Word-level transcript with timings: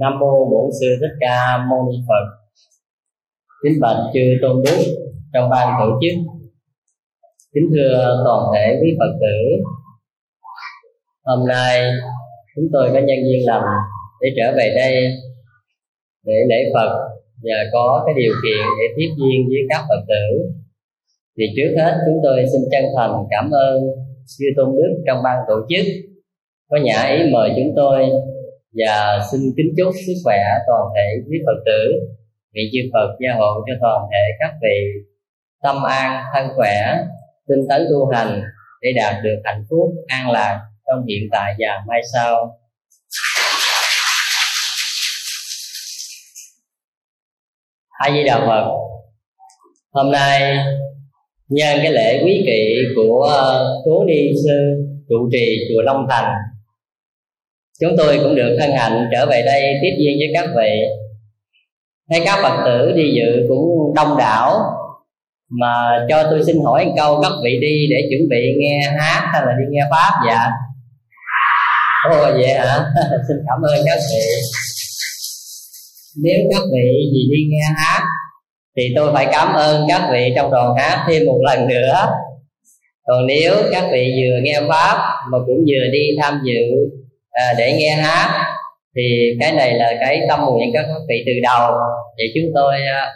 nam 0.00 0.18
mô 0.20 0.50
bổn 0.50 0.70
sư 0.80 0.86
thích 1.00 1.16
ca 1.20 1.66
mâu 1.70 1.90
ni 1.90 1.98
phật. 2.08 2.24
Kính 3.62 3.80
bạch 3.80 4.10
chư 4.14 4.20
tôn 4.42 4.62
đức 4.64 4.78
trong 5.32 5.50
ban 5.50 5.74
tổ 5.80 6.00
chức. 6.02 6.16
Kính 7.54 7.68
thưa 7.74 8.22
toàn 8.24 8.42
thể 8.54 8.78
quý 8.82 8.88
phật 8.98 9.12
tử. 9.20 9.36
Hôm 11.24 11.48
nay 11.48 11.90
chúng 12.56 12.64
tôi 12.72 12.90
có 12.92 12.98
nhân 12.98 13.18
duyên 13.26 13.46
lành 13.46 13.62
để 14.20 14.28
trở 14.36 14.52
về 14.56 14.74
đây 14.76 14.94
để 16.24 16.34
lễ 16.48 16.56
phật 16.74 16.90
và 17.42 17.58
có 17.72 18.02
cái 18.06 18.14
điều 18.22 18.32
kiện 18.42 18.66
để 18.78 18.94
tiếp 18.96 19.10
duyên 19.18 19.48
với 19.48 19.62
các 19.68 19.82
phật 19.88 20.02
tử 20.08 20.24
thì 21.38 21.44
trước 21.56 21.82
hết, 21.82 21.94
chúng 22.06 22.20
tôi 22.24 22.44
xin 22.52 22.60
chân 22.72 22.84
thành 22.96 23.14
cảm 23.30 23.50
ơn 23.50 23.74
sư 24.26 24.44
tôn 24.56 24.76
đức 24.76 25.02
trong 25.06 25.18
ban 25.24 25.36
tổ 25.48 25.54
chức. 25.68 25.86
Có 26.70 26.78
nhã 26.82 27.02
ý 27.02 27.18
mời 27.32 27.50
chúng 27.56 27.72
tôi 27.76 28.06
và 28.78 29.18
xin 29.32 29.40
kính 29.56 29.74
chúc 29.76 29.94
sức 30.06 30.12
khỏe 30.24 30.38
toàn 30.66 30.82
thể 30.94 31.06
quý 31.28 31.38
Phật 31.46 31.62
tử. 31.66 31.80
Nguyện 32.52 32.66
chư 32.72 32.78
Phật 32.92 33.08
gia 33.20 33.34
hộ 33.38 33.52
cho 33.66 33.74
toàn 33.80 34.00
thể 34.12 34.24
các 34.40 34.52
vị 34.62 34.78
tâm 35.62 35.82
an, 35.82 36.24
thân 36.34 36.48
khỏe, 36.56 36.94
tinh 37.48 37.66
tấn 37.68 37.86
tu 37.90 38.06
hành 38.12 38.42
để 38.82 38.88
đạt 38.96 39.14
được 39.24 39.40
hạnh 39.44 39.64
phúc, 39.70 39.94
an 40.06 40.30
lạc 40.30 40.60
trong 40.86 41.06
hiện 41.06 41.22
tại 41.32 41.54
và 41.58 41.82
mai 41.88 42.00
sau. 42.14 42.58
A 47.90 48.10
Di 48.12 48.24
Đà 48.24 48.38
Phật, 48.38 48.64
hôm 49.90 50.12
nay 50.12 50.58
nhân 51.48 51.78
cái 51.82 51.92
lễ 51.92 52.22
quý 52.24 52.42
kỵ 52.46 52.78
của 52.96 53.22
ờ, 53.22 53.66
cố 53.84 54.04
ni 54.04 54.32
sư, 54.44 54.58
trụ 55.08 55.28
trì 55.32 55.56
chùa 55.68 55.82
Long 55.82 56.06
Thành. 56.10 56.32
Chúng 57.80 57.96
tôi 57.98 58.18
cũng 58.22 58.34
được 58.34 58.56
hân 58.60 58.70
hạnh 58.70 59.08
trở 59.12 59.26
về 59.26 59.42
đây 59.46 59.62
tiếp 59.82 59.96
duyên 59.98 60.18
với 60.18 60.28
các 60.34 60.50
vị. 60.56 60.80
Thấy 62.10 62.20
các 62.24 62.38
phật 62.42 62.62
tử 62.64 62.92
đi 62.96 63.12
dự 63.14 63.46
cũng 63.48 63.94
đông 63.94 64.18
đảo, 64.18 64.60
mà 65.50 66.06
cho 66.08 66.22
tôi 66.30 66.44
xin 66.44 66.56
hỏi 66.64 66.84
một 66.84 66.92
câu, 66.96 67.20
các 67.22 67.32
vị 67.44 67.58
đi 67.60 67.86
để 67.90 67.96
chuẩn 68.10 68.28
bị 68.28 68.54
nghe 68.58 68.80
hát 68.98 69.30
hay 69.32 69.42
là 69.46 69.52
đi 69.52 69.64
nghe 69.70 69.82
pháp 69.90 70.12
dạ 70.28 70.50
ồ, 72.04 72.32
vậy 72.32 72.54
hả? 72.54 72.84
Xin 73.28 73.36
cảm 73.46 73.62
ơn 73.62 73.84
các 73.86 73.98
vị. 74.10 74.26
Nếu 76.22 76.38
các 76.50 76.62
vị 76.72 76.88
gì 77.12 77.22
đi 77.30 77.40
nghe 77.50 77.64
hát 77.76 78.02
thì 78.78 78.92
tôi 78.96 79.10
phải 79.14 79.26
cảm 79.32 79.54
ơn 79.54 79.86
các 79.88 80.08
vị 80.12 80.32
trong 80.36 80.50
đoàn 80.50 80.74
hát 80.78 81.06
thêm 81.08 81.26
một 81.26 81.38
lần 81.46 81.68
nữa. 81.68 82.08
Còn 83.06 83.26
nếu 83.26 83.54
các 83.72 83.84
vị 83.92 84.12
vừa 84.22 84.38
nghe 84.42 84.60
pháp 84.68 84.96
mà 85.32 85.38
cũng 85.46 85.64
vừa 85.68 85.90
đi 85.92 86.08
tham 86.22 86.40
dự 86.44 86.62
à, 87.30 87.54
để 87.58 87.72
nghe 87.72 87.90
hát 87.90 88.46
thì 88.96 89.36
cái 89.40 89.52
này 89.52 89.74
là 89.74 89.92
cái 90.00 90.20
tâm 90.28 90.40
nguyện 90.40 90.70
các 90.74 90.86
vị 91.08 91.22
từ 91.26 91.32
đầu. 91.42 91.72
Thì 92.18 92.24
chúng 92.34 92.52
tôi 92.54 92.74
à, 92.92 93.12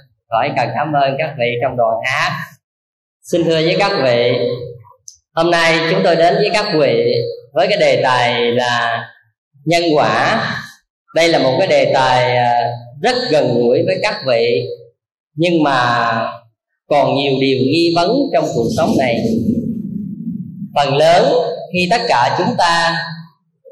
cần 0.57 0.69
cảm 0.75 0.93
ơn 0.93 1.15
các 1.19 1.35
vị 1.39 1.55
trong 1.63 1.77
đoàn 1.77 1.95
hát. 2.05 2.31
Xin 3.33 3.45
thưa 3.45 3.61
với 3.61 3.77
các 3.79 3.93
vị 4.05 4.33
hôm 5.35 5.51
nay 5.51 5.79
chúng 5.91 6.01
tôi 6.05 6.17
đến 6.17 6.35
với 6.35 6.51
các 6.53 6.67
vị 6.79 7.15
với 7.53 7.69
cái 7.69 7.79
đề 7.79 8.01
tài 8.03 8.51
là 8.51 9.05
nhân 9.65 9.83
quả. 9.97 10.45
Đây 11.15 11.29
là 11.29 11.39
một 11.39 11.57
cái 11.59 11.67
đề 11.69 11.93
tài 11.95 12.37
à, 12.37 12.71
rất 13.03 13.15
gần 13.31 13.55
gũi 13.55 13.83
với 13.87 13.97
các 14.03 14.15
vị 14.27 14.67
nhưng 15.35 15.63
mà 15.63 16.09
còn 16.89 17.15
nhiều 17.15 17.33
điều 17.41 17.59
nghi 17.59 17.93
vấn 17.97 18.11
trong 18.35 18.45
cuộc 18.55 18.67
sống 18.77 18.91
này. 18.99 19.25
Phần 20.75 20.95
lớn 20.97 21.33
khi 21.73 21.89
tất 21.91 22.01
cả 22.09 22.37
chúng 22.39 22.57
ta 22.59 22.97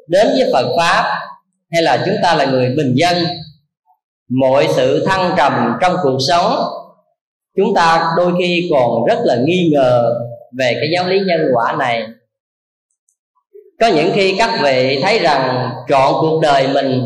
đến 0.08 0.26
với 0.26 0.50
Phật 0.52 0.66
pháp, 0.76 1.20
hay 1.72 1.82
là 1.82 2.02
chúng 2.06 2.16
ta 2.22 2.34
là 2.34 2.44
người 2.44 2.74
bình 2.76 2.94
dân, 2.96 3.16
mọi 4.28 4.68
sự 4.76 5.06
thăng 5.06 5.34
trầm 5.36 5.52
trong 5.80 5.96
cuộc 6.02 6.18
sống, 6.28 6.54
chúng 7.56 7.74
ta 7.74 8.10
đôi 8.16 8.32
khi 8.38 8.68
còn 8.70 9.04
rất 9.04 9.18
là 9.24 9.36
nghi 9.44 9.70
ngờ 9.72 10.14
về 10.58 10.74
cái 10.80 10.88
giáo 10.94 11.08
lý 11.08 11.20
nhân 11.26 11.40
quả 11.54 11.76
này. 11.78 12.02
Có 13.80 13.86
những 13.86 14.10
khi 14.14 14.34
các 14.38 14.60
vị 14.62 14.98
thấy 15.02 15.18
rằng 15.18 15.70
trọn 15.88 16.14
cuộc 16.20 16.40
đời 16.42 16.68
mình 16.74 17.02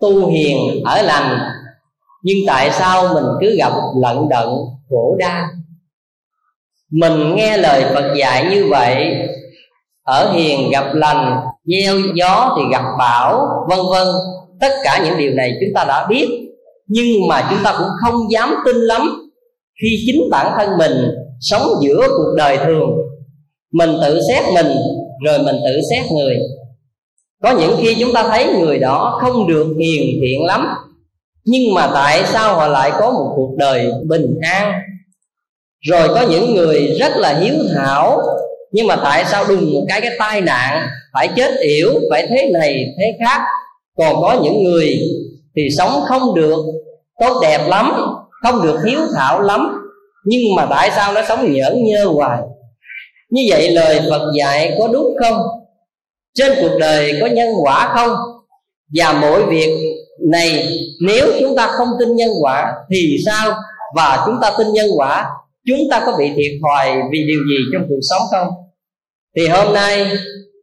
tu 0.00 0.26
hiền, 0.26 0.56
ở 0.84 1.02
lành 1.02 1.51
nhưng 2.22 2.38
tại 2.46 2.70
sao 2.70 3.14
mình 3.14 3.24
cứ 3.40 3.56
gặp 3.56 3.72
lận 4.02 4.28
đận, 4.28 4.48
khổ 4.90 5.16
đa? 5.18 5.48
mình 6.92 7.36
nghe 7.36 7.56
lời 7.56 7.84
phật 7.94 8.14
dạy 8.18 8.46
như 8.50 8.66
vậy, 8.70 9.14
ở 10.02 10.32
hiền 10.32 10.70
gặp 10.70 10.94
lành, 10.94 11.40
gieo 11.64 11.96
gió 12.14 12.56
thì 12.56 12.62
gặp 12.72 12.84
bão, 12.98 13.46
vân 13.68 13.78
vân. 13.90 14.06
Tất 14.60 14.72
cả 14.84 15.04
những 15.04 15.18
điều 15.18 15.34
này 15.34 15.52
chúng 15.60 15.74
ta 15.74 15.84
đã 15.84 16.06
biết, 16.06 16.28
nhưng 16.86 17.28
mà 17.28 17.46
chúng 17.50 17.58
ta 17.64 17.74
cũng 17.78 17.88
không 18.00 18.30
dám 18.30 18.54
tin 18.64 18.76
lắm. 18.76 19.32
Khi 19.82 20.02
chính 20.06 20.30
bản 20.30 20.52
thân 20.58 20.78
mình 20.78 20.92
sống 21.40 21.62
giữa 21.80 22.08
cuộc 22.08 22.34
đời 22.36 22.58
thường, 22.66 22.90
mình 23.72 23.90
tự 24.02 24.20
xét 24.28 24.44
mình, 24.54 24.76
rồi 25.24 25.38
mình 25.38 25.56
tự 25.64 25.80
xét 25.90 26.12
người. 26.12 26.36
Có 27.42 27.50
những 27.60 27.76
khi 27.80 27.96
chúng 28.00 28.12
ta 28.14 28.28
thấy 28.28 28.46
người 28.60 28.78
đó 28.78 29.18
không 29.22 29.46
được 29.48 29.66
hiền 29.78 30.20
thiện 30.22 30.44
lắm 30.44 30.66
nhưng 31.44 31.74
mà 31.74 31.90
tại 31.94 32.22
sao 32.26 32.54
họ 32.54 32.68
lại 32.68 32.92
có 33.00 33.10
một 33.10 33.32
cuộc 33.36 33.54
đời 33.56 33.92
bình 34.08 34.38
an? 34.40 34.72
Rồi 35.80 36.08
có 36.08 36.26
những 36.30 36.54
người 36.54 36.96
rất 37.00 37.16
là 37.16 37.38
hiếu 37.38 37.54
thảo, 37.74 38.20
nhưng 38.72 38.86
mà 38.86 38.96
tại 38.96 39.24
sao 39.24 39.44
đùng 39.48 39.72
một 39.72 39.84
cái 39.88 40.00
cái 40.00 40.16
tai 40.18 40.40
nạn 40.40 40.88
phải 41.12 41.28
chết 41.36 41.50
yểu, 41.60 41.92
phải 42.10 42.26
thế 42.26 42.50
này, 42.52 42.86
thế 42.98 43.18
khác? 43.24 43.40
Còn 43.98 44.22
có 44.22 44.40
những 44.42 44.64
người 44.64 44.98
thì 45.56 45.62
sống 45.78 46.00
không 46.08 46.34
được 46.34 46.64
tốt 47.20 47.40
đẹp 47.42 47.68
lắm, 47.68 47.92
không 48.42 48.62
được 48.62 48.78
hiếu 48.86 49.00
thảo 49.16 49.40
lắm, 49.40 49.88
nhưng 50.24 50.40
mà 50.56 50.66
tại 50.70 50.90
sao 50.96 51.12
nó 51.12 51.22
sống 51.28 51.52
nhỡn 51.52 51.84
nhơ 51.84 52.04
hoài? 52.04 52.38
Như 53.30 53.42
vậy 53.48 53.70
lời 53.70 54.00
phật 54.10 54.32
dạy 54.38 54.76
có 54.78 54.88
đúng 54.88 55.16
không? 55.22 55.38
Trên 56.34 56.52
cuộc 56.60 56.78
đời 56.78 57.18
có 57.20 57.26
nhân 57.26 57.48
quả 57.62 57.92
không? 57.94 58.16
Và 58.94 59.12
mỗi 59.12 59.46
việc 59.46 60.01
này, 60.30 60.68
nếu 61.00 61.32
chúng 61.40 61.56
ta 61.56 61.66
không 61.66 61.88
tin 61.98 62.16
nhân 62.16 62.30
quả 62.40 62.72
thì 62.90 63.16
sao? 63.26 63.52
Và 63.94 64.22
chúng 64.26 64.34
ta 64.42 64.52
tin 64.58 64.72
nhân 64.72 64.86
quả, 64.96 65.30
chúng 65.66 65.78
ta 65.90 66.02
có 66.06 66.16
bị 66.18 66.30
thiệt 66.36 66.52
thòi 66.62 67.02
vì 67.12 67.18
điều 67.26 67.40
gì 67.48 67.56
trong 67.72 67.82
cuộc 67.88 68.00
sống 68.10 68.22
không? 68.30 68.48
Thì 69.36 69.48
hôm 69.48 69.74
nay, 69.74 70.06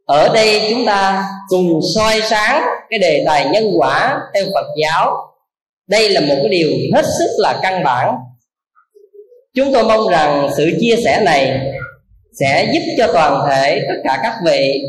ở 0.06 0.28
đây 0.34 0.60
chúng 0.70 0.86
ta 0.86 1.24
cùng 1.48 1.80
soi 1.94 2.20
sáng 2.30 2.62
cái 2.90 2.98
đề 2.98 3.22
tài 3.26 3.48
nhân 3.52 3.64
quả 3.76 4.20
theo 4.34 4.44
Phật 4.54 4.66
giáo. 4.82 5.16
Đây 5.88 6.10
là 6.10 6.20
một 6.20 6.36
cái 6.36 6.48
điều 6.48 6.70
hết 6.94 7.04
sức 7.18 7.30
là 7.38 7.58
căn 7.62 7.84
bản. 7.84 8.14
Chúng 9.54 9.72
tôi 9.72 9.84
mong 9.84 10.08
rằng 10.08 10.48
sự 10.56 10.70
chia 10.80 10.96
sẻ 11.04 11.22
này 11.24 11.60
sẽ 12.40 12.70
giúp 12.74 12.80
cho 12.98 13.12
toàn 13.12 13.46
thể 13.48 13.80
tất 13.88 14.00
cả 14.04 14.20
các 14.22 14.34
vị 14.46 14.82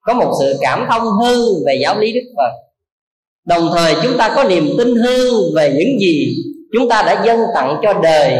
có 0.00 0.14
một 0.14 0.32
sự 0.40 0.58
cảm 0.60 0.86
thông 0.90 1.02
hơn 1.02 1.38
về 1.66 1.78
giáo 1.82 1.98
lý 1.98 2.12
Đức 2.12 2.32
Phật 2.36 2.65
đồng 3.46 3.70
thời 3.76 3.94
chúng 4.02 4.18
ta 4.18 4.32
có 4.36 4.44
niềm 4.44 4.68
tin 4.78 4.96
hơn 4.96 5.34
về 5.54 5.74
những 5.78 6.00
gì 6.00 6.34
chúng 6.72 6.88
ta 6.88 7.02
đã 7.02 7.22
dâng 7.26 7.40
tặng 7.54 7.80
cho 7.82 7.92
đời, 8.02 8.32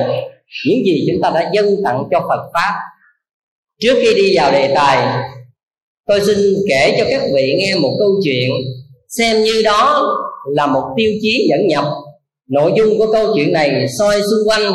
những 0.66 0.84
gì 0.86 1.06
chúng 1.12 1.22
ta 1.22 1.30
đã 1.34 1.50
dâng 1.54 1.76
tặng 1.84 2.02
cho 2.10 2.20
Phật 2.20 2.50
pháp. 2.54 2.74
Trước 3.80 3.94
khi 4.02 4.14
đi 4.14 4.36
vào 4.36 4.52
đề 4.52 4.72
tài, 4.74 5.22
tôi 6.06 6.20
xin 6.26 6.36
kể 6.68 6.96
cho 6.98 7.04
các 7.10 7.22
vị 7.34 7.54
nghe 7.58 7.74
một 7.74 7.96
câu 7.98 8.08
chuyện 8.24 8.50
xem 9.08 9.42
như 9.42 9.62
đó 9.64 10.06
là 10.54 10.66
một 10.66 10.84
tiêu 10.96 11.12
chí 11.22 11.46
dẫn 11.50 11.66
nhập 11.66 11.84
nội 12.48 12.72
dung 12.76 12.98
của 12.98 13.12
câu 13.12 13.26
chuyện 13.34 13.52
này 13.52 13.86
soi 13.98 14.20
xung 14.20 14.48
quanh 14.48 14.72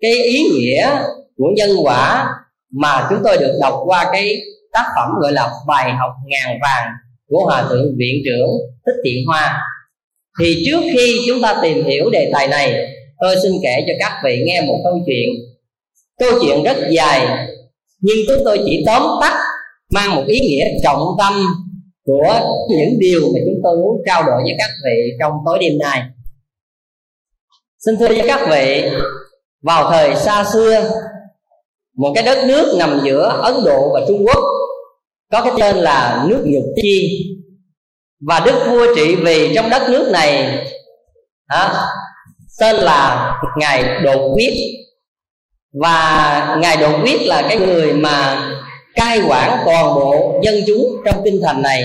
cái 0.00 0.12
ý 0.12 0.42
nghĩa 0.42 0.98
của 1.36 1.50
nhân 1.56 1.70
quả 1.82 2.28
mà 2.70 3.06
chúng 3.10 3.18
tôi 3.24 3.36
được 3.36 3.58
đọc 3.60 3.74
qua 3.84 4.08
cái 4.12 4.36
tác 4.72 4.84
phẩm 4.96 5.08
gọi 5.20 5.32
là 5.32 5.50
bài 5.66 5.92
học 6.00 6.10
ngàn 6.26 6.58
vàng 6.62 6.88
của 7.32 7.44
hòa 7.44 7.66
thượng 7.68 7.94
viện 7.96 8.22
trưởng 8.24 8.48
thích 8.86 9.00
thiện 9.04 9.26
hoa. 9.26 9.62
Thì 10.40 10.64
trước 10.66 10.80
khi 10.92 11.20
chúng 11.28 11.42
ta 11.42 11.60
tìm 11.62 11.84
hiểu 11.84 12.10
đề 12.10 12.30
tài 12.32 12.48
này, 12.48 12.88
tôi 13.20 13.36
xin 13.42 13.52
kể 13.62 13.84
cho 13.86 13.92
các 13.98 14.12
vị 14.24 14.42
nghe 14.44 14.60
một 14.60 14.80
câu 14.84 15.00
chuyện. 15.06 15.28
Câu 16.18 16.30
chuyện 16.42 16.62
rất 16.62 16.76
dài, 16.90 17.48
nhưng 18.00 18.16
chúng 18.28 18.44
tôi 18.44 18.58
chỉ 18.64 18.82
tóm 18.86 19.02
tắt, 19.20 19.40
mang 19.90 20.16
một 20.16 20.24
ý 20.26 20.40
nghĩa 20.40 20.64
trọng 20.82 21.00
tâm 21.18 21.32
của 22.04 22.40
những 22.68 22.98
điều 22.98 23.20
mà 23.20 23.40
chúng 23.46 23.60
tôi 23.62 23.76
muốn 23.76 24.02
trao 24.06 24.22
đổi 24.22 24.42
với 24.42 24.54
các 24.58 24.70
vị 24.84 25.12
trong 25.20 25.32
tối 25.46 25.58
đêm 25.60 25.78
nay. 25.78 26.02
Xin 27.86 27.96
thưa 27.98 28.08
với 28.08 28.22
các 28.26 28.48
vị, 28.50 28.84
vào 29.62 29.90
thời 29.90 30.16
xa 30.16 30.44
xưa, 30.52 30.90
một 31.96 32.12
cái 32.14 32.24
đất 32.24 32.44
nước 32.46 32.76
nằm 32.78 33.00
giữa 33.04 33.40
ấn 33.42 33.54
độ 33.64 33.90
và 33.94 34.00
trung 34.08 34.24
quốc 34.26 34.44
có 35.32 35.42
cái 35.42 35.52
tên 35.60 35.76
là 35.76 36.24
nước 36.28 36.42
nhật 36.44 36.62
chi. 36.82 37.26
Và 38.26 38.40
đức 38.40 38.64
vua 38.68 38.94
trị 38.96 39.14
vì 39.14 39.54
trong 39.54 39.70
đất 39.70 39.82
nước 39.88 40.08
này 40.12 40.58
hả, 41.48 41.74
tên 42.60 42.76
là 42.76 43.32
ngài 43.56 44.00
đột 44.02 44.32
quyết. 44.34 44.52
Và 45.82 46.56
ngài 46.60 46.76
đột 46.76 47.00
quyết 47.02 47.20
là 47.22 47.42
cái 47.42 47.58
người 47.58 47.92
mà 47.92 48.48
cai 48.94 49.20
quản 49.28 49.62
toàn 49.64 49.94
bộ 49.94 50.40
dân 50.42 50.54
chúng 50.66 50.86
trong 51.04 51.22
kinh 51.24 51.40
thành 51.44 51.62
này. 51.62 51.84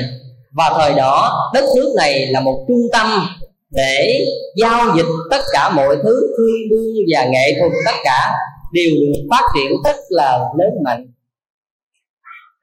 Và 0.51 0.71
thời 0.77 0.93
đó 0.93 1.33
đất 1.53 1.65
nước 1.75 1.93
này 1.97 2.25
là 2.25 2.41
một 2.41 2.65
trung 2.67 2.87
tâm 2.91 3.27
để 3.71 4.25
giao 4.55 4.95
dịch 4.97 5.05
tất 5.31 5.41
cả 5.53 5.69
mọi 5.69 5.95
thứ 6.03 6.33
thương 6.37 6.69
đương 6.69 6.95
và 7.13 7.25
nghệ 7.25 7.55
thuật 7.59 7.71
tất 7.85 7.95
cả 8.03 8.33
đều 8.73 8.89
được 8.89 9.27
phát 9.31 9.43
triển 9.55 9.71
rất 9.85 9.95
là 10.09 10.39
lớn 10.57 10.69
mạnh 10.83 11.05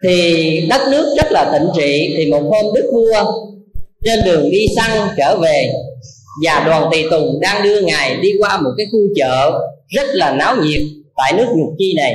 thì 0.03 0.67
đất 0.71 0.81
nước 0.91 1.15
rất 1.17 1.33
là 1.33 1.51
tịnh 1.53 1.69
trị, 1.77 2.15
thì 2.17 2.31
một 2.31 2.43
hôm 2.43 2.75
đức 2.75 2.91
vua 2.93 3.33
trên 4.05 4.25
đường 4.25 4.51
đi 4.51 4.67
săn 4.77 4.91
trở 5.19 5.37
về, 5.37 5.73
và 6.45 6.65
đoàn 6.67 6.89
tùy 6.91 7.05
tùng 7.11 7.41
đang 7.41 7.63
đưa 7.63 7.81
ngài 7.81 8.17
đi 8.17 8.33
qua 8.39 8.61
một 8.61 8.71
cái 8.77 8.87
khu 8.93 8.99
chợ 9.17 9.61
rất 9.89 10.07
là 10.13 10.33
náo 10.33 10.57
nhiệt 10.57 10.83
tại 11.17 11.33
nước 11.33 11.47
nhục 11.57 11.75
chi 11.79 11.95
này. 11.97 12.15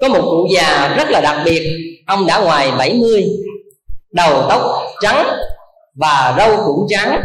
Có 0.00 0.08
một 0.08 0.22
cụ 0.30 0.48
già 0.54 0.94
rất 0.96 1.10
là 1.10 1.20
đặc 1.20 1.42
biệt, 1.44 1.76
ông 2.06 2.26
đã 2.26 2.40
ngoài 2.40 2.70
70 2.78 3.26
đầu 4.12 4.46
tóc 4.48 4.62
trắng 5.02 5.26
và 5.94 6.34
râu 6.38 6.56
cũng 6.66 6.86
trắng. 6.88 7.22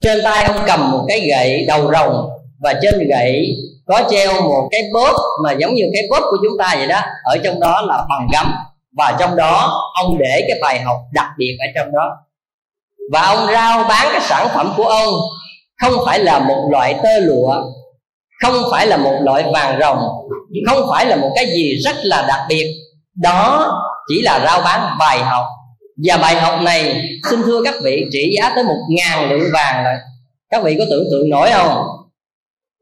Trên 0.00 0.20
tay 0.24 0.44
ông 0.44 0.64
cầm 0.66 0.90
một 0.90 1.04
cái 1.08 1.20
gậy 1.20 1.64
đầu 1.68 1.92
rồng 1.92 2.28
và 2.60 2.74
trên 2.82 3.08
gậy 3.08 3.56
có 3.86 4.02
treo 4.10 4.40
một 4.40 4.68
cái 4.70 4.80
bóp 4.94 5.16
mà 5.44 5.52
giống 5.52 5.74
như 5.74 5.84
cái 5.92 6.02
bóp 6.10 6.20
của 6.30 6.36
chúng 6.42 6.58
ta 6.58 6.74
vậy 6.78 6.86
đó, 6.86 7.00
ở 7.24 7.38
trong 7.44 7.60
đó 7.60 7.80
là 7.80 8.04
bằng 8.08 8.28
gấm. 8.32 8.52
Và 8.96 9.16
trong 9.18 9.36
đó, 9.36 9.82
ông 9.94 10.18
để 10.18 10.44
cái 10.48 10.58
bài 10.62 10.80
học 10.80 10.96
đặc 11.12 11.26
biệt 11.38 11.56
ở 11.60 11.66
trong 11.74 11.92
đó. 11.92 12.16
Và 13.12 13.20
ông 13.20 13.46
rao 13.52 13.84
bán 13.88 14.08
cái 14.12 14.20
sản 14.20 14.48
phẩm 14.54 14.72
của 14.76 14.84
ông 14.84 15.14
không 15.82 15.92
phải 16.06 16.18
là 16.18 16.38
một 16.38 16.68
loại 16.70 16.94
tơ 17.02 17.18
lụa, 17.18 17.54
không 18.42 18.54
phải 18.70 18.86
là 18.86 18.96
một 18.96 19.18
loại 19.20 19.44
vàng 19.52 19.80
rồng, 19.80 19.98
không 20.66 20.88
phải 20.90 21.06
là 21.06 21.16
một 21.16 21.30
cái 21.36 21.46
gì 21.46 21.76
rất 21.84 21.96
là 22.02 22.24
đặc 22.28 22.40
biệt. 22.48 22.74
Đó 23.14 23.72
chỉ 24.08 24.22
là 24.22 24.40
rao 24.44 24.60
bán 24.60 24.96
bài 24.98 25.18
học. 25.18 25.44
Và 26.06 26.16
bài 26.16 26.34
học 26.34 26.62
này, 26.62 27.02
xin 27.30 27.42
thưa 27.42 27.62
các 27.64 27.74
vị, 27.82 28.04
trị 28.12 28.36
giá 28.36 28.52
tới 28.54 28.64
một 28.64 28.78
ngàn 28.88 29.30
lượng 29.30 29.50
vàng 29.52 29.84
rồi. 29.84 29.94
Các 30.50 30.62
vị 30.62 30.76
có 30.78 30.84
tưởng 30.90 31.04
tượng 31.10 31.30
nổi 31.30 31.50
không? 31.52 31.86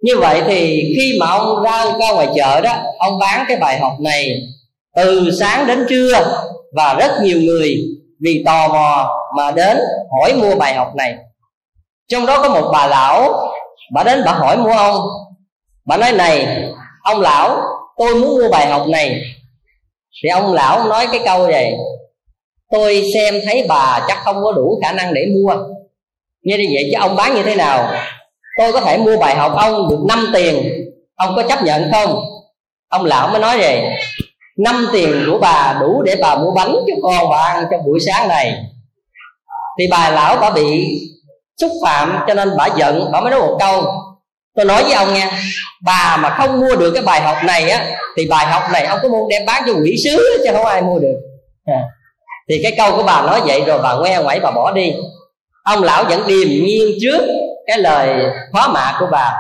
Như 0.03 0.19
vậy 0.19 0.43
thì 0.47 0.83
khi 0.97 1.17
mà 1.21 1.27
ông 1.27 1.63
ra 1.63 1.85
ra 2.01 2.13
ngoài 2.13 2.29
chợ 2.37 2.61
đó, 2.61 2.77
ông 2.99 3.19
bán 3.19 3.45
cái 3.49 3.57
bài 3.57 3.79
học 3.79 3.93
này 4.01 4.35
từ 4.97 5.31
sáng 5.41 5.67
đến 5.67 5.87
trưa 5.89 6.39
và 6.77 6.95
rất 6.95 7.11
nhiều 7.23 7.41
người 7.41 7.77
vì 8.21 8.43
tò 8.47 8.69
mò 8.69 9.19
mà 9.37 9.51
đến 9.51 9.79
hỏi 10.11 10.35
mua 10.35 10.55
bài 10.55 10.75
học 10.75 10.95
này. 10.97 11.15
Trong 12.09 12.27
đó 12.27 12.43
có 12.43 12.49
một 12.49 12.71
bà 12.73 12.87
lão, 12.87 13.49
bà 13.93 14.05
đến 14.05 14.23
bà 14.27 14.33
hỏi 14.33 14.57
mua 14.57 14.73
ông. 14.73 15.01
Bà 15.87 15.97
nói, 15.97 16.13
này, 16.13 16.65
ông 17.03 17.21
lão, 17.21 17.63
tôi 17.99 18.15
muốn 18.15 18.39
mua 18.39 18.49
bài 18.49 18.67
học 18.67 18.89
này. 18.89 19.23
Thì 20.23 20.29
ông 20.29 20.53
lão 20.53 20.89
nói 20.89 21.07
cái 21.13 21.21
câu 21.25 21.47
này, 21.47 21.73
tôi 22.71 23.03
xem 23.15 23.35
thấy 23.45 23.67
bà 23.69 24.05
chắc 24.09 24.19
không 24.25 24.37
có 24.45 24.53
đủ 24.53 24.81
khả 24.83 24.93
năng 24.93 25.15
để 25.15 25.27
mua. 25.27 25.57
Như 26.43 26.57
vậy, 26.57 26.89
chứ 26.93 26.99
ông 27.01 27.17
bán 27.17 27.35
như 27.35 27.43
thế 27.43 27.55
nào? 27.55 27.95
Tôi 28.59 28.73
có 28.73 28.81
thể 28.81 28.97
mua 28.99 29.19
bài 29.19 29.35
học 29.35 29.53
ông 29.57 29.91
được 29.91 29.99
5 30.09 30.31
tiền. 30.35 30.73
Ông 31.15 31.37
có 31.37 31.43
chấp 31.43 31.63
nhận 31.63 31.93
không? 31.93 32.21
Ông 32.89 33.05
lão 33.05 33.29
mới 33.29 33.41
nói 33.41 33.59
vậy. 33.59 33.83
Năm 34.59 34.87
tiền 34.93 35.25
của 35.31 35.39
bà 35.39 35.77
đủ 35.81 36.03
để 36.03 36.17
bà 36.21 36.35
mua 36.35 36.51
bánh 36.51 36.75
cho 36.87 36.95
con 37.03 37.31
bà 37.31 37.37
ăn 37.39 37.65
trong 37.71 37.85
buổi 37.85 38.01
sáng 38.07 38.29
này. 38.29 38.55
Thì 39.79 39.85
bà 39.91 40.11
lão 40.11 40.37
bà 40.37 40.51
bị 40.51 40.99
xúc 41.61 41.71
phạm 41.85 42.19
cho 42.27 42.35
nên 42.35 42.51
bà 42.59 42.69
giận, 42.77 43.09
bà 43.13 43.21
mới 43.21 43.31
nói 43.31 43.41
một 43.41 43.57
câu. 43.61 43.85
Tôi 44.57 44.65
nói 44.65 44.83
với 44.83 44.93
ông 44.93 45.15
nha, 45.15 45.31
bà 45.85 46.17
mà 46.17 46.31
không 46.31 46.61
mua 46.61 46.77
được 46.77 46.91
cái 46.95 47.03
bài 47.03 47.21
học 47.21 47.37
này 47.45 47.71
á, 47.71 47.87
thì 48.17 48.27
bài 48.27 48.47
học 48.47 48.63
này 48.73 48.87
ông 48.87 48.99
có 49.03 49.09
muốn 49.09 49.29
đem 49.29 49.47
bán 49.47 49.63
cho 49.67 49.73
quỷ 49.73 49.97
sứ 50.05 50.41
chứ 50.45 50.51
không 50.53 50.67
ai 50.67 50.83
mua 50.83 50.99
được. 50.99 51.17
À. 51.65 51.83
thì 52.49 52.61
cái 52.63 52.73
câu 52.77 52.97
của 52.97 53.03
bà 53.03 53.23
nói 53.23 53.41
vậy 53.47 53.63
rồi 53.67 53.79
bà 53.83 53.95
ngoe 53.95 54.23
ngoảy 54.23 54.41
bà 54.41 54.51
bỏ 54.51 54.73
đi. 54.73 54.93
Ông 55.65 55.83
lão 55.83 56.05
vẫn 56.05 56.23
điềm 56.27 56.49
nhiên 56.49 56.99
trước 57.01 57.23
cái 57.73 57.79
lời 57.79 58.25
khóa 58.53 58.69
mạ 58.69 58.97
của 59.01 59.07
bà. 59.13 59.33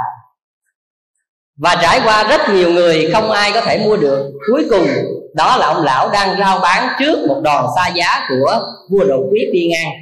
Và 1.56 1.76
trải 1.82 2.00
qua 2.04 2.24
rất 2.24 2.40
nhiều 2.48 2.70
người, 2.70 3.10
không 3.12 3.30
ai 3.30 3.52
có 3.52 3.60
thể 3.60 3.78
mua 3.78 3.96
được. 3.96 4.30
Cuối 4.46 4.66
cùng, 4.70 4.86
đó 5.34 5.56
là 5.56 5.66
ông 5.66 5.84
lão 5.84 6.10
đang 6.10 6.38
rao 6.38 6.58
bán 6.58 6.88
trước 6.98 7.18
một 7.28 7.40
đòn 7.44 7.66
xa 7.76 7.88
giá 7.88 8.26
của 8.28 8.60
vua 8.90 9.04
đột 9.04 9.22
quyết 9.30 9.50
đi 9.52 9.68
ngang. 9.68 9.92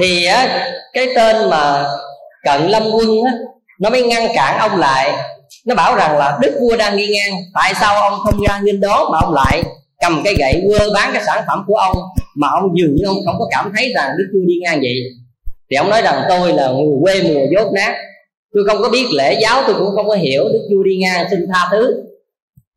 Thì 0.00 0.26
cái 0.92 1.06
tên 1.16 1.50
mà 1.50 1.84
cận 2.44 2.66
lâm 2.68 2.82
quân 2.92 3.08
nó 3.80 3.90
mới 3.90 4.02
ngăn 4.02 4.28
cản 4.34 4.58
ông 4.58 4.78
lại. 4.78 5.12
Nó 5.66 5.74
bảo 5.74 5.94
rằng 5.94 6.18
là 6.18 6.38
đức 6.40 6.58
vua 6.60 6.76
đang 6.76 6.96
đi 6.96 7.08
ngang. 7.08 7.40
Tại 7.54 7.74
sao 7.74 8.10
ông 8.10 8.20
không 8.24 8.40
ra 8.48 8.60
nghênh 8.62 8.80
đó 8.80 9.08
mà 9.12 9.18
ông 9.22 9.34
lại 9.34 9.62
cầm 10.00 10.22
cái 10.24 10.34
gậy 10.34 10.62
quơ 10.66 10.90
bán 10.94 11.10
cái 11.12 11.22
sản 11.26 11.44
phẩm 11.46 11.64
của 11.66 11.74
ông 11.74 11.96
mà 12.34 12.48
ông 12.48 12.62
dường 12.78 12.94
như 12.94 13.04
ông 13.06 13.16
không 13.26 13.36
có 13.38 13.46
cảm 13.50 13.72
thấy 13.76 13.92
rằng 13.94 14.10
đức 14.18 14.24
vua 14.34 14.46
đi 14.46 14.54
ngang 14.62 14.80
vậy? 14.80 14.94
Thì 15.72 15.76
ông 15.76 15.90
nói 15.90 16.02
rằng 16.02 16.22
tôi 16.28 16.52
là 16.52 16.68
người 16.68 16.98
quê 17.02 17.22
mùa 17.22 17.46
dốt 17.56 17.72
nát. 17.72 17.94
Tôi 18.54 18.64
không 18.68 18.82
có 18.82 18.88
biết 18.88 19.06
lễ 19.16 19.38
giáo, 19.42 19.62
tôi 19.66 19.76
cũng 19.78 19.88
không 19.96 20.08
có 20.08 20.14
hiểu 20.14 20.44
đức 20.44 20.68
vua 20.70 20.82
đi 20.82 20.96
ngang 20.96 21.26
xin 21.30 21.40
tha 21.54 21.68
thứ. 21.70 21.94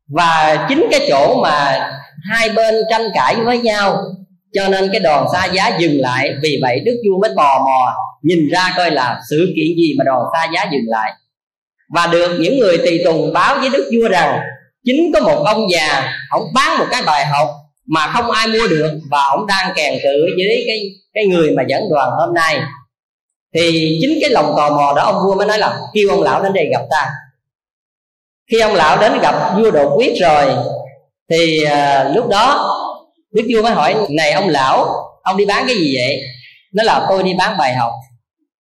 Và 0.08 0.66
chính 0.68 0.86
cái 0.90 1.06
chỗ 1.08 1.40
mà 1.42 1.88
hai 2.30 2.48
bên 2.48 2.74
tranh 2.90 3.08
cãi 3.14 3.34
với 3.34 3.58
nhau, 3.58 3.98
cho 4.52 4.68
nên 4.68 4.88
cái 4.92 5.00
đoàn 5.00 5.26
xa 5.32 5.46
giá 5.46 5.76
dừng 5.78 6.00
lại. 6.00 6.30
Vì 6.42 6.58
vậy 6.62 6.80
đức 6.84 6.96
vua 7.08 7.18
mới 7.20 7.30
tò 7.36 7.58
mò, 7.58 7.94
nhìn 8.22 8.48
ra 8.52 8.74
coi 8.76 8.90
là 8.90 9.20
sự 9.30 9.36
kiện 9.56 9.66
gì 9.76 9.94
mà 9.98 10.04
đoàn 10.04 10.22
xa 10.32 10.48
giá 10.54 10.66
dừng 10.72 10.86
lại. 10.86 11.12
Và 11.94 12.06
được 12.06 12.38
những 12.40 12.58
người 12.58 12.78
tùy 12.78 13.00
tùng 13.04 13.32
báo 13.32 13.58
với 13.60 13.68
đức 13.68 13.90
vua 13.94 14.08
rằng, 14.08 14.40
chính 14.84 15.12
có 15.14 15.20
một 15.20 15.42
ông 15.44 15.66
già, 15.72 16.12
ông 16.30 16.42
bán 16.54 16.78
một 16.78 16.86
cái 16.90 17.02
bài 17.06 17.26
học 17.26 17.48
mà 17.88 18.06
không 18.06 18.30
ai 18.30 18.46
mua 18.46 18.66
được 18.70 18.90
và 19.10 19.18
ông 19.30 19.46
đang 19.46 19.72
kèn 19.76 19.94
cự 20.02 20.26
với 20.36 20.64
cái 20.66 20.78
cái 21.14 21.26
người 21.26 21.50
mà 21.50 21.62
dẫn 21.68 21.82
đoàn 21.90 22.10
hôm 22.10 22.34
nay 22.34 22.60
thì 23.54 23.98
chính 24.00 24.18
cái 24.20 24.30
lòng 24.30 24.54
tò 24.56 24.70
mò 24.70 24.92
đó 24.96 25.02
ông 25.02 25.22
vua 25.24 25.34
mới 25.34 25.46
nói 25.46 25.58
là 25.58 25.80
kêu 25.94 26.08
ông 26.10 26.22
lão 26.22 26.42
đến 26.42 26.52
đây 26.52 26.68
gặp 26.72 26.82
ta. 26.90 27.10
Khi 28.50 28.60
ông 28.60 28.74
lão 28.74 28.98
đến 28.98 29.12
gặp 29.22 29.34
vua 29.56 29.70
đột 29.70 29.92
quyết 29.96 30.12
rồi 30.20 30.56
thì 31.30 31.64
à, 31.64 32.04
lúc 32.14 32.28
đó 32.28 32.72
đức 33.32 33.42
vua 33.54 33.62
mới 33.62 33.72
hỏi 33.72 33.94
này 34.10 34.32
ông 34.32 34.48
lão 34.48 34.86
ông 35.22 35.36
đi 35.36 35.44
bán 35.44 35.64
cái 35.66 35.76
gì 35.76 35.96
vậy? 35.96 36.20
Nó 36.74 36.82
là 36.82 37.06
tôi 37.08 37.22
đi 37.22 37.34
bán 37.38 37.56
bài 37.58 37.74
học. 37.74 37.92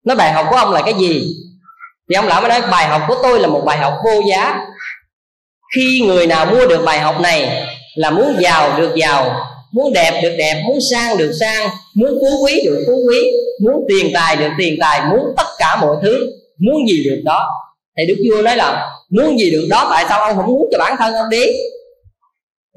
Nó 0.06 0.16
bài 0.16 0.32
học 0.32 0.46
của 0.50 0.56
ông 0.56 0.72
là 0.72 0.82
cái 0.82 0.94
gì? 0.94 1.36
Thì 2.10 2.16
ông 2.16 2.28
lão 2.28 2.42
mới 2.42 2.50
nói 2.50 2.62
bài 2.72 2.88
học 2.88 3.02
của 3.08 3.16
tôi 3.24 3.40
là 3.40 3.48
một 3.48 3.62
bài 3.66 3.78
học 3.78 3.94
vô 4.06 4.22
giá. 4.30 4.60
Khi 5.76 6.04
người 6.08 6.28
nào 6.28 6.46
mua 6.46 6.68
được 6.68 6.84
bài 6.86 7.00
học 7.00 7.22
này 7.22 7.68
là 7.96 8.10
muốn 8.10 8.36
giàu 8.40 8.78
được 8.78 8.96
giàu 8.96 9.36
muốn 9.74 9.94
đẹp 9.94 10.20
được 10.24 10.36
đẹp, 10.38 10.64
muốn 10.68 10.78
sang 10.92 11.18
được 11.18 11.32
sang, 11.40 11.70
muốn 11.96 12.10
phú 12.22 12.44
quý 12.44 12.62
được 12.66 12.84
phú 12.88 12.94
quý, 13.10 13.32
muốn 13.64 13.86
tiền 13.90 14.12
tài 14.14 14.36
được 14.36 14.50
tiền 14.58 14.78
tài, 14.80 15.02
muốn 15.10 15.34
tất 15.38 15.48
cả 15.58 15.76
mọi 15.82 15.96
thứ, 16.04 16.32
muốn 16.58 16.88
gì 16.88 17.04
được 17.04 17.22
đó. 17.26 17.50
Thì 17.98 18.04
đức 18.08 18.16
vua 18.30 18.42
nói 18.42 18.58
là, 18.58 18.90
muốn 19.10 19.40
gì 19.40 19.52
được 19.52 19.68
đó, 19.70 19.88
tại 19.90 20.06
sao 20.10 20.20
ông 20.20 20.36
không 20.38 20.48
muốn 20.48 20.70
cho 20.72 20.80
bản 20.80 20.96
thân 21.00 21.14
ông 21.14 21.30
đi? 21.30 21.46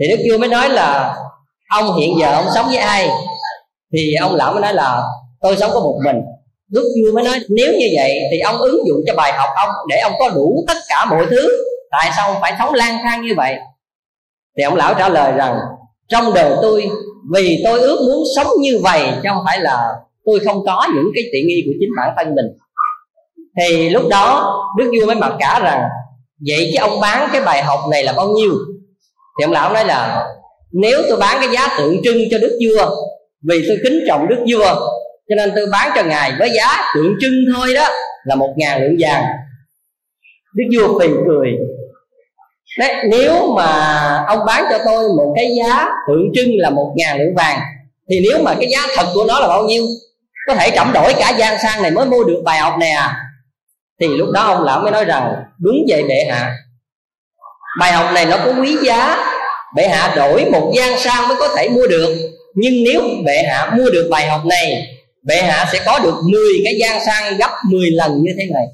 Thì 0.00 0.06
đức 0.08 0.16
vua 0.30 0.38
mới 0.38 0.48
nói 0.48 0.70
là, 0.70 1.16
ông 1.70 1.96
hiện 2.00 2.10
giờ 2.20 2.32
ông 2.32 2.46
sống 2.54 2.66
với 2.66 2.76
ai? 2.76 3.08
Thì 3.92 4.14
ông 4.14 4.34
lão 4.34 4.52
mới 4.52 4.62
nói 4.62 4.74
là, 4.74 5.02
tôi 5.40 5.56
sống 5.56 5.70
có 5.74 5.80
một 5.80 5.98
mình. 6.04 6.16
Đức 6.70 6.94
vua 7.02 7.14
mới 7.14 7.24
nói, 7.24 7.40
nếu 7.48 7.72
như 7.72 7.86
vậy 7.96 8.20
thì 8.30 8.40
ông 8.40 8.58
ứng 8.58 8.86
dụng 8.88 9.00
cho 9.06 9.14
bài 9.14 9.32
học 9.32 9.48
ông 9.56 9.70
để 9.88 9.98
ông 9.98 10.12
có 10.18 10.28
đủ 10.28 10.64
tất 10.68 10.76
cả 10.88 11.04
mọi 11.04 11.26
thứ, 11.30 11.48
tại 11.90 12.10
sao 12.16 12.32
ông 12.32 12.40
phải 12.40 12.54
sống 12.58 12.74
lang 12.74 12.98
thang 13.02 13.22
như 13.22 13.34
vậy? 13.36 13.56
Thì 14.56 14.62
ông 14.62 14.74
lão 14.74 14.94
trả 14.94 15.08
lời 15.08 15.32
rằng 15.32 15.58
trong 16.08 16.34
đời 16.34 16.52
tôi, 16.62 16.90
vì 17.34 17.62
tôi 17.64 17.80
ước 17.80 17.98
muốn 18.06 18.24
sống 18.36 18.46
như 18.60 18.78
vậy, 18.82 19.02
chứ 19.22 19.28
không 19.34 19.42
phải 19.46 19.60
là 19.60 19.78
tôi 20.24 20.40
không 20.44 20.64
có 20.66 20.86
những 20.94 21.10
cái 21.14 21.24
tiện 21.32 21.46
nghi 21.46 21.62
của 21.66 21.72
chính 21.80 21.90
bản 21.96 22.14
thân 22.16 22.34
mình. 22.34 22.46
Thì 23.60 23.88
lúc 23.88 24.02
đó, 24.10 24.54
đức 24.78 24.90
vua 25.00 25.06
mới 25.06 25.16
mặc 25.16 25.32
cả 25.38 25.60
rằng, 25.62 25.82
vậy 26.46 26.70
chứ 26.72 26.78
ông 26.80 27.00
bán 27.00 27.28
cái 27.32 27.42
bài 27.42 27.62
học 27.62 27.80
này 27.90 28.04
là 28.04 28.12
bao 28.12 28.28
nhiêu? 28.28 28.52
Thì 29.38 29.44
ông 29.44 29.52
lão 29.52 29.72
nói 29.72 29.84
là, 29.84 30.26
nếu 30.72 31.02
tôi 31.08 31.18
bán 31.18 31.38
cái 31.40 31.48
giá 31.52 31.68
tượng 31.78 32.02
trưng 32.04 32.18
cho 32.30 32.38
đức 32.38 32.58
vua, 32.64 32.96
vì 33.48 33.64
tôi 33.68 33.76
kính 33.84 34.04
trọng 34.08 34.28
đức 34.28 34.44
vua, 34.52 34.74
cho 35.28 35.34
nên 35.36 35.52
tôi 35.56 35.66
bán 35.72 35.90
cho 35.96 36.02
ngài 36.02 36.32
với 36.38 36.50
giá 36.56 36.92
tượng 36.94 37.14
trưng 37.20 37.34
thôi 37.54 37.74
đó, 37.74 37.88
là 38.24 38.34
một 38.34 38.54
ngàn 38.56 38.82
lượng 38.82 38.96
vàng. 38.98 39.24
Đức 40.54 40.64
vua 40.76 41.00
phì 41.00 41.06
cười. 41.26 41.50
Đấy, 42.78 42.94
nếu 43.10 43.52
mà 43.56 43.66
ông 44.28 44.38
bán 44.46 44.64
cho 44.70 44.78
tôi 44.84 45.08
một 45.08 45.32
cái 45.36 45.54
giá 45.58 45.86
tượng 46.08 46.32
trưng 46.34 46.50
là 46.58 46.70
một 46.70 46.92
ngàn 46.96 47.18
lượng 47.18 47.34
vàng 47.34 47.60
thì 48.10 48.20
nếu 48.20 48.42
mà 48.42 48.54
cái 48.54 48.68
giá 48.72 48.86
thật 48.96 49.06
của 49.14 49.24
nó 49.28 49.40
là 49.40 49.48
bao 49.48 49.64
nhiêu? 49.64 49.84
Có 50.46 50.54
thể 50.54 50.70
trẫm 50.74 50.92
đổi 50.92 51.14
cả 51.18 51.32
gian 51.38 51.56
sang 51.62 51.82
này 51.82 51.90
mới 51.90 52.06
mua 52.06 52.24
được 52.24 52.42
bài 52.44 52.58
học 52.58 52.74
này 52.78 52.90
à 52.90 53.26
thì 54.00 54.06
lúc 54.08 54.30
đó 54.30 54.40
ông 54.40 54.64
lão 54.64 54.80
mới 54.80 54.92
nói 54.92 55.04
rằng 55.04 55.34
đúng 55.58 55.76
vậy 55.88 56.02
bệ 56.08 56.24
hạ. 56.30 56.56
Bài 57.78 57.92
học 57.92 58.12
này 58.14 58.26
nó 58.26 58.36
có 58.44 58.52
quý 58.60 58.76
giá 58.82 59.18
bệ 59.76 59.88
hạ 59.88 60.12
đổi 60.16 60.44
một 60.50 60.72
gian 60.76 60.98
sang 60.98 61.28
mới 61.28 61.36
có 61.40 61.48
thể 61.56 61.68
mua 61.68 61.86
được. 61.86 62.16
Nhưng 62.54 62.84
nếu 62.84 63.02
bệ 63.24 63.42
hạ 63.42 63.72
mua 63.76 63.90
được 63.90 64.08
bài 64.10 64.28
học 64.28 64.44
này 64.44 64.86
bệ 65.22 65.36
hạ 65.36 65.68
sẽ 65.72 65.80
có 65.86 65.98
được 65.98 66.14
10 66.30 66.42
cái 66.64 66.74
gian 66.80 67.00
sang 67.06 67.36
gấp 67.36 67.50
10 67.70 67.90
lần 67.90 68.22
như 68.22 68.32
thế 68.38 68.46
này 68.54 68.66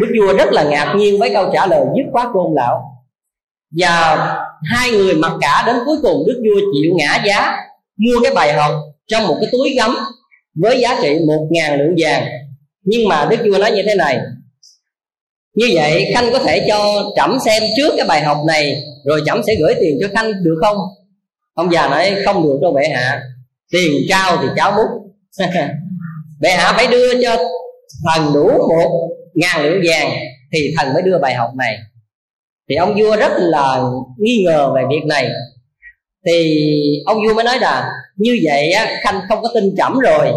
đức 0.00 0.08
vua 0.20 0.36
rất 0.36 0.52
là 0.52 0.62
ngạc 0.64 0.94
nhiên 0.96 1.20
với 1.20 1.30
câu 1.30 1.50
trả 1.52 1.66
lời 1.66 1.84
dứt 1.96 2.10
khoát 2.12 2.26
của 2.32 2.40
ông 2.40 2.54
lão. 2.54 2.82
Và 3.78 4.16
hai 4.64 4.90
người 4.90 5.14
mặc 5.14 5.32
cả 5.40 5.62
đến 5.66 5.76
cuối 5.86 5.96
cùng 6.02 6.24
đức 6.26 6.42
vua 6.44 6.60
chịu 6.60 6.92
ngã 6.96 7.22
giá, 7.26 7.56
mua 7.96 8.20
cái 8.22 8.34
bài 8.34 8.52
học 8.52 8.72
trong 9.06 9.26
một 9.26 9.36
cái 9.40 9.48
túi 9.52 9.74
gấm 9.76 9.96
với 10.54 10.80
giá 10.80 10.98
trị 11.02 11.18
một 11.26 11.48
ngàn 11.50 11.78
lượng 11.78 11.94
vàng. 11.98 12.26
Nhưng 12.82 13.08
mà 13.08 13.26
đức 13.30 13.36
vua 13.44 13.58
nói 13.58 13.70
như 13.70 13.82
thế 13.86 13.94
này, 13.94 14.18
như 15.54 15.70
vậy 15.74 16.10
khanh 16.14 16.32
có 16.32 16.38
thể 16.38 16.64
cho 16.68 17.10
trẫm 17.16 17.38
xem 17.44 17.62
trước 17.76 17.92
cái 17.96 18.06
bài 18.06 18.22
học 18.22 18.38
này, 18.46 18.82
rồi 19.04 19.22
trẫm 19.26 19.40
sẽ 19.46 19.52
gửi 19.60 19.74
tiền 19.80 19.98
cho 20.00 20.08
khanh, 20.14 20.32
được 20.42 20.56
không? 20.60 20.76
Ông 21.54 21.72
già 21.72 21.88
nói, 21.88 22.14
không 22.24 22.42
được 22.42 22.58
đâu 22.62 22.72
bệ 22.72 22.88
hạ, 22.88 23.20
tiền 23.72 23.92
trao 24.08 24.36
thì 24.42 24.48
cháu 24.56 24.72
múc 24.76 25.02
bệ 26.40 26.50
hạ 26.50 26.72
phải 26.76 26.86
đưa 26.86 27.22
cho 27.22 27.36
thần 28.04 28.32
đủ 28.34 28.48
một 28.68 29.08
ngàn 29.34 29.62
lượng 29.62 29.82
vàng 29.88 30.10
thì 30.52 30.74
thần 30.76 30.92
mới 30.94 31.02
đưa 31.02 31.18
bài 31.18 31.34
học 31.34 31.50
này. 31.58 31.78
Thì 32.68 32.76
ông 32.76 32.94
vua 33.00 33.16
rất 33.16 33.32
là 33.36 33.82
nghi 34.18 34.44
ngờ 34.46 34.72
về 34.74 34.82
việc 34.90 35.06
này. 35.06 35.30
Thì 36.26 36.64
ông 37.06 37.16
vua 37.26 37.34
mới 37.34 37.44
nói 37.44 37.58
là, 37.58 37.90
như 38.16 38.38
vậy 38.44 38.72
á, 38.72 39.00
khanh 39.02 39.20
không 39.28 39.42
có 39.42 39.48
tin 39.54 39.64
chẩm 39.76 39.98
rồi. 39.98 40.32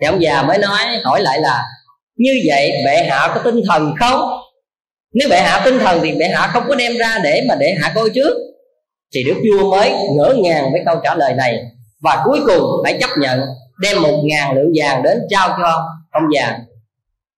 Thì 0.00 0.06
ông 0.06 0.22
già 0.22 0.42
mới 0.42 0.58
nói, 0.58 0.80
hỏi 1.04 1.20
lại 1.22 1.40
là, 1.40 1.62
như 2.16 2.40
vậy 2.46 2.72
bệ 2.84 3.06
hạ 3.10 3.32
có 3.34 3.40
tinh 3.44 3.62
thần 3.68 3.94
không? 4.00 4.20
Nếu 5.14 5.28
bệ 5.28 5.40
hạ 5.40 5.62
tinh 5.64 5.78
thần 5.78 6.00
thì 6.02 6.12
bệ 6.12 6.28
hạ 6.28 6.50
không 6.52 6.64
có 6.68 6.74
đem 6.74 6.96
ra 6.96 7.18
để 7.24 7.42
mà 7.48 7.54
để 7.60 7.74
hạ 7.80 7.92
coi 7.94 8.10
trước. 8.14 8.36
Thì 9.14 9.24
đức 9.24 9.34
vua 9.34 9.70
mới 9.70 9.92
ngỡ 10.16 10.34
ngàng 10.42 10.72
với 10.72 10.80
câu 10.86 10.96
trả 11.04 11.14
lời 11.14 11.34
này 11.34 11.58
và 12.02 12.22
cuối 12.24 12.40
cùng 12.46 12.64
phải 12.84 12.98
chấp 13.00 13.10
nhận 13.20 13.40
đem 13.82 14.02
một 14.02 14.22
ngàn 14.24 14.54
lượng 14.54 14.72
vàng 14.74 15.02
đến 15.02 15.18
trao 15.30 15.48
cho 15.48 15.84
ông 16.10 16.22
già 16.34 16.58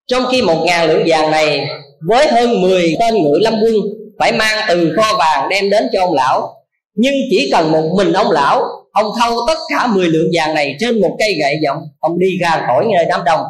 trong 0.06 0.26
khi 0.30 0.42
một 0.42 0.62
ngàn 0.66 0.88
lượng 0.88 1.02
vàng 1.06 1.30
này 1.30 1.68
với 2.08 2.28
hơn 2.28 2.60
10 2.60 2.94
tên 3.00 3.14
ngự 3.14 3.38
lâm 3.40 3.54
quân 3.62 3.74
phải 4.18 4.32
mang 4.32 4.64
từ 4.68 4.92
kho 4.96 5.16
vàng 5.18 5.48
đem 5.48 5.70
đến 5.70 5.88
cho 5.92 6.00
ông 6.00 6.14
lão, 6.14 6.54
nhưng 6.94 7.14
chỉ 7.30 7.48
cần 7.52 7.72
một 7.72 7.92
mình 7.96 8.12
ông 8.12 8.30
lão, 8.30 8.62
ông 8.92 9.06
thâu 9.20 9.36
tất 9.46 9.58
cả 9.68 9.86
10 9.86 10.08
lượng 10.08 10.28
vàng 10.32 10.54
này 10.54 10.76
trên 10.80 11.00
một 11.00 11.16
cây 11.18 11.36
gậy 11.40 11.56
giọng 11.62 11.78
ông 12.00 12.18
đi 12.18 12.38
ra 12.40 12.64
khỏi 12.66 12.84
nơi 12.94 13.04
đám 13.08 13.24
đông. 13.24 13.40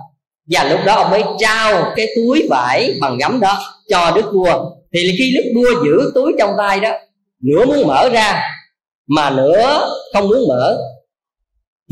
Và 0.50 0.64
lúc 0.64 0.80
đó 0.86 0.94
ông 0.94 1.10
mới 1.10 1.22
trao 1.38 1.92
cái 1.96 2.06
túi 2.16 2.46
vải 2.50 2.94
bằng 3.00 3.18
gấm 3.18 3.40
đó 3.40 3.58
cho 3.88 4.12
đức 4.14 4.30
vua. 4.32 4.70
Thì 4.94 5.14
khi 5.18 5.32
đức 5.36 5.52
vua 5.54 5.84
giữ 5.84 6.12
túi 6.14 6.32
trong 6.38 6.50
tay 6.58 6.80
đó, 6.80 6.90
nửa 7.42 7.64
muốn 7.66 7.86
mở 7.86 8.08
ra, 8.08 8.42
mà 9.06 9.30
nửa 9.30 9.88
không 10.12 10.28
muốn 10.28 10.48
mở. 10.48 10.78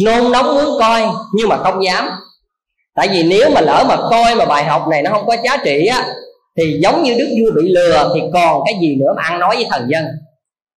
Nôn 0.05 0.33
nóng 0.33 0.55
muốn 0.55 0.79
coi, 0.81 1.03
nhưng 1.35 1.49
mà 1.49 1.57
không 1.57 1.85
dám 1.85 2.09
tại 2.95 3.09
vì 3.09 3.23
nếu 3.23 3.51
mà 3.51 3.61
lỡ 3.61 3.85
mà 3.89 3.97
coi 4.11 4.35
mà 4.35 4.45
bài 4.45 4.65
học 4.65 4.89
này 4.91 5.03
nó 5.03 5.11
không 5.11 5.27
có 5.27 5.37
giá 5.45 5.57
trị 5.65 5.87
á, 5.87 6.07
thì 6.57 6.79
giống 6.83 7.03
như 7.03 7.15
đức 7.19 7.29
vua 7.41 7.63
bị 7.63 7.69
lừa 7.69 8.13
thì 8.15 8.21
còn 8.33 8.63
cái 8.67 8.75
gì 8.81 8.97
nữa 8.97 9.13
mà 9.17 9.23
ăn 9.23 9.39
nói 9.39 9.57
với 9.57 9.67
thần 9.71 9.89
dân? 9.89 10.05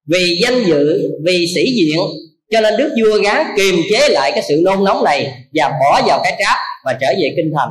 Vì 0.07 0.39
danh 0.43 0.63
dự, 0.65 1.09
vì 1.25 1.45
sĩ 1.55 1.71
diện, 1.75 1.99
cho 2.51 2.61
nên 2.61 2.77
đức 2.77 2.95
vua 3.01 3.21
gán 3.23 3.45
kiềm 3.57 3.75
chế 3.91 4.09
lại 4.09 4.31
cái 4.31 4.41
sự 4.47 4.61
nôn 4.65 4.83
nóng 4.83 5.03
này 5.03 5.33
và 5.53 5.69
bỏ 5.69 6.01
vào 6.05 6.19
cái 6.23 6.35
tráp 6.39 6.57
và 6.85 6.97
trở 7.01 7.07
về 7.07 7.33
kinh 7.35 7.53
thành. 7.57 7.69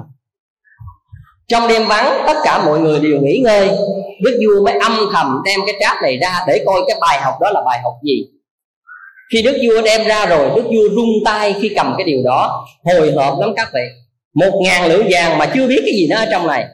Trong 1.48 1.68
đêm 1.68 1.86
vắng, 1.86 2.22
tất 2.26 2.36
cả 2.44 2.64
mọi 2.64 2.80
người 2.80 3.00
đều 3.00 3.20
nghỉ 3.20 3.38
ngơi. 3.44 3.68
Đức 4.22 4.40
vua 4.42 4.64
mới 4.64 4.74
âm 4.78 4.98
thầm 5.12 5.42
đem 5.44 5.60
cái 5.66 5.74
tráp 5.80 6.02
này 6.02 6.18
ra 6.22 6.44
để 6.48 6.62
coi 6.66 6.80
cái 6.88 6.96
bài 7.00 7.20
học 7.22 7.34
đó 7.40 7.50
là 7.50 7.60
bài 7.66 7.80
học 7.82 7.92
gì. 8.04 8.24
Khi 9.32 9.42
đức 9.42 9.56
vua 9.62 9.82
đem 9.82 10.04
ra 10.06 10.26
rồi, 10.26 10.50
đức 10.56 10.62
vua 10.62 10.94
rung 10.94 11.24
tay 11.24 11.54
khi 11.60 11.70
cầm 11.76 11.94
cái 11.98 12.04
điều 12.04 12.22
đó, 12.24 12.66
hồi 12.84 13.12
hộp 13.16 13.38
lắm 13.40 13.52
các 13.56 13.68
vị 13.74 14.05
một 14.36 14.60
ngàn 14.64 14.88
lưỡi 14.88 15.02
vàng 15.10 15.38
mà 15.38 15.46
chưa 15.54 15.66
biết 15.66 15.82
cái 15.86 15.94
gì 15.94 16.06
nó 16.10 16.16
ở 16.16 16.26
trong 16.30 16.46
này. 16.46 16.64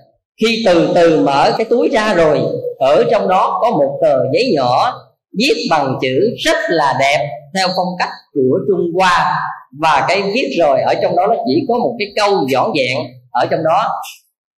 Khi 0.41 0.63
từ 0.67 0.93
từ 0.95 1.21
mở 1.21 1.55
cái 1.59 1.65
túi 1.71 1.89
ra 1.89 2.15
rồi, 2.15 2.41
ở 2.79 3.05
trong 3.11 3.29
đó 3.29 3.59
có 3.63 3.71
một 3.71 3.99
tờ 4.03 4.17
giấy 4.33 4.53
nhỏ 4.55 4.95
viết 5.39 5.67
bằng 5.71 5.99
chữ 6.03 6.35
rất 6.45 6.57
là 6.69 6.97
đẹp 7.01 7.29
theo 7.55 7.69
phong 7.77 7.97
cách 7.99 8.09
của 8.35 8.59
trung 8.69 8.91
hoa. 8.95 9.41
Và 9.81 10.05
cái 10.09 10.23
viết 10.23 10.57
rồi 10.59 10.81
ở 10.81 10.95
trong 11.03 11.17
đó 11.17 11.27
nó 11.27 11.35
chỉ 11.47 11.65
có 11.69 11.75
một 11.75 11.97
cái 11.99 12.09
câu 12.17 12.47
dõn 12.53 12.73
dẹn 12.77 12.97
ở 13.31 13.47
trong 13.51 13.61
đó. 13.65 13.89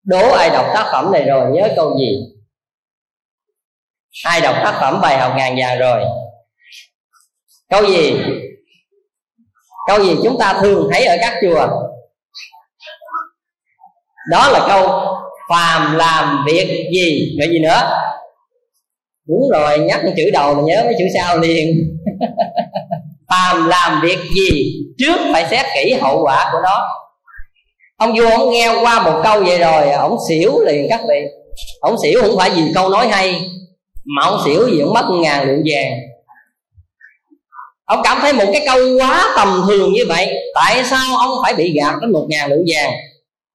Đố 0.05 0.33
ai 0.33 0.51
đọc 0.51 0.67
tác 0.75 0.89
phẩm 0.93 1.13
này 1.13 1.23
rồi 1.23 1.51
nhớ 1.53 1.69
câu 1.77 1.99
gì? 1.99 2.19
Ai 4.25 4.41
đọc 4.41 4.55
tác 4.65 4.79
phẩm 4.81 5.01
bài 5.03 5.19
học 5.19 5.33
ngàn 5.37 5.57
vàng 5.59 5.79
rồi? 5.79 6.03
Câu 7.71 7.87
gì? 7.87 8.15
Câu 9.89 10.05
gì 10.05 10.17
chúng 10.25 10.39
ta 10.39 10.59
thường 10.63 10.89
thấy 10.93 11.07
ở 11.07 11.17
các 11.21 11.35
chùa? 11.43 11.69
Đó 14.31 14.51
là 14.51 14.65
câu, 14.69 14.89
phàm 15.49 15.97
làm 15.97 16.45
việc 16.47 16.91
gì? 16.95 17.37
Vậy 17.39 17.49
gì 17.51 17.59
nữa? 17.59 17.91
Đúng 19.29 19.51
rồi, 19.53 19.79
nhắc 19.79 20.01
chữ 20.17 20.31
đầu 20.33 20.55
mà 20.55 20.63
nhớ 20.65 20.83
mấy 20.85 20.95
chữ 20.99 21.05
sau 21.15 21.39
liền. 21.39 21.97
Phàm 23.29 23.69
làm 23.69 24.01
việc 24.03 24.19
gì? 24.35 24.73
Trước 24.99 25.17
phải 25.33 25.47
xét 25.51 25.67
kỹ 25.75 25.93
hậu 26.01 26.23
quả 26.25 26.49
của 26.53 26.59
nó. 26.63 26.89
Ông 27.97 28.15
vua 28.17 28.31
ông 28.31 28.51
nghe 28.51 28.75
qua 28.83 29.03
một 29.03 29.21
câu 29.25 29.43
vậy 29.45 29.59
rồi, 29.59 29.91
ông 29.91 30.17
xỉu 30.29 30.61
liền 30.67 30.87
các 30.91 31.01
vị. 31.09 31.21
Ông 31.81 31.97
xỉu 32.03 32.23
không 32.23 32.37
phải 32.39 32.51
vì 32.51 32.63
câu 32.75 32.89
nói 32.89 33.09
hay, 33.09 33.35
mà 34.05 34.23
ông 34.25 34.41
xỉu 34.45 34.67
vì 34.67 34.81
ông 34.81 34.95
mất 34.95 35.05
ngàn 35.23 35.47
lượng 35.49 35.63
vàng. 35.67 35.93
Ông 37.85 38.01
cảm 38.05 38.19
thấy 38.21 38.33
một 38.33 38.45
cái 38.53 38.63
câu 38.67 38.79
quá 38.99 39.33
tầm 39.37 39.63
thường 39.69 39.93
như 39.93 40.05
vậy, 40.09 40.35
tại 40.55 40.85
sao 40.85 41.17
ông 41.17 41.31
phải 41.43 41.55
bị 41.55 41.73
gạt 41.73 41.95
đến 42.01 42.13
một 42.13 42.27
ngàn 42.29 42.51
lượng 42.51 42.65
vàng? 42.67 42.93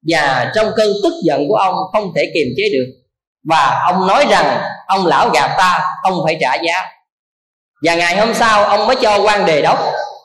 Và 0.08 0.51
trong 0.56 0.72
cơn 0.75 0.94
tức 1.03 1.13
giận 1.24 1.48
của 1.48 1.56
ông 1.56 1.75
không 1.94 2.12
thể 2.15 2.32
kiềm 2.34 2.48
chế 2.58 2.63
được. 2.74 2.86
Và 3.44 3.82
ông 3.86 4.08
nói 4.08 4.25
rằng 4.29 4.62
ông 4.88 5.06
lão 5.06 5.29
gạt 5.29 5.56
ta 5.58 5.82
ông 6.03 6.22
phải 6.25 6.38
trả 6.41 6.56
giá. 6.56 6.74
Và 7.84 7.96
ngày 7.96 8.18
hôm 8.18 8.34
sau 8.34 8.63
ông 8.63 8.88
mới 8.88 8.96
cho 9.01 9.22
quan 9.24 9.46
đề 9.46 9.62
đốc 9.62 9.77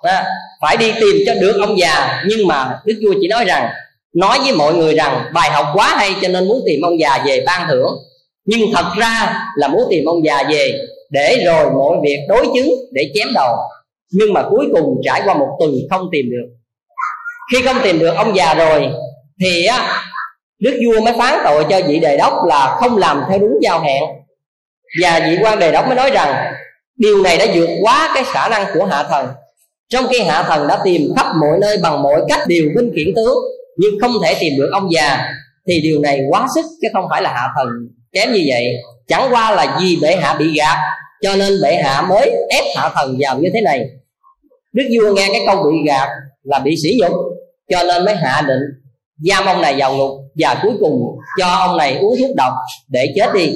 à, 0.02 0.26
phải 0.60 0.76
đi 0.76 0.92
tìm 1.00 1.16
cho 1.26 1.34
được 1.34 1.56
ông 1.60 1.78
già. 1.78 2.22
Nhưng 2.26 2.46
mà 2.46 2.80
đức 2.84 2.94
vua 3.04 3.14
chỉ 3.20 3.28
nói 3.28 3.44
rằng 3.44 3.70
nói 4.14 4.38
với 4.44 4.52
mọi 4.52 4.74
người 4.74 4.94
rằng 4.94 5.24
bài 5.34 5.50
học 5.50 5.66
quá 5.74 5.94
hay 5.96 6.14
cho 6.22 6.28
nên 6.28 6.48
muốn 6.48 6.62
tìm 6.66 6.80
ông 6.82 7.00
già 7.00 7.18
về 7.26 7.42
ban 7.46 7.68
thưởng. 7.68 7.90
Nhưng 8.44 8.60
thật 8.74 8.84
ra 8.98 9.44
là 9.56 9.68
muốn 9.68 9.82
tìm 9.90 10.04
ông 10.04 10.24
già 10.24 10.42
về 10.50 10.78
để 11.10 11.42
rồi 11.46 11.70
mọi 11.70 11.96
việc 12.02 12.18
đối 12.28 12.46
chứng 12.54 12.74
để 12.92 13.10
chém 13.14 13.28
đầu. 13.34 13.56
Nhưng 14.12 14.32
mà 14.32 14.42
cuối 14.50 14.66
cùng 14.72 15.00
trải 15.04 15.22
qua 15.24 15.34
một 15.34 15.56
tuần 15.60 15.72
không 15.90 16.08
tìm 16.12 16.26
được. 16.30 16.54
Khi 17.52 17.62
không 17.62 17.76
tìm 17.84 17.98
được 17.98 18.14
ông 18.16 18.36
già 18.36 18.54
rồi 18.54 18.88
thì 19.40 19.64
á, 19.64 20.02
đức 20.60 20.80
vua 20.86 21.00
mới 21.00 21.14
phán 21.18 21.38
tội 21.44 21.66
cho 21.70 21.80
vị 21.88 22.00
đề 22.00 22.16
đốc 22.16 22.32
là 22.48 22.76
không 22.80 22.96
làm 22.96 23.22
theo 23.28 23.38
đúng 23.38 23.58
giao 23.62 23.80
hẹn. 23.80 24.02
Và 25.02 25.20
vị 25.20 25.36
quan 25.42 25.58
đề 25.58 25.72
đốc 25.72 25.86
mới 25.86 25.96
nói 25.96 26.10
rằng, 26.10 26.54
điều 26.96 27.22
này 27.22 27.38
đã 27.38 27.46
vượt 27.54 27.68
quá 27.82 28.10
cái 28.14 28.24
khả 28.26 28.48
năng 28.48 28.66
của 28.74 28.84
hạ 28.84 29.02
thần. 29.02 29.28
Trong 29.88 30.06
khi 30.10 30.20
hạ 30.20 30.42
thần 30.42 30.68
đã 30.68 30.78
tìm 30.84 31.02
khắp 31.16 31.26
mọi 31.40 31.58
nơi 31.60 31.78
bằng 31.82 32.02
mọi 32.02 32.20
cách 32.28 32.40
điều 32.46 32.70
binh 32.76 32.90
khiển 32.96 33.14
tướng, 33.16 33.38
nhưng 33.76 34.00
không 34.00 34.12
thể 34.24 34.36
tìm 34.40 34.52
được 34.58 34.68
ông 34.72 34.92
già, 34.92 35.18
thì 35.68 35.80
điều 35.82 36.00
này 36.00 36.20
quá 36.30 36.46
sức 36.54 36.64
chứ 36.82 36.88
không 36.92 37.04
phải 37.10 37.22
là 37.22 37.32
hạ 37.32 37.48
thần 37.56 37.68
kém 38.12 38.32
như 38.32 38.40
vậy. 38.48 38.66
Chẳng 39.08 39.28
qua 39.32 39.50
là 39.50 39.78
vì 39.80 39.98
bệ 40.02 40.16
hạ 40.16 40.36
bị 40.38 40.54
gạt, 40.56 40.76
cho 41.22 41.36
nên 41.36 41.52
bệ 41.62 41.74
hạ 41.74 42.02
mới 42.08 42.30
ép 42.50 42.64
hạ 42.76 42.90
thần 42.94 43.16
vào 43.20 43.38
như 43.38 43.50
thế 43.54 43.60
này. 43.60 43.80
Đức 44.72 44.84
vua 44.90 45.14
nghe 45.14 45.28
cái 45.32 45.40
câu 45.46 45.56
bị 45.56 45.76
gạt 45.86 46.08
là 46.42 46.58
bị 46.58 46.74
sỉ 46.82 46.98
nhục, 47.02 47.12
cho 47.70 47.82
nên 47.82 48.04
mới 48.04 48.14
hạ 48.14 48.42
định 48.48 48.60
giam 49.28 49.46
ông 49.46 49.62
này 49.62 49.74
vào 49.78 49.96
ngục 49.96 50.10
và 50.38 50.56
cuối 50.62 50.72
cùng 50.80 51.02
cho 51.38 51.46
ông 51.46 51.76
này 51.76 51.96
uống 51.96 52.14
thuốc 52.20 52.36
độc 52.36 52.52
để 52.88 53.12
chết 53.16 53.34
đi. 53.34 53.50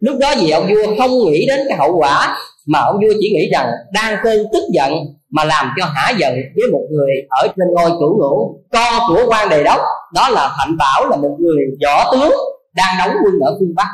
Lúc 0.00 0.16
đó 0.20 0.34
vì 0.40 0.50
ông 0.50 0.66
vua 0.68 0.96
không 0.98 1.10
nghĩ 1.18 1.46
đến 1.48 1.60
cái 1.68 1.78
hậu 1.78 1.96
quả 1.98 2.36
mà 2.66 2.80
ông 2.80 2.96
vua 2.96 3.14
chỉ 3.20 3.30
nghĩ 3.30 3.50
rằng 3.52 3.66
đang 3.92 4.16
cơn 4.24 4.46
tức 4.52 4.62
giận 4.72 4.92
mà 5.30 5.44
làm 5.44 5.70
cho 5.78 5.84
hả 5.84 6.12
giận 6.18 6.34
với 6.34 6.70
một 6.72 6.82
người 6.90 7.12
ở 7.28 7.46
trên 7.46 7.68
ngôi 7.74 7.90
chủ 7.90 8.18
ngũ, 8.18 8.60
con 8.72 9.02
của 9.08 9.24
quan 9.28 9.48
đề 9.48 9.62
đốc, 9.62 9.80
đó 10.14 10.28
là 10.28 10.54
thạnh 10.58 10.76
bảo, 10.76 11.08
là 11.08 11.16
một 11.16 11.36
người 11.38 11.64
võ 11.84 12.12
tướng 12.12 12.32
đang 12.74 12.94
đóng 12.98 13.16
quân 13.24 13.34
ở 13.40 13.56
phương 13.60 13.74
bắc. 13.76 13.86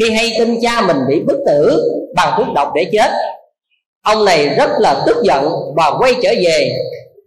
Khi 0.00 0.10
hay 0.10 0.32
tin 0.38 0.58
cha 0.62 0.80
mình 0.86 0.96
bị 1.08 1.20
bức 1.20 1.38
tử 1.46 1.82
bằng 2.16 2.34
thuốc 2.36 2.54
độc 2.54 2.72
để 2.74 2.90
chết, 2.92 3.10
ông 4.02 4.24
này 4.24 4.48
rất 4.48 4.70
là 4.78 5.02
tức 5.06 5.16
giận 5.22 5.44
và 5.76 5.92
quay 5.98 6.14
trở 6.22 6.30
về 6.44 6.70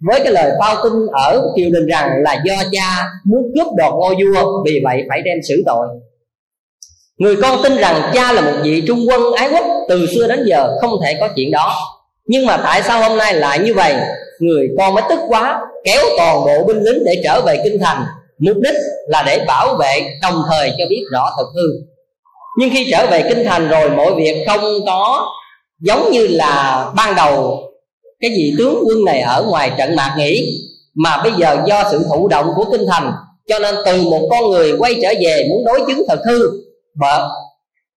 với 0.01 0.19
cái 0.23 0.33
lời 0.33 0.51
bao 0.59 0.75
tin 0.83 0.93
ở 1.11 1.41
triều 1.55 1.69
đình 1.73 1.87
rằng 1.87 2.09
là 2.23 2.41
do 2.45 2.55
cha 2.71 3.05
muốn 3.25 3.41
cướp 3.55 3.67
đoạt 3.77 3.93
ngôi 3.93 4.15
vua, 4.15 4.63
vì 4.65 4.81
vậy 4.83 5.03
phải 5.09 5.21
đem 5.21 5.37
xử 5.47 5.63
tội. 5.65 5.87
Người 7.17 7.35
con 7.41 7.59
tin 7.63 7.77
rằng 7.77 8.11
cha 8.13 8.31
là 8.31 8.41
một 8.41 8.57
vị 8.63 8.83
trung 8.87 9.05
quân 9.07 9.21
ái 9.33 9.49
quốc 9.51 9.65
từ 9.89 10.07
xưa 10.15 10.27
đến 10.27 10.43
giờ 10.45 10.77
không 10.81 10.91
thể 11.03 11.17
có 11.19 11.29
chuyện 11.35 11.51
đó. 11.51 11.75
Nhưng 12.25 12.45
mà 12.45 12.57
tại 12.57 12.83
sao 12.83 13.09
hôm 13.09 13.17
nay 13.17 13.33
lại 13.33 13.59
như 13.59 13.73
vậy? 13.73 13.95
Người 14.39 14.67
con 14.77 14.93
mới 14.93 15.03
tức 15.09 15.19
quá, 15.27 15.59
kéo 15.83 16.01
toàn 16.17 16.45
bộ 16.45 16.63
binh 16.67 16.83
lính 16.83 17.03
để 17.05 17.21
trở 17.23 17.41
về 17.41 17.61
kinh 17.63 17.79
thành. 17.79 18.03
Mục 18.39 18.57
đích 18.57 18.75
là 19.07 19.23
để 19.25 19.45
bảo 19.47 19.75
vệ 19.75 20.17
đồng 20.21 20.43
thời 20.49 20.69
cho 20.69 20.85
biết 20.89 21.03
rõ 21.11 21.29
thật 21.37 21.45
hư. 21.55 21.67
Nhưng 22.59 22.69
khi 22.69 22.87
trở 22.91 23.07
về 23.11 23.23
kinh 23.29 23.45
thành 23.45 23.69
rồi, 23.69 23.89
mọi 23.89 24.15
việc 24.15 24.45
không 24.47 24.61
có 24.85 25.27
giống 25.79 26.11
như 26.11 26.27
là 26.27 26.85
ban 26.95 27.15
đầu 27.15 27.66
cái 28.21 28.31
vị 28.31 28.55
tướng 28.57 28.83
quân 28.87 29.05
này 29.05 29.21
ở 29.21 29.43
ngoài 29.43 29.71
trận 29.77 29.95
mạc 29.95 30.15
nghỉ, 30.17 30.61
mà 30.95 31.23
bây 31.23 31.31
giờ 31.37 31.57
do 31.67 31.83
sự 31.91 32.05
thụ 32.09 32.27
động 32.27 32.51
của 32.55 32.65
kinh 32.71 32.85
thành, 32.89 33.13
cho 33.47 33.59
nên 33.59 33.75
từ 33.85 34.01
một 34.01 34.27
con 34.31 34.49
người 34.49 34.73
quay 34.79 34.95
trở 35.01 35.13
về 35.21 35.47
muốn 35.49 35.65
đối 35.65 35.79
chứng 35.87 36.03
thật 36.07 36.19
hư. 36.27 36.39
Vợ, 36.99 37.29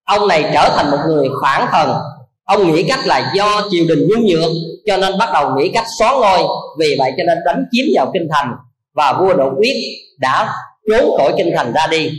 ông 0.04 0.28
này 0.28 0.50
trở 0.54 0.68
thành 0.76 0.90
một 0.90 0.98
người 1.06 1.28
phản 1.42 1.68
thần. 1.72 1.96
Ông 2.44 2.72
nghĩ 2.72 2.82
cách 2.82 3.06
là 3.06 3.32
do 3.34 3.68
triều 3.70 3.84
đình 3.88 4.08
nhu 4.08 4.16
nhược, 4.28 4.50
cho 4.86 4.96
nên 4.96 5.18
bắt 5.18 5.28
đầu 5.32 5.50
nghĩ 5.56 5.68
cách 5.68 5.86
xóa 5.98 6.12
ngôi. 6.12 6.38
Vì 6.78 6.96
vậy 6.98 7.12
cho 7.16 7.24
nên 7.26 7.38
đánh 7.46 7.64
chiếm 7.72 7.84
vào 7.94 8.10
kinh 8.12 8.28
thành, 8.32 8.52
và 8.94 9.12
vua 9.12 9.34
đột 9.34 9.52
quyết 9.58 9.76
đã 10.18 10.54
trốn 10.90 11.10
khỏi 11.18 11.32
kinh 11.36 11.52
thành 11.56 11.72
ra 11.72 11.86
đi. 11.86 12.10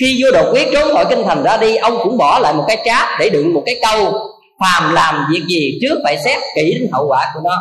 Khi 0.00 0.22
vua 0.22 0.30
đột 0.30 0.52
quyết 0.52 0.68
trốn 0.72 0.94
khỏi 0.94 1.06
kinh 1.10 1.22
thành 1.24 1.42
ra 1.42 1.56
đi, 1.56 1.76
ông 1.76 1.98
cũng 2.02 2.18
bỏ 2.18 2.38
lại 2.38 2.54
một 2.54 2.64
cái 2.68 2.78
tráp 2.84 3.08
để 3.20 3.28
đựng 3.30 3.54
một 3.54 3.62
cái 3.66 3.80
câu 3.82 4.12
phàm 4.60 4.94
làm 4.94 5.26
việc 5.32 5.42
gì 5.48 5.78
trước 5.82 5.98
phải 6.04 6.18
xét 6.24 6.38
kỹ 6.56 6.74
đến 6.74 6.88
hậu 6.92 7.06
quả 7.06 7.30
của 7.34 7.40
nó. 7.44 7.56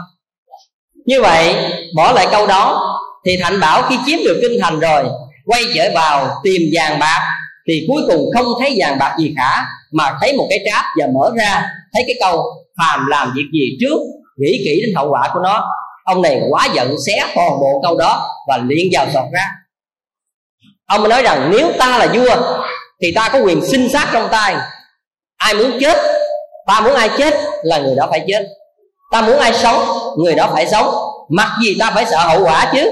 Như 1.05 1.21
vậy, 1.21 1.55
bỏ 1.95 2.11
lại 2.11 2.27
câu 2.31 2.47
đó, 2.47 2.81
thì 3.25 3.37
thành 3.41 3.59
bảo 3.59 3.81
khi 3.81 3.97
chiếm 4.05 4.19
được 4.25 4.39
kinh 4.41 4.59
thành 4.61 4.79
rồi, 4.79 5.03
quay 5.45 5.63
trở 5.75 5.89
vào 5.95 6.29
tìm 6.43 6.61
vàng 6.73 6.99
bạc, 6.99 7.21
thì 7.67 7.85
cuối 7.87 8.01
cùng 8.07 8.29
không 8.33 8.45
thấy 8.59 8.75
vàng 8.79 8.97
bạc 8.99 9.15
gì 9.19 9.33
cả, 9.37 9.65
mà 9.91 10.17
thấy 10.21 10.33
một 10.33 10.47
cái 10.49 10.59
tráp 10.71 10.85
và 10.99 11.07
mở 11.13 11.31
ra, 11.37 11.69
thấy 11.93 12.03
cái 12.07 12.15
câu 12.19 12.43
phàm 12.77 13.07
làm 13.07 13.33
việc 13.35 13.45
gì 13.53 13.77
trước, 13.81 13.99
nghĩ 14.37 14.61
kỹ 14.65 14.81
đến 14.85 14.95
hậu 14.95 15.09
quả 15.09 15.29
của 15.33 15.39
nó. 15.39 15.65
Ông 16.03 16.21
này 16.21 16.41
quá 16.49 16.67
giận 16.73 16.95
xé 17.07 17.25
toàn 17.35 17.49
bộ 17.49 17.79
câu 17.83 17.97
đó 17.97 18.29
và 18.47 18.57
liền 18.57 18.89
vào 18.91 19.07
sọt 19.13 19.25
ra. 19.33 19.49
Ông 20.85 21.01
mới 21.01 21.09
nói 21.09 21.23
rằng, 21.23 21.51
nếu 21.51 21.71
ta 21.79 21.97
là 21.97 22.07
vua, 22.13 22.57
thì 23.01 23.11
ta 23.15 23.29
có 23.33 23.39
quyền 23.39 23.65
sinh 23.65 23.89
sát 23.93 24.09
trong 24.13 24.27
tay. 24.31 24.55
Ai 25.37 25.53
muốn 25.53 25.77
chết 25.79 25.97
ta 26.67 26.81
muốn 26.81 26.93
ai 26.93 27.09
chết 27.17 27.33
là 27.63 27.79
người 27.79 27.95
đó 27.95 28.07
phải 28.09 28.21
chết. 28.27 28.47
Ta 29.11 29.21
muốn 29.21 29.37
ai 29.37 29.53
sống, 29.53 29.79
người 30.17 30.35
đó 30.35 30.49
phải 30.53 30.67
sống. 30.67 30.95
Mặc 31.29 31.49
gì 31.63 31.75
ta 31.79 31.91
phải 31.95 32.05
sợ 32.05 32.17
hậu 32.17 32.43
quả 32.43 32.71
chứ? 32.73 32.91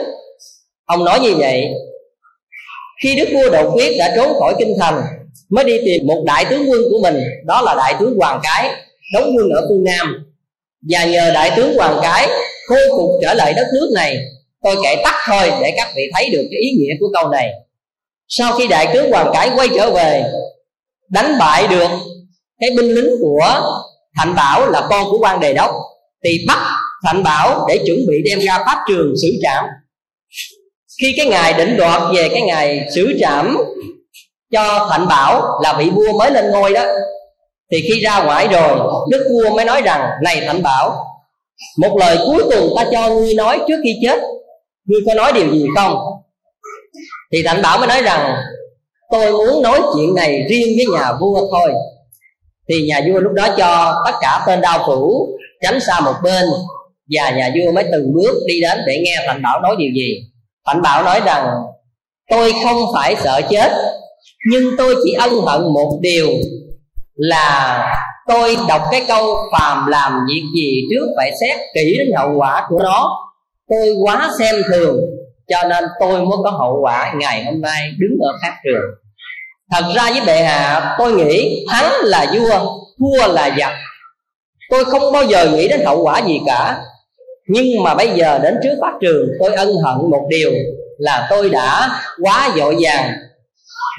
Ông 0.86 1.06
nói 1.06 1.20
như 1.20 1.34
vậy, 1.38 1.68
khi 3.03 3.15
đức 3.15 3.30
vua 3.34 3.50
đột 3.50 3.72
quyết 3.74 3.96
đã 4.00 4.13
trốn 4.15 4.39
khỏi 4.39 4.56
kinh 4.60 4.75
thành, 4.80 5.01
mới 5.50 5.63
đi 5.63 5.77
tìm 5.86 6.08
một 6.08 6.24
đại 6.25 6.46
tướng 6.46 6.72
quân 6.72 6.82
của 6.92 7.00
mình, 7.01 7.24
đó 7.46 7.62
là 7.62 7.75
đại 7.75 7.96
tướng 8.00 8.15
hoàng 8.20 8.39
cái, 8.44 8.70
đóng 9.13 9.32
quân 9.38 9.50
ở 9.56 9.65
phương 9.70 9.84
nam. 9.84 10.25
Và 10.89 11.06
nhờ 11.06 11.32
đại 11.34 11.51
tướng 11.56 11.75
hoàng 11.77 12.00
cái 12.01 12.27
khôi 12.68 12.82
phục 12.98 13.10
trở 13.22 13.34
lại 13.34 13.53
đất 13.53 13.68
nước 13.74 13.92
này, 13.96 14.18
tôi 14.63 14.75
kể 14.84 15.01
tắt 15.03 15.15
thôi 15.27 15.51
để 15.62 15.74
các 15.77 15.88
vị 15.96 16.12
thấy 16.15 16.30
được 16.30 16.48
cái 16.51 16.62
ý 16.62 16.72
nghĩa 16.72 16.94
của 17.00 17.08
câu 17.13 17.30
này. 17.30 17.50
Sau 18.27 18.53
khi 18.58 18.68
đại 18.68 18.88
tướng 18.94 19.12
hoàng 19.12 19.32
cái 19.34 19.51
quay 19.56 19.68
trở 19.75 19.92
về, 19.92 20.24
đánh 21.10 21.36
bại 21.39 21.68
được 21.68 21.89
cái 22.63 22.72
binh 22.77 22.96
lính 22.96 23.10
của 23.22 23.62
thạnh 24.17 24.36
bảo 24.36 24.70
là 24.70 24.88
con 24.89 25.05
của 25.12 25.17
quan 25.20 25.39
đề 25.39 25.53
đốc. 25.53 25.72
Thì 26.24 26.46
bắt 26.48 26.60
thạnh 27.05 27.24
bảo 27.24 27.65
để 27.67 27.79
chuẩn 27.86 27.98
bị 28.08 28.15
đem 28.25 28.39
ra 28.39 28.60
pháp 28.65 28.77
trường 28.88 29.13
xử 29.22 29.27
trảm. 29.41 29.65
Khi 31.01 31.13
cái 31.17 31.25
ngày 31.25 31.53
định 31.53 31.77
đoạt 31.77 32.01
về 32.15 32.29
cái 32.29 32.41
ngày 32.41 32.88
xử 32.96 33.17
trảm 33.20 33.58
cho 34.51 34.88
thạnh 34.91 35.08
bảo 35.08 35.60
là 35.63 35.74
vị 35.77 35.89
vua 35.89 36.17
mới 36.20 36.32
lên 36.32 36.51
ngôi 36.51 36.74
đó, 36.74 36.84
thì 37.72 37.82
khi 37.82 38.00
ra 38.00 38.24
ngoài 38.24 38.48
rồi 38.48 38.77
đức 39.10 39.27
vua 39.32 39.55
mới 39.55 39.65
nói 39.65 39.82
rằng, 39.82 40.10
này 40.24 40.43
thạnh 40.48 40.63
bảo, 40.63 41.05
một 41.77 41.98
lời 41.98 42.17
cuối 42.25 42.43
cùng 42.43 42.74
ta 42.75 42.86
cho 42.91 43.10
ngươi 43.10 43.34
nói 43.34 43.60
trước 43.67 43.77
khi 43.84 43.96
chết, 44.03 44.20
ngươi 44.86 45.01
có 45.05 45.13
nói 45.13 45.32
điều 45.32 45.51
gì 45.51 45.65
không? 45.75 45.98
Thì 47.32 47.43
thạnh 47.43 47.62
bảo 47.62 47.77
mới 47.77 47.88
nói 47.88 48.01
rằng, 48.01 48.36
tôi 49.12 49.32
muốn 49.32 49.62
nói 49.62 49.82
chuyện 49.96 50.15
này 50.15 50.46
riêng 50.50 50.77
với 50.77 50.86
nhà 51.00 51.12
vua 51.22 51.48
thôi 51.51 51.74
thì 52.70 52.88
nhà 52.88 53.01
vua 53.08 53.20
lúc 53.20 53.32
đó 53.34 53.48
cho 53.58 54.01
tất 54.05 54.17
cả 54.22 54.43
tên 54.48 54.62
đao 54.62 54.84
phủ 54.88 55.27
tránh 55.62 55.79
xa 55.79 56.00
một 56.00 56.13
bên, 56.24 56.46
và 57.10 57.29
nhà 57.29 57.51
vua 57.55 57.72
mới 57.72 57.84
từng 57.91 58.13
bước 58.13 58.43
đi 58.48 58.62
đến 58.62 58.77
để 58.88 59.01
nghe 59.05 59.24
thạnh 59.27 59.41
bảo 59.41 59.62
nói 59.62 59.75
điều 59.79 59.91
gì. 59.96 60.20
Thạnh 60.65 60.82
bảo 60.82 61.03
nói 61.03 61.22
rằng, 61.25 61.48
tôi 62.29 62.53
không 62.63 62.77
phải 62.96 63.15
sợ 63.15 63.41
chết, 63.50 63.72
nhưng 64.50 64.63
tôi 64.77 64.96
chỉ 65.03 65.13
ân 65.13 65.32
hận 65.46 65.62
một 65.74 66.00
điều, 66.01 66.27
là 67.15 67.79
tôi 68.27 68.58
đọc 68.67 68.82
cái 68.91 69.03
câu 69.08 69.36
phàm 69.51 69.88
làm 69.88 70.19
việc 70.30 70.43
gì 70.56 70.82
trước 70.91 71.06
phải 71.17 71.32
xét 71.41 71.60
kỹ 71.76 71.95
đến 71.97 72.08
hậu 72.17 72.30
quả 72.38 72.65
của 72.69 72.80
nó. 72.84 73.10
Tôi 73.69 73.89
quá 74.04 74.30
xem 74.39 74.56
thường, 74.71 74.97
cho 75.47 75.67
nên 75.69 75.84
tôi 75.99 76.19
mới 76.19 76.38
có 76.43 76.49
hậu 76.49 76.80
quả 76.82 77.13
ngày 77.19 77.45
hôm 77.45 77.62
nay 77.62 77.82
đứng 77.99 78.19
ở 78.21 78.34
pháp 78.41 78.56
trường 78.63 79.03
thật 79.73 79.86
ra 79.95 80.09
với 80.12 80.21
bệ 80.25 80.43
hạ 80.43 80.95
tôi 80.97 81.13
nghĩ 81.13 81.65
thắng 81.69 81.91
là 82.03 82.25
vua 82.33 82.77
thua 82.99 83.33
là 83.33 83.55
giặc. 83.59 83.73
Tôi 84.69 84.86
không 84.86 85.12
bao 85.13 85.23
giờ 85.25 85.51
nghĩ 85.51 85.67
đến 85.67 85.81
hậu 85.86 86.03
quả 86.03 86.21
gì 86.27 86.39
cả. 86.45 86.77
Nhưng 87.47 87.83
mà 87.83 87.95
bây 87.95 88.09
giờ 88.09 88.39
đến 88.43 88.55
trước 88.63 88.75
pháp 88.81 88.93
trường, 89.01 89.27
tôi 89.39 89.53
ân 89.53 89.67
hận 89.67 90.09
một 90.12 90.25
điều 90.29 90.51
là 90.97 91.27
tôi 91.29 91.49
đã 91.49 91.89
quá 92.21 92.49
dội 92.55 92.75
vàng 92.79 93.13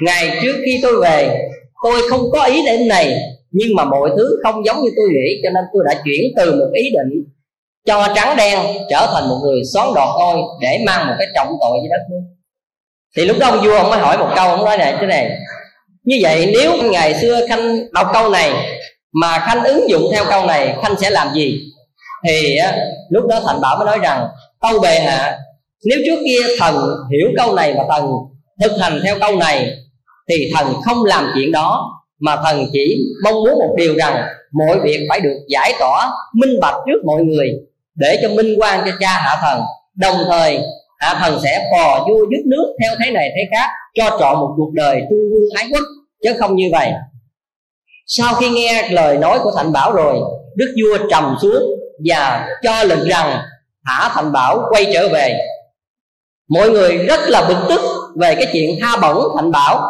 ngày 0.01 0.39
trước 0.41 0.55
khi 0.65 0.79
tôi 0.83 1.01
về, 1.01 1.49
tôi 1.83 2.01
không 2.09 2.31
có 2.31 2.43
ý 2.43 2.65
định 2.65 2.87
này, 2.87 3.13
nhưng 3.51 3.67
mà 3.75 3.85
mọi 3.85 4.09
thứ 4.17 4.39
không 4.43 4.65
giống 4.65 4.81
như 4.81 4.89
tôi 4.95 5.05
nghĩ, 5.09 5.41
cho 5.43 5.49
nên 5.49 5.63
tôi 5.73 5.83
đã 5.87 6.01
chuyển 6.05 6.23
từ 6.35 6.51
một 6.51 6.71
ý 6.73 6.83
định 6.83 7.23
cho 7.85 8.07
trắng 8.15 8.37
đen 8.37 8.59
trở 8.89 9.07
thành 9.13 9.29
một 9.29 9.39
người 9.43 9.61
xón 9.73 9.87
đọt 9.95 10.09
thôi 10.19 10.41
để 10.61 10.77
mang 10.85 11.07
một 11.07 11.13
cái 11.19 11.27
trọng 11.35 11.47
tội 11.61 11.79
với 11.79 11.89
đất 11.89 12.05
nước. 12.09 12.21
Thì 13.17 13.25
lúc 13.25 13.37
đó 13.39 13.47
ông 13.47 13.65
vua 13.65 13.77
ông 13.77 13.89
mới 13.89 13.99
hỏi 13.99 14.17
một 14.17 14.29
câu, 14.35 14.49
ông 14.49 14.65
nói 14.65 14.77
này, 14.77 14.95
thế 15.01 15.07
này 15.07 15.31
như 16.05 16.17
vậy, 16.21 16.51
nếu 16.53 16.91
ngày 16.91 17.13
xưa 17.21 17.47
khanh 17.49 17.93
đọc 17.93 18.07
câu 18.13 18.29
này, 18.29 18.51
mà 19.21 19.39
khanh 19.39 19.63
ứng 19.63 19.89
dụng 19.89 20.09
theo 20.11 20.25
câu 20.29 20.45
này, 20.45 20.75
khanh 20.83 20.95
sẽ 21.01 21.09
làm 21.09 21.33
gì? 21.33 21.61
Thì 22.27 22.57
lúc 23.09 23.25
đó 23.25 23.41
thành 23.47 23.61
bảo 23.61 23.77
mới 23.77 23.85
nói 23.85 23.99
rằng, 24.01 24.27
tâu 24.61 24.79
bề 24.79 24.99
hạ, 24.99 25.37
nếu 25.85 25.99
trước 26.05 26.19
kia 26.25 26.55
thần 26.59 26.75
hiểu 27.11 27.29
câu 27.37 27.55
này 27.55 27.73
và 27.77 27.83
thần 27.89 28.05
thực 28.61 28.71
hành 28.81 29.01
theo 29.03 29.19
câu 29.19 29.35
này, 29.35 29.71
thì 30.29 30.51
thần 30.55 30.73
không 30.85 31.05
làm 31.05 31.31
chuyện 31.35 31.51
đó, 31.51 31.91
mà 32.19 32.35
thần 32.43 32.65
chỉ 32.73 32.97
mong 33.23 33.33
muốn 33.33 33.59
một 33.59 33.75
điều 33.77 33.95
rằng 33.95 34.23
mọi 34.51 34.79
việc 34.79 35.05
phải 35.09 35.19
được 35.19 35.37
giải 35.47 35.73
tỏa 35.79 36.11
minh 36.33 36.59
bạch 36.61 36.75
trước 36.85 37.05
mọi 37.05 37.23
người, 37.23 37.49
để 37.95 38.19
cho 38.21 38.29
minh 38.29 38.55
quan 38.59 38.81
cho 38.85 38.91
cha 38.99 39.09
hạ 39.09 39.37
thần. 39.41 39.61
Đồng 39.95 40.15
thời 40.29 40.59
hạ 40.99 41.19
thần 41.21 41.39
sẽ 41.43 41.69
phò 41.71 42.05
vua 42.07 42.25
giúp 42.31 42.43
nước 42.45 42.75
theo 42.81 42.95
thế 43.03 43.11
này 43.11 43.29
thế 43.35 43.57
khác, 43.57 43.69
cho 43.95 44.17
trọn 44.19 44.35
một 44.35 44.53
cuộc 44.57 44.71
đời 44.73 45.01
trung 45.09 45.19
quân 45.33 45.43
ái 45.55 45.67
quốc, 45.71 45.83
chứ 46.23 46.33
không 46.39 46.55
như 46.55 46.65
vậy. 46.71 46.91
Sau 48.07 48.33
khi 48.33 48.49
nghe 48.49 48.89
lời 48.89 49.17
nói 49.17 49.39
của 49.43 49.51
thành 49.57 49.71
bảo 49.71 49.91
rồi, 49.91 50.19
đức 50.55 50.75
vua 50.81 51.07
trầm 51.09 51.35
xuống 51.41 51.63
và 52.09 52.47
cho 52.63 52.83
lệnh 52.83 53.07
rằng 53.07 53.41
thả 53.87 54.09
thành 54.13 54.31
bảo 54.31 54.65
quay 54.69 54.85
trở 54.93 55.09
về. 55.09 55.37
Mọi 56.49 56.69
người 56.69 56.97
rất 56.97 57.19
là 57.27 57.45
bực 57.47 57.57
tức 57.69 57.81
về 58.15 58.35
cái 58.35 58.47
chuyện 58.53 58.79
tha 58.81 58.97
bổng 58.97 59.23
thành 59.35 59.51
bảo. 59.51 59.81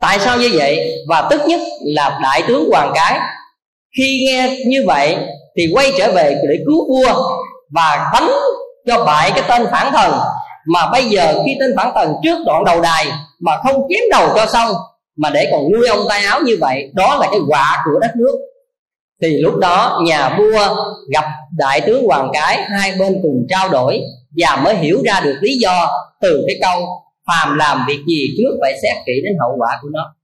Tại 0.00 0.18
sao 0.18 0.38
như 0.38 0.50
vậy? 0.54 0.96
Và 1.08 1.28
tức 1.30 1.40
nhất 1.46 1.60
là 1.84 2.20
đại 2.22 2.42
tướng 2.48 2.70
hoàng 2.70 2.92
cái. 2.94 3.20
Khi 3.98 4.22
nghe 4.24 4.56
như 4.66 4.84
vậy 4.86 5.16
thì 5.56 5.70
quay 5.74 5.92
trở 5.98 6.12
về 6.12 6.34
để 6.48 6.56
cứu 6.66 6.88
vua 6.88 7.36
và 7.74 8.10
đánh 8.12 8.30
cho 8.86 9.04
bại 9.04 9.32
cái 9.34 9.44
tên 9.48 9.66
phản 9.70 9.92
thần. 9.92 10.12
Mà 10.66 10.90
bây 10.92 11.04
giờ 11.04 11.34
khi 11.46 11.56
tên 11.60 11.70
phản 11.76 11.92
thần 11.94 12.14
trước 12.22 12.38
đoạn 12.46 12.64
đầu 12.64 12.80
đài 12.80 13.06
mà 13.40 13.52
không 13.62 13.86
kiếm 13.88 14.04
đầu 14.10 14.28
cho 14.36 14.46
xong, 14.46 14.70
mà 15.16 15.30
để 15.30 15.48
còn 15.52 15.72
nuôi 15.72 15.88
ông 15.88 16.00
tay 16.08 16.24
áo 16.24 16.40
như 16.44 16.56
vậy, 16.60 16.90
đó 16.94 17.16
là 17.20 17.28
cái 17.30 17.40
quả 17.48 17.82
của 17.84 17.98
đất 18.00 18.10
nước. 18.16 18.38
Thì 19.22 19.38
lúc 19.38 19.56
đó 19.56 20.00
nhà 20.06 20.36
vua 20.38 20.74
gặp 21.12 21.24
đại 21.58 21.80
tướng 21.80 22.06
hoàng 22.06 22.30
cái, 22.32 22.56
hai 22.56 22.92
bên 22.98 23.18
cùng 23.22 23.46
trao 23.48 23.68
đổi 23.68 24.00
và 24.36 24.56
mới 24.56 24.74
hiểu 24.74 25.02
ra 25.04 25.20
được 25.20 25.36
lý 25.40 25.56
do 25.56 25.90
từ 26.20 26.44
cái 26.46 26.56
câu 26.62 26.86
phàm 27.26 27.58
làm 27.58 27.84
việc 27.88 27.98
gì 28.08 28.28
trước 28.38 28.56
phải 28.60 28.72
xét 28.82 28.96
kỹ 29.06 29.12
đến 29.24 29.32
hậu 29.40 29.56
quả 29.58 29.78
của 29.82 29.88
nó. 29.92 30.14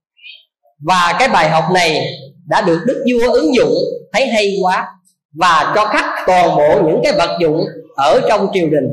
Và 0.87 1.17
cái 1.19 1.29
bài 1.29 1.51
học 1.51 1.65
này 1.75 2.07
đã 2.49 2.61
được 2.61 2.81
đức 2.87 3.05
vua 3.13 3.33
ứng 3.33 3.55
dụng, 3.55 3.75
thấy 4.13 4.27
hay 4.27 4.57
quá, 4.63 4.87
và 5.35 5.73
cho 5.75 5.85
khắc 5.87 6.05
toàn 6.27 6.57
bộ 6.57 6.83
những 6.87 7.01
cái 7.03 7.13
vật 7.13 7.39
dụng 7.41 7.65
ở 7.99 8.21
trong 8.29 8.49
triều 8.55 8.67
đình. 8.67 8.89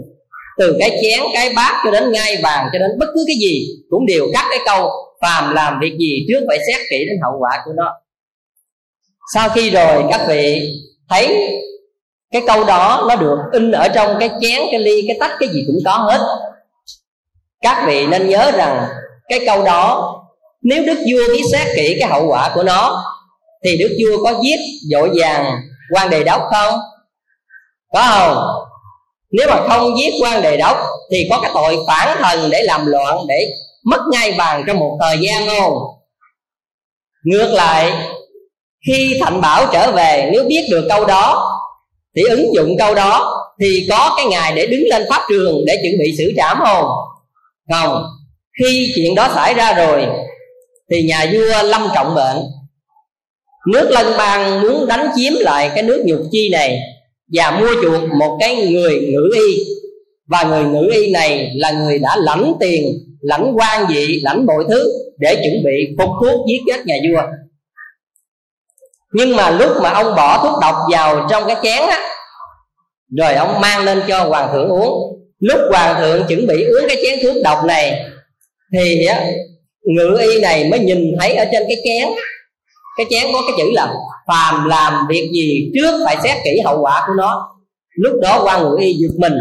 Từ 0.57 0.75
cái 0.79 0.89
chén, 1.01 1.25
cái 1.33 1.53
bát 1.55 1.81
cho 1.85 1.91
đến 1.91 2.11
ngai 2.11 2.37
vàng 2.43 2.69
cho 2.73 2.79
đến 2.79 2.91
bất 2.99 3.05
cứ 3.15 3.23
cái 3.27 3.35
gì 3.35 3.67
cũng 3.89 4.05
đều 4.05 4.25
khắc 4.33 4.45
cái 4.49 4.59
câu 4.65 4.89
phàm 5.21 5.53
làm 5.53 5.79
việc 5.81 5.93
gì 5.99 6.25
trước 6.27 6.45
phải 6.47 6.57
xét 6.67 6.81
kỹ 6.89 6.97
đến 6.97 7.17
hậu 7.23 7.33
quả 7.39 7.61
của 7.65 7.71
nó. 7.75 7.93
Sau 9.33 9.49
khi 9.49 9.69
rồi 9.69 10.03
các 10.11 10.25
vị 10.27 10.69
thấy 11.09 11.51
cái 12.31 12.41
câu 12.47 12.63
đó 12.63 13.05
nó 13.07 13.15
được 13.15 13.37
in 13.51 13.71
ở 13.71 13.87
trong 13.87 14.15
cái 14.19 14.29
chén, 14.41 14.61
cái 14.71 14.79
ly, 14.79 15.03
cái 15.07 15.17
tách, 15.19 15.31
cái 15.39 15.49
gì 15.49 15.63
cũng 15.67 15.79
có 15.85 15.91
hết. 15.91 16.19
Các 17.61 17.83
vị 17.87 18.07
nên 18.07 18.29
nhớ 18.29 18.51
rằng 18.55 18.85
cái 19.27 19.39
câu 19.45 19.63
đó, 19.63 20.15
nếu 20.61 20.83
đức 20.85 20.97
vua 21.11 21.33
ký 21.35 21.43
xét 21.51 21.67
kỹ 21.75 21.97
cái 21.99 22.09
hậu 22.09 22.27
quả 22.27 22.51
của 22.55 22.63
nó, 22.63 23.03
thì 23.63 23.77
đức 23.77 23.97
vua 23.99 24.23
có 24.23 24.41
giết 24.43 24.59
dội 24.91 25.09
vàng 25.15 25.61
quan 25.93 26.09
đề 26.09 26.23
đốc 26.23 26.41
không? 26.51 26.79
Có 27.93 28.05
không? 28.09 28.64
Nếu 29.37 29.47
mà 29.49 29.67
không 29.67 29.97
giết 29.97 30.13
quan 30.21 30.41
đề 30.41 30.57
đốc, 30.57 30.77
thì 31.11 31.27
có 31.29 31.39
cái 31.41 31.51
tội 31.53 31.77
phản 31.87 32.17
thần 32.21 32.49
để 32.49 32.61
làm 32.63 32.85
loạn, 32.85 33.17
để 33.27 33.47
mất 33.85 33.99
ngai 34.11 34.31
vàng 34.31 34.63
trong 34.67 34.79
một 34.79 34.97
thời 35.01 35.17
gian 35.21 35.47
không? 35.47 35.73
Ngược 37.23 37.53
lại, 37.53 37.93
khi 38.87 39.19
thạnh 39.21 39.41
bảo 39.41 39.65
trở 39.73 39.91
về, 39.91 40.29
nếu 40.33 40.43
biết 40.43 40.67
được 40.71 40.85
câu 40.89 41.05
đó, 41.05 41.51
thì 42.15 42.21
ứng 42.29 42.55
dụng 42.55 42.77
câu 42.79 42.95
đó, 42.95 43.41
thì 43.61 43.87
có 43.89 44.13
cái 44.17 44.25
ngày 44.25 44.53
để 44.55 44.65
đứng 44.65 44.83
lên 44.89 45.03
pháp 45.09 45.21
trường 45.29 45.65
để 45.65 45.75
chuẩn 45.75 45.93
bị 45.99 46.15
xử 46.17 46.33
trảm 46.37 46.57
không? 46.65 46.85
Không. 47.71 48.03
Khi 48.59 48.91
chuyện 48.95 49.15
đó 49.15 49.29
xảy 49.35 49.53
ra 49.53 49.73
rồi, 49.73 50.05
thì 50.91 51.03
nhà 51.03 51.25
vua 51.33 51.63
lâm 51.63 51.87
trọng 51.95 52.15
bệnh, 52.15 52.37
nước 53.67 53.89
lân 53.91 54.07
bang 54.17 54.61
muốn 54.61 54.87
đánh 54.87 55.09
chiếm 55.15 55.33
lại 55.33 55.71
cái 55.75 55.83
nước 55.83 56.03
nhục 56.05 56.19
chi 56.31 56.49
này 56.49 56.79
và 57.33 57.59
mua 57.59 57.73
chuộc 57.81 58.03
một 58.19 58.38
cái 58.39 58.55
người 58.55 59.09
ngữ 59.11 59.29
y. 59.33 59.63
Và 60.27 60.43
người 60.43 60.63
ngữ 60.63 60.89
y 60.93 61.11
này 61.11 61.51
là 61.55 61.71
người 61.71 61.99
đã 61.99 62.15
lãnh 62.17 62.53
tiền 62.59 63.05
lãnh 63.21 63.53
quan 63.55 63.85
vị 63.89 64.19
lãnh 64.23 64.45
mọi 64.45 64.63
thứ 64.69 64.91
để 65.17 65.35
chuẩn 65.35 65.63
bị 65.63 65.95
phục 65.97 66.09
thuốc 66.21 66.45
giết 66.49 66.59
chết 66.67 66.85
nhà 66.85 66.95
vua. 67.09 67.21
Nhưng 69.13 69.35
mà 69.35 69.49
lúc 69.49 69.71
mà 69.81 69.89
ông 69.89 70.15
bỏ 70.15 70.43
thuốc 70.43 70.59
độc 70.61 70.75
vào 70.91 71.27
trong 71.29 71.43
cái 71.47 71.55
chén 71.63 71.89
á 71.89 72.15
rồi 73.17 73.33
ông 73.33 73.61
mang 73.61 73.85
lên 73.85 74.01
cho 74.07 74.23
hoàng 74.23 74.49
thượng 74.53 74.69
uống. 74.69 75.21
Lúc 75.39 75.59
hoàng 75.69 76.01
thượng 76.01 76.25
chuẩn 76.27 76.47
bị 76.47 76.63
uống 76.63 76.88
cái 76.88 76.97
chén 77.03 77.19
thuốc 77.23 77.43
độc 77.43 77.65
này 77.65 78.05
thì 78.73 79.05
á, 79.05 79.25
ngự 79.81 80.17
y 80.19 80.39
này 80.39 80.69
mới 80.69 80.79
nhìn 80.79 81.15
thấy 81.19 81.35
ở 81.35 81.45
trên 81.51 81.63
cái 81.67 81.77
chén 81.83 82.07
cái 82.97 83.05
chén 83.10 83.23
có 83.34 83.41
cái 83.47 83.55
chữ 83.58 83.71
là 83.73 83.93
phàm 84.27 84.65
làm 84.65 85.08
việc 85.10 85.29
gì 85.34 85.71
trước 85.73 86.05
phải 86.05 86.17
xét 86.23 86.38
kỹ 86.43 86.60
hậu 86.65 86.81
quả 86.81 87.03
của 87.08 87.13
nó. 87.17 87.49
Lúc 87.95 88.13
đó 88.21 88.41
quan 88.45 88.63
ngự 88.63 88.77
y 88.79 88.93
giật 88.93 89.15
mình 89.17 89.34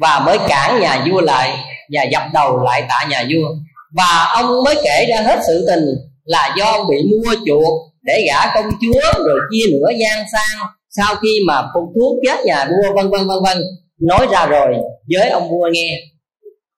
và 0.00 0.22
mới 0.26 0.38
cản 0.48 0.80
nhà 0.80 1.04
vua 1.10 1.20
lại 1.20 1.58
và 1.92 2.02
dập 2.02 2.22
đầu 2.34 2.58
lại 2.58 2.84
tạ 2.88 3.06
nhà 3.10 3.24
vua. 3.34 3.48
Và 3.96 4.32
ông 4.34 4.64
mới 4.64 4.74
kể 4.84 5.06
ra 5.08 5.22
hết 5.22 5.40
sự 5.46 5.66
tình 5.66 5.84
là 6.24 6.54
do 6.58 6.64
ông 6.64 6.86
bị 6.88 6.96
mua 7.10 7.34
chuộc 7.46 7.90
để 8.02 8.24
gả 8.26 8.54
công 8.54 8.70
chúa 8.80 9.24
rồi 9.24 9.40
chia 9.50 9.72
nửa 9.72 9.90
gian 10.00 10.24
sang 10.32 10.66
sau 10.96 11.14
khi 11.22 11.40
mà 11.46 11.62
phun 11.74 11.84
thuốc 11.94 12.18
chết 12.26 12.44
nhà 12.44 12.64
vua, 12.64 12.94
vân 12.94 13.10
vân 13.10 13.28
vân 13.28 13.38
vân. 13.44 13.58
Nói 14.00 14.26
ra 14.30 14.46
rồi, 14.46 14.74
với 15.14 15.30
ông 15.30 15.50
vua 15.50 15.68
nghe. 15.72 16.00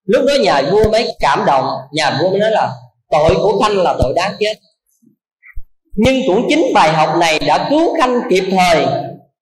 Lúc 0.04 0.24
đó 0.26 0.34
nhà 0.42 0.62
vua 0.70 0.90
mới 0.90 1.14
cảm 1.20 1.42
động. 1.46 1.66
Nhà 1.92 2.18
vua 2.20 2.30
mới 2.30 2.38
nói 2.38 2.50
là 2.50 2.70
tội 3.10 3.34
của 3.34 3.62
khanh 3.62 3.76
là 3.76 3.94
tội 3.98 4.12
đáng 4.16 4.32
chết 4.40 4.54
nhưng 5.94 6.22
cũng 6.26 6.46
chính 6.48 6.64
bài 6.74 6.92
học 6.92 7.08
này 7.20 7.38
đã 7.46 7.66
cứu 7.70 7.96
khanh 8.00 8.20
kịp 8.30 8.44
thời. 8.50 8.86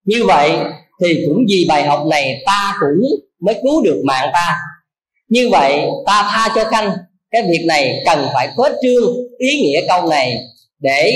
Như 0.04 0.24
vậy 0.26 0.50
thì 1.02 1.24
cũng 1.26 1.44
vì 1.48 1.66
bài 1.68 1.84
học 1.84 2.06
này 2.10 2.42
ta 2.46 2.74
cũng 2.80 3.08
mới 3.40 3.54
cứu 3.62 3.82
được 3.82 4.02
mạng 4.04 4.30
ta. 4.32 4.56
Như 5.28 5.48
vậy 5.48 5.80
ta 6.06 6.28
tha 6.30 6.48
cho 6.54 6.70
khanh, 6.70 6.90
cái 7.30 7.42
việc 7.42 7.64
này 7.68 8.02
cần 8.06 8.26
phải 8.34 8.48
khuếch 8.56 8.72
trương 8.82 9.16
ý 9.38 9.60
nghĩa 9.62 9.80
câu 9.88 10.06
này 10.06 10.32
để 10.80 11.12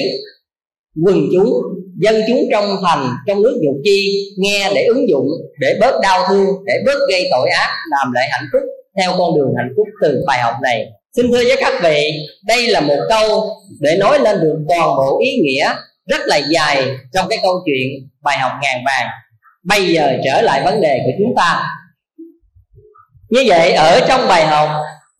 quần 1.06 1.16
chúng, 1.32 1.52
dân 1.98 2.22
chúng 2.28 2.38
trong 2.52 2.76
thành, 2.82 3.08
trong 3.26 3.42
nước 3.42 3.60
dục 3.64 3.74
chi 3.84 4.28
nghe 4.38 4.70
để 4.74 4.84
ứng 4.84 5.08
dụng, 5.08 5.26
để 5.60 5.76
bớt 5.80 6.00
đau 6.02 6.24
thương, 6.28 6.46
để 6.66 6.74
bớt 6.86 6.98
gây 7.10 7.28
tội 7.30 7.48
ác, 7.50 7.68
làm 7.90 8.12
lại 8.12 8.28
hạnh 8.30 8.44
phúc 8.52 8.62
theo 8.96 9.12
con 9.18 9.34
đường 9.36 9.52
hạnh 9.56 9.72
phúc 9.76 9.86
từ 10.02 10.24
bài 10.26 10.38
học 10.42 10.54
này 10.62 10.86
xin 11.16 11.32
thưa 11.32 11.42
với 11.44 11.56
các 11.60 11.72
vị, 11.82 12.10
đây 12.46 12.66
là 12.66 12.80
một 12.80 12.98
câu 13.08 13.56
để 13.80 13.96
nói 13.96 14.18
lên 14.18 14.40
được 14.40 14.56
toàn 14.68 14.96
bộ 14.96 15.20
ý 15.24 15.36
nghĩa 15.36 15.74
rất 16.06 16.20
là 16.24 16.36
dài 16.36 16.86
trong 17.12 17.28
cái 17.28 17.38
câu 17.42 17.52
chuyện 17.66 17.88
bài 18.22 18.38
học 18.38 18.52
ngàn 18.62 18.84
vàng. 18.86 19.06
Bây 19.64 19.86
giờ 19.86 20.12
trở 20.24 20.42
lại 20.42 20.62
vấn 20.64 20.80
đề 20.80 21.00
của 21.04 21.10
chúng 21.18 21.34
ta. 21.36 21.70
Như 23.28 23.44
vậy, 23.46 23.72
ở 23.72 24.00
trong 24.08 24.28
bài 24.28 24.46
học, 24.46 24.68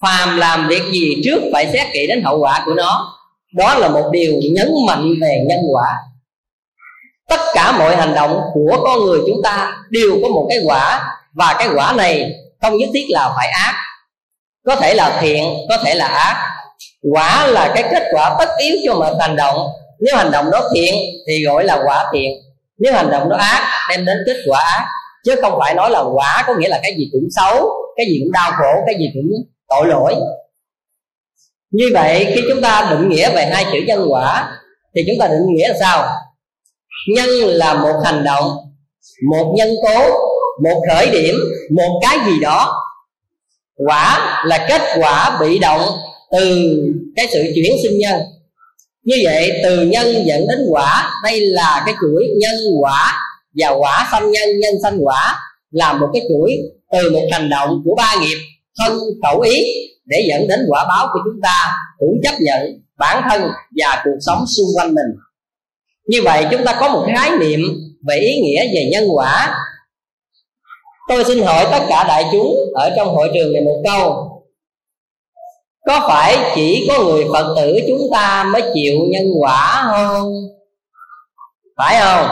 phàm 0.02 0.36
làm 0.36 0.68
việc 0.68 0.82
gì 0.92 1.22
trước 1.24 1.40
phải 1.52 1.66
xét 1.72 1.86
kỹ 1.92 2.06
đến 2.06 2.22
hậu 2.22 2.38
quả 2.38 2.62
của 2.66 2.74
nó. 2.74 3.18
Đó 3.54 3.78
là 3.78 3.88
một 3.88 4.10
điều 4.12 4.32
nhấn 4.54 4.68
mạnh 4.86 5.14
về 5.20 5.44
nhân 5.48 5.60
quả. 5.72 5.96
Tất 7.28 7.40
cả 7.54 7.72
mọi 7.78 7.96
hành 7.96 8.14
động 8.14 8.40
của 8.54 8.80
con 8.84 9.04
người 9.04 9.20
chúng 9.26 9.42
ta 9.44 9.72
đều 9.90 10.18
có 10.22 10.28
một 10.28 10.46
cái 10.48 10.58
quả, 10.64 11.04
và 11.32 11.54
cái 11.58 11.68
quả 11.74 11.92
này 11.96 12.30
không 12.62 12.76
nhất 12.76 12.88
thiết 12.94 13.04
là 13.08 13.32
phải 13.36 13.48
ác 13.48 13.74
có 14.64 14.76
thể 14.76 14.94
là 14.94 15.18
thiện, 15.20 15.44
có 15.68 15.76
thể 15.84 15.94
là 15.94 16.06
ác. 16.06 16.50
Quả 17.12 17.46
là 17.46 17.72
cái 17.74 17.84
kết 17.90 18.02
quả 18.12 18.36
tất 18.38 18.48
yếu 18.58 18.76
cho 18.84 18.94
mọi 18.94 19.14
hành 19.20 19.36
động. 19.36 19.56
Nếu 20.00 20.16
hành 20.16 20.30
động 20.30 20.50
đó 20.50 20.70
thiện, 20.74 20.94
thì 21.28 21.44
gọi 21.44 21.64
là 21.64 21.82
quả 21.86 22.10
thiện. 22.12 22.32
Nếu 22.78 22.92
hành 22.92 23.10
động 23.10 23.28
đó 23.28 23.36
ác, 23.36 23.86
đem 23.90 24.04
đến 24.04 24.16
kết 24.26 24.36
quả 24.48 24.60
ác. 24.64 24.86
Chứ 25.24 25.36
không 25.40 25.58
phải 25.58 25.74
nói 25.74 25.90
là 25.90 26.00
quả 26.00 26.44
có 26.46 26.54
nghĩa 26.58 26.68
là 26.68 26.80
cái 26.82 26.94
gì 26.98 27.08
cũng 27.12 27.28
xấu, 27.36 27.70
cái 27.96 28.06
gì 28.06 28.20
cũng 28.24 28.32
đau 28.32 28.52
khổ, 28.52 28.82
cái 28.86 28.94
gì 28.98 29.10
cũng 29.14 29.30
tội 29.68 29.86
lỗi. 29.86 30.14
Như 31.70 31.90
vậy, 31.94 32.32
khi 32.34 32.42
chúng 32.48 32.62
ta 32.62 32.88
định 32.90 33.08
nghĩa 33.08 33.30
về 33.34 33.46
hai 33.46 33.64
chữ 33.72 33.78
nhân 33.86 34.06
quả, 34.08 34.52
thì 34.94 35.04
chúng 35.06 35.16
ta 35.20 35.26
định 35.28 35.46
nghĩa 35.46 35.68
là 35.68 35.74
sao? 35.80 36.08
Nhân 37.14 37.28
là 37.30 37.74
một 37.74 38.00
hành 38.04 38.24
động, 38.24 38.50
một 39.30 39.54
nhân 39.56 39.68
tố, 39.86 40.10
một 40.62 40.82
khởi 40.88 41.10
điểm, 41.10 41.34
một 41.76 42.00
cái 42.02 42.18
gì 42.26 42.40
đó 42.40 42.83
quả 43.76 44.42
là 44.46 44.66
kết 44.68 44.82
quả 45.00 45.38
bị 45.40 45.58
động 45.58 45.82
từ 46.32 46.74
cái 47.16 47.26
sự 47.32 47.42
chuyển 47.54 47.72
sinh 47.82 47.98
nhân. 47.98 48.20
Như 49.04 49.16
vậy, 49.24 49.50
từ 49.64 49.82
nhân 49.82 50.26
dẫn 50.26 50.46
đến 50.48 50.58
quả, 50.70 51.10
đây 51.24 51.40
là 51.40 51.82
cái 51.86 51.94
chuỗi 52.00 52.24
nhân 52.40 52.54
quả 52.80 53.20
và 53.54 53.68
quả 53.68 54.08
sanh 54.12 54.30
nhân 54.30 54.60
nhân 54.60 54.74
sanh 54.82 54.98
quả, 55.04 55.40
là 55.70 55.92
một 55.92 56.06
cái 56.12 56.22
chuỗi 56.28 56.56
từ 56.92 57.10
một 57.10 57.28
hành 57.32 57.50
động 57.50 57.82
của 57.84 57.94
ba 57.96 58.14
nghiệp 58.20 58.38
thân 58.78 58.98
khẩu 59.22 59.40
ý 59.40 59.64
để 60.04 60.24
dẫn 60.28 60.48
đến 60.48 60.60
quả 60.68 60.84
báo 60.88 61.06
của 61.12 61.18
chúng 61.24 61.40
ta 61.42 61.56
cũng 61.98 62.20
chấp 62.22 62.34
nhận 62.40 62.60
bản 62.98 63.22
thân 63.30 63.42
và 63.76 64.02
cuộc 64.04 64.18
sống 64.26 64.44
xung 64.56 64.66
quanh 64.76 64.94
mình. 64.94 65.06
Như 66.06 66.22
vậy, 66.24 66.46
chúng 66.50 66.64
ta 66.64 66.76
có 66.80 66.88
một 66.88 67.06
khái 67.16 67.30
niệm 67.40 67.60
về 68.08 68.16
ý 68.16 68.40
nghĩa 68.40 68.64
về 68.74 68.88
nhân 68.92 69.04
quả 69.14 69.58
tôi 71.08 71.24
xin 71.24 71.42
hỏi 71.42 71.66
tất 71.70 71.80
cả 71.88 72.04
đại 72.08 72.24
chúng 72.32 72.56
ở 72.74 72.90
trong 72.96 73.08
hội 73.08 73.30
trường 73.34 73.52
này 73.52 73.62
một 73.62 73.82
câu. 73.84 74.30
Có 75.86 76.04
phải 76.08 76.38
chỉ 76.54 76.86
có 76.88 77.04
người 77.04 77.24
phật 77.32 77.54
tử 77.56 77.78
chúng 77.88 78.08
ta 78.12 78.44
mới 78.52 78.62
chịu 78.74 78.98
nhân 79.08 79.24
quả 79.40 79.84
không? 79.90 80.32
Phải 81.76 82.00
không? 82.00 82.26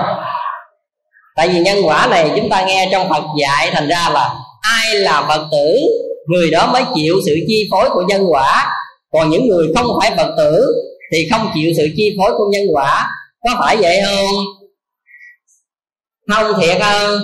Tại 1.37 1.49
vì 1.49 1.61
nhân 1.61 1.79
quả 1.85 2.07
này 2.11 2.31
chúng 2.37 2.51
ta 2.51 2.65
nghe 2.67 2.89
trong 2.93 3.09
phật 3.09 3.25
dạy, 3.41 3.71
thành 3.73 3.89
ra 3.89 4.11
là 4.13 4.35
ai 4.61 4.95
là 4.95 5.25
phật 5.29 5.47
tử, 5.53 5.81
người 6.27 6.51
đó 6.51 6.73
mới 6.73 6.83
chịu 6.95 7.21
sự 7.27 7.35
chi 7.49 7.69
phối 7.71 7.91
của 7.93 8.03
nhân 8.09 8.27
quả. 8.29 8.73
Còn 9.13 9.31
những 9.31 9.49
người 9.49 9.67
không 9.77 9.87
phải 10.01 10.13
phật 10.17 10.35
tử 10.37 10.67
thì 11.13 11.29
không 11.31 11.51
chịu 11.55 11.71
sự 11.77 11.89
chi 11.97 12.17
phối 12.19 12.33
của 12.39 12.49
nhân 12.53 12.63
quả. 12.73 13.11
Có 13.45 13.57
phải 13.61 13.77
vậy 13.77 13.97
không? 14.05 14.45
Không 16.31 16.61
thiệt 16.61 16.77
không? 16.83 17.19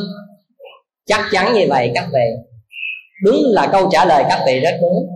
Chắc 1.09 1.25
chắn 1.33 1.55
như 1.55 1.67
vậy, 1.69 1.91
các 1.95 2.05
vị. 2.13 2.27
Đúng 3.25 3.43
là 3.45 3.69
câu 3.73 3.89
trả 3.93 4.05
lời 4.05 4.25
các 4.29 4.43
vị 4.47 4.61
rất 4.61 4.79
đúng. 4.81 5.07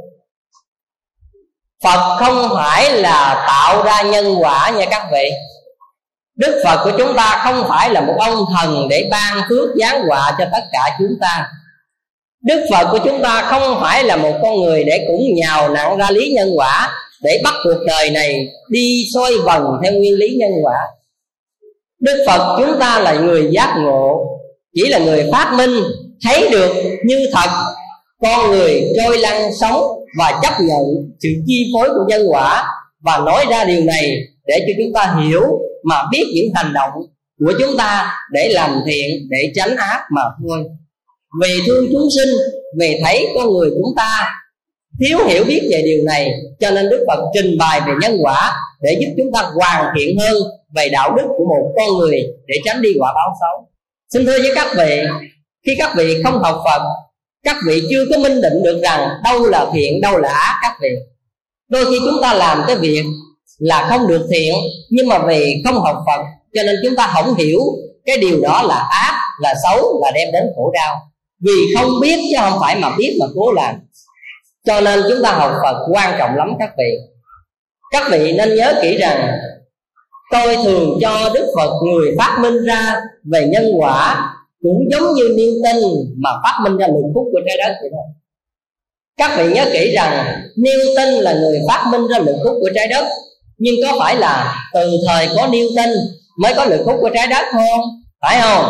Phật 1.85 2.17
không 2.19 2.49
phải 2.55 2.93
là 2.93 3.45
tạo 3.47 3.83
ra 3.83 4.03
nhân 4.03 4.35
quả 4.41 4.71
nha 4.71 4.85
các 4.91 5.07
vị. 5.13 5.31
Đức 6.37 6.63
phật 6.65 6.85
của 6.85 6.93
chúng 6.99 7.17
ta 7.17 7.41
không 7.45 7.65
phải 7.69 7.91
là 7.91 8.01
một 8.01 8.15
ông 8.19 8.45
thần 8.57 8.89
để 8.91 9.09
ban 9.11 9.43
phước 9.49 9.69
giáng 9.81 10.03
họa 10.09 10.37
cho 10.39 10.45
tất 10.53 10.63
cả 10.73 10.97
chúng 10.99 11.19
ta. 11.21 11.49
Đức 12.45 12.67
phật 12.71 12.89
của 12.91 12.99
chúng 13.05 13.23
ta 13.23 13.43
không 13.43 13.79
phải 13.81 14.05
là 14.05 14.17
một 14.17 14.39
con 14.43 14.63
người 14.63 14.85
để 14.85 15.05
cũng 15.07 15.35
nhào 15.35 15.69
nặng 15.69 15.99
ra 15.99 16.11
lý 16.11 16.33
nhân 16.33 16.51
quả, 16.57 16.91
để 17.23 17.41
bắt 17.45 17.55
cuộc 17.65 17.85
đời 17.87 18.11
này 18.11 18.49
đi 18.71 19.05
xoay 19.15 19.33
vần 19.45 19.63
theo 19.83 19.93
nguyên 19.93 20.15
lý 20.15 20.37
nhân 20.41 20.51
quả. 20.63 20.79
Đức 22.01 22.25
phật 22.27 22.57
chúng 22.59 22.81
ta 22.81 23.01
là 23.01 23.13
người 23.13 23.49
giác 23.53 23.75
ngộ 23.79 24.32
chỉ 24.75 24.89
là 24.89 24.99
người 24.99 25.29
phát 25.33 25.55
minh, 25.57 25.71
thấy 26.25 26.49
được 26.51 26.73
như 27.05 27.27
thật. 27.33 27.51
Con 28.23 28.51
người 28.51 28.83
trôi 28.97 29.19
lăn 29.19 29.51
sống 29.61 29.83
và 30.19 30.41
chấp 30.43 30.53
nhận 30.61 30.83
sự 31.23 31.29
chi 31.47 31.73
phối 31.75 31.89
của 31.89 32.05
nhân 32.09 32.23
quả 32.29 32.65
và 33.01 33.19
nói 33.19 33.45
ra 33.51 33.65
điều 33.65 33.85
này 33.85 34.17
để 34.47 34.59
cho 34.67 34.73
chúng 34.79 34.93
ta 34.95 35.17
hiểu 35.23 35.43
mà 35.85 35.97
biết 36.13 36.25
những 36.35 36.47
hành 36.55 36.73
động 36.73 36.91
của 37.39 37.53
chúng 37.59 37.77
ta 37.79 38.13
để 38.33 38.49
làm 38.53 38.81
thiện, 38.87 39.29
để 39.31 39.53
tránh 39.55 39.77
ác 39.77 40.01
mà 40.17 40.23
thôi. 40.43 40.65
Vì 41.43 41.61
thương 41.67 41.87
chúng 41.93 42.09
sinh 42.17 42.35
vì 42.79 43.01
thấy 43.05 43.27
con 43.35 43.53
người 43.53 43.71
chúng 43.71 43.95
ta 43.97 44.29
thiếu 45.01 45.19
hiểu 45.27 45.45
biết 45.45 45.69
về 45.73 45.83
điều 45.85 46.05
này, 46.05 46.31
cho 46.61 46.71
nên 46.71 46.89
đức 46.89 47.05
phật 47.09 47.21
trình 47.35 47.59
bày 47.59 47.81
về 47.81 47.93
nhân 48.01 48.19
quả 48.23 48.53
để 48.83 48.97
giúp 49.01 49.15
chúng 49.17 49.33
ta 49.33 49.51
hoàn 49.55 49.95
thiện 49.99 50.19
hơn 50.19 50.37
về 50.75 50.89
đạo 50.89 51.15
đức 51.17 51.27
của 51.37 51.45
một 51.45 51.73
con 51.77 51.99
người 51.99 52.23
để 52.47 52.57
tránh 52.65 52.83
đi 52.83 52.91
quả 52.99 53.13
báo 53.15 53.35
xấu 53.41 53.69
xin 54.13 54.27
thưa 54.27 54.39
với 54.39 54.53
các 54.55 54.67
vị, 54.77 55.03
khi 55.67 55.73
các 55.79 55.93
vị 55.97 56.23
không 56.25 56.43
học 56.43 56.63
phật, 56.65 56.83
các 57.45 57.57
vị 57.67 57.83
chưa 57.91 58.05
có 58.11 58.19
minh 58.19 58.41
định 58.41 58.63
được 58.65 58.81
rằng 58.83 59.09
đâu 59.25 59.47
là 59.47 59.67
thiện, 59.73 60.01
đâu 60.01 60.19
là 60.19 60.29
ác 60.29 60.59
các 60.63 60.77
vị. 60.83 60.89
Đôi 61.69 61.85
khi 61.85 61.99
chúng 62.05 62.23
ta 62.23 62.35
làm 62.35 62.63
cái 62.67 62.77
việc 62.77 63.05
là 63.59 63.87
không 63.89 64.09
được 64.09 64.27
thiện, 64.31 64.55
nhưng 64.91 65.09
mà 65.09 65.19
vì 65.27 65.63
không 65.65 65.81
học 65.81 66.05
phật, 66.07 66.23
cho 66.55 66.63
nên 66.63 66.77
chúng 66.85 66.97
ta 66.97 67.11
không 67.15 67.35
hiểu 67.35 67.61
cái 68.05 68.17
điều 68.17 68.41
đó 68.41 68.63
là 68.63 68.89
ác, 68.91 69.21
là 69.41 69.55
xấu, 69.65 70.01
là 70.05 70.11
đem 70.11 70.33
đến 70.33 70.43
khổ 70.57 70.71
đau. 70.75 70.97
Vì 71.41 71.75
không 71.79 71.91
biết 72.01 72.19
chứ 72.31 72.37
không 72.41 72.59
phải 72.61 72.77
mà 72.77 72.97
biết 72.97 73.17
mà 73.21 73.27
cố 73.35 73.53
làm. 73.53 73.75
Cho 74.67 74.81
nên 74.81 75.01
chúng 75.09 75.23
ta 75.23 75.33
học 75.33 75.53
phật 75.65 75.87
quan 75.93 76.15
trọng 76.19 76.37
lắm 76.37 76.53
các 76.59 76.71
vị. 76.79 76.99
Các 77.91 78.07
vị 78.11 78.33
nên 78.33 78.57
nhớ 78.57 78.75
kỹ 78.83 78.97
rằng 78.99 79.39
tôi 80.33 80.57
thường 80.65 80.99
cho 81.03 81.31
đức 81.35 81.47
phật 81.57 81.71
người 81.85 82.15
phát 82.19 82.39
minh 82.41 82.65
ra 82.65 82.97
về 83.33 83.47
nhân 83.53 83.65
quả 83.77 84.33
cũng 84.63 84.79
giống 84.91 85.15
như 85.15 85.25
Newton 85.25 86.05
mà 86.19 86.31
phát 86.43 86.59
minh 86.63 86.77
ra 86.77 86.87
lực 86.87 87.11
hút 87.15 87.27
của 87.33 87.41
trái 87.47 87.57
đất 87.59 87.77
vậy 87.81 87.91
thôi. 87.93 88.05
Các 89.17 89.39
vị 89.39 89.55
nhớ 89.55 89.67
kỹ 89.73 89.95
rằng 89.95 90.43
Newton 90.57 91.21
là 91.21 91.33
người 91.33 91.61
phát 91.69 91.87
minh 91.91 92.09
ra 92.09 92.19
lực 92.19 92.37
hút 92.45 92.57
của 92.61 92.71
trái 92.75 92.89
đất, 92.89 93.05
nhưng 93.59 93.75
có 93.83 93.97
phải 93.99 94.17
là 94.17 94.57
từ 94.75 94.91
thời 95.07 95.29
có 95.37 95.47
Newton 95.47 95.95
mới 96.39 96.55
có 96.57 96.65
lực 96.65 96.81
hút 96.87 96.97
của 97.01 97.11
trái 97.15 97.27
đất 97.27 97.45
không? 97.53 97.81
Phải 98.23 98.41
không? 98.41 98.65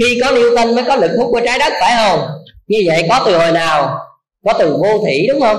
Khi 0.00 0.20
có 0.24 0.30
Newton 0.30 0.74
mới 0.74 0.84
có 0.84 0.96
lực 0.96 1.10
hút 1.18 1.28
của 1.30 1.40
trái 1.44 1.58
đất, 1.58 1.72
phải 1.80 1.92
không? 1.96 2.20
Như 2.66 2.78
vậy 2.86 3.06
có 3.08 3.22
từ 3.26 3.38
hồi 3.38 3.52
nào? 3.52 3.98
Có 4.44 4.52
từ 4.58 4.76
vô 4.82 4.98
thủy, 4.98 5.26
đúng 5.28 5.40
không? 5.40 5.58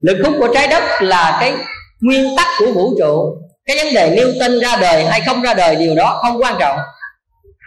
Lực 0.00 0.16
hút 0.24 0.34
của 0.38 0.48
trái 0.54 0.68
đất 0.68 0.82
là 1.00 1.38
cái 1.40 1.52
nguyên 2.00 2.36
tắc 2.36 2.46
của 2.58 2.72
vũ 2.72 2.94
trụ 2.98 3.36
cái 3.68 3.76
vấn 3.76 3.94
đề 3.94 4.16
Newton 4.16 4.60
ra 4.60 4.76
đời 4.80 5.04
hay 5.04 5.20
không 5.26 5.42
ra 5.42 5.54
đời 5.54 5.76
điều 5.76 5.94
đó 5.94 6.18
không 6.22 6.42
quan 6.42 6.56
trọng. 6.60 6.78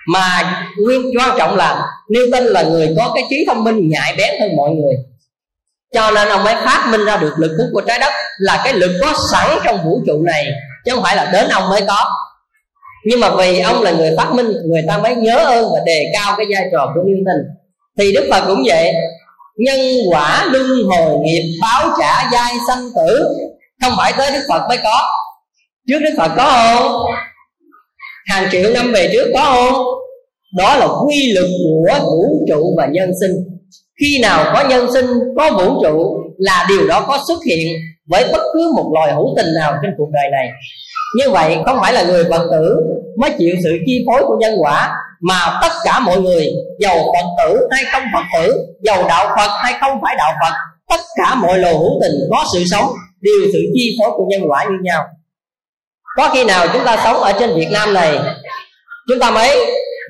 Mà 0.08 0.64
nguyên, 0.78 1.02
quan 1.20 1.38
trọng 1.38 1.56
là 1.56 1.88
Newton 2.10 2.44
là 2.44 2.64
người 2.64 2.96
có 2.98 3.12
cái 3.16 3.24
trí 3.30 3.46
thông 3.48 3.64
minh 3.64 3.90
nhạy 3.90 4.16
bén 4.18 4.42
hơn 4.42 4.56
mọi 4.56 4.70
người. 4.70 4.94
Cho 5.94 6.12
nên 6.12 6.28
ông 6.28 6.46
ấy 6.46 6.56
phát 6.56 6.88
minh 6.92 7.06
ra 7.06 7.18
được 7.18 7.34
lực 7.38 7.52
hút 7.58 7.68
của 7.74 7.82
trái 7.82 8.00
đất 8.00 8.14
là 8.38 8.62
cái 8.64 8.74
lực 8.74 8.92
có 9.02 9.14
sẵn 9.32 9.60
trong 9.64 9.84
vũ 9.86 10.02
trụ 10.08 10.22
này, 10.22 10.48
chứ 10.86 10.92
không 10.96 11.04
phải 11.04 11.16
là 11.16 11.30
đến 11.34 11.50
ông 11.50 11.70
mới 11.70 11.82
có. 11.88 12.12
Nhưng 13.06 13.20
mà 13.20 13.30
vì 13.36 13.60
ông 13.60 13.82
là 13.82 13.92
người 13.92 14.12
phát 14.18 14.32
minh, 14.34 14.52
người 14.66 14.82
ta 14.88 14.98
mới 14.98 15.16
nhớ 15.16 15.38
ơn 15.38 15.66
và 15.74 15.80
đề 15.86 16.12
cao 16.14 16.34
cái 16.38 16.46
vai 16.56 16.70
trò 16.72 16.92
của 16.96 17.02
Newton. 17.02 17.44
Thì 18.00 18.14
Đức 18.14 18.28
Phật 18.32 18.44
cũng 18.48 18.64
vậy. 18.66 18.94
Nhân 19.58 19.80
quả 20.12 20.46
luân 20.52 20.68
hồi 20.84 21.20
nghiệp, 21.20 21.60
báo 21.62 21.90
trả 22.00 22.30
giai 22.32 22.54
sanh 22.68 22.90
tử, 22.96 23.28
không 23.82 23.94
phải 23.98 24.14
tới 24.14 24.32
Đức 24.32 24.42
Phật 24.50 24.62
mới 24.70 24.78
có 24.84 25.08
trước 25.88 26.00
Đức 26.00 26.13
Phật 26.17 26.32
có 26.38 26.44
không? 26.44 27.12
Hàng 28.26 28.50
triệu 28.52 28.74
năm 28.74 28.91
về 28.94 29.10
trước 29.13 29.32
có 29.34 29.41
không? 29.44 29.84
Đó 30.58 30.78
là 30.78 30.88
quy 31.06 31.34
luật 31.34 32.02
của 32.02 32.24
vũ 32.30 32.46
trụ 32.50 32.74
và 32.78 32.88
nhân 32.91 33.12
sinh. 33.22 33.32
Khi 34.02 34.20
nào 34.22 34.52
có 34.54 34.63
nhân 34.70 34.88
sinh, 34.94 35.06
có 35.38 35.52
vũ 35.52 35.84
trụ 35.84 36.17
là 36.38 36.65
điều 36.70 36.88
đó 36.88 37.06
có 37.08 37.20
xuất 37.28 37.39
hiện 37.48 37.67
với 38.10 38.26
bất 38.32 38.41
cứ 38.54 38.72
một 38.76 38.91
loài 38.94 39.13
hữu 39.13 39.34
tình 39.38 39.48
nào 39.60 39.74
trên 39.82 39.91
cuộc 39.98 40.10
đời 40.13 40.30
này. 40.32 40.50
Như 41.17 41.30
vậy, 41.30 41.58
không 41.65 41.78
phải 41.82 41.94
là 41.94 42.04
người 42.04 42.24
phật 42.30 42.48
tử 42.52 42.76
mới 43.17 43.32
chịu 43.39 43.56
sự 43.63 43.78
chi 43.86 44.06
phối 44.08 44.24
của 44.28 44.38
nhân 44.39 44.56
quả, 44.62 44.96
mà 45.22 45.60
tất 45.62 45.72
cả 45.84 46.00
mọi 46.00 46.22
người, 46.22 46.48
giàu 46.80 46.98
phật 46.98 47.28
tử 47.38 47.67
hay 47.72 47.84
không 47.91 48.04
phật 48.13 48.24
tử, 48.34 48.65
giàu 48.84 49.08
đạo 49.08 49.36
phật 49.38 49.50
hay 49.63 49.74
không 49.82 49.98
phải 50.02 50.15
đạo 50.17 50.34
phật, 50.41 50.54
tất 50.89 51.02
cả 51.15 51.36
mọi 51.36 51.60
loài 51.60 51.74
hữu 51.74 52.02
tình 52.02 52.20
có 52.32 52.46
sự 52.54 52.63
sống, 52.72 52.86
đều 53.22 53.52
sự 53.54 53.60
chi 53.74 53.98
phối 54.00 54.12
của 54.17 54.26
nhân 54.30 54.41
quả 54.48 54.63
như 54.63 54.76
nhau 54.84 55.04
có 56.17 56.30
khi 56.34 56.43
nào 56.43 56.67
chúng 56.74 56.86
ta 56.86 57.02
sống 57.04 57.17
ở 57.17 57.34
trên 57.39 57.56
việt 57.56 57.67
nam 57.71 57.93
này, 57.93 58.19
chúng 59.08 59.19
ta 59.19 59.32
mấy 59.32 59.58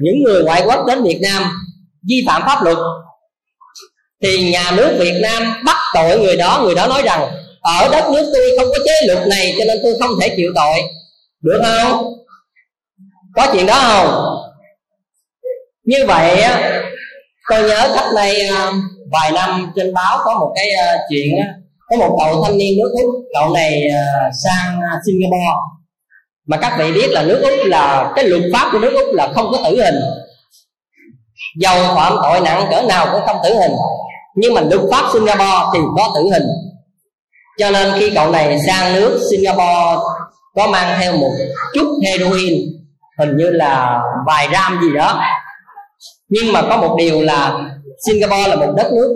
những 0.01 0.23
người 0.23 0.43
ngoại 0.43 0.63
quốc 0.65 0.85
đến 0.87 1.03
việt 1.03 1.19
nam 1.21 1.43
vi 2.09 2.23
phạm 2.27 2.41
pháp 2.45 2.63
luật, 2.63 2.77
thì 4.23 4.51
nhà 4.51 4.71
nước 4.71 4.95
việt 4.99 5.19
nam 5.21 5.63
bắt 5.65 5.77
tội 5.93 6.19
người 6.19 6.37
đó 6.37 6.61
người 6.63 6.75
đó 6.75 6.87
nói 6.87 7.01
rằng, 7.01 7.31
ở 7.61 7.89
đất 7.91 8.09
nước 8.13 8.31
tôi 8.33 8.43
không 8.57 8.67
có 8.71 8.79
chế 8.85 9.07
luật 9.07 9.27
này, 9.27 9.53
cho 9.57 9.65
nên 9.67 9.77
tôi 9.83 9.93
không 9.99 10.11
thể 10.21 10.33
chịu 10.37 10.51
tội. 10.55 10.81
Được 11.41 11.61
không? 11.63 12.13
Có 13.35 13.47
chuyện 13.53 13.65
đó 13.65 13.79
không? 13.81 14.37
Như 15.83 16.05
vậy 16.07 16.43
tôi 17.49 17.63
nhớ 17.63 17.91
cách 17.95 18.05
đây 18.15 18.47
à, 18.47 18.71
vài 19.11 19.31
năm 19.31 19.71
trên 19.75 19.93
báo 19.93 20.19
có 20.23 20.39
một 20.39 20.53
cái 20.55 20.71
à, 20.71 20.97
chuyện 21.09 21.29
có 21.89 21.97
một 21.97 22.17
cậu 22.19 22.43
thanh 22.43 22.57
niên 22.57 22.77
nước 22.79 22.91
úc 23.01 23.09
cậu 23.33 23.53
này 23.53 23.81
à, 23.93 24.29
sang 24.43 24.79
singapore 25.05 25.80
mà 26.51 26.57
các 26.57 26.75
vị 26.79 26.91
biết 26.91 27.09
là 27.11 27.23
nước 27.23 27.41
úc 27.43 27.53
là 27.65 28.11
cái 28.15 28.25
luật 28.25 28.41
pháp 28.53 28.69
của 28.71 28.79
nước 28.79 28.93
úc 28.93 29.13
là 29.13 29.31
không 29.35 29.47
có 29.51 29.57
tử 29.65 29.83
hình. 29.83 29.95
Dầu 31.59 31.95
phạm 31.95 32.13
tội 32.23 32.39
nặng 32.39 32.67
cỡ 32.71 32.81
nào 32.81 33.07
cũng 33.11 33.21
không 33.25 33.37
tử 33.43 33.53
hình. 33.53 33.71
Nhưng 34.35 34.53
mà 34.53 34.61
luật 34.61 34.81
pháp 34.91 35.03
singapore 35.13 35.65
thì 35.73 35.79
có 35.97 36.11
tử 36.15 36.21
hình. 36.33 36.47
Cho 37.59 37.71
nên 37.71 37.91
khi 37.99 38.09
cậu 38.09 38.31
này 38.31 38.59
sang 38.67 38.95
nước 38.95 39.19
singapore 39.31 40.03
có 40.55 40.67
mang 40.67 40.99
theo 40.99 41.17
một 41.17 41.31
chút 41.73 41.87
heroin, 42.05 42.53
hình 43.19 43.37
như 43.37 43.49
là 43.49 43.99
vài 44.27 44.47
gram 44.47 44.79
gì 44.81 44.87
đó. 44.95 45.21
Nhưng 46.29 46.53
mà 46.53 46.61
có 46.61 46.77
một 46.77 46.95
điều 46.97 47.21
là 47.21 47.53
singapore 48.07 48.47
là 48.47 48.55
một 48.55 48.73
đất 48.77 48.91
nước, 48.93 49.13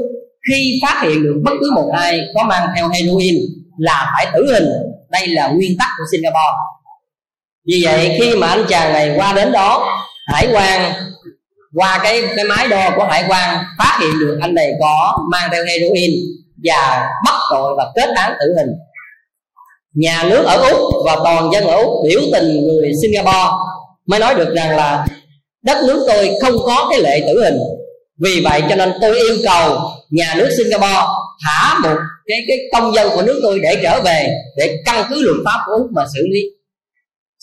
khi 0.50 0.80
phát 0.82 1.02
hiện 1.04 1.24
được 1.24 1.42
bất 1.44 1.54
cứ 1.62 1.72
một 1.76 1.92
ai 1.94 2.20
có 2.36 2.44
mang 2.44 2.68
theo 2.76 2.88
heroin 2.90 3.36
là 3.78 4.12
phải 4.16 4.28
tử 4.34 4.54
hình. 4.54 4.68
Đây 5.10 5.28
là 5.28 5.48
nguyên 5.48 5.72
tắc 5.80 5.90
của 5.98 6.04
singapore 6.12 6.75
vì 7.68 7.82
vậy 7.84 8.18
khi 8.20 8.36
mà 8.36 8.48
anh 8.48 8.66
chàng 8.70 8.94
này 8.94 9.14
qua 9.16 9.34
đến 9.34 9.52
đó 9.52 10.02
hải 10.28 10.48
quan 10.52 10.94
qua 11.76 12.00
cái 12.04 12.24
cái 12.36 12.46
máy 12.46 12.68
đo 12.68 12.92
của 12.96 13.04
hải 13.04 13.24
quan 13.28 13.64
phát 13.78 14.00
hiện 14.02 14.20
được 14.20 14.38
anh 14.42 14.54
này 14.54 14.72
có 14.80 15.18
mang 15.32 15.50
theo 15.52 15.66
heroin 15.66 16.12
và 16.64 17.10
bắt 17.26 17.36
tội 17.52 17.76
và 17.78 17.92
kết 17.96 18.10
án 18.16 18.34
tử 18.40 18.46
hình. 18.58 18.70
Nhà 19.94 20.24
nước 20.24 20.44
ở 20.46 20.70
úc 20.70 20.80
và 21.06 21.18
toàn 21.24 21.50
dân 21.54 21.68
ở 21.68 21.76
úc 21.76 21.92
biểu 22.04 22.22
tình 22.34 22.68
người 22.68 22.92
singapore 23.02 23.50
mới 24.06 24.20
nói 24.20 24.36
được 24.36 24.56
rằng 24.56 24.76
là 24.76 25.06
đất 25.64 25.78
nước 25.88 26.06
tôi 26.08 26.32
không 26.42 26.54
có 26.66 26.88
cái 26.90 27.02
lệ 27.02 27.24
tử 27.28 27.44
hình. 27.44 27.58
Vì 28.20 28.42
vậy 28.44 28.64
cho 28.70 28.76
nên 28.76 28.94
tôi 29.02 29.20
yêu 29.20 29.38
cầu 29.46 29.80
nhà 30.10 30.34
nước 30.38 30.50
singapore 30.58 31.06
thả 31.46 31.80
một 31.84 31.96
cái 32.26 32.38
cái 32.48 32.58
công 32.74 32.94
dân 32.94 33.10
của 33.16 33.22
nước 33.22 33.40
tôi 33.44 33.60
để 33.60 33.76
trở 33.84 34.02
về 34.02 34.30
để 34.58 34.78
căn 34.86 35.06
cứ 35.10 35.22
luật 35.22 35.38
pháp 35.46 35.60
của 35.66 35.74
úc 35.74 35.88
mà 35.96 36.06
xử 36.16 36.22
lý 36.34 36.42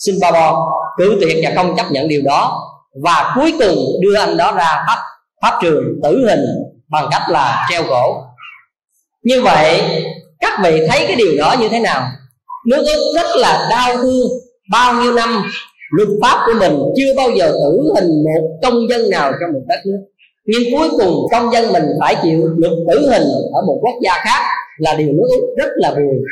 singapore 0.05 0.55
cử 0.97 1.17
tuyệt 1.21 1.37
và 1.43 1.51
không 1.55 1.75
chấp 1.77 1.91
nhận 1.91 2.07
điều 2.07 2.21
đó. 2.25 2.61
Và 3.03 3.33
cuối 3.35 3.53
cùng 3.59 3.75
đưa 4.01 4.15
anh 4.15 4.37
đó 4.37 4.51
ra 4.51 4.83
pháp 4.87 4.97
pháp 5.41 5.59
trường 5.61 5.83
tử 6.03 6.25
hình 6.29 6.45
bằng 6.91 7.07
cách 7.11 7.21
là 7.29 7.67
treo 7.69 7.83
cổ. 7.89 8.23
Như 9.23 9.41
vậy, 9.41 9.81
các 10.39 10.59
vị 10.63 10.87
thấy 10.89 11.05
cái 11.07 11.15
điều 11.15 11.37
đó 11.37 11.55
như 11.59 11.69
thế 11.69 11.79
nào? 11.79 12.07
Nước 12.67 12.85
úc 12.95 13.15
rất 13.15 13.27
là 13.35 13.67
đau 13.69 13.97
thương. 13.97 14.27
Bao 14.71 14.93
nhiêu 14.93 15.13
năm, 15.13 15.43
luật 15.91 16.09
pháp 16.21 16.43
của 16.45 16.53
mình 16.59 16.79
chưa 16.97 17.13
bao 17.17 17.29
giờ 17.29 17.51
tử 17.51 17.93
hình 17.95 18.23
một 18.23 18.59
công 18.63 18.89
dân 18.89 19.09
nào 19.09 19.31
trong 19.31 19.53
một 19.53 19.61
đất 19.67 19.79
nước. 19.85 19.99
Nhưng 20.45 20.61
cuối 20.71 20.89
cùng 20.97 21.15
công 21.31 21.53
dân 21.53 21.73
mình 21.73 21.83
phải 21.99 22.15
chịu 22.23 22.41
luật 22.57 22.73
tử 22.91 23.09
hình 23.09 23.27
ở 23.53 23.61
một 23.67 23.79
quốc 23.81 23.95
gia 24.03 24.13
khác 24.23 24.41
là 24.77 24.93
điều 24.93 25.07
nước 25.07 25.27
úc 25.29 25.43
rất 25.57 25.69
là 25.75 25.91
buồn. 25.91 26.23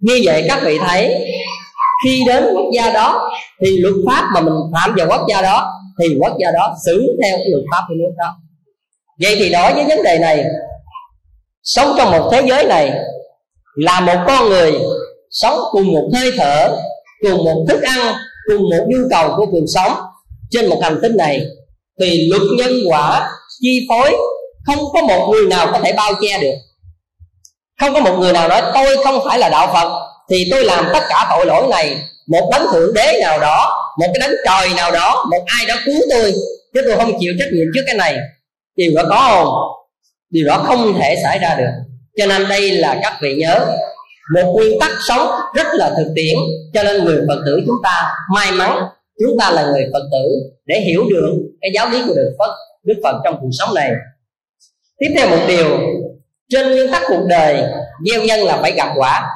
Như 0.00 0.20
vậy 0.24 0.44
các 0.48 0.62
vị 0.64 0.78
thấy 0.86 1.26
khi 2.04 2.22
đến 2.26 2.44
quốc 2.54 2.66
gia 2.74 2.92
đó, 2.92 3.30
thì 3.62 3.78
luật 3.78 3.94
pháp 4.06 4.28
mà 4.34 4.40
mình 4.40 4.54
phạm 4.72 4.94
vào 4.96 5.06
quốc 5.10 5.26
gia 5.28 5.42
đó, 5.42 5.72
thì 6.00 6.16
quốc 6.20 6.32
gia 6.40 6.50
đó 6.50 6.74
xử 6.86 7.16
theo 7.22 7.36
cái 7.36 7.46
luật 7.50 7.64
pháp 7.72 7.82
của 7.88 7.94
nước 7.94 8.14
đó. 8.18 8.36
Vậy 9.20 9.36
thì 9.38 9.50
đối 9.50 9.74
với 9.74 9.84
vấn 9.84 10.02
đề 10.02 10.18
này, 10.18 10.44
sống 11.62 11.94
trong 11.98 12.10
một 12.10 12.28
thế 12.32 12.42
giới 12.48 12.64
này 12.64 12.92
là 13.74 14.00
một 14.00 14.16
con 14.26 14.48
người 14.48 14.72
sống 15.30 15.58
cùng 15.72 15.92
một 15.92 16.08
hơi 16.14 16.32
thở, 16.36 16.76
cùng 17.22 17.44
một 17.44 17.64
thức 17.68 17.82
ăn, 17.82 18.14
cùng 18.48 18.62
một 18.70 18.84
nhu 18.88 18.98
cầu 19.10 19.34
của 19.36 19.46
cuộc 19.50 19.64
sống 19.74 19.92
trên 20.50 20.68
một 20.68 20.78
hành 20.82 20.98
tinh 21.02 21.16
này, 21.16 21.40
thì 22.00 22.28
luật 22.30 22.42
nhân 22.58 22.72
quả 22.88 23.30
chi 23.60 23.86
phối 23.88 24.16
không 24.66 24.78
có 24.92 25.02
một 25.02 25.28
người 25.30 25.46
nào 25.46 25.68
có 25.72 25.78
thể 25.78 25.92
bao 25.92 26.12
che 26.22 26.38
được. 26.42 26.54
Không 27.80 27.94
có 27.94 28.00
một 28.00 28.16
người 28.18 28.32
nào 28.32 28.48
nói, 28.48 28.62
tôi 28.74 29.04
không 29.04 29.20
phải 29.24 29.38
là 29.38 29.48
đạo 29.48 29.70
phật 29.72 30.13
thì 30.30 30.48
tôi 30.50 30.64
làm 30.64 30.84
tất 30.92 31.02
cả 31.08 31.26
tội 31.30 31.46
lỗi 31.46 31.66
này, 31.70 31.96
một 32.26 32.48
đấng 32.52 32.66
thượng 32.72 32.94
đế 32.94 33.18
nào 33.22 33.40
đó, 33.40 33.84
một 34.00 34.06
cái 34.14 34.20
đấng 34.20 34.36
trời 34.44 34.74
nào 34.76 34.92
đó, 34.92 35.24
một 35.30 35.44
ai 35.46 35.66
đó 35.68 35.74
cứu 35.84 36.00
tôi, 36.10 36.32
chứ 36.74 36.82
tôi 36.84 36.96
không 36.96 37.12
chịu 37.20 37.32
trách 37.38 37.48
nhiệm 37.52 37.66
trước 37.74 37.82
cái 37.86 37.94
này. 37.94 38.18
Điều 38.76 38.92
đó 38.96 39.02
có 39.10 39.16
không? 39.30 39.48
Điều 40.30 40.46
đó 40.46 40.62
không 40.66 40.94
thể 41.00 41.16
xảy 41.22 41.38
ra 41.38 41.54
được. 41.54 41.70
Cho 42.16 42.26
nên 42.26 42.48
đây 42.48 42.70
là 42.70 42.98
các 43.02 43.18
vị 43.22 43.34
nhớ, 43.34 43.66
một 44.34 44.52
nguyên 44.52 44.80
tắc 44.80 44.90
sống 45.08 45.30
rất 45.54 45.66
là 45.72 45.90
thực 45.96 46.12
tiễn, 46.16 46.36
cho 46.74 46.82
nên 46.82 47.04
người 47.04 47.20
phật 47.28 47.42
tử 47.46 47.60
chúng 47.66 47.76
ta 47.82 48.12
may 48.34 48.52
mắn, 48.52 48.78
chúng 49.20 49.38
ta 49.38 49.50
là 49.50 49.62
người 49.62 49.84
phật 49.92 50.02
tử, 50.12 50.28
để 50.66 50.80
hiểu 50.80 51.04
được 51.10 51.32
cái 51.60 51.70
giáo 51.74 51.88
lý 51.88 52.02
của 52.06 52.14
đức 52.14 52.36
phật 52.38 52.50
đức 52.84 52.94
phật 53.04 53.20
trong 53.24 53.38
cuộc 53.40 53.50
sống 53.58 53.74
này. 53.74 53.90
Tiếp 54.98 55.14
theo 55.16 55.28
một 55.28 55.44
điều, 55.48 55.78
trên 56.48 56.70
nguyên 56.70 56.92
tắc 56.92 57.02
cuộc 57.08 57.24
đời, 57.28 57.62
gieo 58.10 58.22
nhân 58.22 58.44
là 58.44 58.58
phải 58.62 58.72
gặp 58.72 58.88
quả 58.96 59.30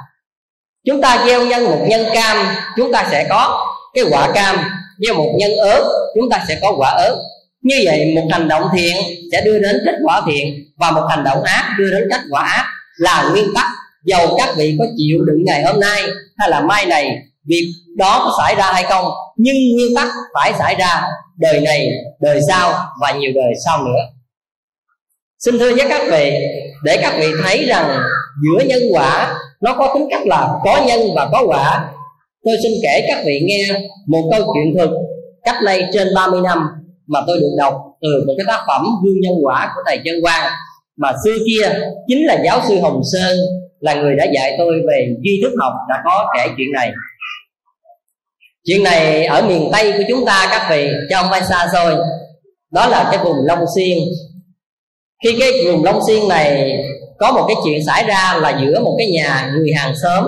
chúng 0.88 1.01
ta 1.01 1.24
gieo 1.27 1.46
nhân 1.46 1.64
một 1.64 1.87
nhân 1.88 2.07
cam, 2.14 2.37
chúng 2.77 2.92
ta 2.92 3.09
sẽ 3.11 3.27
có 3.29 3.66
cái 3.94 4.05
quả 4.11 4.33
cam. 4.35 4.57
Gieo 4.98 5.14
một 5.14 5.35
nhân 5.38 5.57
ớt, 5.57 6.11
chúng 6.14 6.31
ta 6.31 6.44
sẽ 6.48 6.59
có 6.62 6.74
quả 6.79 6.90
ớt. 6.90 7.16
Như 7.62 7.77
vậy, 7.85 8.12
một 8.14 8.29
hành 8.31 8.48
động 8.48 8.62
thiện 8.77 8.96
sẽ 9.33 9.40
đưa 9.44 9.59
đến 9.59 9.77
kết 9.85 9.94
quả 10.05 10.22
thiện 10.27 10.55
và 10.77 10.90
một 10.90 11.07
hành 11.11 11.24
động 11.24 11.42
ác 11.42 11.74
đưa 11.79 11.90
đến 11.90 12.09
kết 12.11 12.20
quả 12.31 12.42
ác. 12.42 12.64
Là 12.96 13.29
nguyên 13.33 13.55
tắc 13.55 13.66
dầu 14.05 14.37
các 14.38 14.55
vị 14.57 14.77
có 14.79 14.85
chịu 14.96 15.18
đựng 15.27 15.44
ngày 15.44 15.62
hôm 15.62 15.81
nay 15.81 16.03
hay 16.37 16.51
là 16.51 16.61
mai 16.61 16.87
này, 16.87 17.11
việc 17.46 17.72
đó 17.96 18.22
có 18.24 18.42
xảy 18.42 18.55
ra 18.55 18.72
hay 18.72 18.85
không. 18.85 19.05
Nhưng 19.37 19.57
nguyên 19.74 19.96
tắc 19.96 20.09
phải 20.35 20.53
xảy 20.59 20.74
ra 20.74 21.03
đời 21.38 21.61
này, 21.61 21.88
đời 22.20 22.40
sau 22.48 22.72
và 23.01 23.12
nhiều 23.12 23.33
đời 23.35 23.53
sau 23.64 23.85
nữa. 23.85 24.01
Xin 25.38 25.59
thưa 25.59 25.74
với 25.74 25.87
các 25.88 26.03
vị, 26.11 26.33
để 26.83 26.98
các 27.03 27.14
vị 27.18 27.27
thấy 27.42 27.64
rằng 27.64 28.03
giữa 28.42 28.64
nhân 28.64 28.83
quả 28.92 29.35
nó 29.61 29.75
có 29.79 29.94
tính 29.94 30.07
cách 30.11 30.27
là 30.27 30.59
có 30.64 30.85
nhân 30.87 31.01
và 31.16 31.29
có 31.33 31.42
quả. 31.47 31.90
Tôi 32.44 32.57
xin 32.62 32.73
kể 32.83 33.05
các 33.09 33.23
vị 33.27 33.40
nghe 33.47 33.81
một 34.07 34.29
câu 34.31 34.40
chuyện 34.55 34.75
thực 34.79 34.90
cách 35.44 35.57
đây 35.64 35.85
trên 35.92 36.09
30 36.14 36.40
năm 36.44 36.59
mà 37.07 37.21
tôi 37.27 37.40
được 37.40 37.51
đọc 37.59 37.75
từ 38.03 38.25
một 38.27 38.35
cái 38.38 38.44
tác 38.49 38.64
phẩm 38.66 38.87
gương 39.05 39.21
nhân 39.21 39.33
quả 39.42 39.73
của 39.75 39.83
thầy 39.87 40.01
chân 40.05 40.14
quang, 40.23 40.53
mà 40.97 41.12
xưa 41.25 41.37
kia 41.47 41.81
chính 42.07 42.27
là 42.27 42.42
giáo 42.44 42.61
sư 42.68 42.81
hồng 42.81 43.01
sơn 43.12 43.38
là 43.81 43.94
người 43.94 44.16
đã 44.16 44.25
dạy 44.35 44.55
tôi 44.59 44.75
về 44.88 45.09
duy 45.23 45.40
thức 45.42 45.53
học 45.61 45.73
đã 45.88 45.94
có 46.05 46.33
kể 46.37 46.51
chuyện 46.57 46.73
này. 46.73 46.92
Chuyện 48.64 48.83
này 48.83 49.27
ở 49.27 49.42
miền 49.42 49.68
tây 49.73 49.92
của 49.92 50.05
chúng 50.09 50.25
ta 50.27 50.49
các 50.51 50.66
vị 50.71 50.90
trong 51.11 51.23
không 51.23 51.31
phải 51.31 51.42
xa 51.42 51.68
xôi. 51.73 51.94
Đó 52.71 52.88
là 52.88 53.09
cái 53.12 53.25
vùng 53.25 53.37
long 53.44 53.64
xuyên. 53.75 53.99
Khi 55.25 55.37
cái 55.40 55.51
vùng 55.66 55.85
long 55.85 56.01
xuyên 56.07 56.29
này 56.29 56.77
có 57.18 57.33
một 57.33 57.44
cái 57.48 57.57
chuyện 57.64 57.87
xảy 57.87 58.04
ra 58.04 58.38
là 58.40 58.59
giữa 58.61 58.81
một 58.81 58.94
cái 58.98 59.07
nhà 59.11 59.50
người 59.54 59.72
hàng 59.72 59.94
xóm. 60.02 60.24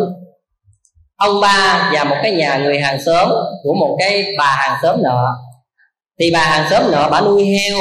Ông 1.16 1.40
ba 1.40 1.90
và 1.92 2.04
một 2.04 2.16
cái 2.22 2.32
nhà 2.32 2.58
người 2.58 2.80
hàng 2.80 3.02
xóm 3.06 3.28
của 3.62 3.74
một 3.74 3.96
cái 4.00 4.24
bà 4.38 4.56
hàng 4.58 4.78
xóm 4.82 5.02
nợ. 5.02 5.26
Thì 6.20 6.30
bà 6.32 6.40
hàng 6.40 6.66
xóm 6.70 6.82
nợ 6.90 7.08
bà 7.10 7.20
nuôi 7.20 7.44
heo. 7.44 7.78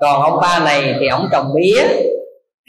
Còn 0.00 0.22
ông 0.22 0.40
ba 0.40 0.58
này 0.58 0.94
thì 1.00 1.06
ông 1.06 1.28
trồng 1.32 1.54
mía. 1.54 1.82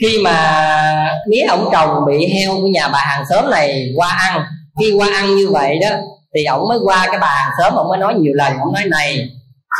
Khi 0.01 0.17
mà 0.23 1.13
mía 1.27 1.41
ông 1.49 1.69
trồng 1.71 2.05
bị 2.07 2.27
heo 2.27 2.55
của 2.55 2.67
nhà 2.67 2.88
bà 2.88 2.99
hàng 2.99 3.25
xóm 3.29 3.49
này 3.49 3.93
qua 3.95 4.07
ăn, 4.07 4.43
khi 4.79 4.93
qua 4.97 5.07
ăn 5.13 5.35
như 5.35 5.49
vậy 5.51 5.79
đó, 5.81 5.97
thì 6.35 6.43
ông 6.43 6.67
mới 6.69 6.79
qua 6.83 7.07
cái 7.11 7.19
bà 7.19 7.27
hàng 7.27 7.51
xóm, 7.59 7.75
ông 7.75 7.89
mới 7.89 7.97
nói 7.97 8.13
nhiều 8.13 8.33
lần 8.35 8.53
ông 8.59 8.73
nói 8.73 8.83
này, 8.85 9.29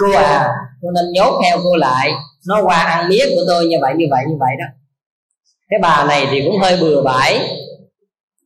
cô 0.02 0.18
à 0.18 0.50
cô 0.82 0.92
nên 0.92 1.12
nhốt 1.12 1.42
heo 1.44 1.58
cô 1.64 1.76
lại, 1.76 2.12
nó 2.48 2.64
qua 2.64 2.76
ăn 2.76 3.10
mía 3.10 3.26
của 3.36 3.42
tôi 3.48 3.66
như 3.66 3.78
vậy 3.82 3.94
như 3.98 4.06
vậy 4.12 4.24
như 4.28 4.36
vậy 4.40 4.52
đó 4.60 4.66
cái 5.70 5.80
bà 5.82 6.06
này 6.08 6.28
thì 6.32 6.42
cũng 6.46 6.60
hơi 6.60 6.78
bừa 6.82 7.02
bãi. 7.02 7.58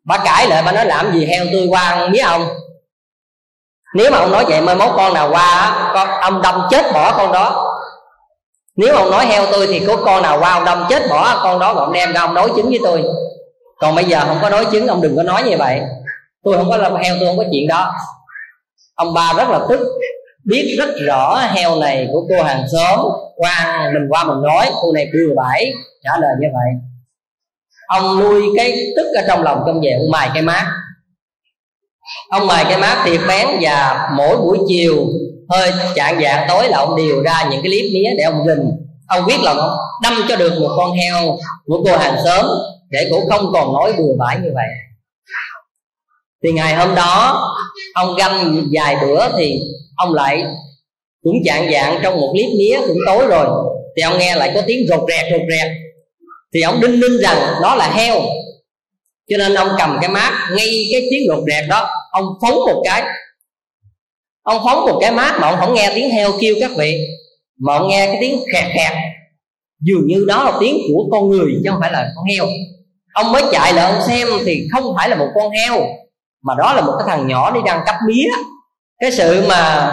Bà 0.04 0.18
cãi 0.18 0.48
lại, 0.48 0.64
bà 0.66 0.72
nói, 0.72 0.86
làm 0.86 1.14
gì 1.14 1.26
heo 1.26 1.46
tôi 1.52 1.68
qua 1.70 1.96
không 2.00 2.12
biết 2.12 2.20
ông? 2.20 2.48
Nếu 3.96 4.12
mà 4.12 4.18
ông 4.18 4.32
nói 4.32 4.46
vậy, 4.46 4.62
mai 4.62 4.76
mốt 4.76 4.90
con 4.96 5.14
nào 5.14 5.30
qua 5.32 5.92
con 5.94 6.08
ông 6.08 6.42
đâm 6.42 6.62
chết 6.70 6.86
bỏ 6.94 7.14
con 7.18 7.32
đó. 7.32 7.76
Nếu 8.76 8.96
ông 8.96 9.12
nói 9.12 9.26
heo 9.26 9.46
tôi 9.52 9.68
thì 9.68 9.86
có 9.88 9.98
con 10.06 10.24
nào 10.24 10.40
qua 10.40 10.54
ông 10.54 10.66
đâm 10.66 10.86
chết 10.90 11.04
bỏ 11.10 11.40
con 11.44 11.60
đó 11.60 11.74
rồi 11.74 11.84
ông 11.84 11.94
đem 11.94 12.14
ra 12.14 12.22
ông 12.22 12.34
đối 12.34 12.50
chứng 12.56 12.70
với 12.70 12.80
tôi. 12.84 13.04
Còn 13.80 13.96
bây 13.96 14.06
giờ 14.06 14.24
không 14.26 14.38
có 14.42 14.50
đối 14.50 14.66
chứng, 14.66 14.88
ông 14.88 15.02
đừng 15.02 15.16
có 15.16 15.24
nói 15.24 15.44
như 15.44 15.58
vậy. 15.58 15.82
Tôi 16.44 16.58
không 16.58 16.70
có 16.70 16.78
làm 16.78 16.96
heo, 16.96 17.16
tôi 17.20 17.28
không 17.28 17.38
có 17.38 17.44
chuyện 17.52 17.68
đó. 17.68 17.94
Ông 18.96 19.14
ba 19.14 19.34
rất 19.38 19.50
là 19.50 19.60
tức, 19.70 19.80
biết 20.46 20.76
rất 20.80 20.90
rõ 21.08 21.36
heo 21.36 21.76
này 21.76 22.08
của 22.12 22.26
cô 22.30 22.44
hàng 22.44 22.66
xóm, 22.72 23.00
qua 23.36 23.90
mình 23.94 24.08
qua 24.10 24.24
mình 24.24 24.42
nói, 24.42 24.70
cô 24.82 24.92
này 24.92 25.08
bừa 25.14 25.36
bãi, 25.36 25.74
trả 26.04 26.12
lời 26.20 26.32
như 26.40 26.48
vậy 26.54 26.89
ông 27.90 28.20
nuôi 28.20 28.44
cái 28.56 28.74
tức 28.96 29.08
ở 29.16 29.22
trong 29.28 29.44
lòng 29.44 29.64
trong 29.68 29.82
về 29.82 29.92
ông 29.92 30.12
mài 30.12 30.30
cái 30.34 30.42
mát 30.42 30.66
ông 32.30 32.48
mài 32.48 32.66
cái 32.70 32.78
mát 32.78 33.04
thì 33.06 33.18
bén 33.28 33.48
và 33.62 34.10
mỗi 34.18 34.38
buổi 34.38 34.58
chiều 34.68 35.08
hơi 35.50 35.72
chạng 35.96 36.22
dạng 36.22 36.46
tối 36.50 36.70
là 36.70 36.78
ông 36.78 36.96
điều 36.96 37.24
ra 37.24 37.48
những 37.52 37.62
cái 37.64 37.72
liếp 37.72 37.94
mía 37.94 38.10
để 38.18 38.24
ông 38.24 38.46
rình 38.48 38.72
ông 39.08 39.26
biết 39.26 39.40
là 39.42 39.54
ông 39.54 39.78
đâm 40.04 40.14
cho 40.30 40.36
được 40.36 40.54
một 40.62 40.74
con 40.78 40.92
heo 40.92 41.38
của 41.66 41.84
cô 41.86 41.98
hàng 41.98 42.16
xóm 42.26 42.46
để 42.90 43.08
cũng 43.10 43.30
không 43.30 43.46
còn 43.54 43.74
nói 43.74 43.94
bừa 43.98 44.16
bãi 44.20 44.38
như 44.44 44.50
vậy. 44.54 44.68
Thì 46.44 46.52
ngày 46.52 46.76
hôm 46.76 46.96
đó, 46.96 47.44
ông 47.94 48.16
găm 48.16 48.64
vài 48.72 48.96
bữa 49.02 49.38
thì 49.38 49.60
ông 49.96 50.14
lại 50.14 50.44
cũng 51.24 51.36
chạng 51.46 51.72
dạng 51.72 52.00
trong 52.04 52.22
một 52.22 52.34
liếp 52.38 52.50
mía 52.58 52.88
cũng 52.88 52.98
tối 53.06 53.28
rồi. 53.28 53.48
Thì 53.96 54.02
ông 54.02 54.18
nghe 54.18 54.36
lại 54.36 54.52
có 54.56 54.62
tiếng 54.68 54.88
rột 54.88 55.00
rẹt 55.08 55.26
rột 55.32 55.42
rẹt 55.50 55.72
thì 56.54 56.62
ông 56.62 56.82
đinh 56.82 57.00
ninh 57.00 57.18
rằng 57.22 57.38
đó 57.62 57.76
là 57.76 57.92
heo. 57.92 58.22
Cho 59.30 59.38
nên 59.38 59.54
ông 59.54 59.70
cầm 59.78 59.98
cái 60.02 60.10
mát 60.10 60.50
ngay 60.56 60.90
cái 60.92 61.08
tiếng 61.12 61.28
rột 61.28 61.44
rẹt 61.48 61.70
đó 61.70 61.90
ông 62.12 62.26
phóng 62.42 62.56
một 62.56 62.82
cái. 62.86 63.04
Ông 64.44 64.62
phóng 64.66 64.86
một 64.86 64.98
cái 65.02 65.12
mát 65.12 65.38
mà 65.42 65.48
ông 65.48 65.60
không 65.60 65.74
nghe 65.74 65.92
tiếng 65.96 66.10
heo 66.10 66.32
kêu 66.42 66.56
các 66.60 66.72
vị 66.78 67.08
mà 67.60 67.78
ông 67.78 67.88
nghe 67.88 68.08
cái 68.08 68.18
tiếng 68.22 68.40
khẹt 68.54 68.66
khẹt. 68.74 68.94
Dường 69.80 70.08
như 70.08 70.26
đó 70.28 70.44
là 70.44 70.58
tiếng 70.60 70.78
của 70.88 71.08
con 71.12 71.30
người 71.30 71.52
chứ 71.64 71.70
không 71.70 71.80
phải 71.82 71.92
là 71.92 72.10
con 72.16 72.26
heo. 72.26 72.48
Ông 73.14 73.32
mới 73.32 73.44
chạy 73.52 73.74
lại 73.74 73.92
ông 73.92 74.02
xem 74.08 74.28
thì 74.46 74.68
không 74.74 74.94
phải 74.98 75.10
là 75.10 75.16
một 75.16 75.28
con 75.36 75.52
heo 75.52 75.88
mà 76.44 76.54
đó 76.58 76.74
là 76.74 76.82
một 76.82 76.94
cái 77.00 77.08
thằng 77.08 77.28
nhỏ 77.28 77.52
đi 77.52 77.60
đang 77.66 77.84
cắp 77.86 77.96
mía. 78.08 78.26
Cái 79.00 79.12
sự 79.12 79.46
mà 79.50 79.92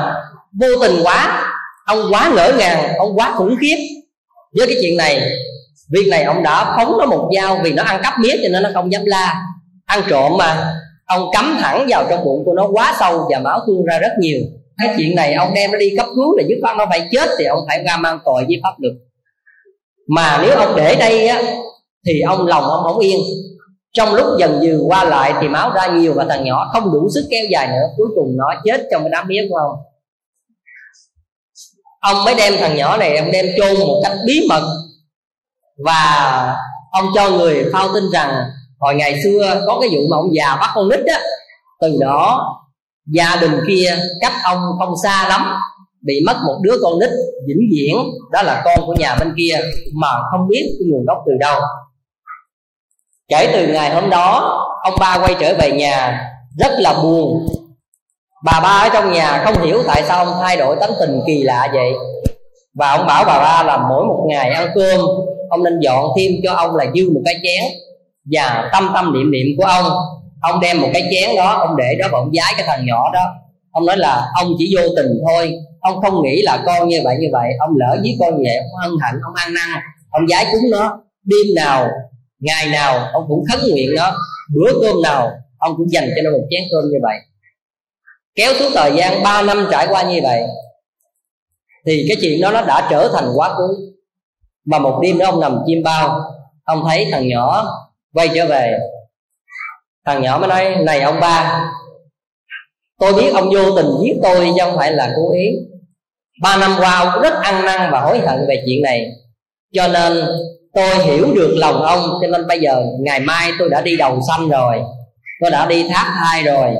vô 0.60 0.68
tình 0.80 1.00
quá 1.02 1.52
ông 1.86 2.12
quá 2.12 2.32
ngỡ 2.34 2.52
ngàng 2.58 2.94
ông 2.98 3.18
quá 3.18 3.34
khủng 3.36 3.56
khiếp 3.60 3.76
với 4.58 4.66
cái 4.66 4.76
chuyện 4.82 4.96
này 4.96 5.30
việc 5.90 6.08
này 6.10 6.22
ông 6.24 6.42
đã 6.42 6.74
phóng 6.76 6.98
nó 6.98 7.06
một 7.06 7.30
dao 7.36 7.60
vì 7.62 7.72
nó 7.72 7.82
ăn 7.82 8.00
cắp 8.02 8.14
mía 8.20 8.36
cho 8.42 8.48
nên 8.48 8.62
nó 8.62 8.70
không 8.74 8.92
dám 8.92 9.02
la. 9.04 9.42
Ăn 9.86 10.02
trộm 10.08 10.32
mà, 10.38 10.74
ông 11.06 11.30
cắm 11.32 11.56
thẳng 11.60 11.86
vào 11.88 12.06
trong 12.10 12.24
bụng 12.24 12.42
của 12.44 12.52
nó 12.54 12.68
quá 12.72 12.96
sâu 13.00 13.28
và 13.30 13.38
máu 13.38 13.60
tuôn 13.66 13.84
ra 13.84 13.98
rất 13.98 14.12
nhiều. 14.20 14.40
Cái 14.82 14.94
chuyện 14.96 15.16
này 15.16 15.34
ông 15.34 15.54
đem 15.54 15.72
nó 15.72 15.78
đi 15.78 15.96
cấp 15.96 16.06
cứu 16.14 16.36
là 16.36 16.44
dứt 16.48 16.58
khoát 16.62 16.76
nó 16.76 16.86
phải 16.90 17.08
chết 17.12 17.28
thì 17.38 17.44
ông 17.44 17.58
phải 17.68 17.84
ra 17.86 17.96
mang 17.96 18.18
tội 18.24 18.44
với 18.44 18.60
pháp 18.62 18.74
luật. 18.78 18.94
Mà 20.08 20.38
nếu 20.42 20.56
ông 20.56 20.76
để 20.76 20.96
đây 20.96 21.28
á, 21.28 21.42
thì 22.06 22.20
ông 22.20 22.46
lòng 22.46 22.64
ông 22.64 22.82
không 22.82 22.98
yên. 22.98 23.18
Trong 23.92 24.14
lúc 24.14 24.26
dần 24.38 24.60
dừ 24.62 24.84
qua 24.86 25.04
lại 25.04 25.34
thì 25.40 25.48
máu 25.48 25.70
ra 25.70 25.86
nhiều 25.86 26.12
và 26.16 26.26
thằng 26.28 26.44
nhỏ 26.44 26.70
không 26.72 26.92
đủ 26.92 27.08
sức 27.14 27.26
kéo 27.30 27.44
dài 27.50 27.66
nữa. 27.66 27.86
Cuối 27.96 28.06
cùng 28.14 28.36
nó 28.36 28.54
chết 28.64 28.88
trong 28.90 29.02
cái 29.02 29.10
đám 29.10 29.28
mía 29.28 29.46
của 29.50 29.56
ông. 29.56 29.78
Ông 32.00 32.24
mới 32.24 32.34
đem 32.34 32.52
thằng 32.58 32.76
nhỏ 32.76 32.96
này, 32.96 33.16
ông 33.16 33.30
đem 33.32 33.46
chôn 33.56 33.78
một 33.78 34.00
cách 34.02 34.12
bí 34.26 34.46
mật 34.48 34.62
và 35.84 36.56
ông 36.90 37.04
cho 37.14 37.30
người 37.30 37.70
phao 37.72 37.88
tin 37.94 38.04
rằng 38.12 38.44
hồi 38.80 38.94
ngày 38.94 39.20
xưa 39.24 39.62
có 39.66 39.78
cái 39.80 39.90
vụ 39.92 40.00
mà 40.10 40.16
ông 40.16 40.34
già 40.34 40.56
bắt 40.60 40.70
con 40.74 40.88
nít 40.88 41.00
á, 41.06 41.20
từ 41.80 41.96
đó 42.00 42.52
gia 43.06 43.36
đình 43.40 43.60
kia 43.68 43.96
cách 44.20 44.32
ông 44.44 44.60
không 44.78 44.94
xa 45.02 45.28
lắm, 45.28 45.56
bị 46.06 46.14
mất 46.26 46.36
một 46.46 46.58
đứa 46.62 46.76
con 46.82 46.98
nít 46.98 47.10
vĩnh 47.48 47.68
viễn, 47.72 47.96
đó 48.32 48.42
là 48.42 48.62
con 48.64 48.86
của 48.86 48.94
nhà 48.98 49.16
bên 49.20 49.34
kia, 49.38 49.60
mà 49.94 50.08
không 50.30 50.48
biết 50.48 50.76
cái 50.78 50.88
nguồn 50.90 51.04
gốc 51.06 51.18
từ 51.26 51.32
đâu. 51.40 51.60
Kể 53.28 53.50
từ 53.52 53.66
ngày 53.66 53.94
hôm 53.94 54.10
đó, 54.10 54.62
ông 54.82 54.94
ba 55.00 55.18
quay 55.18 55.36
trở 55.40 55.54
về 55.58 55.72
nhà, 55.72 56.20
rất 56.58 56.72
là 56.78 56.94
buồn. 57.02 57.46
Bà 58.44 58.60
ba 58.60 58.68
ở 58.68 58.88
trong 58.92 59.12
nhà 59.12 59.42
không 59.44 59.62
hiểu 59.62 59.82
tại 59.86 60.02
sao 60.02 60.24
ông 60.24 60.34
thay 60.40 60.56
đổi 60.56 60.76
tánh 60.80 60.92
tình 61.00 61.20
kỳ 61.26 61.42
lạ 61.42 61.70
vậy. 61.72 61.92
Và 62.74 62.90
ông 62.90 63.06
bảo 63.06 63.24
bà 63.24 63.38
ba 63.38 63.62
là 63.62 63.76
mỗi 63.76 64.04
một 64.04 64.24
ngày 64.28 64.50
ăn 64.50 64.70
cơm 64.74 65.00
ông 65.48 65.64
nên 65.64 65.80
dọn 65.80 66.04
thêm 66.18 66.32
cho 66.44 66.52
ông 66.52 66.76
là 66.76 66.84
dư 66.94 67.10
một 67.10 67.20
cái 67.24 67.34
chén. 67.34 67.72
Và 68.32 68.70
tâm 68.72 68.90
tâm 68.94 69.12
niệm 69.14 69.30
niệm 69.30 69.46
của 69.58 69.64
ông 69.64 69.84
ông 70.40 70.60
đem 70.60 70.80
một 70.80 70.88
cái 70.92 71.02
chén 71.10 71.36
đó, 71.36 71.50
ông 71.52 71.76
để 71.76 71.94
đó 71.98 72.08
và 72.12 72.18
ông 72.18 72.30
giái 72.34 72.52
cái 72.56 72.66
thằng 72.66 72.86
nhỏ 72.86 73.10
đó. 73.14 73.24
Ông 73.72 73.86
nói 73.86 73.96
là 73.96 74.26
ông 74.40 74.52
chỉ 74.58 74.74
vô 74.76 74.82
tình 74.96 75.06
thôi. 75.28 75.52
Ông 75.80 76.00
không 76.00 76.22
nghĩ 76.22 76.42
là 76.42 76.62
con 76.66 76.88
như 76.88 77.00
vậy 77.04 77.16
như 77.20 77.26
vậy. 77.32 77.50
Ông 77.58 77.70
lỡ 77.76 77.96
với 78.02 78.16
con 78.20 78.36
vậy 78.36 78.56
ông 78.56 78.80
ân 78.82 78.92
hạnh, 79.02 79.14
ông 79.24 79.34
ăn 79.34 79.54
năn, 79.54 79.82
ông 80.10 80.28
giái 80.28 80.46
cúng 80.52 80.70
nó. 80.70 81.02
Đêm 81.24 81.54
nào, 81.56 81.88
ngày 82.38 82.68
nào, 82.72 83.08
ông 83.12 83.24
cũng 83.28 83.44
khấn 83.50 83.70
nguyện 83.70 83.88
nó. 83.96 84.16
Bữa 84.54 84.72
cơm 84.82 85.02
nào, 85.02 85.30
ông 85.58 85.74
cũng 85.76 85.90
dành 85.90 86.08
cho 86.16 86.22
nó 86.24 86.30
một 86.30 86.44
chén 86.50 86.62
cơm 86.72 86.90
như 86.90 86.98
vậy. 87.02 87.16
Kéo 88.34 88.52
suốt 88.58 88.70
thời 88.74 88.92
gian 88.96 89.22
3 89.22 89.42
năm 89.42 89.68
trải 89.70 89.86
qua 89.90 90.02
như 90.02 90.20
vậy, 90.22 90.42
thì 91.86 92.04
cái 92.08 92.16
chuyện 92.20 92.40
đó 92.40 92.52
nó 92.52 92.62
đã 92.62 92.88
trở 92.90 93.10
thành 93.14 93.24
quá 93.34 93.48
khứ 93.48 93.95
mà 94.66 94.78
một 94.78 94.98
đêm 95.02 95.18
đó 95.18 95.26
ông 95.26 95.40
nằm 95.40 95.58
chim 95.66 95.82
bao, 95.84 96.20
ông 96.64 96.84
thấy 96.88 97.06
thằng 97.12 97.28
nhỏ 97.28 97.64
quay 98.14 98.28
trở 98.34 98.46
về. 98.46 98.78
Thằng 100.06 100.22
nhỏ 100.22 100.38
mới 100.38 100.48
nói, 100.48 100.76
này 100.84 101.00
ông 101.00 101.20
ba, 101.20 101.64
tôi 103.00 103.14
biết 103.14 103.34
ông 103.34 103.50
vô 103.52 103.76
tình 103.76 103.90
giết 104.02 104.14
tôi 104.22 104.52
chứ 104.56 104.64
không 104.64 104.76
phải 104.76 104.92
là 104.92 105.12
cố 105.16 105.32
ý. 105.32 105.48
Ba 106.42 106.56
năm 106.56 106.74
qua 106.78 106.98
ông 106.98 107.22
rất 107.22 107.34
ăn 107.42 107.64
năn 107.64 107.90
và 107.92 108.00
hối 108.00 108.18
hận 108.18 108.46
về 108.48 108.62
chuyện 108.66 108.82
này. 108.82 109.06
Cho 109.74 109.88
nên 109.88 110.24
tôi 110.74 111.04
hiểu 111.04 111.34
được 111.34 111.54
lòng 111.56 111.82
ông, 111.82 112.00
cho 112.20 112.28
nên 112.28 112.46
bây 112.46 112.60
giờ 112.60 112.82
ngày 113.00 113.20
mai 113.20 113.52
tôi 113.58 113.68
đã 113.70 113.80
đi 113.80 113.96
đầu 113.96 114.20
xanh 114.28 114.48
rồi, 114.48 114.80
tôi 115.40 115.50
đã 115.50 115.66
đi 115.66 115.88
tháp 115.88 116.06
hai 116.14 116.42
rồi. 116.42 116.74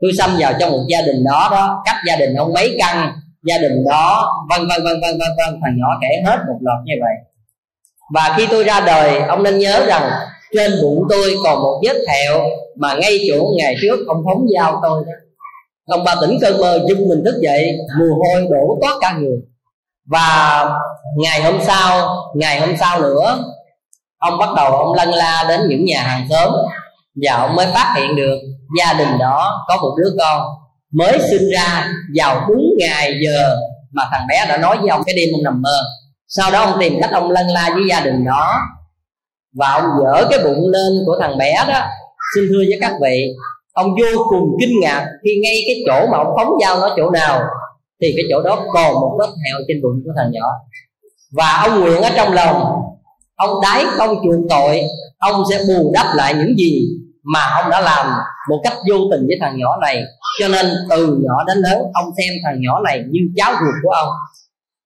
Tôi 0.00 0.10
xâm 0.18 0.30
vào 0.38 0.52
trong 0.60 0.70
một 0.70 0.84
gia 0.88 1.02
đình 1.02 1.24
đó 1.24 1.48
đó, 1.50 1.82
cách 1.84 1.96
gia 2.06 2.16
đình 2.16 2.34
ông 2.34 2.52
mấy 2.52 2.76
căn 2.78 3.12
gia 3.46 3.58
đình 3.58 3.84
đó, 3.90 4.32
vân 4.50 4.60
vân 4.60 4.84
vân 4.84 5.00
vân 5.00 5.18
vân 5.18 5.30
vân, 5.38 5.60
thằng 5.62 5.76
nhỏ 5.78 5.86
kể 6.00 6.22
hết 6.26 6.38
một 6.48 6.58
loạt 6.60 6.78
như 6.84 6.94
vậy. 7.00 7.14
Và 8.14 8.34
khi 8.36 8.46
tôi 8.50 8.64
ra 8.64 8.80
đời, 8.80 9.18
ông 9.18 9.42
nên 9.42 9.58
nhớ 9.58 9.86
rằng 9.86 10.10
trên 10.54 10.72
bụng 10.82 11.02
tôi 11.10 11.34
còn 11.44 11.62
một 11.62 11.80
vết 11.84 11.96
thẹo 12.08 12.40
mà 12.76 12.94
ngay 12.94 13.18
chỗ 13.28 13.46
ngày 13.58 13.74
trước 13.82 13.96
ông 14.08 14.22
phóng 14.24 14.46
dao 14.56 14.80
tôi. 14.82 15.04
Đó 15.06 15.12
ông 15.96 16.04
ba 16.04 16.14
tỉnh 16.20 16.38
cơn 16.40 16.60
mơ 16.60 16.78
giật 16.88 16.98
mình 17.08 17.22
thức 17.24 17.40
dậy, 17.42 17.76
mồ 17.98 18.06
hôi 18.06 18.46
đổ 18.50 18.78
toát 18.82 18.96
cả 19.00 19.12
người. 19.18 19.38
Và 20.06 20.64
ngày 21.16 21.42
hôm 21.42 21.60
sau, 21.66 22.16
ngày 22.34 22.60
hôm 22.60 22.76
sau 22.80 23.00
nữa, 23.00 23.38
ông 24.18 24.38
bắt 24.38 24.48
đầu 24.56 24.72
ông 24.76 24.94
lân 24.94 25.10
la 25.10 25.44
đến 25.48 25.60
những 25.68 25.84
nhà 25.84 26.02
hàng 26.02 26.26
xóm 26.30 26.52
và 27.22 27.32
ông 27.32 27.56
mới 27.56 27.66
phát 27.66 27.94
hiện 27.96 28.16
được 28.16 28.38
gia 28.78 28.92
đình 28.92 29.18
đó 29.18 29.64
có 29.68 29.76
một 29.76 29.94
đứa 29.98 30.10
con 30.18 30.42
mới 30.98 31.18
sinh 31.30 31.50
ra 31.54 31.88
vào 32.16 32.46
đúng 32.48 32.64
ngày 32.78 33.12
giờ 33.24 33.56
mà 33.92 34.02
thằng 34.10 34.26
bé 34.28 34.46
đã 34.48 34.56
nói 34.56 34.76
với 34.80 34.88
ông 34.88 35.02
cái 35.06 35.14
đêm 35.16 35.28
ông 35.34 35.42
nằm 35.42 35.62
mơ. 35.62 35.78
Sau 36.28 36.50
đó 36.50 36.64
ông 36.64 36.76
tìm 36.80 36.98
cách 37.00 37.10
ông 37.12 37.30
lân 37.30 37.46
la 37.46 37.70
với 37.74 37.82
gia 37.90 38.00
đình 38.00 38.24
đó 38.24 38.56
và 39.54 39.72
ông 39.72 39.84
dỡ 40.04 40.26
cái 40.30 40.38
bụng 40.44 40.68
lên 40.68 40.92
của 41.06 41.16
thằng 41.20 41.38
bé 41.38 41.64
đó. 41.68 41.80
Xin 42.34 42.44
thưa 42.48 42.62
với 42.68 42.78
các 42.80 42.92
vị, 43.02 43.26
ông 43.72 43.90
vô 43.90 44.24
cùng 44.30 44.56
kinh 44.60 44.80
ngạc 44.82 45.06
khi 45.24 45.40
ngay 45.42 45.62
cái 45.66 45.76
chỗ 45.86 46.06
mà 46.12 46.18
ông 46.18 46.32
phóng 46.36 46.52
dao 46.64 46.80
nó 46.80 46.94
chỗ 46.96 47.10
nào, 47.10 47.42
thì 48.02 48.12
cái 48.16 48.24
chỗ 48.30 48.42
đó 48.42 48.64
còn 48.72 48.94
một 48.94 49.16
vết 49.18 49.26
hẹo 49.26 49.58
trên 49.68 49.82
bụng 49.82 50.02
của 50.04 50.12
thằng 50.16 50.30
nhỏ. 50.32 50.46
Và 51.32 51.62
ông 51.62 51.80
nguyện 51.80 52.02
ở 52.02 52.10
trong 52.16 52.32
lòng, 52.32 52.64
ông 53.36 53.60
đái 53.62 53.84
không 53.96 54.16
chuộc 54.16 54.50
tội, 54.50 54.82
ông 55.18 55.42
sẽ 55.50 55.58
bù 55.68 55.90
đắp 55.94 56.06
lại 56.14 56.34
những 56.34 56.54
gì 56.58 56.82
mà 57.34 57.40
ông 57.62 57.70
đã 57.70 57.80
làm 57.80 58.06
một 58.48 58.60
cách 58.64 58.74
vô 58.88 58.96
tình 59.10 59.26
với 59.26 59.36
thằng 59.40 59.58
nhỏ 59.58 59.76
này 59.82 60.02
cho 60.40 60.48
nên 60.48 60.66
từ 60.90 61.06
nhỏ 61.06 61.44
đến 61.46 61.58
lớn, 61.58 61.78
ông 61.94 62.04
xem 62.16 62.34
thằng 62.44 62.56
nhỏ 62.60 62.80
này 62.80 63.04
như 63.10 63.20
cháu 63.36 63.52
ruột 63.52 63.74
của 63.82 63.90
ông. 63.90 64.08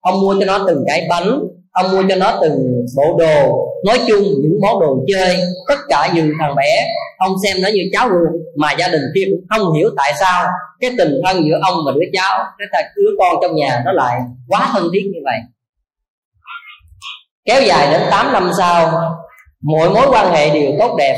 Ông 0.01 0.21
mua 0.21 0.35
cho 0.39 0.45
nó 0.45 0.59
từng 0.67 0.83
cái 0.87 1.07
bánh, 1.09 1.39
ông 1.71 1.91
mua 1.91 2.03
cho 2.09 2.15
nó 2.15 2.39
từng 2.41 2.85
bộ 2.97 3.17
đồ. 3.19 3.67
Nói 3.85 3.99
chung, 4.07 4.23
những 4.23 4.59
món 4.61 4.79
đồ 4.79 5.05
chơi, 5.07 5.37
tất 5.67 5.77
cả 5.89 6.11
những 6.13 6.31
thằng 6.39 6.55
bé, 6.55 6.87
ông 7.17 7.31
xem 7.43 7.57
nó 7.61 7.69
như 7.69 7.81
cháu 7.93 8.09
ruột, 8.09 8.41
mà 8.57 8.71
gia 8.79 8.87
đình 8.87 9.01
kia 9.15 9.23
cũng 9.31 9.45
không 9.49 9.73
hiểu 9.73 9.89
tại 9.97 10.13
sao 10.19 10.47
cái 10.79 10.91
tình 10.97 11.13
thân 11.25 11.43
giữa 11.45 11.59
ông 11.61 11.75
và 11.85 11.91
đứa 11.95 12.05
cháu, 12.13 12.45
cái 12.73 12.83
đứa 12.95 13.09
con 13.19 13.35
trong 13.41 13.55
nhà 13.55 13.81
nó 13.85 13.91
lại 13.91 14.19
quá 14.47 14.69
thân 14.73 14.83
thiết 14.93 15.01
như 15.13 15.19
vậy. 15.23 15.37
Kéo 17.45 17.61
dài 17.61 17.91
đến 17.91 18.01
8 18.11 18.33
năm 18.33 18.51
sau 18.57 18.91
mọi 19.61 19.89
mối 19.89 20.07
quan 20.11 20.33
hệ 20.33 20.49
đều 20.49 20.71
tốt 20.79 20.95
đẹp. 20.97 21.17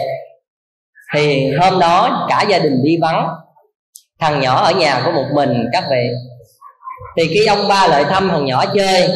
Thì 1.14 1.52
hôm 1.62 1.80
đó 1.80 2.26
cả 2.30 2.46
gia 2.50 2.60
đình 2.60 2.84
đi 2.84 2.98
vắng 3.02 3.30
thằng 4.24 4.40
nhỏ 4.40 4.64
ở 4.64 4.72
nhà 4.72 5.02
có 5.06 5.12
một 5.12 5.26
mình, 5.34 5.66
các 5.74 5.84
vị. 5.90 6.10
Thì 7.18 7.28
khi 7.28 7.46
ông 7.46 7.68
ba 7.68 7.88
lại 7.88 8.04
thăm 8.04 8.30
thằng 8.30 8.46
nhỏ 8.46 8.66
chơi, 8.76 9.10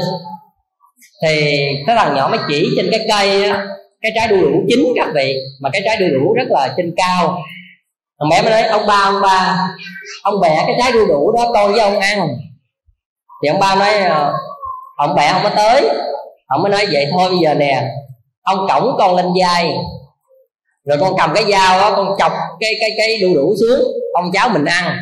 thì 1.23 1.57
cái 1.87 1.95
thằng 1.95 2.15
nhỏ 2.15 2.27
mới 2.27 2.39
chỉ 2.49 2.73
trên 2.77 2.87
cái 2.91 3.05
cây 3.09 3.51
cái 4.01 4.11
trái 4.15 4.27
đu 4.27 4.41
đủ 4.41 4.57
chín, 4.67 4.79
các 4.95 5.07
vị. 5.15 5.35
Mà 5.61 5.69
cái 5.73 5.81
trái 5.85 5.97
đu 5.97 6.05
đủ 6.19 6.33
rất 6.33 6.47
là 6.49 6.73
trên 6.77 6.93
cao. 6.97 7.37
Thằng 8.19 8.29
bé 8.29 8.41
mới 8.41 8.51
nói, 8.51 8.63
ông 8.63 8.87
ba 8.87 9.01
ông 9.03 9.21
ba, 9.21 9.57
ông 10.23 10.39
bẻ 10.41 10.63
cái 10.67 10.75
trái 10.79 10.91
đu 10.91 11.05
đủ 11.05 11.31
đó 11.37 11.51
con 11.53 11.71
với 11.71 11.81
ông 11.81 11.99
ăn. 11.99 12.27
Thì 13.43 13.49
ông 13.49 13.59
ba 13.59 13.75
nói 13.75 13.93
ờ, 13.93 14.33
ông 14.97 15.15
bẻ 15.15 15.33
không 15.33 15.43
có 15.43 15.49
tới. 15.55 15.89
Ông 16.47 16.61
mới 16.61 16.71
nói, 16.71 16.85
vậy 16.91 17.05
thôi, 17.11 17.29
bây 17.29 17.37
giờ 17.43 17.53
nè, 17.53 17.83
ông 18.43 18.67
cổng 18.69 18.95
con 18.97 19.15
lên 19.15 19.25
vai, 19.41 19.73
rồi 20.85 20.97
con 21.01 21.13
cầm 21.17 21.31
cái 21.35 21.43
dao 21.51 21.79
đó, 21.79 21.93
con 21.95 22.15
chọc 22.19 22.31
cái 22.59 22.71
cái 22.79 22.89
cái 22.97 23.17
đu 23.21 23.35
đủ 23.35 23.55
xuống, 23.59 23.93
ông 24.13 24.31
cháu 24.33 24.49
mình 24.49 24.65
ăn. 24.65 24.97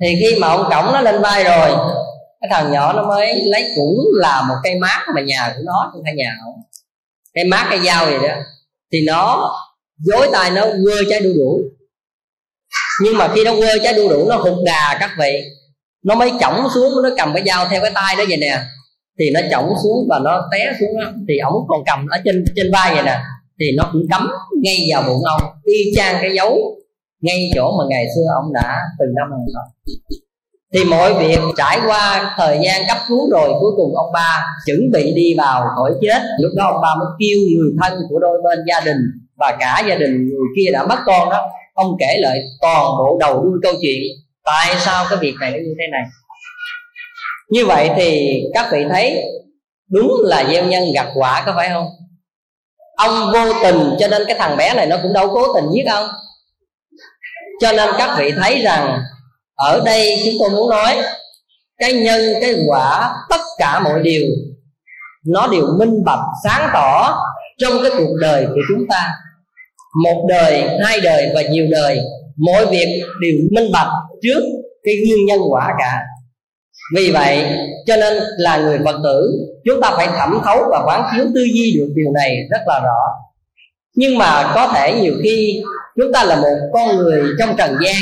Thì 0.00 0.08
khi 0.20 0.38
mà 0.38 0.48
ông 0.48 0.62
cổng 0.62 0.92
nó 0.92 1.00
lên 1.00 1.22
vai 1.22 1.44
rồi, 1.44 1.68
cái 2.40 2.48
thằng 2.50 2.72
nhỏ 2.72 2.92
nó 2.92 3.02
mới 3.08 3.42
lấy 3.44 3.72
cũng 3.76 3.96
là 4.12 4.42
một 4.48 4.54
cây 4.62 4.74
mát 4.80 5.06
mà 5.14 5.20
nhà 5.20 5.52
của 5.56 5.62
nó 5.64 5.90
không 5.92 6.02
phải 6.04 6.14
nhà 6.16 6.36
ông. 6.44 6.54
Cây 7.34 7.44
mát 7.44 7.66
cây 7.70 7.80
dao 7.84 8.06
vậy 8.06 8.28
đó. 8.28 8.34
Thì 8.92 8.98
nó 9.06 9.52
dối 9.98 10.28
tay 10.32 10.50
nó 10.50 10.62
quơ 10.62 11.02
trái 11.10 11.20
đu 11.20 11.30
đủ. 11.36 11.62
Nhưng 13.02 13.18
mà 13.18 13.28
khi 13.34 13.44
nó 13.44 13.56
quơ 13.56 13.78
trái 13.82 13.94
đu 13.94 14.08
đủ, 14.08 14.28
nó 14.28 14.36
hụt 14.36 14.64
đà 14.66 14.96
các 15.00 15.10
vị. 15.18 15.42
Nó 16.04 16.14
mới 16.14 16.32
chổng 16.40 16.68
xuống, 16.74 17.02
nó 17.02 17.08
cầm 17.16 17.34
cái 17.34 17.42
dao 17.46 17.68
theo 17.68 17.80
cái 17.80 17.90
tay 17.94 18.16
đó 18.16 18.24
vậy 18.28 18.36
nè. 18.36 18.58
Thì 19.18 19.30
nó 19.30 19.40
chổng 19.50 19.74
xuống 19.82 20.06
và 20.08 20.18
nó 20.18 20.48
té 20.52 20.72
xuống 20.80 21.00
đó. 21.00 21.12
thì 21.28 21.38
ổng 21.38 21.54
còn 21.68 21.82
cầm 21.86 22.06
ở 22.10 22.18
trên 22.24 22.44
trên 22.56 22.72
vai 22.72 22.94
vậy 22.94 23.02
nè. 23.02 23.20
Thì 23.60 23.66
nó 23.76 23.88
cũng 23.92 24.02
cấm 24.10 24.30
ngay 24.62 24.76
vào 24.90 25.02
bụng 25.08 25.22
ông, 25.24 25.42
y 25.64 25.92
chang 25.96 26.16
cái 26.22 26.30
dấu 26.36 26.58
ngay 27.20 27.50
chỗ 27.54 27.72
mà 27.78 27.84
ngày 27.88 28.04
xưa 28.14 28.22
ông 28.42 28.52
đã 28.52 28.78
từng 28.98 29.14
năm 29.14 29.30
lần 29.30 29.40
rồi 29.54 29.96
thì 30.74 30.84
mọi 30.84 31.14
việc 31.14 31.38
trải 31.56 31.78
qua 31.86 32.34
thời 32.36 32.58
gian 32.64 32.82
cấp 32.88 32.96
cứu 33.08 33.30
rồi, 33.30 33.48
cuối 33.60 33.72
cùng 33.76 33.96
ông 33.96 34.12
ba 34.12 34.44
chuẩn 34.66 34.90
bị 34.92 35.12
đi 35.14 35.34
vào 35.38 35.64
cõi 35.76 35.90
chết. 36.02 36.22
Lúc 36.40 36.52
đó 36.56 36.64
ông 36.72 36.80
ba 36.82 36.88
mới 36.98 37.08
kêu 37.18 37.38
người 37.56 37.72
thân 37.80 37.98
của 38.08 38.18
đôi 38.18 38.42
bên 38.44 38.58
gia 38.68 38.80
đình 38.80 38.96
và 39.36 39.56
cả 39.60 39.82
gia 39.88 39.94
đình 39.94 40.28
người 40.30 40.46
kia 40.56 40.70
đã 40.72 40.86
mất 40.86 40.98
con 41.06 41.30
đó, 41.30 41.50
ông 41.74 41.96
kể 41.98 42.18
lại 42.20 42.38
toàn 42.60 42.84
bộ 42.98 43.16
đầu 43.20 43.42
đuôi 43.42 43.58
câu 43.62 43.72
chuyện, 43.82 44.02
tại 44.44 44.74
sao 44.78 45.06
cái 45.10 45.18
việc 45.20 45.34
này 45.40 45.50
nó 45.50 45.56
như 45.56 45.74
thế 45.78 45.84
này. 45.92 46.02
Như 47.50 47.66
vậy 47.66 47.90
thì 47.96 48.40
các 48.54 48.68
vị 48.72 48.84
thấy 48.90 49.24
đúng 49.90 50.12
là 50.24 50.44
gieo 50.52 50.64
nhân 50.64 50.82
gặt 50.94 51.06
quả 51.14 51.42
có 51.46 51.52
phải 51.56 51.68
không? 51.68 51.86
Ông 53.02 53.32
vô 53.32 53.52
tình, 53.62 53.96
cho 53.98 54.08
nên 54.08 54.22
cái 54.26 54.36
thằng 54.38 54.56
bé 54.56 54.74
này 54.74 54.86
nó 54.86 54.96
cũng 55.02 55.12
đâu 55.12 55.30
cố 55.34 55.54
tình 55.54 55.64
giết 55.74 55.84
ông. 55.90 56.08
Cho 57.60 57.72
nên 57.72 57.88
các 57.98 58.16
vị 58.18 58.32
thấy 58.42 58.62
rằng, 58.62 58.98
ở 59.54 59.82
đây 59.84 60.16
chúng 60.24 60.34
tôi 60.40 60.50
muốn 60.50 60.70
nói, 60.70 60.98
cái 61.78 61.92
nhân, 61.92 62.20
cái 62.40 62.54
quả, 62.66 63.14
tất 63.30 63.40
cả 63.58 63.80
mọi 63.80 64.00
điều, 64.02 64.22
nó 65.26 65.46
đều 65.46 65.66
minh 65.78 66.04
bạch, 66.04 66.24
sáng 66.44 66.70
tỏ 66.72 67.18
trong 67.58 67.72
cái 67.82 67.90
cuộc 67.98 68.14
đời 68.20 68.46
của 68.46 68.60
chúng 68.68 68.86
ta. 68.90 69.10
Một 70.04 70.26
đời, 70.28 70.68
hai 70.84 71.00
đời 71.00 71.30
và 71.34 71.42
nhiều 71.42 71.66
đời 71.70 72.00
mọi 72.36 72.66
việc 72.66 73.02
đều 73.20 73.32
minh 73.50 73.72
bạch 73.72 73.88
trước 74.22 74.42
cái 74.84 74.94
nguyên 74.96 75.26
nhân 75.26 75.40
quả 75.50 75.68
cả 75.78 76.00
vì 76.94 77.10
vậy, 77.10 77.44
cho 77.86 77.96
nên 77.96 78.22
là 78.36 78.56
người 78.56 78.78
phật 78.84 79.00
tử, 79.04 79.30
chúng 79.64 79.80
ta 79.80 79.92
phải 79.96 80.06
thẩm 80.06 80.40
thấu 80.44 80.58
và 80.70 80.82
quán 80.86 81.02
chiếu 81.12 81.24
tư 81.34 81.40
duy 81.54 81.74
được 81.78 81.88
điều 81.94 82.12
này 82.12 82.36
rất 82.50 82.60
là 82.66 82.80
rõ. 82.80 83.02
Nhưng 83.96 84.18
mà 84.18 84.52
có 84.54 84.72
thể 84.74 85.00
nhiều 85.02 85.14
khi 85.22 85.62
chúng 85.96 86.12
ta 86.12 86.24
là 86.24 86.36
một 86.36 86.56
con 86.72 86.96
người 86.96 87.22
trong 87.38 87.56
trần 87.58 87.76
gian, 87.84 87.96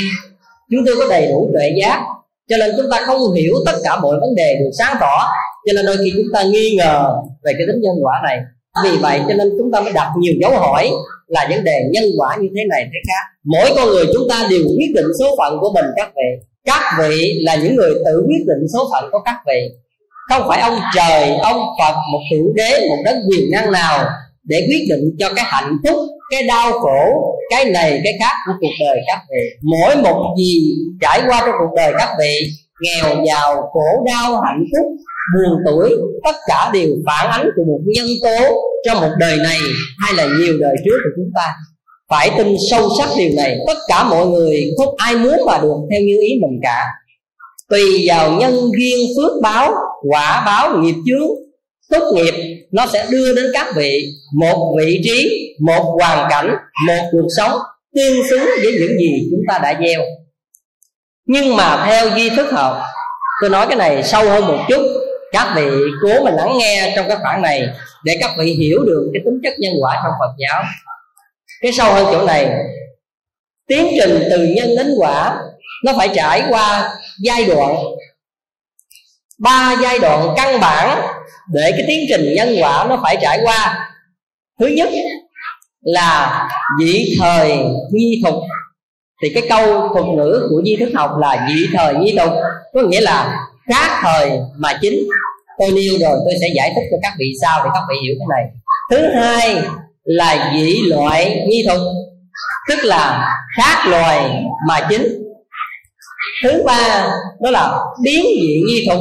chúng 0.71 0.85
tôi 0.85 0.95
có 0.99 1.05
đầy 1.09 1.27
đủ 1.27 1.49
tuệ 1.53 1.73
giác, 1.81 2.01
cho 2.49 2.57
nên 2.57 2.71
chúng 2.77 2.85
ta 2.91 3.01
không 3.05 3.33
hiểu 3.33 3.53
tất 3.65 3.75
cả 3.83 3.99
mọi 3.99 4.15
vấn 4.19 4.35
đề 4.35 4.55
được 4.59 4.69
sáng 4.77 4.97
tỏ, 4.99 5.27
cho 5.67 5.73
nên 5.75 5.85
đôi 5.85 5.97
khi 5.97 6.11
chúng 6.15 6.33
ta 6.33 6.43
nghi 6.43 6.75
ngờ 6.77 7.15
về 7.43 7.53
cái 7.57 7.67
tính 7.67 7.81
nhân 7.81 7.95
quả 8.01 8.21
này. 8.23 8.39
Vì 8.83 8.97
vậy 8.97 9.19
cho 9.27 9.33
nên 9.33 9.49
chúng 9.57 9.71
ta 9.71 9.81
mới 9.81 9.93
đặt 9.93 10.07
nhiều 10.19 10.33
dấu 10.41 10.51
hỏi 10.51 10.89
là 11.27 11.47
vấn 11.49 11.63
đề 11.63 11.83
nhân 11.91 12.03
quả 12.17 12.37
như 12.41 12.47
thế 12.55 12.61
này, 12.69 12.83
thế 12.83 12.99
khác. 13.07 13.23
Mỗi 13.43 13.69
con 13.75 13.89
người 13.89 14.05
chúng 14.13 14.27
ta 14.29 14.47
đều 14.49 14.61
quyết 14.77 14.91
định 14.95 15.05
số 15.19 15.35
phận 15.37 15.59
của 15.59 15.71
mình 15.73 15.85
các 15.95 16.11
vị 16.15 16.47
các 16.65 16.81
vị 16.99 17.39
là 17.43 17.55
những 17.55 17.75
người 17.75 17.93
tự 18.05 18.23
quyết 18.27 18.43
định 18.47 18.67
số 18.73 18.89
phận 18.91 19.11
của 19.11 19.19
các 19.25 19.35
vị. 19.47 19.69
Không 20.29 20.43
phải 20.47 20.61
ông 20.61 20.79
trời, 20.95 21.35
ông 21.35 21.65
phật, 21.79 21.95
một 22.11 22.19
thượng 22.31 22.55
đế, 22.55 22.87
một 22.89 22.97
đấng 23.05 23.17
quyền 23.29 23.51
năng 23.51 23.71
nào 23.71 24.05
để 24.43 24.67
quyết 24.69 24.85
định 24.89 25.15
cho 25.19 25.29
cái 25.35 25.45
hạnh 25.47 25.77
phúc, 25.83 25.97
cái 26.31 26.43
đau 26.43 26.71
khổ, 26.71 27.35
cái 27.49 27.65
này, 27.65 28.01
cái 28.03 28.13
khác 28.19 28.35
của 28.47 28.53
cuộc 28.61 28.73
đời 28.79 28.97
các 29.07 29.19
vị. 29.29 29.57
Mỗi 29.61 29.95
một 29.95 30.35
gì 30.37 30.61
trải 31.01 31.21
qua 31.27 31.41
trong 31.45 31.55
cuộc 31.59 31.75
đời 31.75 31.93
các 31.97 32.09
vị, 32.19 32.47
nghèo, 32.81 33.25
giàu, 33.27 33.55
khổ, 33.73 34.03
đau, 34.05 34.41
hạnh 34.41 34.63
phúc, 34.71 34.87
buồn 35.35 35.59
tuổi, 35.65 35.89
tất 36.25 36.35
cả 36.47 36.69
đều 36.73 36.89
phản 37.05 37.31
ánh 37.31 37.49
của 37.55 37.63
một 37.67 37.79
nhân 37.85 38.07
tố 38.23 38.55
trong 38.85 39.01
một 39.01 39.11
đời 39.19 39.37
này 39.37 39.57
hay 39.99 40.13
là 40.13 40.23
nhiều 40.39 40.57
đời 40.59 40.75
trước 40.85 40.97
của 41.03 41.09
chúng 41.15 41.31
ta 41.35 41.53
phải 42.11 42.31
tin 42.37 42.55
sâu 42.71 42.89
sắc 42.99 43.09
điều 43.17 43.29
này. 43.35 43.57
Tất 43.67 43.77
cả 43.87 44.03
mọi 44.03 44.27
người 44.27 44.71
không 44.77 44.95
ai 44.97 45.15
muốn 45.15 45.37
mà 45.45 45.57
được 45.61 45.75
theo 45.91 46.01
như 46.01 46.17
ý 46.21 46.39
mình 46.41 46.59
cả. 46.63 46.85
Tùy 47.69 48.05
vào 48.07 48.31
nhân 48.31 48.71
duyên 48.77 48.97
phước 49.17 49.31
báo, 49.41 49.73
quả 50.09 50.43
báo 50.45 50.77
nghiệp 50.77 50.95
chướng, 51.07 51.27
tốt 51.89 52.13
nghiệp, 52.15 52.63
nó 52.71 52.87
sẽ 52.93 53.05
đưa 53.09 53.35
đến 53.35 53.45
các 53.53 53.67
vị 53.75 54.05
một 54.39 54.75
vị 54.77 55.01
trí, 55.03 55.47
một 55.61 55.97
hoàn 55.99 56.27
cảnh, 56.29 56.55
một 56.87 57.03
cuộc 57.11 57.27
sống 57.37 57.59
tương 57.95 58.29
xứng 58.29 58.45
với 58.63 58.71
những 58.71 58.97
gì 58.99 59.27
chúng 59.31 59.41
ta 59.49 59.59
đã 59.59 59.79
gieo. 59.81 60.01
Nhưng 61.25 61.55
mà 61.55 61.85
theo 61.85 62.09
di 62.15 62.29
thức 62.29 62.51
học, 62.51 62.77
tôi 63.41 63.49
nói 63.49 63.67
cái 63.67 63.75
này 63.75 64.03
sâu 64.03 64.29
hơn 64.29 64.47
một 64.47 64.65
chút. 64.69 64.81
Các 65.31 65.53
vị 65.55 65.67
cố 66.01 66.23
mà 66.23 66.31
lắng 66.31 66.57
nghe 66.59 66.93
trong 66.95 67.05
các 67.09 67.19
khoảng 67.21 67.41
này 67.41 67.67
để 68.03 68.17
các 68.21 68.31
vị 68.39 68.53
hiểu 68.53 68.79
được 68.85 69.09
cái 69.13 69.21
tính 69.25 69.39
chất 69.43 69.53
nhân 69.59 69.73
quả 69.81 70.01
trong 70.03 70.13
Phật 70.19 70.33
giáo 70.37 70.63
cái 71.61 71.71
sâu 71.71 71.93
hơn 71.93 72.07
chỗ 72.11 72.25
này, 72.25 72.49
tiến 73.67 73.87
trình 73.99 74.23
từ 74.29 74.45
nhân 74.55 74.69
đến 74.77 74.95
quả, 74.97 75.39
nó 75.85 75.93
phải 75.97 76.09
trải 76.15 76.43
qua 76.49 76.89
giai 77.23 77.45
đoạn, 77.45 77.75
ba 79.39 79.75
giai 79.83 79.99
đoạn 79.99 80.33
căn 80.35 80.59
bản 80.59 81.01
để 81.53 81.71
cái 81.71 81.83
tiến 81.87 82.05
trình 82.09 82.33
nhân 82.35 82.55
quả 82.61 82.85
nó 82.89 82.99
phải 83.03 83.17
trải 83.21 83.39
qua. 83.43 83.89
Thứ 84.59 84.67
nhất 84.67 84.89
là 85.81 86.49
dị 86.79 87.15
thời 87.19 87.57
nhi 87.91 88.21
thục 88.25 88.35
thì 89.21 89.29
cái 89.33 89.43
câu 89.49 89.89
thuật 89.93 90.05
ngữ 90.05 90.47
của 90.49 90.61
di 90.65 90.75
thức 90.75 90.89
học 90.95 91.11
là 91.19 91.47
dị 91.49 91.67
thời 91.73 91.95
nhi 91.95 92.15
tục, 92.17 92.33
có 92.73 92.81
nghĩa 92.81 93.01
là 93.01 93.47
khác 93.67 93.99
thời 94.01 94.31
mà 94.57 94.79
chính. 94.81 94.99
Tôi 95.59 95.71
nêu 95.71 95.93
rồi, 95.99 96.19
tôi 96.25 96.33
sẽ 96.41 96.47
giải 96.55 96.71
thích 96.75 96.87
cho 96.91 96.97
các 97.01 97.13
vị 97.19 97.33
sau 97.41 97.63
để 97.63 97.69
các 97.73 97.83
vị 97.89 97.95
hiểu 98.03 98.15
cái 98.19 98.27
này. 98.29 98.43
Thứ 98.91 99.19
hai 99.19 99.55
là 100.17 100.51
dị 100.55 100.81
loại 100.81 101.45
nghi 101.47 101.65
thục 101.69 101.79
tức 102.69 102.79
là 102.83 103.27
khác 103.57 103.87
loài 103.87 104.31
mà 104.67 104.87
chính. 104.89 105.07
Thứ 106.43 106.63
ba, 106.65 107.07
đó 107.41 107.51
là 107.51 107.79
biến 108.03 108.25
dị 108.41 108.61
nghi 108.67 108.87
thục 108.89 108.99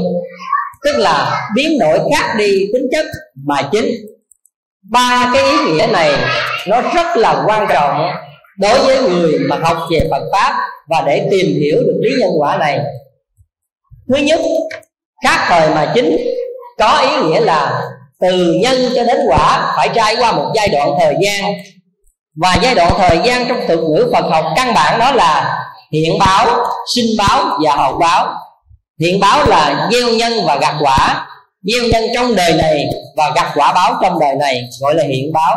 tức 0.84 0.96
là 0.98 1.48
biến 1.54 1.78
đổi 1.78 1.98
khác 1.98 2.34
đi 2.38 2.66
tính 2.72 2.86
chất 2.92 3.06
mà 3.46 3.68
chính. 3.72 3.86
Ba 4.90 5.30
cái 5.34 5.42
ý 5.44 5.56
nghĩa 5.66 5.86
này 5.86 6.12
nó 6.68 6.80
rất 6.80 7.16
là 7.16 7.44
quan 7.46 7.66
trọng 7.72 8.10
đối 8.58 8.78
với 8.78 9.02
người 9.02 9.38
mà 9.38 9.56
học 9.56 9.78
về 9.90 10.08
Phật 10.10 10.22
pháp 10.32 10.54
và 10.88 11.02
để 11.06 11.28
tìm 11.30 11.46
hiểu 11.46 11.76
được 11.76 12.00
lý 12.02 12.10
nhân 12.20 12.30
quả 12.38 12.56
này. 12.56 12.78
Thứ 14.08 14.16
nhất, 14.16 14.40
khác 15.24 15.46
thời 15.48 15.70
mà 15.70 15.92
chính 15.94 16.16
có 16.78 16.98
ý 16.98 17.28
nghĩa 17.28 17.40
là 17.40 17.90
từ 18.20 18.52
nhân 18.62 18.92
cho 18.96 19.04
đến 19.04 19.18
quả, 19.28 19.72
phải 19.76 19.88
trải 19.94 20.16
qua 20.16 20.32
một 20.32 20.52
giai 20.54 20.68
đoạn 20.68 20.90
thời 21.00 21.14
gian. 21.22 21.52
Và 22.42 22.56
giai 22.62 22.74
đoạn 22.74 22.92
thời 22.98 23.18
gian 23.24 23.48
trong 23.48 23.58
thuật 23.66 23.78
ngữ 23.78 24.10
Phật 24.12 24.24
học 24.30 24.44
căn 24.56 24.74
bản 24.74 24.98
đó 24.98 25.12
là 25.12 25.58
hiện 25.92 26.18
báo, 26.18 26.46
sinh 26.96 27.16
báo 27.18 27.58
và 27.64 27.76
hậu 27.76 27.98
báo. 27.98 28.34
Hiện 29.00 29.20
báo 29.20 29.46
là 29.46 29.88
gieo 29.92 30.08
nhân 30.08 30.32
và 30.46 30.56
gặt 30.56 30.74
quả, 30.80 31.26
gieo 31.62 31.84
nhân 31.84 32.04
trong 32.14 32.34
đời 32.34 32.52
này 32.52 32.84
và 33.16 33.32
gặt 33.34 33.52
quả 33.54 33.72
báo 33.72 33.94
trong 34.02 34.20
đời 34.20 34.34
này, 34.34 34.62
gọi 34.80 34.94
là 34.94 35.04
hiện 35.04 35.32
báo. 35.32 35.56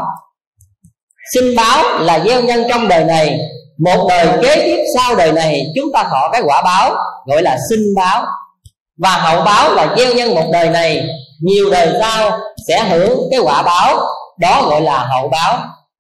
Sinh 1.34 1.56
báo 1.56 2.00
là 2.00 2.20
gieo 2.20 2.42
nhân 2.42 2.64
trong 2.70 2.88
đời 2.88 3.04
này. 3.04 3.40
Một 3.86 4.06
đời 4.10 4.28
kế 4.42 4.56
tiếp 4.56 4.84
sau 4.96 5.16
đời 5.16 5.32
này, 5.32 5.66
chúng 5.76 5.92
ta 5.94 6.04
thọ 6.04 6.30
cái 6.32 6.42
quả 6.46 6.62
báo, 6.62 6.96
gọi 7.26 7.42
là 7.42 7.58
sinh 7.70 7.84
báo. 7.98 8.26
Và 8.98 9.10
hậu 9.10 9.42
báo 9.42 9.74
là 9.74 9.96
gieo 9.98 10.14
nhân 10.14 10.36
một 10.36 10.50
đời 10.52 10.70
này, 10.70 11.04
nhiều 11.42 11.70
đời 11.70 11.90
sau 12.00 12.32
sẽ 12.68 12.84
hưởng 12.90 13.20
cái 13.32 13.40
quả 13.40 13.62
báo, 13.62 14.00
đó 14.40 14.68
gọi 14.70 14.82
là 14.82 14.98
hậu 14.98 15.28
báo. 15.28 15.58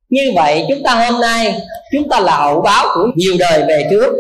Như 0.09 0.31
vậy 0.35 0.65
chúng 0.69 0.83
ta 0.83 0.93
hôm 0.93 1.21
nay, 1.21 1.61
chúng 1.91 2.09
ta 2.09 2.19
là 2.19 2.37
hậu 2.37 2.61
báo 2.61 2.87
của 2.95 3.07
nhiều 3.15 3.33
đời 3.39 3.63
về 3.67 3.87
trước. 3.89 4.13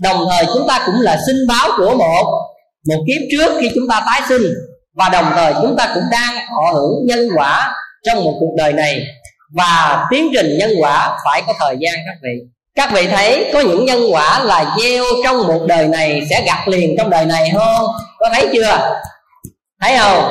Đồng 0.00 0.26
thời 0.30 0.46
chúng 0.54 0.68
ta 0.68 0.82
cũng 0.86 1.00
là 1.00 1.18
sinh 1.26 1.46
báo 1.48 1.68
của 1.76 1.94
một 1.96 2.24
một 2.88 3.04
kiếp 3.06 3.22
trước 3.30 3.52
khi 3.60 3.70
chúng 3.74 3.88
ta 3.88 4.02
tái 4.06 4.20
sinh. 4.28 4.42
Và 4.94 5.08
đồng 5.08 5.24
thời 5.34 5.52
chúng 5.62 5.76
ta 5.76 5.90
cũng 5.94 6.04
đang 6.10 6.36
họ 6.36 6.72
hưởng 6.72 7.06
nhân 7.06 7.28
quả 7.36 7.74
trong 8.06 8.24
một 8.24 8.34
cuộc 8.40 8.54
đời 8.56 8.72
này. 8.72 9.02
Và 9.54 10.06
tiến 10.10 10.28
trình 10.34 10.58
nhân 10.58 10.70
quả 10.80 11.18
phải 11.24 11.42
có 11.46 11.52
thời 11.58 11.76
gian 11.80 11.94
các 12.06 12.16
vị. 12.22 12.48
Các 12.74 12.92
vị 12.92 13.06
thấy 13.06 13.50
có 13.52 13.60
những 13.60 13.84
nhân 13.84 14.00
quả 14.12 14.44
là 14.44 14.76
gieo 14.78 15.04
trong 15.24 15.46
một 15.46 15.60
đời 15.66 15.88
này 15.88 16.22
sẽ 16.30 16.42
gặp 16.46 16.58
liền 16.66 16.94
trong 16.98 17.10
đời 17.10 17.26
này 17.26 17.50
không? 17.54 17.86
Có 18.18 18.28
thấy 18.34 18.48
chưa? 18.52 18.98
Thấy 19.80 19.98
không? 19.98 20.22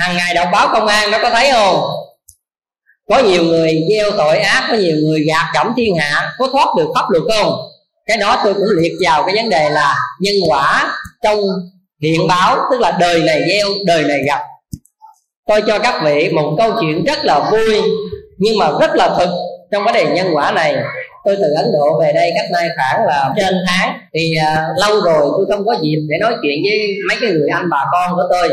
Hàng 0.00 0.16
ngày 0.16 0.34
đọc 0.34 0.48
báo 0.52 0.68
công 0.72 0.86
an 0.86 1.10
nó 1.10 1.18
có 1.22 1.30
thấy 1.30 1.50
không? 1.52 1.80
Có 3.08 3.18
nhiều 3.18 3.44
người 3.44 3.80
gieo 3.90 4.10
tội 4.10 4.38
ác 4.38 4.68
có 4.70 4.76
nhiều 4.76 4.96
người 4.96 5.24
gạt 5.28 5.46
gẫm 5.54 5.72
thiên 5.76 5.96
hạ 5.96 6.32
có 6.38 6.48
thoát 6.52 6.68
được 6.76 6.88
pháp 6.94 7.04
luật 7.10 7.22
không? 7.34 7.56
Cái 8.06 8.16
đó 8.16 8.40
tôi 8.44 8.54
cũng 8.54 8.68
liệt 8.76 8.92
vào 9.06 9.22
cái 9.22 9.34
vấn 9.36 9.50
đề 9.50 9.70
là 9.70 9.96
nhân 10.20 10.34
quả 10.48 10.92
trong 11.22 11.40
hiện 12.02 12.20
báo 12.28 12.56
tức 12.70 12.80
là 12.80 12.96
đời 13.00 13.22
này 13.22 13.42
gieo 13.48 13.68
đời 13.86 14.02
này 14.02 14.18
gặp. 14.26 14.40
Tôi 15.46 15.62
cho 15.66 15.78
các 15.78 16.00
vị 16.04 16.28
một 16.28 16.54
câu 16.58 16.72
chuyện 16.80 17.04
rất 17.04 17.24
là 17.24 17.50
vui 17.50 17.82
nhưng 18.38 18.58
mà 18.58 18.70
rất 18.80 18.90
là 18.94 19.14
thực 19.18 19.30
trong 19.72 19.84
vấn 19.84 19.94
đề 19.94 20.04
nhân 20.04 20.26
quả 20.34 20.52
này. 20.52 20.74
Tôi 21.24 21.36
từ 21.36 21.52
ấn 21.56 21.72
độ 21.72 22.00
về 22.00 22.12
đây 22.12 22.32
cách 22.34 22.50
nay 22.52 22.68
khoảng 22.76 23.06
là 23.06 23.32
trên 23.36 23.54
tháng. 23.68 23.98
Thì 24.14 24.34
uh, 24.38 24.78
lâu 24.80 25.00
rồi 25.00 25.30
tôi 25.36 25.46
không 25.48 25.66
có 25.66 25.76
dịp 25.82 25.98
để 26.08 26.16
nói 26.20 26.32
chuyện 26.42 26.58
với 26.64 26.88
mấy 27.08 27.16
cái 27.20 27.30
người 27.30 27.48
anh 27.48 27.70
bà 27.70 27.84
con 27.92 28.16
của 28.16 28.24
tôi 28.30 28.50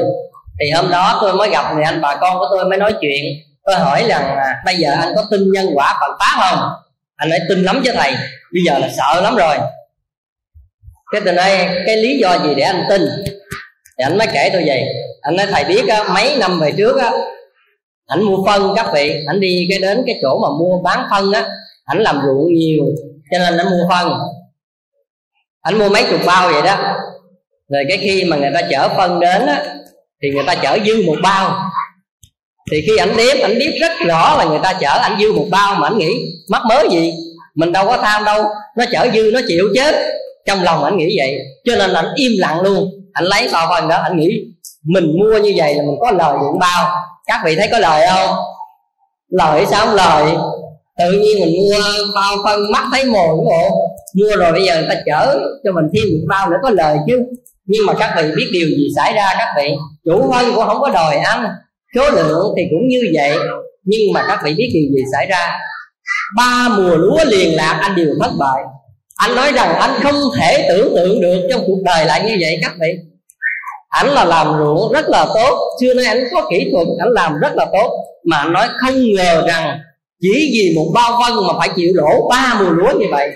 thì 0.59 0.69
hôm 0.71 0.91
đó 0.91 1.17
tôi 1.21 1.33
mới 1.33 1.49
gặp 1.49 1.75
người 1.75 1.83
anh 1.83 2.01
bà 2.01 2.15
con 2.15 2.39
của 2.39 2.47
tôi 2.51 2.65
mới 2.65 2.77
nói 2.77 2.93
chuyện. 3.01 3.25
Tôi 3.63 3.75
hỏi 3.75 4.05
rằng 4.09 4.35
à, 4.37 4.61
bây 4.65 4.75
giờ 4.75 4.95
anh 4.99 5.13
có 5.15 5.25
tin 5.31 5.51
nhân 5.51 5.65
quả 5.73 5.97
phật 5.99 6.17
pháp 6.19 6.49
không? 6.49 6.69
Anh 7.15 7.29
nói 7.29 7.39
tin 7.49 7.63
lắm 7.63 7.81
chứ 7.85 7.91
thầy 7.95 8.11
bây 8.53 8.63
giờ 8.65 8.77
là 8.79 8.89
sợ 8.97 9.21
lắm 9.21 9.35
rồi. 9.35 9.57
Cái 11.11 11.21
từ 11.25 11.31
nay, 11.31 11.69
cái 11.85 11.97
lý 11.97 12.17
do 12.17 12.37
gì 12.43 12.55
để 12.55 12.63
anh 12.63 12.85
tin? 12.89 13.01
Thì 13.97 14.03
anh 14.03 14.17
mới 14.17 14.27
kể 14.33 14.49
tôi 14.53 14.63
vậy 14.65 14.83
anh 15.21 15.35
nói 15.35 15.47
thầy 15.51 15.63
biết 15.63 15.87
á, 15.87 16.03
mấy 16.13 16.37
năm 16.39 16.59
về 16.59 16.71
trước 16.77 17.01
á 17.01 17.11
anh 18.07 18.23
mua 18.23 18.45
phân 18.45 18.73
các 18.75 18.85
vị 18.93 19.23
anh 19.27 19.39
đi 19.39 19.67
cái 19.69 19.79
đến 19.79 20.03
cái 20.07 20.15
chỗ 20.21 20.39
mà 20.39 20.49
mua 20.59 20.81
bán 20.81 21.07
phân 21.11 21.31
á 21.31 21.49
anh 21.85 21.97
làm 21.97 22.21
ruộng 22.25 22.53
nhiều 22.53 22.83
cho 23.31 23.37
nên 23.39 23.57
anh 23.57 23.69
mua 23.69 23.89
phân. 23.89 24.09
Anh 25.61 25.77
mua 25.79 25.89
mấy 25.89 26.03
chục 26.11 26.19
bao 26.25 26.51
vậy 26.51 26.61
đó. 26.61 26.97
Rồi 27.69 27.85
cái 27.89 27.97
khi 27.97 28.23
mà 28.23 28.37
người 28.37 28.51
ta 28.53 28.61
chở 28.69 28.89
phân 28.97 29.19
đến 29.19 29.45
á 29.45 29.65
thì 30.23 30.29
người 30.29 30.43
ta 30.47 30.55
chở 30.55 30.77
dư 30.85 31.03
một 31.05 31.15
bao. 31.23 31.71
Thì 32.71 32.81
khi 32.87 32.97
ảnh 32.97 33.17
đếm, 33.17 33.35
ảnh 33.43 33.59
biết 33.59 33.77
rất 33.81 33.91
rõ 34.07 34.37
là 34.37 34.45
người 34.45 34.59
ta 34.63 34.73
chở 34.73 34.99
ảnh 35.01 35.17
dư 35.19 35.31
một 35.33 35.45
bao 35.51 35.75
mà 35.75 35.87
ảnh 35.87 35.97
nghĩ, 35.97 36.21
mắc 36.49 36.61
mới 36.69 36.87
gì? 36.91 37.13
Mình 37.55 37.71
đâu 37.71 37.85
có 37.85 37.97
tham 37.97 38.23
đâu. 38.23 38.43
Nó 38.77 38.85
chở 38.91 39.07
dư, 39.13 39.31
nó 39.33 39.39
chịu 39.47 39.67
chết. 39.75 39.95
Trong 40.45 40.63
lòng 40.63 40.83
ảnh 40.83 40.97
nghĩ 40.97 41.17
vậy. 41.17 41.39
Cho 41.65 41.75
nên 41.75 41.93
ảnh 41.93 42.07
im 42.15 42.31
lặng 42.37 42.61
luôn. 42.61 42.89
Ảnh 43.13 43.25
lấy 43.25 43.49
bao 43.51 43.67
phần 43.69 43.89
đó, 43.89 43.95
ảnh 44.03 44.17
nghĩ, 44.17 44.41
mình 44.85 45.17
mua 45.19 45.37
như 45.37 45.53
vậy 45.57 45.75
là 45.75 45.83
mình 45.83 45.95
có 45.99 46.11
lời 46.11 46.37
dụng 46.41 46.59
bao. 46.59 46.95
Các 47.27 47.41
vị 47.45 47.55
thấy 47.55 47.67
có 47.71 47.79
lời 47.79 48.07
không? 48.07 48.35
Lời 49.29 49.65
sao 49.65 49.85
không 49.85 49.95
lời? 49.95 50.35
Tự 50.99 51.11
nhiên 51.11 51.39
mình 51.39 51.53
mua 51.55 51.79
bao 52.15 52.35
phân, 52.43 52.71
mắt 52.71 52.83
thấy 52.91 53.05
mồi 53.05 53.27
đúng 53.27 53.49
không? 53.49 53.79
mua 54.13 54.35
rồi 54.37 54.51
bây 54.51 54.65
giờ 54.65 54.75
người 54.75 54.89
ta 54.89 54.95
chở 55.05 55.39
cho 55.63 55.71
mình 55.71 55.85
thêm 55.93 56.03
một 56.13 56.25
bao 56.27 56.49
nữa 56.49 56.57
có 56.63 56.69
lời 56.69 56.97
chứ. 57.07 57.25
Nhưng 57.65 57.85
mà 57.85 57.93
các 57.93 58.13
vị 58.17 58.23
biết 58.35 58.49
điều 58.53 58.67
gì 58.67 58.87
xảy 58.95 59.13
ra, 59.13 59.33
các 59.37 59.47
vị? 59.57 59.69
Chủ 60.07 60.31
phân 60.31 60.45
cũng 60.55 60.65
không 60.65 60.81
có 60.81 60.89
đòi 60.89 61.15
ăn, 61.15 61.45
số 61.95 62.09
lượng 62.09 62.53
thì 62.57 62.63
cũng 62.69 62.87
như 62.87 63.11
vậy. 63.13 63.37
Nhưng 63.83 64.13
mà 64.13 64.25
các 64.27 64.39
vị 64.43 64.53
biết 64.57 64.69
điều 64.73 64.83
gì 64.95 65.03
xảy 65.13 65.25
ra? 65.25 65.57
Ba 66.37 66.69
mùa 66.77 66.95
lúa 66.95 67.25
liền 67.25 67.55
lạc 67.55 67.79
anh 67.81 67.95
đều 67.95 68.07
thất 68.21 68.31
bại. 68.39 68.63
Anh 69.15 69.35
nói 69.35 69.51
rằng 69.51 69.75
anh 69.75 69.99
không 70.03 70.15
thể 70.39 70.65
tưởng 70.69 70.93
tượng 70.95 71.21
được 71.21 71.47
trong 71.51 71.61
cuộc 71.67 71.79
đời 71.85 72.05
lại 72.05 72.23
như 72.23 72.37
vậy, 72.41 72.59
các 72.61 72.73
vị. 72.81 72.93
Anh 73.89 74.07
là 74.07 74.25
làm 74.25 74.47
ruộng 74.57 74.91
rất 74.93 75.09
là 75.09 75.25
tốt, 75.33 75.59
xưa 75.81 75.93
nay 75.93 76.05
anh 76.05 76.23
có 76.33 76.47
kỹ 76.49 76.69
thuật 76.71 76.87
anh 76.99 77.09
làm 77.11 77.39
rất 77.39 77.55
là 77.55 77.65
tốt. 77.73 77.91
Mà 78.25 78.37
anh 78.37 78.53
nói 78.53 78.67
không 78.81 79.13
ngờ 79.15 79.43
rằng 79.47 79.79
chỉ 80.21 80.49
vì 80.53 80.73
một 80.75 80.91
bao 80.93 81.19
phân 81.21 81.47
mà 81.47 81.53
phải 81.59 81.69
chịu 81.75 81.91
lỗ 81.95 82.29
ba 82.29 82.57
mùa 82.59 82.69
lúa 82.69 82.99
như 82.99 83.05
vậy. 83.11 83.31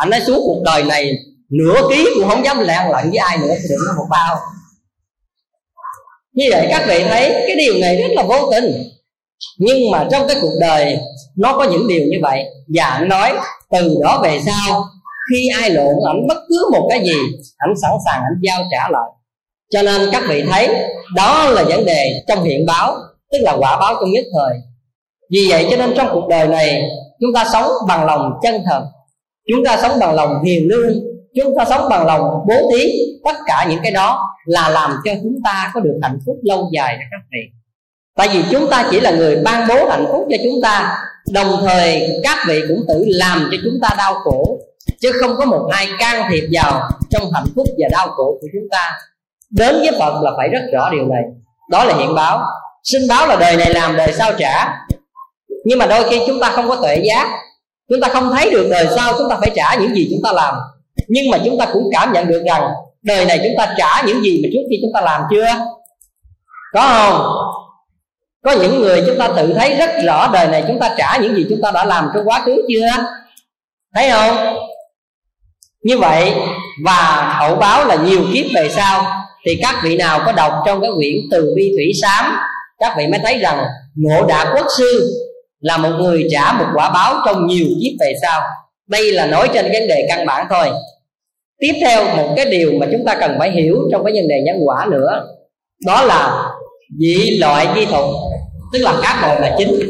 Anh 0.00 0.10
nói 0.10 0.20
suốt 0.26 0.42
cuộc 0.46 0.62
đời 0.64 0.82
này, 0.82 1.12
nửa 1.50 1.80
ký 1.90 2.08
cũng 2.14 2.28
không 2.28 2.44
dám 2.44 2.60
lạng 2.60 2.90
lận 2.90 3.10
với 3.10 3.18
ai 3.18 3.38
nữa, 3.38 3.54
thì 3.62 3.68
đừng 3.70 3.78
có 3.86 3.92
một 3.96 4.06
bao 4.10 4.36
như 6.36 6.44
vậy 6.50 6.66
các 6.70 6.84
vị 6.88 7.04
thấy 7.08 7.30
cái 7.46 7.56
điều 7.56 7.74
này 7.80 7.96
rất 7.96 8.08
là 8.10 8.22
vô 8.22 8.50
tình. 8.50 8.72
Nhưng 9.58 9.90
mà 9.90 10.06
trong 10.10 10.28
cái 10.28 10.36
cuộc 10.40 10.54
đời, 10.60 10.96
nó 11.36 11.56
có 11.56 11.64
những 11.64 11.88
điều 11.88 12.00
như 12.00 12.18
vậy. 12.22 12.44
Và 12.74 12.84
anh 12.84 13.08
nói, 13.08 13.32
từ 13.70 13.96
đó 14.02 14.20
về 14.22 14.38
sau, 14.46 14.84
khi 15.30 15.48
ai 15.60 15.70
lộn, 15.70 15.94
ảnh 16.08 16.26
bất 16.28 16.38
cứ 16.48 16.68
một 16.72 16.86
cái 16.90 17.00
gì, 17.04 17.18
ảnh 17.56 17.74
sẵn 17.82 17.90
sàng, 18.06 18.20
ảnh 18.20 18.40
giao 18.42 18.62
trả 18.70 18.88
lại. 18.90 19.10
Cho 19.72 19.82
nên 19.82 20.08
các 20.12 20.22
vị 20.28 20.44
thấy, 20.50 20.68
đó 21.14 21.50
là 21.50 21.64
vấn 21.64 21.84
đề 21.84 22.22
trong 22.28 22.44
hiện 22.44 22.66
báo, 22.66 22.96
tức 23.32 23.38
là 23.42 23.56
quả 23.58 23.80
báo 23.80 23.94
trong 23.94 24.10
nhất 24.12 24.24
thời. 24.34 24.56
Vì 25.30 25.46
vậy 25.50 25.66
cho 25.70 25.76
nên 25.76 25.94
trong 25.96 26.08
cuộc 26.12 26.28
đời 26.28 26.48
này, 26.48 26.82
chúng 27.20 27.30
ta 27.34 27.46
sống 27.52 27.70
bằng 27.88 28.06
lòng 28.06 28.32
chân 28.42 28.62
thật. 28.70 28.86
Chúng 29.52 29.64
ta 29.64 29.78
sống 29.82 29.98
bằng 30.00 30.14
lòng 30.14 30.44
hiền 30.44 30.68
lương 30.68 30.92
chúng 31.36 31.54
ta 31.58 31.64
sống 31.64 31.88
bằng 31.90 32.06
lòng, 32.06 32.22
bố 32.48 32.70
thí 32.72 32.92
tất 33.24 33.36
cả 33.46 33.66
những 33.70 33.80
cái 33.82 33.92
đó 33.92 34.28
là 34.44 34.68
làm 34.68 34.90
cho 35.04 35.12
chúng 35.22 35.36
ta 35.44 35.70
có 35.74 35.80
được 35.80 35.98
hạnh 36.02 36.18
phúc 36.26 36.36
lâu 36.42 36.70
dài 36.72 36.96
đó 36.96 37.02
các 37.10 37.26
vị 37.32 37.56
tại 38.16 38.28
vì 38.32 38.44
chúng 38.50 38.70
ta 38.70 38.88
chỉ 38.90 39.00
là 39.00 39.10
người 39.10 39.36
ban 39.44 39.68
bố 39.68 39.88
hạnh 39.90 40.06
phúc 40.12 40.26
cho 40.30 40.36
chúng 40.44 40.62
ta, 40.62 40.98
đồng 41.32 41.56
thời 41.60 42.20
các 42.22 42.38
vị 42.48 42.62
cũng 42.68 42.84
tự 42.88 43.04
làm 43.06 43.48
cho 43.50 43.56
chúng 43.64 43.80
ta 43.82 43.88
đau 43.98 44.14
khổ, 44.14 44.58
chứ 45.00 45.12
không 45.20 45.36
có 45.36 45.44
một 45.44 45.68
ai 45.72 45.88
can 45.98 46.30
thiệp 46.30 46.48
vào 46.52 46.88
trong 47.10 47.32
hạnh 47.34 47.46
phúc 47.56 47.66
và 47.78 47.88
đau 47.92 48.08
khổ 48.08 48.38
của 48.40 48.46
chúng 48.52 48.68
ta. 48.70 48.92
Đến 49.50 49.74
với 49.74 49.90
phật 49.98 50.22
là 50.22 50.30
phải 50.36 50.48
rất 50.48 50.60
rõ 50.72 50.90
điều 50.90 51.06
này. 51.06 51.22
Đó 51.70 51.84
là 51.84 51.94
hiện 51.96 52.14
báo. 52.14 52.42
Sinh 52.82 53.08
báo 53.08 53.26
là 53.26 53.36
đời 53.36 53.56
này 53.56 53.74
làm, 53.74 53.96
đời 53.96 54.12
sau 54.12 54.32
trả. 54.38 54.78
Nhưng 55.64 55.78
mà 55.78 55.86
đôi 55.86 56.10
khi 56.10 56.20
chúng 56.26 56.40
ta 56.40 56.50
không 56.50 56.68
có 56.68 56.76
tuệ 56.76 57.02
giác, 57.04 57.28
chúng 57.88 58.00
ta 58.00 58.08
không 58.08 58.30
thấy 58.32 58.50
được 58.50 58.68
đời 58.70 58.86
sau 58.96 59.12
chúng 59.18 59.30
ta 59.30 59.36
phải 59.40 59.50
trả 59.56 59.74
những 59.74 59.94
gì 59.94 60.08
chúng 60.10 60.20
ta 60.24 60.32
làm 60.32 60.54
nhưng 61.08 61.30
mà 61.30 61.38
chúng 61.44 61.58
ta 61.58 61.66
cũng 61.72 61.88
cảm 61.92 62.12
nhận 62.12 62.28
được 62.28 62.42
rằng 62.46 62.62
đời 63.02 63.24
này 63.24 63.40
chúng 63.42 63.54
ta 63.58 63.74
trả 63.78 64.02
những 64.06 64.22
gì 64.22 64.40
mà 64.42 64.48
trước 64.52 64.62
khi 64.70 64.78
chúng 64.82 64.90
ta 64.94 65.00
làm 65.00 65.22
chưa? 65.30 65.46
Có 66.72 66.80
không? 66.80 67.32
Có 68.44 68.52
những 68.52 68.80
người 68.80 69.02
chúng 69.06 69.18
ta 69.18 69.28
tự 69.36 69.54
thấy 69.54 69.74
rất 69.74 69.90
rõ 70.04 70.30
đời 70.32 70.48
này 70.48 70.64
chúng 70.68 70.78
ta 70.78 70.94
trả 70.98 71.16
những 71.16 71.36
gì 71.36 71.46
chúng 71.48 71.60
ta 71.62 71.70
đã 71.70 71.84
làm 71.84 72.10
trong 72.14 72.28
quá 72.28 72.42
khứ 72.46 72.56
chưa? 72.68 72.88
Thấy 73.94 74.10
không? 74.10 74.56
Như 75.82 75.98
vậy, 75.98 76.34
và 76.84 77.34
hậu 77.38 77.56
báo 77.56 77.86
là 77.86 77.94
nhiều 77.94 78.20
kiếp 78.34 78.46
về 78.54 78.68
sau, 78.68 79.06
thì 79.46 79.58
các 79.62 79.80
vị 79.82 79.96
nào 79.96 80.20
có 80.26 80.32
đọc 80.32 80.52
trong 80.66 80.80
cái 80.80 80.90
quyển 80.96 81.14
từ 81.30 81.52
bi 81.56 81.72
thủy 81.76 81.92
sám, 82.02 82.36
các 82.78 82.94
vị 82.98 83.06
mới 83.06 83.20
thấy 83.24 83.38
rằng 83.38 83.64
ngộ 83.94 84.26
đạ 84.26 84.52
quốc 84.54 84.66
sư 84.78 85.10
là 85.60 85.76
một 85.76 85.90
người 85.98 86.28
trả 86.30 86.52
một 86.52 86.66
quả 86.74 86.90
báo 86.90 87.22
trong 87.26 87.46
nhiều 87.46 87.66
kiếp 87.82 87.92
về 88.00 88.14
sau. 88.22 88.42
Đây 88.86 89.12
là 89.12 89.26
nói 89.26 89.48
trên 89.54 89.64
vấn 89.64 89.88
đề 89.88 90.06
căn 90.08 90.26
bản 90.26 90.46
thôi 90.50 90.68
tiếp 91.58 91.72
theo 91.80 92.16
một 92.16 92.32
cái 92.36 92.46
điều 92.50 92.72
mà 92.80 92.86
chúng 92.92 93.04
ta 93.06 93.16
cần 93.20 93.30
phải 93.38 93.50
hiểu 93.50 93.76
trong 93.92 94.04
cái 94.04 94.12
vấn 94.12 94.28
đề 94.28 94.42
nhân 94.44 94.56
quả 94.64 94.86
nữa, 94.90 95.26
đó 95.86 96.04
là 96.04 96.52
dị 96.98 97.38
loại 97.38 97.66
di 97.74 97.84
thuật, 97.86 98.04
tức 98.72 98.78
là 98.82 99.00
các 99.02 99.16
bộ 99.22 99.40
là 99.40 99.54
chính. 99.58 99.80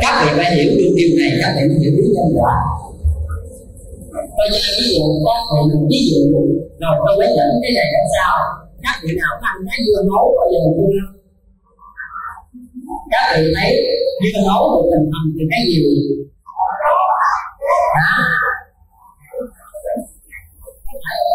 Các 0.00 0.24
vị 0.24 0.32
phải 0.36 0.54
hiểu 0.54 0.72
được 0.78 0.92
điều 0.96 1.08
này, 1.18 1.30
các 1.42 1.54
vị 1.56 1.68
mới 1.68 1.78
hiểu 1.82 1.92
được 1.96 2.10
nhân 2.14 2.40
quả. 2.40 2.54
Tôi 4.12 4.48
cho 4.52 4.60
ví 4.78 4.86
dụ 4.94 5.04
các 5.26 5.40
vị 5.68 5.76
ví 5.90 6.00
dụ 6.10 6.20
rồi 6.80 6.94
tôi 7.06 7.14
lấy 7.18 7.28
dẫn 7.36 7.48
cái 7.62 7.72
này 7.76 7.86
làm 7.94 8.06
sao? 8.16 8.32
Các 8.82 8.96
vị 9.02 9.10
nào 9.20 9.32
ăn 9.40 9.56
cái 9.68 9.78
dưa 9.86 10.02
hấu 10.12 10.26
bao 10.38 10.46
giờ 10.52 10.60
chưa? 10.76 11.04
Các 13.10 13.24
vị 13.36 13.52
thấy 13.56 13.70
dưa 14.22 14.42
hấu 14.48 14.62
được 14.74 14.86
hình 14.92 15.10
thành 15.12 15.28
từ 15.34 15.42
cái 15.50 15.60
gì? 15.68 15.80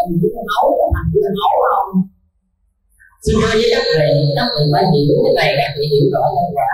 Hả 0.06 0.10
mình 0.10 0.20
dưa 0.22 0.30
hấu 0.56 0.70
là 0.80 0.88
thành 0.96 1.10
dưa 1.14 1.30
hấu 1.42 1.56
không 1.70 1.90
xin 3.26 3.36
thưa 3.42 3.54
với 3.60 3.70
các 3.76 3.86
vị 3.98 4.10
các 4.36 4.48
vị 4.56 4.64
phải 4.74 4.84
hiểu, 4.94 5.16
cái 5.26 5.34
này 5.40 5.50
các 5.58 5.72
vị 5.78 5.86
hiểu 5.92 6.06
rõ 6.14 6.24
nhân 6.36 6.50
quả 6.58 6.72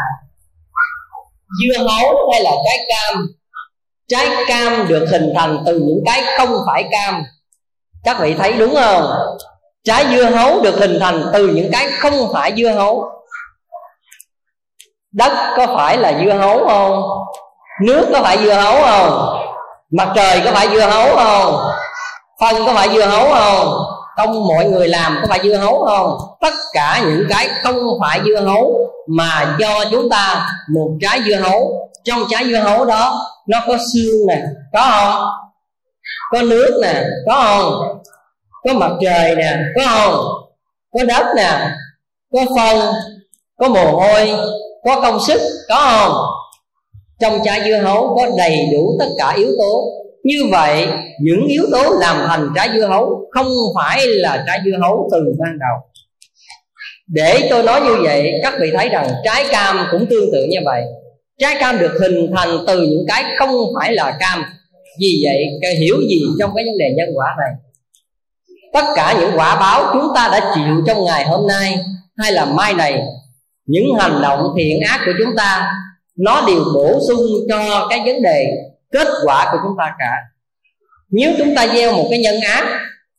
dưa 1.60 1.84
hấu 1.84 2.30
hay 2.32 2.44
là 2.44 2.52
trái 2.66 2.78
cam? 2.90 3.28
Trái 4.08 4.28
cam 4.48 4.88
được 4.88 5.06
hình 5.12 5.34
thành 5.36 5.64
từ 5.66 5.80
những 5.80 6.04
cái 6.06 6.24
không 6.38 6.50
phải 6.68 6.86
cam. 6.92 7.24
Các 8.04 8.20
vị 8.20 8.36
thấy 8.38 8.54
đúng 8.54 8.76
không? 8.76 9.06
Trái 9.84 10.06
dưa 10.12 10.24
hấu 10.24 10.62
được 10.62 10.76
hình 10.80 10.98
thành 11.00 11.30
từ 11.34 11.48
những 11.48 11.72
cái 11.72 11.90
không 11.92 12.14
phải 12.34 12.54
dưa 12.58 12.70
hấu. 12.70 13.12
Đất 15.12 15.54
có 15.58 15.68
phải 15.76 15.98
là 15.98 16.20
dưa 16.24 16.34
hấu 16.34 16.68
không? 16.68 17.04
Nước 17.82 18.10
có 18.14 18.22
phải 18.24 18.38
dưa 18.44 18.54
hấu 18.54 18.82
không? 18.82 19.38
Mặt 19.92 20.12
trời 20.16 20.42
có 20.46 20.52
phải 20.52 20.68
dưa 20.70 20.90
hấu 20.90 21.16
không? 21.16 21.56
Phân 22.42 22.66
có 22.66 22.74
phải 22.74 22.90
dưa 22.94 23.06
hấu 23.06 23.30
không? 23.34 23.84
Công 24.18 24.48
mọi 24.48 24.66
người 24.66 24.88
làm 24.88 25.18
có 25.22 25.28
phải 25.28 25.40
dưa 25.44 25.56
hấu 25.56 25.86
không? 25.86 26.18
Tất 26.42 26.54
cả 26.74 27.04
những 27.06 27.26
cái 27.30 27.50
không 27.64 27.76
phải 28.02 28.20
dưa 28.26 28.42
hấu 28.42 28.76
mà 29.08 29.56
do 29.60 29.86
chúng 29.92 30.10
ta 30.10 30.50
một 30.70 30.90
trái 31.02 31.22
dưa 31.28 31.36
hấu. 31.36 31.88
Trong 32.04 32.20
trái 32.30 32.46
dưa 32.46 32.58
hấu 32.58 32.86
đó, 32.86 33.20
nó 33.48 33.60
có 33.68 33.78
xương 33.94 34.28
nè, 34.28 34.42
có 34.74 34.92
không? 34.92 35.28
Có 36.32 36.42
nước 36.42 36.80
nè, 36.82 37.04
có 37.28 37.34
không? 37.34 38.02
Có 38.64 38.74
mặt 38.74 38.92
trời 39.02 39.36
nè, 39.36 39.58
có 39.76 39.82
không? 39.90 40.26
Có 40.94 41.04
đất 41.04 41.26
nè, 41.36 41.70
có 42.34 42.40
phân, 42.56 42.94
có 43.58 43.68
mồ 43.68 43.92
hôi, 43.92 44.32
có 44.84 45.02
công 45.02 45.20
sức, 45.20 45.42
có 45.70 45.76
không? 45.76 46.14
Trong 47.20 47.40
trái 47.46 47.62
dưa 47.66 47.78
hấu 47.78 48.16
có 48.16 48.30
đầy 48.38 48.58
đủ 48.74 48.96
tất 49.00 49.08
cả 49.18 49.34
yếu 49.38 49.50
tố 49.60 49.84
như 50.24 50.46
vậy, 50.52 50.88
những 51.22 51.48
yếu 51.48 51.64
tố 51.72 51.94
làm 52.00 52.16
thành 52.28 52.50
trái 52.56 52.70
dưa 52.74 52.86
hấu 52.86 53.30
không 53.32 53.48
phải 53.76 54.08
là 54.08 54.44
trái 54.48 54.60
dưa 54.66 54.78
hấu 54.82 55.10
từ 55.12 55.18
ban 55.40 55.60
đầu. 55.60 55.78
Để 57.08 57.48
tôi 57.50 57.64
nói 57.64 57.82
như 57.82 57.96
vậy, 58.04 58.34
các 58.44 58.54
vị 58.62 58.72
thấy 58.78 58.90
rằng 58.90 59.08
trái 59.24 59.46
cam 59.52 59.88
cũng 59.92 60.06
tương 60.06 60.32
tự 60.32 60.46
như 60.50 60.58
vậy. 60.66 60.84
Trái 61.40 61.56
cam 61.60 61.80
được 61.80 61.98
hình 62.02 62.32
thành 62.36 62.50
từ 62.68 62.82
những 62.82 63.06
cái 63.08 63.24
không 63.40 63.50
phải 63.80 63.94
là 63.94 64.18
cam. 64.20 64.44
Vì 65.00 65.22
vậy, 65.24 65.38
cái 65.62 65.76
hiểu 65.76 65.96
gì 66.10 66.22
trong 66.40 66.52
cái 66.56 66.66
vấn 66.66 66.78
đề 66.78 66.86
nhân 66.98 67.10
quả 67.16 67.28
này? 67.40 67.52
Tất 68.74 68.86
cả 68.96 69.16
những 69.20 69.32
quả 69.36 69.60
báo 69.60 69.90
chúng 69.94 70.12
ta 70.16 70.30
đã 70.32 70.52
chịu 70.56 70.84
trong 70.88 71.06
ngày 71.06 71.26
hôm 71.26 71.48
nay 71.48 71.78
hay 72.18 72.32
là 72.32 72.46
mai 72.46 72.74
này, 72.74 73.02
những 73.66 73.86
hành 74.00 74.22
động 74.22 74.54
thiện 74.58 74.80
ác 74.90 75.02
của 75.06 75.12
chúng 75.18 75.36
ta, 75.38 75.72
nó 76.18 76.44
đều 76.48 76.64
bổ 76.76 77.00
sung 77.08 77.20
cho 77.50 77.88
cái 77.90 78.02
vấn 78.06 78.22
đề 78.22 78.46
kết 78.92 79.08
quả 79.26 79.50
của 79.52 79.58
chúng 79.64 79.76
ta 79.78 79.96
cả. 80.00 80.12
Nếu 81.12 81.32
chúng 81.38 81.56
ta 81.56 81.68
gieo 81.68 81.92
một 81.92 82.08
cái 82.10 82.20
nhân 82.20 82.36
ác, 82.42 82.64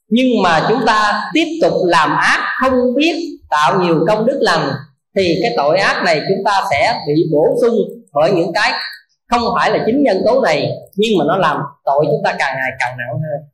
nhưng 0.09 0.43
mà 0.43 0.66
chúng 0.68 0.87
ta 0.87 1.23
tiếp 1.33 1.47
tục 1.62 1.73
làm 1.87 2.16
ác, 2.16 2.55
không 2.61 2.95
biết 2.97 3.39
tạo 3.51 3.81
nhiều 3.81 4.05
công 4.09 4.27
đức 4.27 4.39
lành, 4.41 4.70
thì 5.16 5.39
cái 5.43 5.53
tội 5.57 5.79
ác 5.79 6.03
này 6.05 6.20
chúng 6.29 6.45
ta 6.45 6.61
sẽ 6.70 7.01
bị 7.07 7.23
bổ 7.33 7.45
sung 7.62 7.75
bởi 8.12 8.31
những 8.33 8.53
cái 8.53 8.73
không 9.31 9.43
phải 9.57 9.70
là 9.70 9.79
chính 9.87 10.03
nhân 10.03 10.23
tố 10.27 10.41
này, 10.41 10.70
nhưng 10.95 11.18
mà 11.18 11.25
nó 11.29 11.37
làm 11.37 11.57
tội 11.85 12.05
chúng 12.07 12.20
ta 12.25 12.35
càng 12.39 12.55
ngày 12.57 12.70
càng 12.79 12.97
nặng 12.99 13.12
hơn. 13.12 13.49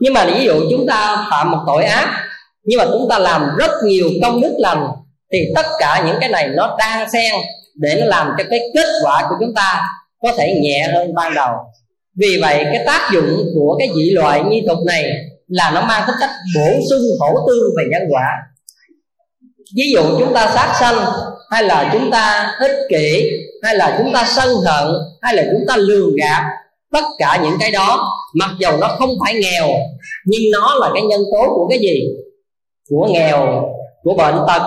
Nhưng 0.00 0.14
mà 0.14 0.24
ví 0.24 0.44
dụ 0.44 0.60
chúng 0.70 0.86
ta 0.86 1.26
phạm 1.30 1.50
một 1.50 1.58
tội 1.66 1.84
ác, 1.84 2.24
nhưng 2.64 2.78
mà 2.78 2.84
chúng 2.92 3.06
ta 3.10 3.18
làm 3.18 3.56
rất 3.58 3.70
nhiều 3.84 4.08
công 4.22 4.40
đức 4.40 4.54
lành, 4.58 4.86
thì 5.32 5.38
tất 5.54 5.66
cả 5.78 6.02
những 6.06 6.16
cái 6.20 6.28
này 6.28 6.48
nó 6.48 6.76
đang 6.78 7.10
xen 7.10 7.34
để 7.74 7.96
nó 8.00 8.06
làm 8.06 8.34
cho 8.38 8.44
cái 8.50 8.60
kết 8.74 8.86
quả 9.04 9.26
của 9.28 9.36
chúng 9.40 9.54
ta 9.54 9.88
có 10.22 10.32
thể 10.38 10.54
nhẹ 10.62 10.88
hơn 10.94 11.14
ban 11.14 11.34
đầu. 11.34 11.54
Vì 12.16 12.38
vậy, 12.40 12.64
cái 12.64 12.82
tác 12.86 13.10
dụng 13.14 13.38
của 13.54 13.76
cái 13.78 13.88
dị 13.94 14.10
loại 14.10 14.42
nghi 14.48 14.64
tục 14.68 14.78
này 14.86 15.04
là 15.48 15.70
nó 15.74 15.80
mang 15.80 16.02
tính 16.06 16.16
cách 16.20 16.30
bổ 16.54 16.80
sung 16.90 17.02
hỗ 17.20 17.46
tư 17.46 17.74
về 17.76 17.84
nhân 17.90 18.02
quả. 18.10 18.26
Ví 19.76 19.92
dụ 19.94 20.18
chúng 20.18 20.34
ta 20.34 20.50
sát 20.54 20.76
sanh, 20.80 20.96
hay 21.50 21.62
là 21.62 21.90
chúng 21.92 22.10
ta 22.10 22.52
ích 22.60 22.76
kỷ, 22.88 23.30
hay 23.62 23.74
là 23.74 23.94
chúng 23.98 24.12
ta 24.12 24.24
sân 24.36 24.48
hận, 24.66 24.94
hay 25.22 25.34
là 25.34 25.42
chúng 25.52 25.64
ta 25.68 25.76
lường 25.76 26.16
gạt 26.16 26.42
tất 26.92 27.04
cả 27.18 27.40
những 27.44 27.56
cái 27.60 27.70
đó, 27.70 28.12
mặc 28.34 28.50
dầu 28.58 28.76
nó 28.76 28.88
không 28.98 29.10
phải 29.24 29.34
nghèo, 29.34 29.68
nhưng 30.26 30.42
nó 30.52 30.74
là 30.74 30.90
cái 30.94 31.02
nhân 31.02 31.20
tố 31.32 31.54
của 31.54 31.66
cái 31.70 31.78
gì? 31.78 32.02
Của 32.90 33.08
nghèo, 33.12 33.68
của 34.02 34.14
bệnh 34.14 34.34
tật. 34.48 34.62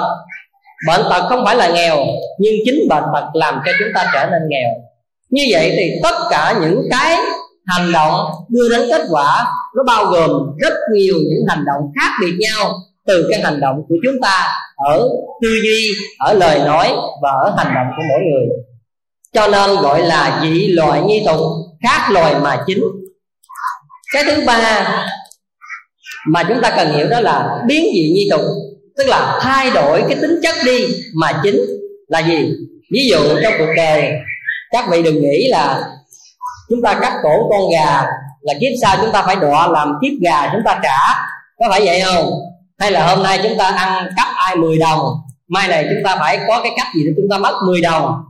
Bệnh 0.87 1.01
tật 1.09 1.25
không 1.29 1.45
phải 1.45 1.55
là 1.55 1.71
nghèo, 1.71 1.97
nhưng 2.39 2.53
chính 2.65 2.87
bệnh 2.89 3.03
tật 3.13 3.25
làm 3.33 3.59
cho 3.65 3.71
chúng 3.79 3.87
ta 3.95 4.11
trở 4.13 4.25
nên 4.25 4.41
nghèo 4.49 4.69
như 5.31 5.43
vậy 5.51 5.73
thì 5.77 5.91
tất 6.03 6.15
cả 6.29 6.59
những 6.61 6.81
cái 6.91 7.17
hành 7.65 7.91
động 7.91 8.25
đưa 8.49 8.69
đến 8.69 8.81
kết 8.89 9.01
quả, 9.09 9.45
nó 9.75 9.83
bao 9.87 10.05
gồm 10.05 10.31
rất 10.57 10.73
nhiều 10.93 11.15
những 11.15 11.45
hành 11.47 11.65
động 11.65 11.81
khác 11.99 12.11
biệt 12.21 12.33
nhau 12.39 12.71
từ 13.07 13.27
cái 13.31 13.41
hành 13.43 13.59
động 13.59 13.75
của 13.89 13.95
chúng 14.05 14.21
ta 14.21 14.51
ở 14.75 15.09
tư 15.41 15.49
duy, 15.63 15.87
ở 16.19 16.33
lời 16.33 16.59
nói 16.59 16.91
và 17.21 17.29
ở 17.43 17.53
hành 17.57 17.73
động 17.75 17.87
của 17.97 18.03
mỗi 18.09 18.19
người. 18.19 18.47
Cho 19.33 19.47
nên 19.47 19.81
gọi 19.81 20.01
là 20.01 20.39
dị 20.43 20.67
loại 20.67 21.01
nhi 21.01 21.23
tục 21.25 21.39
khác 21.83 22.07
loài 22.11 22.35
mà 22.41 22.63
chính. 22.67 22.83
Cái 24.13 24.23
thứ 24.23 24.43
ba 24.45 24.87
mà 26.27 26.43
chúng 26.43 26.61
ta 26.61 26.73
cần 26.77 26.93
hiểu 26.93 27.07
đó 27.07 27.19
là 27.19 27.63
biến 27.67 27.85
dị 27.93 28.11
nhi 28.13 28.27
tục 28.31 28.41
tức 28.97 29.07
là 29.07 29.39
thay 29.41 29.71
đổi 29.71 30.03
cái 30.09 30.17
tính 30.21 30.39
chất 30.43 30.55
đi 30.65 30.87
mà 31.15 31.39
chính 31.43 31.61
là 32.07 32.19
gì? 32.19 32.53
Ví 32.93 33.09
dụ 33.09 33.19
trong 33.43 33.53
cuộc 33.57 33.73
đời 33.77 34.11
các 34.71 34.85
vị 34.89 35.01
đừng 35.01 35.21
nghĩ 35.21 35.47
là 35.49 35.83
chúng 36.69 36.81
ta 36.81 36.99
cắt 37.01 37.13
cổ 37.23 37.49
con 37.49 37.61
gà 37.71 38.03
là 38.41 38.53
kiếp 38.61 38.71
sau 38.81 38.97
chúng 39.01 39.11
ta 39.11 39.23
phải 39.25 39.35
đọa 39.35 39.67
làm 39.67 39.93
kiếp 40.01 40.11
gà 40.21 40.49
chúng 40.53 40.61
ta 40.65 40.79
trả. 40.83 40.97
Có 41.59 41.67
phải 41.69 41.81
vậy 41.85 42.01
không? 42.01 42.29
Hay 42.79 42.91
là 42.91 43.07
hôm 43.07 43.23
nay 43.23 43.39
chúng 43.43 43.57
ta 43.57 43.65
ăn 43.65 44.09
cắp 44.17 44.27
ai 44.35 44.55
10 44.55 44.77
đồng, 44.77 44.99
mai 45.47 45.67
này 45.67 45.85
chúng 45.89 46.03
ta 46.03 46.15
phải 46.19 46.39
có 46.47 46.59
cái 46.63 46.71
cách 46.77 46.87
gì 46.95 47.03
để 47.05 47.11
chúng 47.17 47.29
ta 47.29 47.37
mất 47.37 47.59
10 47.67 47.81
đồng? 47.81 48.23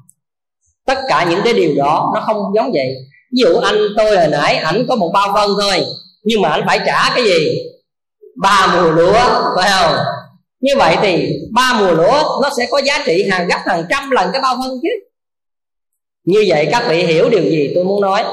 Tất 0.86 0.98
cả 1.08 1.26
những 1.30 1.42
cái 1.44 1.54
điều 1.54 1.72
đó 1.78 2.12
nó 2.16 2.22
không 2.22 2.38
giống 2.56 2.72
vậy. 2.74 2.88
Ví 3.32 3.42
dụ 3.42 3.60
anh 3.64 3.76
tôi 3.98 4.18
hồi 4.18 4.28
nãy 4.28 4.56
ảnh 4.56 4.86
có 4.90 4.96
một 4.96 5.12
bao 5.14 5.32
phân 5.34 5.50
thôi, 5.62 5.86
nhưng 6.24 6.42
mà 6.42 6.50
anh 6.50 6.64
phải 6.68 6.80
trả 6.86 7.16
cái 7.16 7.24
gì? 7.24 7.58
Ba 8.42 8.68
mùa 8.76 8.90
lúa, 8.90 9.14
phải 9.56 9.70
không? 9.70 9.96
Như 10.60 10.74
vậy 10.78 10.98
thì 11.02 11.40
ba 11.52 11.74
mùa 11.80 11.92
lúa 11.92 12.40
nó 12.42 12.50
sẽ 12.58 12.68
có 12.72 12.82
giá 12.86 13.04
trị 13.06 13.30
hàng 13.32 13.48
gấp 13.48 13.60
hàng 13.66 13.86
trăm 13.90 14.12
lần 14.12 14.30
cái 14.34 14.42
bao 14.42 14.56
phân 14.56 14.72
chứ 14.82 14.90
như 16.24 16.46
vậy 16.48 16.68
các 16.72 16.84
vị 16.90 17.04
hiểu 17.04 17.30
điều 17.30 17.44
gì 17.44 17.72
tôi 17.76 17.84
muốn 17.84 18.02
nói? 18.02 18.24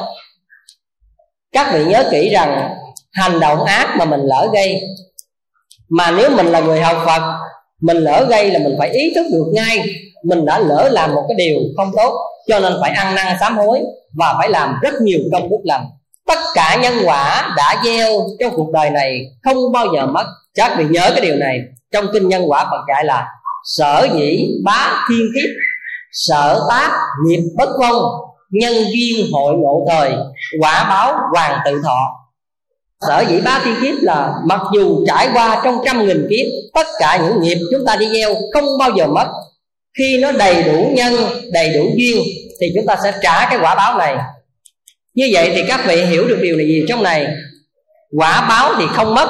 Các 1.53 1.71
vị 1.75 1.85
nhớ 1.85 2.09
kỹ 2.11 2.31
rằng 2.33 2.75
hành 3.13 3.41
động 3.41 3.65
ác 3.65 3.95
mà 3.99 4.05
mình 4.05 4.21
lỡ 4.21 4.49
gây, 4.53 4.81
mà 5.89 6.11
nếu 6.11 6.31
mình 6.31 6.47
là 6.47 6.61
người 6.61 6.81
học 6.81 6.97
phật, 7.07 7.23
mình 7.81 7.97
lỡ 7.97 8.27
gây 8.31 8.51
là 8.51 8.59
mình 8.59 8.75
phải 8.79 8.91
ý 8.91 9.13
thức 9.15 9.27
được 9.33 9.47
ngay, 9.53 9.79
mình 10.25 10.45
đã 10.45 10.59
lỡ 10.59 10.89
làm 10.93 11.15
một 11.15 11.25
cái 11.29 11.35
điều 11.35 11.59
không 11.77 11.93
tốt, 11.97 12.15
cho 12.49 12.61
nên 12.61 12.73
phải 12.81 12.91
ăn 12.91 13.15
năn 13.15 13.37
sám 13.41 13.57
hối 13.57 13.81
và 14.19 14.35
phải 14.39 14.49
làm 14.49 14.75
rất 14.83 14.95
nhiều 15.01 15.21
công 15.33 15.51
đức 15.51 15.61
lành. 15.65 15.85
Tất 16.27 16.39
cả 16.55 16.79
nhân 16.83 16.95
quả 17.05 17.55
đã 17.57 17.83
gieo 17.85 18.11
trong 18.41 18.57
cuộc 18.57 18.71
đời 18.73 18.91
này 18.91 19.21
không 19.43 19.73
bao 19.73 19.87
giờ 19.95 20.07
mất. 20.07 20.25
Chắc 20.55 20.75
vị 20.79 20.85
nhớ 20.91 21.11
cái 21.11 21.21
điều 21.21 21.37
này. 21.37 21.59
Trong 21.93 22.07
kinh 22.13 22.29
nhân 22.29 22.51
quả 22.51 22.65
Phật 22.65 22.85
dạy 22.89 23.05
là, 23.05 23.27
sở 23.65 24.07
dĩ 24.15 24.49
bá 24.65 25.07
thiên 25.09 25.27
kiếp 25.35 25.51
sở 26.13 26.61
tác 26.69 26.91
nghiệp 27.27 27.41
bất 27.57 27.69
vong 27.81 28.03
nhân 28.51 28.75
duyên 28.75 29.33
hội 29.33 29.55
ngộ 29.57 29.87
thời, 29.91 30.13
quả 30.61 30.87
báo 30.89 31.19
hoàng 31.35 31.61
tự 31.65 31.81
thọ. 31.85 32.15
Sở 33.09 33.25
dĩ 33.29 33.41
ba 33.45 33.61
thiên 33.65 33.75
kiếp 33.83 33.95
là 34.03 34.35
mặc 34.47 34.61
dù 34.75 35.07
trải 35.07 35.29
qua 35.35 35.61
trong 35.65 35.79
trăm 35.85 36.07
nghìn 36.07 36.27
kiếp, 36.31 36.47
tất 36.75 36.87
cả 36.99 37.21
những 37.23 37.41
nghiệp 37.41 37.59
chúng 37.73 37.87
ta 37.87 37.97
đi 37.97 38.09
gieo 38.13 38.35
không 38.55 38.79
bao 38.79 38.91
giờ 38.97 39.07
mất. 39.07 39.27
Khi 39.99 40.19
nó 40.19 40.33
đầy 40.33 40.63
đủ 40.63 40.91
nhân, 40.95 41.15
đầy 41.53 41.73
đủ 41.75 41.91
duyên, 41.97 42.23
thì 42.61 42.67
chúng 42.75 42.87
ta 42.87 42.97
sẽ 43.05 43.13
trả 43.23 43.51
cái 43.51 43.59
quả 43.63 43.75
báo 43.75 43.99
này. 43.99 44.17
Như 45.15 45.29
vậy 45.33 45.53
thì 45.55 45.63
các 45.69 45.81
vị 45.87 46.05
hiểu 46.05 46.29
được 46.29 46.39
điều 46.43 46.57
này 46.57 46.67
gì 46.67 46.85
trong 46.89 47.03
này? 47.03 47.27
Quả 48.19 48.47
báo 48.49 48.75
thì 48.79 48.85
không 48.95 49.15
mất, 49.15 49.29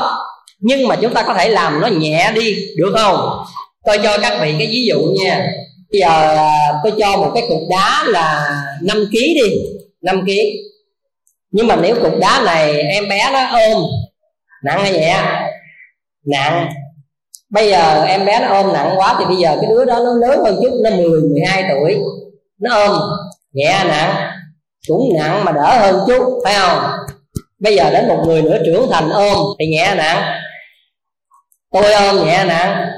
nhưng 0.59 0.89
mà 0.89 0.97
chúng 0.97 1.15
ta 1.15 1.23
có 1.23 1.35
thể 1.35 1.49
làm 1.49 1.81
nó 1.81 1.87
nhẹ 1.89 2.33
đi, 2.35 2.57
được 2.77 2.93
không? 2.97 3.45
Tôi 3.85 3.99
cho 4.03 4.19
các 4.19 4.39
vị 4.43 4.55
cái 4.59 4.67
ví 4.67 4.87
dụ 4.89 5.01
nha 5.25 5.47
bây 5.93 6.01
giờ 6.01 6.35
à, 6.37 6.73
tôi 6.83 6.93
cho 6.99 7.17
một 7.17 7.31
cái 7.35 7.45
cục 7.49 7.61
đá 7.71 8.05
là 8.07 8.49
5 8.83 8.97
kg 9.11 9.13
đi 9.13 9.61
5 10.01 10.25
kg 10.25 10.31
nhưng 11.51 11.67
mà 11.67 11.77
nếu 11.77 11.95
cục 12.03 12.19
đá 12.21 12.43
này 12.45 12.83
em 12.83 13.09
bé 13.09 13.31
nó 13.33 13.47
ôm 13.47 13.83
nặng 14.63 14.81
hay 14.83 14.93
nhẹ? 14.93 15.23
Nặng. 16.25 16.69
Bây 17.51 17.71
giờ 17.71 18.05
em 18.05 18.27
bé 18.27 18.41
nó 18.41 18.49
ôm 18.49 18.73
nặng 18.73 18.95
quá 18.97 19.17
thì 19.19 19.25
bây 19.25 19.37
giờ 19.37 19.57
cái 19.61 19.71
đứa 19.71 19.85
đó 19.85 19.99
nó 20.05 20.13
lớn 20.15 20.45
hơn 20.45 20.59
chút 20.63 20.81
nó 20.85 20.91
10, 20.91 21.21
12 21.21 21.65
tuổi. 21.71 21.97
Nó 22.59 22.75
ôm 22.75 23.01
nhẹ 23.53 23.85
nặng. 23.89 24.31
Cũng 24.89 25.17
nặng 25.19 25.45
mà 25.45 25.53
đỡ 25.53 25.79
hơn 25.79 26.01
chút 26.07 26.41
phải 26.45 26.55
không? 26.55 26.79
Bây 27.59 27.77
giờ 27.77 27.91
đến 27.91 28.09
một 28.09 28.23
người 28.27 28.43
nữa 28.43 28.59
trưởng 28.67 28.91
thành 28.91 29.11
ôm 29.11 29.37
thì 29.59 29.67
nhẹ 29.67 29.95
nặng. 29.97 30.23
Tôi 31.73 31.93
ôm 31.93 32.27
nhẹ 32.27 32.45
nặng 32.45 32.89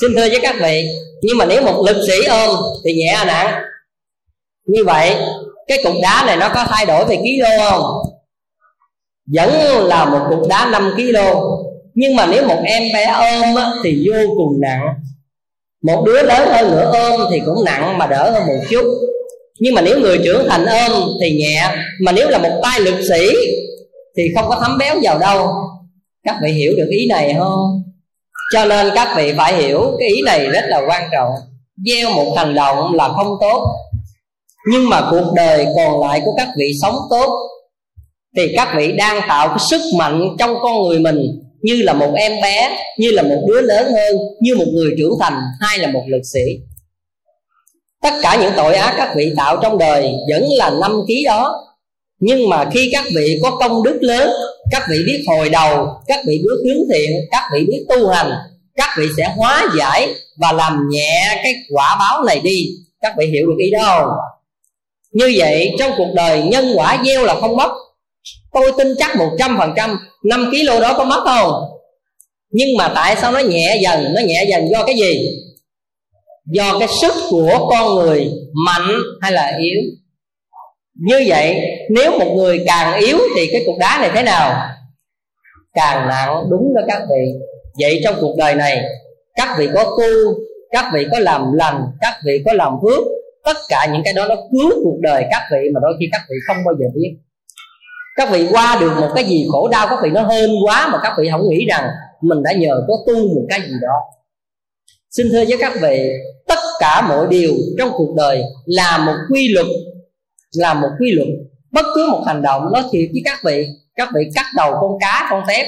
xin 0.00 0.10
thưa 0.16 0.28
với 0.28 0.38
các 0.42 0.56
vị, 0.62 0.84
nhưng 1.22 1.38
mà 1.38 1.44
nếu 1.44 1.62
một 1.62 1.84
lực 1.86 2.04
sĩ 2.06 2.24
ôm 2.24 2.56
thì 2.84 2.92
nhẹ 2.94 3.08
à 3.08 3.24
nặng. 3.24 3.62
Như 4.66 4.84
vậy, 4.84 5.14
cái 5.66 5.78
cục 5.84 5.94
đá 6.02 6.22
này 6.26 6.36
nó 6.36 6.50
có 6.54 6.64
thay 6.68 6.86
đổi 6.86 7.04
về 7.04 7.18
ký 7.24 7.40
lô 7.40 7.70
không? 7.70 7.82
Vẫn 9.34 9.50
là 9.86 10.04
một 10.04 10.20
cục 10.30 10.48
đá 10.48 10.66
5 10.66 10.94
kg 10.96 11.16
nhưng 11.94 12.16
mà 12.16 12.26
nếu 12.26 12.48
một 12.48 12.62
em 12.64 12.82
bé 12.94 13.04
ôm 13.04 13.54
thì 13.84 14.06
vô 14.08 14.34
cùng 14.36 14.60
nặng. 14.60 14.86
Một 15.82 16.04
đứa 16.06 16.22
lớn 16.22 16.48
hơn 16.48 16.70
nữa 16.70 16.90
ôm 16.92 17.20
thì 17.30 17.40
cũng 17.46 17.64
nặng 17.64 17.98
mà 17.98 18.06
đỡ 18.06 18.30
hơn 18.30 18.46
một 18.46 18.64
chút. 18.70 18.84
Nhưng 19.58 19.74
mà 19.74 19.80
nếu 19.80 20.00
người 20.00 20.20
trưởng 20.24 20.48
thành 20.48 20.66
ôm 20.66 21.08
thì 21.20 21.38
nhẹ, 21.38 21.68
mà 22.00 22.12
nếu 22.12 22.28
là 22.28 22.38
một 22.38 22.60
tay 22.62 22.80
lực 22.80 22.94
sĩ 23.08 23.28
thì 24.16 24.22
không 24.34 24.48
có 24.48 24.60
thấm 24.62 24.78
béo 24.78 24.96
vào 25.02 25.18
đâu. 25.18 25.48
Các 26.24 26.36
vị 26.42 26.52
hiểu 26.52 26.72
được 26.76 26.88
ý 26.90 27.06
này 27.06 27.34
không? 27.38 27.83
Cho 28.52 28.64
nên 28.64 28.90
các 28.94 29.14
vị 29.16 29.32
phải 29.36 29.54
hiểu 29.54 29.96
cái 29.98 30.08
ý 30.08 30.22
này 30.22 30.46
rất 30.46 30.64
là 30.66 30.80
quan 30.88 31.02
trọng. 31.12 31.30
Gieo 31.84 32.10
một 32.10 32.34
hành 32.36 32.54
động 32.54 32.94
là 32.94 33.08
không 33.08 33.36
tốt, 33.40 33.66
nhưng 34.70 34.88
mà 34.88 35.08
cuộc 35.10 35.32
đời 35.34 35.66
còn 35.76 36.00
lại 36.00 36.20
của 36.24 36.34
các 36.36 36.48
vị 36.58 36.72
sống 36.82 36.96
tốt. 37.10 37.30
Thì 38.36 38.52
các 38.56 38.68
vị 38.76 38.92
đang 38.92 39.20
tạo 39.28 39.48
cái 39.48 39.58
sức 39.70 39.80
mạnh 39.98 40.36
trong 40.38 40.54
con 40.62 40.82
người 40.82 40.98
mình, 40.98 41.26
như 41.62 41.82
là 41.82 41.92
một 41.92 42.12
em 42.16 42.32
bé, 42.42 42.78
như 42.98 43.10
là 43.10 43.22
một 43.22 43.44
đứa 43.48 43.60
lớn 43.60 43.92
hơn, 43.92 44.16
như 44.40 44.56
một 44.56 44.68
người 44.72 44.90
trưởng 44.98 45.14
thành, 45.20 45.40
hay 45.60 45.78
là 45.78 45.88
một 45.88 46.02
lực 46.06 46.22
sĩ. 46.32 46.40
Tất 48.02 48.14
cả 48.22 48.38
những 48.40 48.52
tội 48.56 48.74
ác 48.74 48.94
các 48.96 49.12
vị 49.16 49.32
tạo 49.36 49.56
trong 49.62 49.78
đời 49.78 50.12
vẫn 50.30 50.44
là 50.50 50.70
năm 50.80 51.00
ký 51.08 51.24
đó 51.24 51.60
nhưng 52.26 52.48
mà 52.48 52.70
khi 52.72 52.88
các 52.92 53.04
vị 53.14 53.38
có 53.42 53.50
công 53.50 53.82
đức 53.82 53.98
lớn, 54.00 54.30
các 54.70 54.82
vị 54.90 54.96
biết 55.06 55.24
hồi 55.26 55.48
đầu, 55.48 55.86
các 56.06 56.20
vị 56.26 56.38
biết 56.38 56.56
hướng 56.64 56.82
thiện, 56.92 57.10
các 57.30 57.42
vị 57.54 57.64
biết 57.68 57.84
tu 57.88 58.08
hành, 58.08 58.30
các 58.74 58.88
vị 58.98 59.06
sẽ 59.16 59.32
hóa 59.36 59.66
giải 59.78 60.14
và 60.36 60.52
làm 60.52 60.88
nhẹ 60.90 61.40
cái 61.42 61.54
quả 61.74 61.96
báo 61.98 62.24
này 62.24 62.40
đi. 62.40 62.66
Các 63.00 63.14
vị 63.18 63.26
hiểu 63.26 63.46
được 63.46 63.56
ý 63.58 63.70
đó 63.70 63.82
không? 63.84 64.08
Như 65.12 65.34
vậy, 65.36 65.70
trong 65.78 65.92
cuộc 65.96 66.12
đời, 66.14 66.42
nhân 66.42 66.72
quả 66.74 67.02
gieo 67.06 67.24
là 67.24 67.34
không 67.40 67.56
mất. 67.56 67.70
Tôi 68.52 68.72
tin 68.78 68.94
chắc 68.98 69.16
một 69.16 69.30
trăm 69.38 69.56
phần 69.58 69.70
trăm, 69.76 69.98
năm 70.24 70.50
kg 70.50 70.80
đó 70.80 70.94
có 70.96 71.04
mất 71.04 71.22
không? 71.24 71.52
Nhưng 72.50 72.76
mà 72.76 72.92
tại 72.94 73.16
sao 73.20 73.32
nó 73.32 73.38
nhẹ 73.38 73.78
dần? 73.82 74.14
Nó 74.14 74.20
nhẹ 74.20 74.46
dần 74.50 74.68
do 74.70 74.84
cái 74.84 74.96
gì? 74.96 75.28
Do 76.46 76.78
cái 76.78 76.88
sức 77.00 77.12
của 77.30 77.68
con 77.70 77.94
người 77.94 78.30
mạnh 78.66 78.90
hay 79.20 79.32
là 79.32 79.58
yếu? 79.60 79.80
Như 80.94 81.24
vậy, 81.26 81.60
nếu 81.90 82.18
một 82.18 82.34
người 82.36 82.64
càng 82.66 83.00
yếu 83.00 83.18
thì 83.36 83.46
cái 83.52 83.62
cục 83.66 83.74
đá 83.78 83.98
này 84.00 84.10
thế 84.14 84.22
nào? 84.22 84.70
Càng 85.74 86.08
nặng, 86.08 86.44
đúng 86.50 86.74
đó 86.74 86.82
các 86.88 87.02
vị. 87.10 87.32
Vậy 87.80 88.00
trong 88.04 88.14
cuộc 88.20 88.34
đời 88.38 88.54
này, 88.54 88.82
các 89.34 89.56
vị 89.58 89.68
có 89.74 89.84
tu, 89.84 90.34
các 90.70 90.84
vị 90.94 91.06
có 91.12 91.18
làm 91.18 91.52
lành, 91.52 91.84
các 92.00 92.14
vị 92.26 92.42
có 92.46 92.52
làm 92.52 92.72
phước, 92.82 93.04
tất 93.44 93.56
cả 93.68 93.86
những 93.92 94.02
cái 94.04 94.14
đó 94.14 94.26
nó 94.28 94.34
cứu 94.34 94.70
cuộc 94.84 94.98
đời 95.00 95.24
các 95.30 95.42
vị 95.52 95.68
mà 95.74 95.80
đôi 95.82 95.92
khi 96.00 96.06
các 96.12 96.20
vị 96.30 96.36
không 96.46 96.56
bao 96.64 96.74
giờ 96.80 96.86
biết. 96.94 97.16
Các 98.16 98.30
vị 98.30 98.48
qua 98.50 98.78
được 98.80 98.92
một 99.00 99.08
cái 99.14 99.24
gì 99.24 99.46
khổ 99.52 99.68
đau, 99.68 99.86
các 99.90 99.98
vị 100.02 100.10
nó 100.12 100.22
hơn 100.22 100.50
quá 100.64 100.88
mà 100.92 100.98
các 101.02 101.12
vị 101.18 101.28
không 101.32 101.48
nghĩ 101.48 101.66
rằng 101.68 101.88
mình 102.20 102.42
đã 102.42 102.52
nhờ 102.52 102.82
có 102.88 102.94
tu 103.06 103.14
một 103.14 103.46
cái 103.48 103.60
gì 103.60 103.74
đó. 103.82 103.96
Xin 105.10 105.26
thưa 105.32 105.44
với 105.48 105.56
các 105.60 105.72
vị, 105.82 106.10
tất 106.48 106.58
cả 106.80 107.06
mọi 107.08 107.26
điều 107.30 107.52
trong 107.78 107.90
cuộc 107.96 108.14
đời 108.16 108.42
là 108.64 108.98
một 108.98 109.14
quy 109.30 109.48
luật 109.48 109.66
là 110.54 110.74
một 110.74 110.88
quy 111.00 111.12
luật. 111.12 111.28
Bất 111.72 111.86
cứ 111.94 112.08
một 112.10 112.22
hành 112.26 112.42
động 112.42 112.62
nó 112.72 112.82
thiệt 112.92 113.08
với 113.12 113.22
các 113.24 113.38
vị 113.44 113.66
các 113.96 114.08
vị 114.14 114.20
cắt 114.34 114.46
đầu 114.56 114.72
con 114.80 114.90
cá, 115.00 115.26
con 115.30 115.42
tép. 115.48 115.66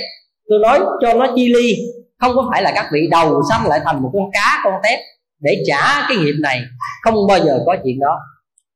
Tôi 0.49 0.59
nói 0.59 0.81
cho 1.03 1.15
nó 1.15 1.27
chi 1.37 1.49
ly, 1.55 1.77
không 2.19 2.33
có 2.37 2.49
phải 2.51 2.63
là 2.63 2.73
các 2.75 2.87
vị 2.93 3.01
đầu 3.11 3.43
xăm 3.51 3.65
lại 3.69 3.81
thành 3.85 4.03
một 4.03 4.11
con 4.13 4.31
cá, 4.33 4.61
con 4.65 4.75
tép. 4.83 4.99
Để 5.41 5.63
trả 5.67 6.07
cái 6.09 6.17
nghiệp 6.17 6.35
này, 6.43 6.61
không 7.03 7.15
bao 7.29 7.39
giờ 7.39 7.59
có 7.67 7.77
chuyện 7.85 7.99
đó. 8.01 8.19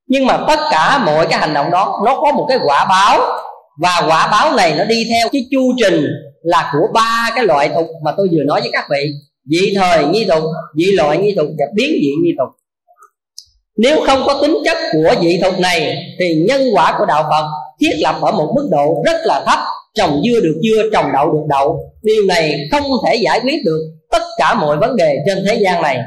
Nhưng 0.06 0.26
mà 0.26 0.44
tất 0.48 0.58
cả 0.70 1.02
mọi 1.06 1.26
cái 1.30 1.38
hành 1.38 1.54
động 1.54 1.70
đó, 1.70 2.02
nó 2.04 2.20
có 2.20 2.32
một 2.32 2.46
cái 2.48 2.58
quả 2.64 2.86
báo. 2.88 3.20
Và 3.82 4.02
quả 4.08 4.28
báo 4.30 4.56
này 4.56 4.74
nó 4.78 4.84
đi 4.84 5.06
theo 5.10 5.28
cái 5.32 5.46
chu 5.50 5.60
trình 5.78 6.04
là 6.42 6.70
của 6.72 6.88
ba 6.94 7.30
cái 7.34 7.44
loại 7.44 7.68
tục 7.68 7.86
mà 8.04 8.12
tôi 8.16 8.28
vừa 8.32 8.44
nói 8.46 8.60
với 8.60 8.70
các 8.72 8.84
vị. 8.90 9.12
Dị 9.44 9.74
thời 9.76 10.04
nghi 10.04 10.26
tục, 10.28 10.42
dị 10.76 10.92
loại 10.92 11.18
nghi 11.18 11.34
tục 11.36 11.46
và 11.58 11.64
biến 11.74 11.90
dị 11.90 12.10
nghi 12.22 12.34
tục 12.38 12.48
nếu 13.82 14.00
không 14.06 14.22
có 14.26 14.38
tính 14.42 14.58
chất 14.64 14.76
của 14.92 15.14
dị 15.22 15.38
thuật 15.40 15.60
này, 15.60 15.96
thì 16.18 16.34
nhân 16.34 16.62
quả 16.74 16.94
của 16.98 17.06
đạo 17.06 17.22
phật 17.22 17.46
thiết 17.80 17.96
lập 18.00 18.16
ở 18.22 18.32
một 18.32 18.52
mức 18.56 18.68
độ 18.70 19.02
rất 19.04 19.20
là 19.24 19.44
thấp, 19.46 19.58
trồng 19.94 20.22
dưa 20.24 20.40
được 20.40 20.60
dưa, 20.62 20.82
trồng 20.92 21.04
đậu 21.12 21.32
được 21.32 21.46
đậu. 21.48 21.92
Điều 22.02 22.24
này 22.24 22.68
không 22.72 22.84
thể 23.06 23.14
giải 23.14 23.40
quyết 23.40 23.64
được 23.64 23.80
tất 24.10 24.22
cả 24.38 24.54
mọi 24.54 24.76
vấn 24.76 24.96
đề 24.96 25.16
trên 25.26 25.44
thế 25.46 25.54
gian 25.54 25.82
này. 25.82 25.98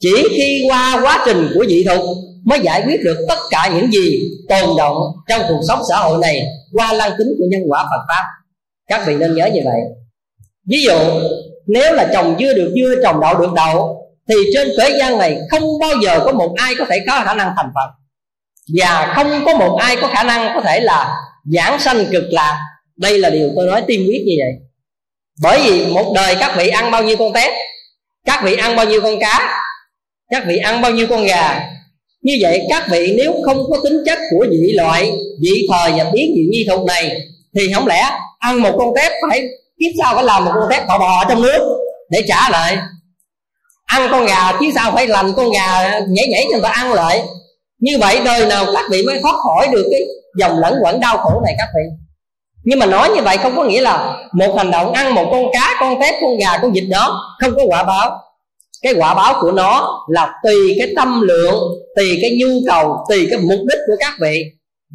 Chỉ 0.00 0.28
khi 0.36 0.64
qua 0.68 1.00
quá 1.02 1.22
trình 1.26 1.48
của 1.54 1.66
dị 1.68 1.84
thuật 1.84 2.00
mới 2.44 2.60
giải 2.62 2.82
quyết 2.86 3.00
được 3.04 3.16
tất 3.28 3.38
cả 3.50 3.70
những 3.74 3.90
gì 3.90 4.20
tồn 4.48 4.76
động 4.78 4.96
trong 5.28 5.42
cuộc 5.48 5.60
sống 5.68 5.80
xã 5.88 5.96
hội 5.96 6.18
này 6.22 6.42
qua 6.72 6.92
lăng 6.92 7.12
tính 7.18 7.28
của 7.38 7.44
nhân 7.50 7.62
quả 7.68 7.82
Phật 7.82 8.04
pháp. 8.08 8.22
Các 8.88 9.06
vị 9.06 9.14
nên 9.14 9.34
nhớ 9.34 9.46
như 9.46 9.60
vậy. 9.64 9.80
Ví 10.68 10.82
dụ, 10.82 10.98
nếu 11.66 11.92
là 11.92 12.10
trồng 12.12 12.36
dưa 12.38 12.54
được 12.54 12.74
dưa, 12.76 12.94
trồng 13.02 13.20
đậu 13.20 13.34
được 13.34 13.52
đậu 13.56 14.05
thì 14.28 14.34
trên 14.54 14.68
thế 14.78 14.96
gian 14.98 15.18
này 15.18 15.38
không 15.50 15.62
bao 15.80 15.92
giờ 16.02 16.20
có 16.24 16.32
một 16.32 16.54
ai 16.56 16.74
có 16.78 16.84
thể 16.90 17.00
có 17.06 17.22
khả 17.24 17.34
năng 17.34 17.52
thành 17.56 17.70
Phật. 17.74 17.90
Và 18.78 19.12
không 19.16 19.44
có 19.44 19.54
một 19.54 19.76
ai 19.80 19.96
có 19.96 20.08
khả 20.08 20.22
năng 20.22 20.54
có 20.54 20.60
thể 20.60 20.80
là 20.80 21.14
giảng 21.44 21.78
sanh 21.80 22.06
cực 22.12 22.24
lạc. 22.30 22.58
Đây 22.96 23.18
là 23.18 23.30
điều 23.30 23.50
tôi 23.56 23.66
nói 23.66 23.82
tiên 23.86 24.06
quyết 24.08 24.22
như 24.26 24.34
vậy. 24.38 24.68
Bởi 25.42 25.60
vì 25.64 25.86
một 25.86 26.12
đời 26.14 26.36
các 26.40 26.56
vị 26.56 26.68
ăn 26.68 26.90
bao 26.90 27.02
nhiêu 27.02 27.16
con 27.16 27.32
tép, 27.32 27.52
các 28.26 28.42
vị 28.44 28.56
ăn 28.56 28.76
bao 28.76 28.86
nhiêu 28.86 29.00
con 29.00 29.20
cá, 29.20 29.62
các 30.30 30.44
vị 30.46 30.56
ăn 30.56 30.80
bao 30.80 30.90
nhiêu 30.90 31.06
con 31.10 31.24
gà, 31.24 31.60
như 32.22 32.38
vậy 32.40 32.66
các 32.68 32.88
vị 32.90 33.14
nếu 33.16 33.34
không 33.44 33.58
có 33.70 33.78
tính 33.84 34.02
chất 34.06 34.18
của 34.30 34.46
dị 34.50 34.72
loại 34.72 35.12
dị 35.40 35.66
thời 35.72 35.92
và 35.92 36.10
biến 36.12 36.32
dị 36.36 36.46
nhi 36.50 36.64
thuật 36.68 36.80
này, 36.86 37.20
thì 37.56 37.72
không 37.74 37.86
lẽ 37.86 38.10
ăn 38.38 38.62
một 38.62 38.74
con 38.78 38.88
tép 38.96 39.12
phải, 39.30 39.40
kiếp 39.78 39.92
sau 40.02 40.14
phải 40.14 40.24
làm 40.24 40.44
một 40.44 40.50
con 40.54 40.70
tép 40.70 40.86
bò 40.88 40.98
bò 40.98 41.24
trong 41.28 41.42
nước 41.42 41.78
để 42.10 42.22
trả 42.28 42.48
lại? 42.50 42.76
Ăn 43.86 44.08
con 44.10 44.26
gà 44.26 44.52
chứ 44.60 44.66
sao 44.74 44.92
phải 44.92 45.06
lành 45.06 45.32
con 45.36 45.50
gà 45.50 45.98
nhảy 46.08 46.28
nhảy 46.28 46.44
cho 46.44 46.52
người 46.52 46.62
ta 46.62 46.68
ăn 46.68 46.92
lại. 46.92 47.22
Như 47.80 47.98
vậy 48.00 48.20
đời 48.24 48.46
nào 48.46 48.64
các 48.74 48.84
vị 48.90 49.02
mới 49.06 49.18
thoát 49.22 49.34
khỏi 49.34 49.68
được 49.72 49.86
cái 49.90 50.00
dòng 50.38 50.58
lẫn 50.58 50.74
quẩn 50.82 51.00
đau 51.00 51.16
khổ 51.16 51.40
này 51.44 51.54
các 51.58 51.68
vị. 51.74 51.82
Nhưng 52.64 52.78
mà 52.78 52.86
nói 52.86 53.10
như 53.14 53.22
vậy 53.22 53.36
không 53.36 53.56
có 53.56 53.64
nghĩa 53.64 53.80
là 53.80 54.16
một 54.32 54.56
hành 54.56 54.70
động 54.70 54.92
ăn 54.92 55.14
một 55.14 55.28
con 55.30 55.44
cá, 55.52 55.76
con 55.80 56.00
tép, 56.00 56.14
con 56.20 56.38
gà, 56.38 56.58
con 56.62 56.72
vịt 56.72 56.84
đó 56.90 57.36
không 57.40 57.54
có 57.56 57.62
quả 57.66 57.82
báo. 57.82 58.10
Cái 58.82 58.94
quả 58.98 59.14
báo 59.14 59.34
của 59.40 59.52
nó 59.52 60.00
là 60.08 60.32
tùy 60.42 60.76
cái 60.78 60.92
tâm 60.96 61.20
lượng, 61.20 61.62
tùy 61.96 62.18
cái 62.22 62.38
nhu 62.40 62.48
cầu, 62.68 62.96
tùy 63.08 63.26
cái 63.30 63.38
mục 63.38 63.58
đích 63.68 63.78
của 63.86 63.96
các 63.98 64.12
vị. 64.20 64.44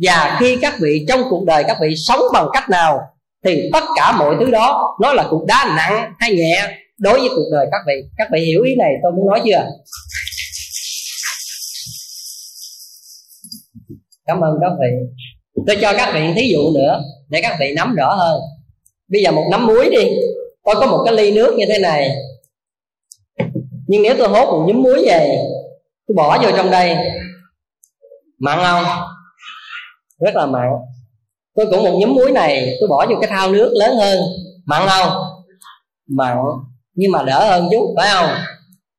Và 0.01 0.37
khi 0.39 0.57
các 0.61 0.73
vị 0.81 1.05
trong 1.09 1.23
cuộc 1.29 1.43
đời 1.45 1.63
các 1.67 1.77
vị 1.81 1.87
sống 2.07 2.21
bằng 2.33 2.47
cách 2.53 2.69
nào, 2.69 2.99
thì 3.45 3.69
tất 3.73 3.83
cả 3.95 4.11
mọi 4.11 4.35
thứ 4.39 4.45
đó 4.51 4.95
nó 5.01 5.13
là 5.13 5.23
cục 5.29 5.45
đá 5.45 5.73
nặng 5.77 6.13
hay 6.19 6.31
nhẹ 6.35 6.67
đối 7.01 7.19
với 7.19 7.29
cuộc 7.29 7.49
đời 7.51 7.65
các 7.71 7.81
vị 7.87 7.93
các 8.17 8.27
vị 8.33 8.45
hiểu 8.45 8.63
ý 8.63 8.75
này, 8.75 8.91
tôi 9.03 9.11
muốn 9.11 9.27
nói 9.29 9.41
chưa? 9.45 9.65
Cảm 14.25 14.41
ơn 14.41 14.53
các 14.61 14.71
vị. 14.79 15.21
Tôi 15.67 15.77
cho 15.81 15.93
các 15.97 16.11
vị 16.13 16.33
thí 16.35 16.51
dụ 16.51 16.59
nữa, 16.75 17.01
để 17.29 17.39
các 17.41 17.57
vị 17.59 17.73
nắm 17.75 17.95
rõ 17.95 18.13
hơn. 18.13 18.41
Bây 19.07 19.23
giờ 19.23 19.31
một 19.31 19.47
nắm 19.51 19.67
muối 19.67 19.89
đi. 19.89 20.09
Tôi 20.63 20.75
có 20.79 20.87
một 20.87 21.03
cái 21.05 21.15
ly 21.15 21.31
nước 21.31 21.55
như 21.57 21.65
thế 21.69 21.79
này. 21.79 22.09
Nhưng 23.87 24.01
nếu 24.01 24.15
tôi 24.17 24.27
hốt 24.27 24.45
một 24.45 24.65
nhúm 24.67 24.83
muối 24.83 25.03
về, 25.05 25.37
tôi 26.07 26.15
bỏ 26.15 26.37
vô 26.43 26.49
trong 26.57 26.71
đây. 26.71 26.95
Mặn 28.39 28.59
không? 28.63 28.85
Rất 30.19 30.35
là 30.35 30.45
mặn. 30.45 30.67
Tôi 31.55 31.65
cũng 31.71 31.83
một 31.83 31.97
nhúm 32.01 32.15
muối 32.15 32.31
này, 32.31 32.77
tôi 32.79 32.89
bỏ 32.89 33.05
vô 33.09 33.15
cái 33.21 33.29
thao 33.29 33.51
nước 33.51 33.73
lớn 33.75 33.95
hơn. 33.95 34.19
Mặn 34.65 34.87
không? 34.89 35.09
Mặn 36.07 36.37
nhưng 36.93 37.11
mà 37.11 37.23
đỡ 37.23 37.49
hơn 37.49 37.69
chút, 37.71 37.93
phải 37.97 38.09
không? 38.13 38.29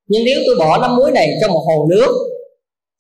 Nhưng 0.07 0.25
nếu 0.25 0.41
tôi 0.47 0.57
bỏ 0.59 0.79
nắm 0.79 0.97
muối 0.97 1.11
này 1.11 1.29
trong 1.41 1.53
một 1.53 1.65
hồ 1.67 1.87
nước, 1.91 2.29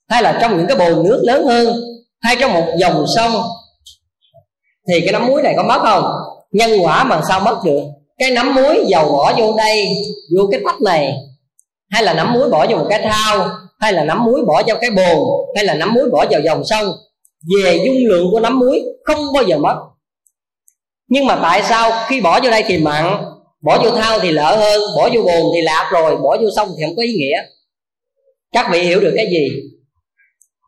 hay 0.08 0.22
là 0.22 0.38
trong 0.40 0.56
những 0.56 0.66
cái 0.66 0.76
bồn 0.76 1.04
nước 1.04 1.20
lớn 1.24 1.46
hơn, 1.46 1.76
hay 2.20 2.36
trong 2.40 2.52
một 2.52 2.66
dòng 2.78 3.04
sông, 3.16 3.32
thì 4.88 5.00
cái 5.00 5.12
nắm 5.12 5.26
muối 5.26 5.42
này 5.42 5.54
có 5.56 5.62
mất 5.62 5.78
không? 5.82 6.04
Nhân 6.52 6.70
quả 6.82 7.04
mà 7.04 7.20
sao 7.28 7.40
mất 7.40 7.58
được? 7.64 7.80
Cái 8.18 8.30
nắm 8.30 8.54
muối 8.54 8.84
dầu 8.88 9.12
bỏ 9.12 9.32
vô 9.38 9.54
đây, 9.56 9.84
vô 10.36 10.48
cái 10.50 10.60
tách 10.64 10.80
này, 10.80 11.14
hay 11.90 12.02
là 12.02 12.14
nắm 12.14 12.32
muối 12.32 12.50
bỏ 12.50 12.66
vào 12.66 12.78
một 12.78 12.86
cái 12.90 13.00
thao, 13.02 13.48
hay 13.80 13.92
là 13.92 14.04
nắm 14.04 14.24
muối 14.24 14.44
bỏ 14.46 14.62
vào 14.66 14.76
cái 14.80 14.90
bồn, 14.90 15.18
hay 15.56 15.64
là 15.64 15.74
nắm 15.74 15.94
muối 15.94 16.10
bỏ 16.10 16.24
vào 16.30 16.40
dòng 16.40 16.64
sông, 16.64 16.86
về 17.54 17.80
dung 17.86 17.96
lượng 18.08 18.26
của 18.32 18.40
nắm 18.40 18.58
muối 18.58 18.82
không 19.04 19.18
bao 19.34 19.42
giờ 19.44 19.58
mất. 19.58 19.76
Nhưng 21.08 21.26
mà 21.26 21.38
tại 21.42 21.62
sao 21.62 21.92
khi 22.08 22.20
bỏ 22.20 22.40
vô 22.40 22.50
đây 22.50 22.64
thì 22.66 22.78
mặn 22.78 23.24
bỏ 23.62 23.82
vô 23.84 23.90
thao 23.90 24.18
thì 24.18 24.30
lỡ 24.30 24.56
hơn, 24.56 24.80
bỏ 24.96 25.08
vô 25.14 25.22
bồn 25.22 25.52
thì 25.54 25.62
lạc 25.62 25.90
rồi, 25.92 26.16
bỏ 26.16 26.36
vô 26.40 26.48
sông 26.56 26.68
thì 26.76 26.84
không 26.84 26.96
có 26.96 27.02
ý 27.02 27.12
nghĩa. 27.12 27.42
Các 28.52 28.68
vị 28.72 28.80
hiểu 28.80 29.00
được 29.00 29.12
cái 29.16 29.26
gì? 29.30 29.62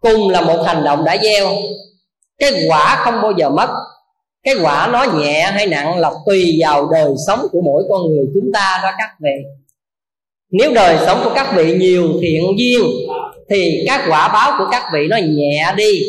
Cùng 0.01 0.28
là 0.30 0.40
một 0.40 0.62
hành 0.66 0.84
động 0.84 1.05
đã 1.05 1.16
gieo. 1.22 1.49
Cái 2.38 2.53
quả 2.68 3.03
không 3.05 3.22
bao 3.22 3.32
giờ 3.38 3.51
mất. 3.51 3.68
Cái 4.42 4.55
quả 4.62 4.88
nó 4.92 5.07
nhẹ 5.18 5.42
hay 5.42 5.66
nặng 5.66 5.99
là 5.99 6.11
tùy 6.26 6.59
vào 6.61 6.88
đời 6.92 7.11
sống 7.26 7.47
của 7.53 7.61
mỗi 7.61 7.84
con 7.88 8.03
người 8.03 8.24
chúng 8.34 8.53
ta 8.53 8.80
đó 8.82 8.90
các 8.99 9.11
vị. 9.20 9.45
Nếu 10.51 10.74
đời 10.74 10.97
sống 11.07 11.20
của 11.24 11.32
các 11.34 11.53
vị 11.57 11.76
nhiều 11.78 12.09
thiện 12.22 12.42
duyên, 12.59 12.82
thì 13.51 13.84
các 13.86 14.07
quả 14.09 14.28
báo 14.28 14.55
của 14.59 14.68
các 14.70 14.82
vị 14.95 15.01
nó 15.11 15.16
nhẹ 15.16 15.74
đi. 15.76 16.03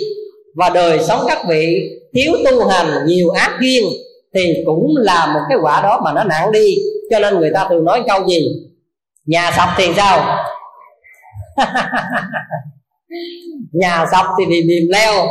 Và 0.56 0.70
đời 0.70 1.00
sống 1.04 1.26
các 1.28 1.46
vị 1.50 1.90
thiếu 2.14 2.32
tu 2.46 2.68
hành, 2.68 3.06
nhiều 3.06 3.30
ác 3.30 3.58
duyên 3.62 3.84
thì 4.36 4.54
cũng 4.66 4.94
là 4.98 5.26
một 5.34 5.40
cái 5.50 5.58
quả 5.62 5.82
đó 5.82 6.02
mà 6.04 6.14
nó 6.14 6.24
nặng 6.24 6.52
đi. 6.52 6.76
Cho 7.12 7.20
nên 7.20 7.40
người 7.40 7.52
ta 7.54 7.68
thường 7.70 7.86
nói 7.86 8.04
câu 8.08 8.28
gì? 8.28 8.48
Nhà 9.26 9.52
sập 9.58 9.70
thì 9.78 9.94
sao? 9.96 10.38
Nhà 13.74 14.06
sập 14.12 14.26
thì 14.40 14.46
bị 14.46 14.64
mềm 14.64 14.90
leo. 14.90 15.28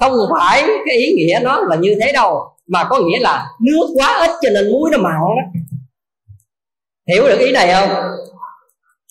Không 0.00 0.12
phải 0.38 0.62
cái 0.86 0.96
ý 0.96 1.12
nghĩa 1.12 1.38
nó 1.42 1.60
là 1.60 1.76
như 1.76 1.96
thế 2.00 2.12
đâu, 2.12 2.56
mà 2.66 2.84
có 2.84 3.00
nghĩa 3.00 3.18
là 3.20 3.46
nước 3.60 3.88
quá 3.94 4.18
ít 4.20 4.30
cho 4.42 4.50
nên 4.50 4.72
muối 4.72 4.90
nó 4.92 4.98
mặn 4.98 5.12
đó 5.12 5.60
hiểu 7.08 7.28
được 7.28 7.38
ý 7.38 7.52
này 7.52 7.72
không? 7.72 7.88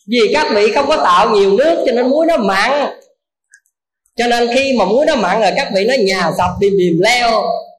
Vì 0.07 0.19
các 0.33 0.47
vị 0.55 0.71
không 0.71 0.87
có 0.87 0.97
tạo 0.97 1.29
nhiều 1.29 1.51
nước 1.51 1.83
cho 1.85 1.91
nên 1.91 2.09
muối 2.09 2.25
nó 2.25 2.37
mặn. 2.37 2.71
Cho 4.15 4.27
nên 4.27 4.47
khi 4.55 4.75
mà 4.79 4.85
muối 4.85 5.05
nó 5.05 5.15
mặn 5.15 5.41
rồi, 5.41 5.51
các 5.55 5.67
vị 5.75 5.85
nó 5.87 5.93
nhà 5.99 6.31
sập 6.37 6.49
thì 6.61 6.69
mềm 6.69 6.99
leo. 6.99 7.31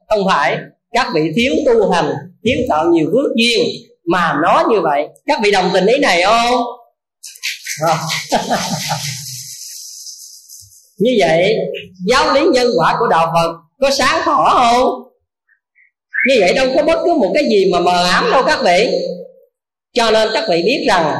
Không 0.09 0.19
phải 0.29 0.57
các 0.93 1.07
vị 1.13 1.21
thiếu 1.35 1.53
tu 1.65 1.91
hành, 1.91 2.13
thiếu 2.45 2.57
tạo 2.69 2.85
nhiều 2.85 3.05
phước 3.05 3.35
duyên 3.35 3.59
mà 4.11 4.35
nó 4.43 4.63
như 4.69 4.81
vậy, 4.81 5.07
các 5.25 5.39
vị 5.43 5.51
đồng 5.51 5.69
tình 5.73 5.85
ý 5.85 5.99
này 5.99 6.23
không? 6.23 6.61
Như 10.97 11.11
vậy, 11.19 11.55
giáo 12.07 12.33
lý 12.33 12.41
nhân 12.53 12.67
quả 12.77 12.95
của 12.99 13.07
đạo 13.07 13.33
phật 13.33 13.53
có 13.79 13.89
sáng 13.91 14.21
tỏ 14.25 14.49
không? 14.53 14.89
Như 16.27 16.35
vậy 16.39 16.53
đâu 16.53 16.67
có 16.75 16.83
bất 16.83 16.99
cứ 17.05 17.13
một 17.13 17.31
cái 17.33 17.43
gì 17.49 17.71
mà 17.71 17.79
mờ 17.79 18.05
ám 18.05 18.29
đâu 18.31 18.43
các 18.47 18.59
vị. 18.63 18.87
Cho 19.93 20.11
nên 20.11 20.29
các 20.33 20.45
vị 20.49 20.63
biết 20.65 20.85
rằng, 20.87 21.15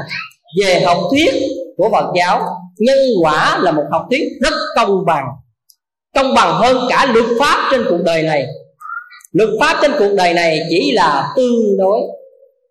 về 0.62 0.82
học 0.82 0.98
thuyết 1.12 1.34
của 1.78 1.90
phật 1.92 2.06
giáo, 2.18 2.42
nhân 2.78 2.98
quả 3.22 3.60
là 3.62 3.72
một 3.72 3.84
học 3.92 4.06
thuyết 4.10 4.24
rất 4.42 4.54
công 4.76 5.06
bằng. 5.06 5.26
Công 6.16 6.34
bằng 6.34 6.54
hơn 6.54 6.86
cả 6.90 7.06
luật 7.14 7.26
pháp 7.40 7.70
trên 7.72 7.86
cuộc 7.90 8.00
đời 8.06 8.24
này 8.24 8.46
luật 9.34 9.50
pháp 9.60 9.78
trên 9.82 9.92
cuộc 10.00 10.14
đời 10.16 10.34
này 10.34 10.60
chỉ 10.70 10.92
là 10.92 11.34
tương 11.36 11.78
đối. 11.78 12.00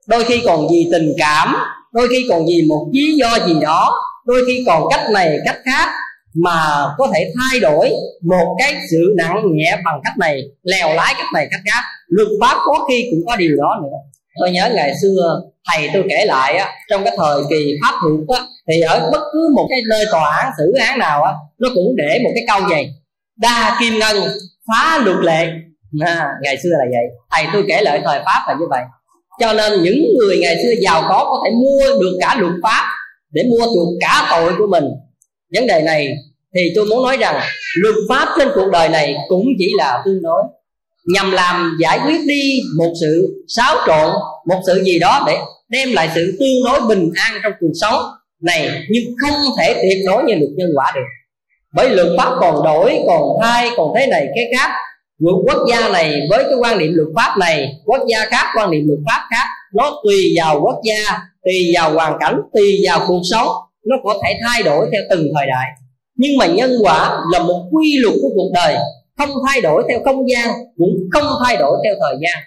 Đôi 0.06 0.24
khi 0.24 0.42
còn 0.44 0.68
vì 0.70 0.88
tình 0.92 1.12
cảm 1.18 1.54
đôi 1.92 2.08
khi 2.10 2.26
còn 2.28 2.46
vì 2.46 2.62
một 2.68 2.86
lý 2.92 3.16
do 3.16 3.38
gì 3.46 3.54
đó 3.62 3.92
đôi 4.26 4.42
khi 4.46 4.64
còn 4.66 4.82
cách 4.90 5.10
này 5.10 5.38
cách 5.44 5.58
khác 5.64 5.88
mà 6.34 6.86
có 6.98 7.08
thể 7.14 7.32
thay 7.38 7.60
đổi 7.60 7.90
một 8.22 8.56
cái 8.58 8.74
sự 8.90 9.14
nặng 9.16 9.42
nhẹ 9.54 9.76
bằng 9.84 10.00
cách 10.04 10.18
này 10.18 10.42
lèo 10.62 10.94
lái 10.94 11.14
cách 11.18 11.26
này 11.34 11.48
cách 11.50 11.60
khác. 11.72 11.82
Luật 12.08 12.28
pháp 12.40 12.56
có 12.64 12.86
khi 12.88 13.08
cũng 13.10 13.20
có 13.26 13.36
điều 13.36 13.56
đó 13.56 13.80
nữa. 13.82 13.96
Tôi 14.40 14.50
nhớ 14.50 14.70
ngày 14.74 14.92
xưa 15.02 15.40
thầy 15.72 15.90
tôi 15.94 16.04
kể 16.10 16.24
lại 16.24 16.56
á, 16.56 16.70
trong 16.90 17.04
cái 17.04 17.14
thời 17.16 17.42
kỳ 17.50 17.74
pháp 17.82 17.94
thuộc 18.02 18.36
á, 18.38 18.44
thì 18.68 18.80
ở 18.80 19.10
bất 19.12 19.22
cứ 19.32 19.52
một 19.54 19.66
cái 19.70 19.78
nơi 19.88 20.04
tòa 20.12 20.36
án 20.36 20.52
xử 20.58 20.72
án 20.72 20.98
nào 20.98 21.22
á, 21.22 21.32
nó 21.58 21.68
cũng 21.74 21.96
để 21.96 22.18
một 22.24 22.30
cái 22.34 22.44
câu 22.48 22.68
này 22.68 22.94
đa 23.36 23.76
kim 23.80 23.98
ngân 23.98 24.16
phá 24.68 24.98
luật 25.04 25.16
lệ 25.22 25.46
à, 26.00 26.28
ngày 26.42 26.56
xưa 26.62 26.70
là 26.70 26.84
vậy. 26.90 27.04
Thầy 27.30 27.46
tôi 27.52 27.64
kể 27.68 27.82
lại 27.82 28.02
thời 28.04 28.18
pháp 28.18 28.44
là 28.48 28.54
như 28.60 28.66
vậy. 28.70 28.82
Cho 29.40 29.52
nên 29.52 29.82
những 29.82 30.06
người 30.18 30.38
ngày 30.38 30.56
xưa 30.62 30.72
giàu 30.82 31.02
có 31.08 31.24
có 31.24 31.42
thể 31.44 31.50
mua 31.50 32.00
được 32.00 32.18
cả 32.20 32.36
luật 32.38 32.52
pháp 32.62 32.84
để 33.30 33.42
mua 33.50 33.64
chuộc 33.74 33.88
cả 34.00 34.28
tội 34.30 34.52
của 34.58 34.66
mình. 34.66 34.84
Vấn 35.54 35.66
đề 35.66 35.82
này 35.82 36.08
thì 36.54 36.72
tôi 36.76 36.86
muốn 36.86 37.02
nói 37.02 37.16
rằng 37.16 37.40
luật 37.74 37.94
pháp 38.08 38.28
trên 38.38 38.48
cuộc 38.54 38.70
đời 38.72 38.88
này 38.88 39.16
cũng 39.28 39.44
chỉ 39.58 39.72
là 39.78 40.02
tương 40.04 40.22
đối 40.22 40.42
nhằm 41.14 41.30
làm 41.30 41.76
giải 41.80 42.00
quyết 42.06 42.18
đi 42.26 42.60
một 42.78 42.92
sự 43.00 43.44
xáo 43.48 43.76
trộn 43.86 44.10
một 44.46 44.60
sự 44.66 44.82
gì 44.84 44.98
đó 44.98 45.24
để 45.26 45.38
đem 45.68 45.92
lại 45.92 46.10
sự 46.14 46.36
tương 46.40 46.64
đối 46.64 46.80
bình 46.88 47.10
an 47.14 47.40
trong 47.42 47.52
cuộc 47.60 47.72
sống 47.80 48.00
này 48.42 48.68
nhưng 48.90 49.04
không 49.20 49.40
thể 49.58 49.74
tuyệt 49.74 49.98
đối 50.06 50.24
như 50.24 50.34
luật 50.34 50.50
nhân 50.56 50.70
quả 50.76 50.92
được. 50.94 51.00
Bởi 51.74 51.90
luật 51.90 52.08
pháp 52.18 52.30
còn 52.40 52.64
đổi 52.64 52.98
còn 53.06 53.22
thay 53.42 53.70
còn 53.76 53.92
thế 53.96 54.06
này 54.06 54.26
cái 54.34 54.44
khác 54.56 54.70
quốc 55.46 55.58
gia 55.70 55.88
này 55.88 56.20
với 56.30 56.44
cái 56.44 56.54
quan 56.60 56.78
niệm 56.78 56.92
luật 56.94 57.08
pháp 57.16 57.36
này, 57.40 57.72
quốc 57.84 58.00
gia 58.08 58.24
khác, 58.24 58.46
quan 58.56 58.70
niệm 58.70 58.82
luật 58.86 58.98
pháp 59.06 59.20
khác, 59.30 59.46
nó 59.74 60.00
tùy 60.04 60.34
vào 60.36 60.60
quốc 60.60 60.80
gia, 60.84 61.18
tùy 61.44 61.72
vào 61.74 61.92
hoàn 61.92 62.16
cảnh, 62.20 62.40
tùy 62.54 62.82
vào 62.88 63.00
cuộc 63.08 63.20
sống, 63.30 63.46
nó 63.86 63.96
có 64.04 64.14
thể 64.24 64.34
thay 64.46 64.62
đổi 64.62 64.86
theo 64.92 65.02
từng 65.10 65.28
thời 65.36 65.46
đại. 65.46 65.66
Nhưng 66.16 66.36
mà 66.38 66.46
nhân 66.46 66.70
quả 66.82 67.20
là 67.32 67.38
một 67.38 67.68
quy 67.72 67.98
luật 67.98 68.14
của 68.22 68.28
cuộc 68.34 68.50
đời, 68.54 68.76
không 69.18 69.30
thay 69.48 69.60
đổi 69.60 69.82
theo 69.88 70.00
không 70.04 70.30
gian, 70.30 70.48
cũng 70.78 70.96
không 71.12 71.24
thay 71.44 71.56
đổi 71.56 71.78
theo 71.84 71.94
thời 72.00 72.16
gian. 72.22 72.42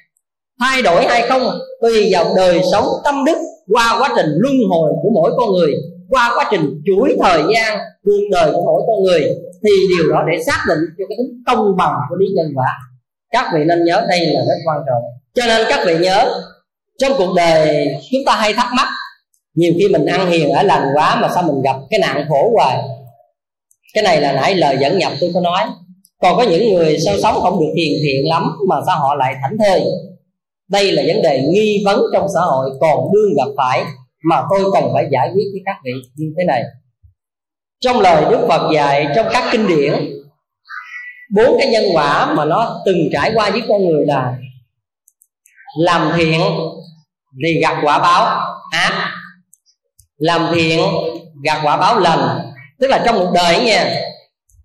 Thay 0.60 0.82
đổi 0.82 1.06
hay 1.06 1.22
không, 1.22 1.60
tùy 1.82 2.10
vào 2.12 2.26
đời 2.36 2.62
sống 2.72 2.86
tâm 3.04 3.26
đức 3.26 3.38
qua 3.68 3.96
quá 4.00 4.14
trình 4.16 4.30
luân 4.38 4.56
hồi 4.70 4.92
của 5.04 5.10
mỗi 5.14 5.32
con 5.38 5.52
người, 5.52 5.74
qua 6.10 6.32
quá 6.36 6.48
trình 6.52 6.82
chuỗi 6.86 7.18
thời 7.24 7.42
gian 7.54 7.80
cuộc 8.04 8.22
đời 8.32 8.52
của 8.52 8.62
mỗi 8.66 8.82
con 8.88 9.04
người 9.04 9.22
thì 9.66 9.72
điều 9.90 10.14
đó 10.14 10.24
để 10.32 10.44
xác 10.46 10.64
định 10.68 10.80
cho 10.98 11.06
cái 11.10 11.18
tính 11.18 11.44
công 11.48 11.78
bằng 11.78 11.94
của 12.10 12.16
lý 12.16 12.26
nhân 12.36 12.52
quả. 12.56 12.68
Các 13.32 13.52
vị 13.54 13.60
nên 13.68 13.86
nhớ 13.86 14.06
đây 14.10 14.20
là 14.20 14.40
rất 14.40 14.56
quan 14.66 14.78
trọng. 14.88 15.04
Cho 15.34 15.46
nên 15.46 15.66
các 15.70 15.80
vị 15.86 15.98
nhớ, 15.98 16.32
trong 16.98 17.12
cuộc 17.18 17.34
đời 17.36 17.88
chúng 18.12 18.22
ta 18.26 18.36
hay 18.36 18.54
thắc 18.54 18.68
mắc, 18.78 18.88
nhiều 19.56 19.74
khi 19.78 19.88
mình 19.88 20.06
ăn 20.06 20.32
hiền 20.32 20.50
ở 20.50 20.64
lành 20.64 20.88
quá 20.94 21.20
mà 21.22 21.30
sao 21.34 21.44
mình 21.44 21.62
gặp 21.62 21.76
cái 21.90 22.00
nạn 22.00 22.26
khổ 22.30 22.52
hoài. 22.56 22.78
Cái 23.94 24.04
này 24.04 24.22
là 24.22 24.32
nãy 24.32 24.56
lời 24.56 24.78
dẫn 24.82 24.98
nhập 24.98 25.12
tôi 25.22 25.32
có 25.34 25.42
nói. 25.42 25.64
Còn 26.22 26.38
có 26.38 26.44
những 26.44 26.74
người 26.74 26.98
sao 27.06 27.16
sống 27.24 27.42
không 27.42 27.60
được 27.60 27.74
hiền 27.78 27.94
thiện 28.04 28.30
lắm 28.30 28.44
mà 28.70 28.76
sao 28.88 29.00
họ 29.00 29.16
lại 29.16 29.36
thảnh 29.42 29.58
thơi? 29.58 29.84
Đây 30.70 30.92
là 30.92 31.04
vấn 31.08 31.22
đề 31.22 31.42
nghi 31.42 31.82
vấn 31.86 32.02
trong 32.14 32.28
xã 32.34 32.40
hội 32.40 32.70
còn 32.82 33.00
đương 33.14 33.34
gặp 33.38 33.52
phải 33.58 33.84
mà 34.24 34.42
tôi 34.50 34.72
cần 34.74 34.84
phải 34.94 35.08
giải 35.12 35.30
quyết 35.34 35.44
với 35.54 35.62
các 35.66 35.76
vị 35.86 35.92
như 36.16 36.34
thế 36.38 36.44
này 36.44 36.64
trong 37.80 38.02
lời 38.02 38.26
đức 38.32 38.46
phật 38.48 38.72
dạy, 38.74 39.08
trong 39.16 39.28
các 39.32 39.44
kinh 39.52 39.68
điển, 39.68 39.94
bốn 41.36 41.58
cái 41.60 41.68
nhân 41.68 41.84
quả 41.94 42.34
mà 42.34 42.46
nó 42.46 42.82
từng 42.86 42.98
trải 43.14 43.32
qua 43.36 43.50
với 43.50 43.62
con 43.68 43.86
người 43.86 44.06
là 44.06 44.34
làm 45.78 46.12
thiện 46.18 46.42
thì 47.44 47.60
gặp 47.62 47.76
quả 47.84 48.00
báo. 48.00 48.42
Ác 48.72 49.12
làm 50.18 50.48
thiện, 50.54 50.80
gặp 51.44 51.60
quả 51.64 51.78
báo 51.78 52.00
lành. 52.00 52.52
Tức 52.80 52.88
là 52.88 53.04
trong 53.06 53.16
một 53.16 53.32
đời 53.34 53.64
nha, 53.64 53.96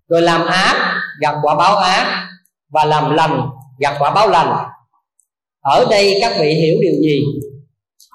rồi 0.07 0.21
làm 0.21 0.45
ác, 0.45 1.01
gặp 1.21 1.35
quả 1.41 1.55
báo 1.55 1.77
ác, 1.77 2.27
và 2.69 2.85
làm 2.85 3.13
lành, 3.13 3.41
gặp 3.79 3.95
quả 3.99 4.11
báo 4.11 4.29
lành. 4.29 4.65
Ở 5.61 5.85
đây 5.89 6.17
các 6.21 6.33
vị 6.39 6.53
hiểu 6.53 6.77
điều 6.81 6.93
gì? 6.93 7.23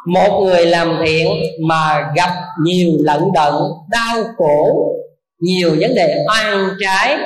Một 0.07 0.41
người 0.45 0.67
làm 0.67 0.99
thiện 1.05 1.29
mà 1.69 2.13
gặp 2.17 2.31
nhiều 2.65 2.91
lận 3.01 3.23
đận, 3.35 3.55
đau 3.91 4.25
khổ, 4.37 4.93
nhiều 5.41 5.77
vấn 5.81 5.95
đề 5.95 6.25
oan 6.29 6.71
trái, 6.81 7.17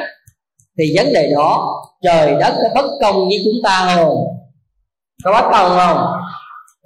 thì 0.79 0.95
vấn 0.97 1.13
đề 1.13 1.31
đó 1.35 1.77
trời 2.03 2.35
đất 2.41 2.55
có 2.63 2.83
bất 2.83 2.91
công 3.01 3.17
với 3.17 3.39
chúng 3.45 3.63
ta 3.65 3.93
không 3.97 4.17
có 5.25 5.33
bất 5.33 5.45
công 5.53 5.79
không? 5.79 6.07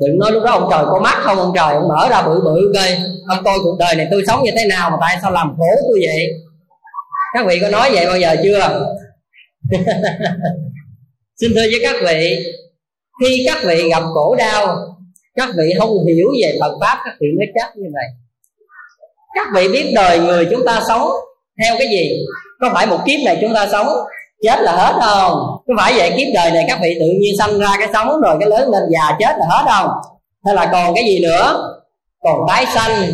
Đừng 0.01 0.19
nói 0.19 0.33
lúc 0.33 0.43
đó 0.43 0.51
ông 0.53 0.69
trời 0.71 0.85
có 0.91 1.01
mắt 1.01 1.19
không, 1.23 1.39
ông 1.39 1.53
trời 1.55 1.75
ông 1.75 1.89
mở 1.89 2.09
ra 2.11 2.23
bự 2.23 2.41
bự 2.45 2.73
coi. 2.75 2.89
Ông 3.29 3.45
coi 3.45 3.59
cuộc 3.63 3.77
đời 3.79 3.95
này 3.95 4.09
tôi 4.11 4.23
sống 4.27 4.43
như 4.43 4.51
thế 4.57 4.67
nào 4.67 4.91
mà 4.91 4.97
tại 5.01 5.19
sao 5.23 5.31
làm 5.31 5.55
khổ 5.59 5.67
tôi 5.83 6.01
vậy? 6.07 6.29
Các 7.35 7.47
vị 7.47 7.59
có 7.63 7.69
nói 7.69 7.91
vậy 7.93 8.07
bao 8.07 8.19
giờ 8.19 8.37
chưa? 8.43 8.87
Xin 11.41 11.51
thưa 11.55 11.63
với 11.71 11.81
các 11.83 11.97
vị, 12.05 12.47
khi 13.21 13.47
các 13.47 13.59
vị 13.65 13.89
gặp 13.91 14.03
khổ 14.15 14.35
đau 14.35 14.77
các 15.37 15.49
vị 15.59 15.75
không 15.79 16.07
hiểu 16.07 16.27
về 16.43 16.59
Phật 16.61 16.73
pháp, 16.81 16.99
các 17.05 17.15
vị 17.21 17.27
mới 17.39 17.47
chết 17.55 17.77
như 17.77 17.89
vậy. 17.95 18.05
Các 19.35 19.47
vị 19.55 19.69
biết 19.69 19.93
đời 19.95 20.19
người 20.19 20.49
chúng 20.51 20.65
ta 20.67 20.83
sống 20.89 21.09
theo 21.63 21.75
cái 21.79 21.89
gì? 21.89 22.19
Có 22.61 22.71
phải 22.75 22.87
một 22.87 22.99
kiếp 23.07 23.21
này 23.25 23.39
chúng 23.41 23.55
ta 23.55 23.69
sống 23.73 23.87
chết 24.43 24.61
là 24.61 24.73
hết 24.73 25.01
không? 25.03 25.33
Có 25.67 25.75
phải 25.79 25.93
vậy 25.97 26.11
kiếp 26.17 26.29
đời 26.35 26.51
này 26.51 26.65
các 26.69 26.79
vị 26.83 26.97
tự 27.01 27.07
nhiên 27.07 27.35
sanh 27.39 27.59
ra 27.59 27.71
cái 27.79 27.89
sống 27.93 28.21
rồi 28.21 28.37
cái 28.41 28.49
lớn 28.49 28.71
lên 28.71 28.83
già 28.93 29.17
chết 29.19 29.37
là 29.39 29.47
hết 29.51 29.65
không? 29.69 29.91
Hay 30.45 30.55
là 30.55 30.69
còn 30.73 30.95
cái 30.95 31.05
gì 31.05 31.21
nữa? 31.21 31.71
Còn 32.23 32.41
tái 32.49 32.67
sanh. 32.75 33.07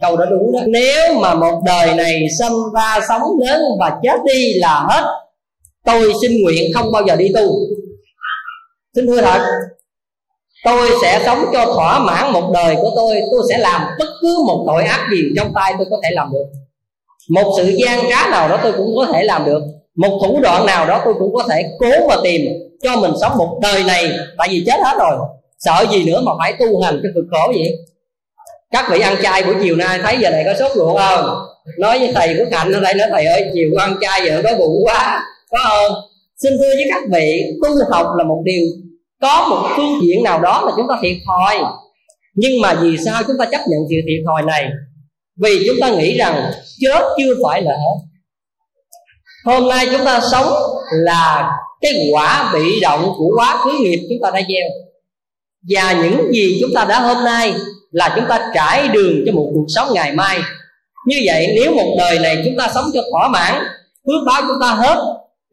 Câu 0.00 0.16
đó 0.16 0.24
đúng 0.30 0.52
đó. 0.52 0.60
Nếu 0.66 1.14
mà 1.20 1.34
một 1.34 1.62
đời 1.66 1.94
này 1.94 2.26
sanh 2.38 2.52
ra 2.74 3.00
sống 3.08 3.22
lớn 3.40 3.60
và 3.80 3.98
chết 4.02 4.16
đi 4.24 4.54
là 4.54 4.86
hết, 4.88 5.04
tôi 5.84 6.12
xin 6.22 6.42
nguyện 6.42 6.72
không 6.74 6.92
bao 6.92 7.02
giờ 7.06 7.16
đi 7.16 7.28
tu. 7.34 7.52
Xin 8.94 9.06
thưa 9.06 9.22
thật 9.22 9.40
tôi 10.64 10.90
sẽ 11.02 11.22
sống 11.26 11.44
cho 11.52 11.66
thỏa 11.74 11.98
mãn 11.98 12.32
một 12.32 12.50
đời 12.54 12.76
của 12.76 12.90
tôi. 12.96 13.22
Tôi 13.30 13.42
sẽ 13.48 13.58
làm 13.58 13.82
bất 13.98 14.08
cứ 14.22 14.42
một 14.46 14.64
tội 14.66 14.82
ác 14.82 15.06
gì 15.12 15.22
trong 15.36 15.52
tay 15.54 15.74
tôi 15.78 15.86
có 15.90 16.00
thể 16.02 16.10
làm 16.12 16.32
được. 16.32 16.44
Một 17.28 17.54
sự 17.56 17.64
gian 17.64 18.00
trá 18.10 18.30
nào 18.30 18.48
đó 18.48 18.58
tôi 18.62 18.72
cũng 18.72 18.96
có 18.96 19.06
thể 19.12 19.24
làm 19.24 19.44
được. 19.44 19.62
Một 19.96 20.20
thủ 20.22 20.40
đoạn 20.42 20.66
nào 20.66 20.86
đó 20.86 21.02
tôi 21.04 21.14
cũng 21.18 21.34
có 21.34 21.44
thể 21.50 21.64
cố 21.78 22.08
mà 22.08 22.16
tìm 22.22 22.40
cho 22.82 22.96
mình 22.96 23.12
sống 23.20 23.32
một 23.38 23.58
đời 23.62 23.84
này. 23.84 24.10
Tại 24.38 24.48
vì 24.50 24.64
chết 24.66 24.80
hết 24.84 24.96
rồi. 24.98 25.16
Sợ 25.58 25.86
gì 25.90 26.04
nữa 26.04 26.20
mà 26.24 26.32
phải 26.38 26.52
tu 26.52 26.80
hành 26.80 27.00
cái 27.02 27.12
cực 27.14 27.24
khổ 27.30 27.52
vậy? 27.54 27.78
Các 28.70 28.86
vị 28.90 29.00
ăn 29.00 29.16
chay 29.22 29.42
buổi 29.42 29.54
chiều 29.62 29.76
nay 29.76 29.98
thấy 30.02 30.16
giờ 30.20 30.30
này 30.30 30.44
có 30.44 30.54
sốt 30.58 30.76
ruột 30.76 30.98
không? 30.98 31.38
Nói 31.78 31.98
với 31.98 32.12
thầy 32.14 32.34
của 32.38 32.44
hạnh 32.52 32.72
ở 32.72 32.80
đây 32.80 32.94
nói, 32.94 33.08
thầy 33.12 33.26
ơi, 33.26 33.50
chiều 33.54 33.70
ăn 33.78 33.96
chay 34.00 34.20
giờ 34.26 34.42
có 34.44 34.54
bụng 34.58 34.76
quá. 34.84 35.22
Có 35.50 35.58
không? 35.68 35.98
Xin 36.42 36.52
thưa 36.58 36.74
với 36.76 36.86
các 36.90 37.02
vị, 37.12 37.42
tu 37.62 37.68
học 37.90 38.06
là 38.18 38.24
một 38.24 38.42
điều 38.44 38.62
có 39.22 39.46
một 39.50 39.68
phương 39.76 40.02
diện 40.02 40.22
nào 40.24 40.40
đó 40.40 40.62
là 40.66 40.72
chúng 40.76 40.86
ta 40.88 40.94
thiệt 41.02 41.16
thòi 41.26 41.58
nhưng 42.34 42.60
mà 42.60 42.74
vì 42.82 42.96
sao 43.04 43.22
chúng 43.26 43.36
ta 43.38 43.44
chấp 43.44 43.60
nhận 43.68 43.80
sự 43.90 43.96
thiệt 44.06 44.22
thòi 44.26 44.42
này 44.42 44.70
vì 45.42 45.64
chúng 45.66 45.76
ta 45.80 45.90
nghĩ 45.90 46.18
rằng 46.18 46.50
chết 46.80 47.02
chưa 47.18 47.34
phải 47.44 47.62
là 47.62 47.72
hết 47.72 47.98
hôm 49.44 49.68
nay 49.68 49.86
chúng 49.92 50.04
ta 50.04 50.20
sống 50.32 50.52
là 50.90 51.50
cái 51.80 52.08
quả 52.12 52.50
bị 52.54 52.80
động 52.80 53.12
của 53.18 53.30
quá 53.36 53.56
khứ 53.64 53.72
nghiệp 53.80 54.06
chúng 54.08 54.18
ta 54.22 54.30
đã 54.30 54.40
gieo 54.48 54.68
và 55.68 56.02
những 56.02 56.32
gì 56.32 56.58
chúng 56.60 56.70
ta 56.74 56.84
đã 56.84 57.00
hôm 57.00 57.24
nay 57.24 57.54
là 57.90 58.12
chúng 58.16 58.24
ta 58.28 58.50
trải 58.54 58.88
đường 58.88 59.22
cho 59.26 59.32
một 59.32 59.50
cuộc 59.54 59.66
sống 59.68 59.88
ngày 59.94 60.12
mai 60.12 60.40
như 61.06 61.16
vậy 61.26 61.52
nếu 61.56 61.74
một 61.74 61.94
đời 61.98 62.18
này 62.18 62.42
chúng 62.44 62.54
ta 62.58 62.70
sống 62.74 62.84
cho 62.94 63.02
thỏa 63.12 63.28
mãn 63.28 63.64
phước 64.06 64.26
báo 64.26 64.42
chúng 64.42 64.60
ta 64.60 64.74
hết 64.74 64.98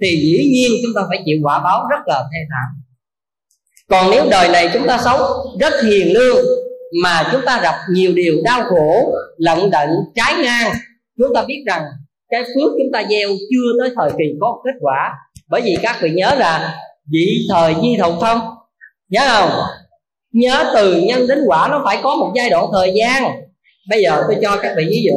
thì 0.01 0.07
dĩ 0.21 0.49
nhiên 0.53 0.71
chúng 0.83 0.91
ta 0.95 1.01
phải 1.09 1.17
chịu 1.25 1.37
quả 1.43 1.59
báo 1.63 1.87
rất 1.89 1.99
là 2.05 2.19
thê 2.19 2.39
thảm 2.49 2.88
còn 3.89 4.11
nếu 4.11 4.25
đời 4.31 4.49
này 4.49 4.69
chúng 4.73 4.87
ta 4.87 4.97
sống 5.05 5.21
rất 5.59 5.73
hiền 5.83 6.13
lương, 6.13 6.45
mà 7.03 7.29
chúng 7.31 7.41
ta 7.45 7.59
gặp 7.63 7.75
nhiều 7.89 8.11
điều 8.15 8.33
đau 8.43 8.63
khổ, 8.69 9.13
lận 9.37 9.71
đận, 9.71 9.89
trái 10.15 10.33
ngang, 10.43 10.71
chúng 11.17 11.33
ta 11.35 11.43
biết 11.47 11.63
rằng 11.67 11.83
cái 12.29 12.43
phước 12.43 12.71
chúng 12.71 12.91
ta 12.93 13.03
gieo 13.09 13.29
chưa 13.29 13.81
tới 13.81 13.89
thời 13.95 14.09
kỳ 14.17 14.25
có 14.41 14.61
kết 14.65 14.77
quả. 14.81 15.13
Bởi 15.49 15.61
vì 15.61 15.77
các 15.81 15.97
vị 16.01 16.09
nhớ 16.09 16.35
là 16.37 16.75
vị 17.11 17.47
thời 17.53 17.75
di 17.81 17.97
thục 18.01 18.13
không 18.21 18.39
nhớ 19.09 19.21
không? 19.27 19.49
Nhớ 20.33 20.71
từ 20.73 21.01
nhân 21.01 21.27
đến 21.27 21.39
quả 21.45 21.67
nó 21.71 21.81
phải 21.85 21.99
có 22.03 22.15
một 22.15 22.31
giai 22.35 22.49
đoạn 22.49 22.65
thời 22.73 22.93
gian. 22.95 23.23
Bây 23.89 24.01
giờ 24.03 24.23
tôi 24.27 24.37
cho 24.41 24.57
các 24.61 24.73
vị 24.77 24.83
ví 24.89 25.05
dụ. 25.07 25.15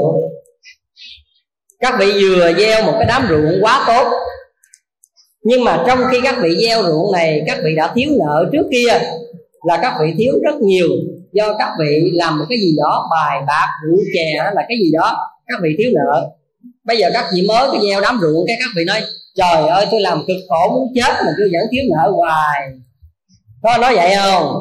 Các 1.80 1.94
vị 1.98 2.12
vừa 2.12 2.52
gieo 2.52 2.82
một 2.82 2.92
cái 2.98 3.06
đám 3.08 3.26
ruộng 3.28 3.58
quá 3.62 3.84
tốt 3.86 4.12
nhưng 5.42 5.64
mà 5.64 5.84
trong 5.86 5.98
khi 6.10 6.20
các 6.22 6.36
vị 6.42 6.56
gieo 6.66 6.82
ruộng 6.82 7.12
này, 7.12 7.42
các 7.46 7.58
vị 7.64 7.74
đã 7.76 7.92
thiếu 7.94 8.10
nợ 8.18 8.50
trước 8.52 8.66
kia, 8.72 8.98
là 9.62 9.78
các 9.82 9.94
vị 10.00 10.14
thiếu 10.18 10.32
rất 10.44 10.60
nhiều 10.60 10.88
do 11.32 11.54
các 11.58 11.68
vị 11.80 12.10
làm 12.12 12.38
một 12.38 12.44
cái 12.48 12.58
gì 12.58 12.74
đó, 12.78 13.08
bài 13.10 13.38
bạc, 13.46 13.68
rượu 13.86 13.98
chè 14.14 14.34
là 14.54 14.62
cái 14.68 14.78
gì 14.78 14.90
đó, 14.92 15.16
các 15.46 15.58
vị 15.62 15.70
thiếu 15.78 15.90
nợ. 15.94 16.30
Bây 16.84 16.96
giờ 16.98 17.10
các 17.14 17.24
vị 17.34 17.42
mới 17.48 17.68
cái 17.72 17.80
gieo 17.82 18.00
đám 18.00 18.18
ruộng 18.20 18.44
cái 18.46 18.56
các 18.60 18.70
vị 18.76 18.84
nói, 18.84 19.00
trời 19.34 19.68
ơi, 19.68 19.86
tôi 19.90 20.00
làm 20.00 20.24
cực 20.26 20.36
khổ 20.48 20.74
muốn 20.74 20.92
chết 20.94 21.12
mà 21.26 21.32
tôi 21.38 21.50
vẫn 21.52 21.62
thiếu 21.72 21.82
nợ 21.90 22.10
hoài. 22.10 22.68
Có 23.62 23.78
nói 23.78 23.96
vậy 23.96 24.14
không? 24.16 24.56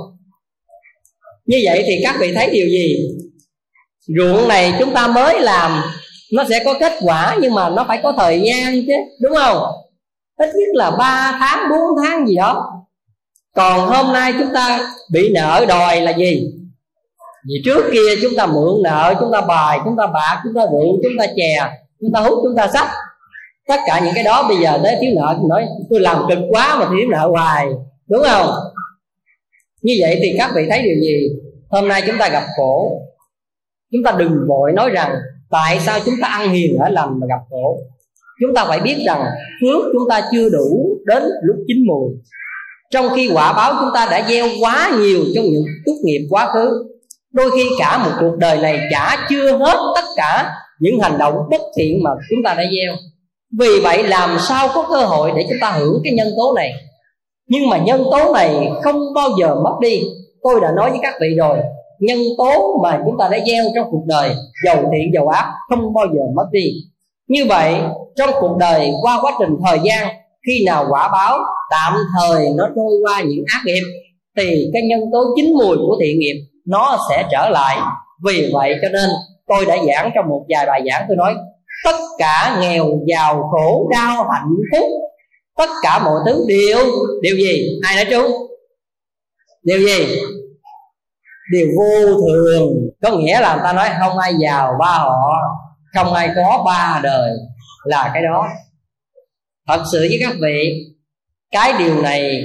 Như 1.46 1.58
vậy 1.66 1.84
thì 1.86 2.02
các 2.04 2.16
vị 2.20 2.32
thấy 2.36 2.50
điều 2.52 2.68
gì? 2.68 2.98
Ruộng 4.18 4.48
này 4.48 4.74
chúng 4.80 4.94
ta 4.94 5.08
mới 5.08 5.40
làm, 5.40 5.82
nó 6.34 6.44
sẽ 6.50 6.62
có 6.66 6.74
kết 6.80 6.94
quả 7.02 7.38
nhưng 7.42 7.54
mà 7.54 7.70
nó 7.70 7.86
phải 7.88 8.00
có 8.04 8.14
thời 8.18 8.42
gian 8.42 8.86
chứ, 8.88 8.94
đúng 9.22 9.36
không? 9.36 9.58
Ít 10.42 10.50
nhất 10.56 10.70
là 10.74 10.92
3 10.92 11.38
tháng 11.40 11.70
4 11.70 11.80
tháng 12.04 12.28
gì 12.28 12.36
đó 12.36 12.82
còn 13.56 13.80
hôm 13.80 14.14
nay 14.14 14.34
chúng 14.40 14.54
ta 14.54 14.80
bị 15.12 15.34
nợ 15.34 15.66
đòi 15.68 16.02
là 16.02 16.12
gì 16.12 16.54
vì 17.48 17.62
trước 17.66 17.90
kia 17.94 18.22
chúng 18.22 18.32
ta 18.38 18.46
mượn 18.46 18.84
nợ 18.84 19.16
chúng 19.20 19.32
ta 19.32 19.42
bài 19.42 19.80
chúng 19.86 19.96
ta 19.98 20.08
bạc 20.08 20.42
chúng 20.44 20.54
ta 20.54 20.62
rượu 20.62 21.00
chúng 21.04 21.14
ta 21.20 21.26
chè 21.36 21.72
chúng 22.02 22.12
ta 22.14 22.20
hút 22.20 22.40
chúng 22.44 22.56
ta 22.56 22.68
sách 22.68 22.88
tất 23.68 23.80
cả 23.88 24.02
những 24.06 24.14
cái 24.16 24.24
đó 24.24 24.48
bây 24.48 24.58
giờ 24.58 24.80
tới 24.84 24.98
thiếu 25.02 25.12
nợ 25.16 25.36
tôi 25.38 25.50
nói 25.50 25.66
tôi 25.90 26.00
làm 26.00 26.18
cực 26.30 26.40
quá 26.50 26.78
mà 26.80 26.86
thiếu 26.90 27.10
nợ 27.10 27.28
hoài 27.32 27.68
đúng 28.10 28.24
không 28.24 28.48
như 29.82 29.94
vậy 30.00 30.20
thì 30.22 30.36
các 30.38 30.52
vị 30.56 30.62
thấy 30.70 30.82
điều 30.82 30.96
gì 31.02 31.28
hôm 31.70 31.88
nay 31.88 32.04
chúng 32.08 32.18
ta 32.20 32.30
gặp 32.30 32.44
khổ 32.58 33.02
chúng 33.92 34.04
ta 34.04 34.12
đừng 34.12 34.48
vội 34.48 34.72
nói 34.72 34.90
rằng 34.90 35.16
tại 35.52 35.80
sao 35.80 36.00
chúng 36.06 36.16
ta 36.22 36.28
ăn 36.28 36.50
hiền 36.50 36.78
ở 36.78 36.90
lành 36.90 37.20
mà 37.20 37.28
gặp 37.28 37.40
khổ 37.50 37.78
chúng 38.42 38.54
ta 38.56 38.66
phải 38.66 38.80
biết 38.80 38.96
rằng 39.06 39.26
phước 39.62 39.84
chúng 39.94 40.10
ta 40.10 40.22
chưa 40.32 40.50
đủ 40.50 40.98
đến 41.06 41.24
lúc 41.44 41.56
chín 41.68 41.78
mùi. 41.88 42.14
Trong 42.92 43.10
khi 43.16 43.30
quả 43.34 43.54
báo 43.54 43.74
chúng 43.80 43.90
ta 43.94 44.08
đã 44.12 44.28
gieo 44.30 44.48
quá 44.62 44.92
nhiều 45.00 45.20
trong 45.36 45.46
những 45.46 45.66
tốt 45.86 45.96
nghiệp 46.04 46.28
quá 46.30 46.50
khứ, 46.54 46.70
đôi 47.34 47.52
khi 47.52 47.64
cả 47.80 47.98
một 47.98 48.12
cuộc 48.20 48.38
đời 48.38 48.58
này 48.58 48.80
chả 48.92 49.28
chưa 49.30 49.58
hết 49.58 49.78
tất 49.96 50.06
cả 50.16 50.52
những 50.80 51.00
hành 51.00 51.18
động 51.18 51.36
bất 51.52 51.62
thiện 51.78 52.04
mà 52.04 52.10
chúng 52.30 52.40
ta 52.44 52.54
đã 52.54 52.64
gieo. 52.64 52.96
Vì 53.60 53.80
vậy 53.84 54.04
làm 54.04 54.38
sao 54.40 54.68
có 54.74 54.86
cơ 54.90 54.98
hội 54.98 55.32
để 55.36 55.46
chúng 55.50 55.58
ta 55.62 55.72
hưởng 55.72 56.02
cái 56.04 56.14
nhân 56.14 56.28
tố 56.38 56.54
này? 56.56 56.72
Nhưng 57.48 57.70
mà 57.70 57.78
nhân 57.78 58.04
tố 58.12 58.34
này 58.34 58.72
không 58.84 59.14
bao 59.16 59.30
giờ 59.40 59.56
mất 59.56 59.78
đi. 59.82 60.02
Tôi 60.44 60.62
đã 60.62 60.72
nói 60.76 60.90
với 60.90 61.00
các 61.02 61.14
vị 61.22 61.36
rồi, 61.38 61.58
nhân 62.00 62.20
tố 62.38 62.80
mà 62.84 63.02
chúng 63.06 63.16
ta 63.20 63.30
đã 63.32 63.40
gieo 63.48 63.66
trong 63.76 63.88
cuộc 63.92 64.04
đời 64.08 64.36
giàu 64.66 64.76
thiện 64.76 65.12
giàu 65.14 65.28
ác 65.28 65.52
không 65.70 65.94
bao 65.94 66.06
giờ 66.14 66.22
mất 66.36 66.46
đi. 66.52 66.72
Như 67.28 67.46
vậy 67.50 67.76
trong 68.18 68.30
cuộc 68.40 68.58
đời 68.58 68.92
qua 69.02 69.20
quá 69.22 69.32
trình 69.40 69.58
thời 69.66 69.80
gian, 69.84 70.08
khi 70.48 70.66
nào 70.66 70.86
quả 70.90 71.10
báo 71.12 71.40
tạm 71.72 71.94
thời 72.18 72.50
nó 72.56 72.70
trôi 72.76 72.94
qua 73.04 73.22
những 73.22 73.44
ác 73.54 73.62
nghiệp 73.66 73.84
thì 74.38 74.70
cái 74.74 74.82
nhân 74.82 75.00
tố 75.12 75.20
chín 75.36 75.54
mùi 75.54 75.78
của 75.78 75.98
thiện 76.02 76.20
nghiệp 76.20 76.36
nó 76.66 76.98
sẽ 77.10 77.24
trở 77.32 77.50
lại. 77.50 77.78
Vì 78.26 78.52
vậy 78.54 78.76
cho 78.82 78.90
nên 78.90 79.10
tôi 79.48 79.66
đã 79.66 79.78
giảng 79.88 80.12
trong 80.16 80.30
một 80.30 80.46
vài 80.50 80.66
bài 80.66 80.82
giảng, 80.90 81.06
tôi 81.08 81.18
nói 81.18 81.34
tất 81.86 81.96
cả 82.18 82.58
nghèo, 82.62 82.86
giàu, 83.08 83.50
khổ, 83.52 83.88
đau, 83.92 84.30
hạnh 84.32 84.56
phúc, 84.72 84.90
tất 85.58 85.70
cả 85.84 86.00
mọi 86.00 86.20
thứ 86.26 86.46
đều 86.48 86.86
điều 87.22 87.36
gì? 87.36 87.80
Ai 87.84 87.96
nói 87.96 88.06
chung? 88.12 88.32
Điều 89.64 89.80
gì? 89.80 90.20
Điều 91.52 91.68
vô 91.78 92.14
thường. 92.22 92.74
Có 93.02 93.12
nghĩa 93.12 93.40
là 93.42 93.54
người 93.54 93.64
ta 93.64 93.74
nói 93.74 93.90
không 94.00 94.18
ai 94.18 94.34
giàu 94.40 94.74
ba 94.80 94.98
họ, 94.98 95.34
không 95.96 96.14
ai 96.14 96.30
có 96.36 96.64
ba 96.66 97.00
đời 97.04 97.32
là 97.84 98.12
cái 98.14 98.24
đó. 98.24 98.48
Thật 99.68 99.84
sự 99.92 100.00
với 100.00 100.18
các 100.22 100.34
vị, 100.42 100.86
cái 101.52 101.74
điều 101.80 102.02
này 102.02 102.42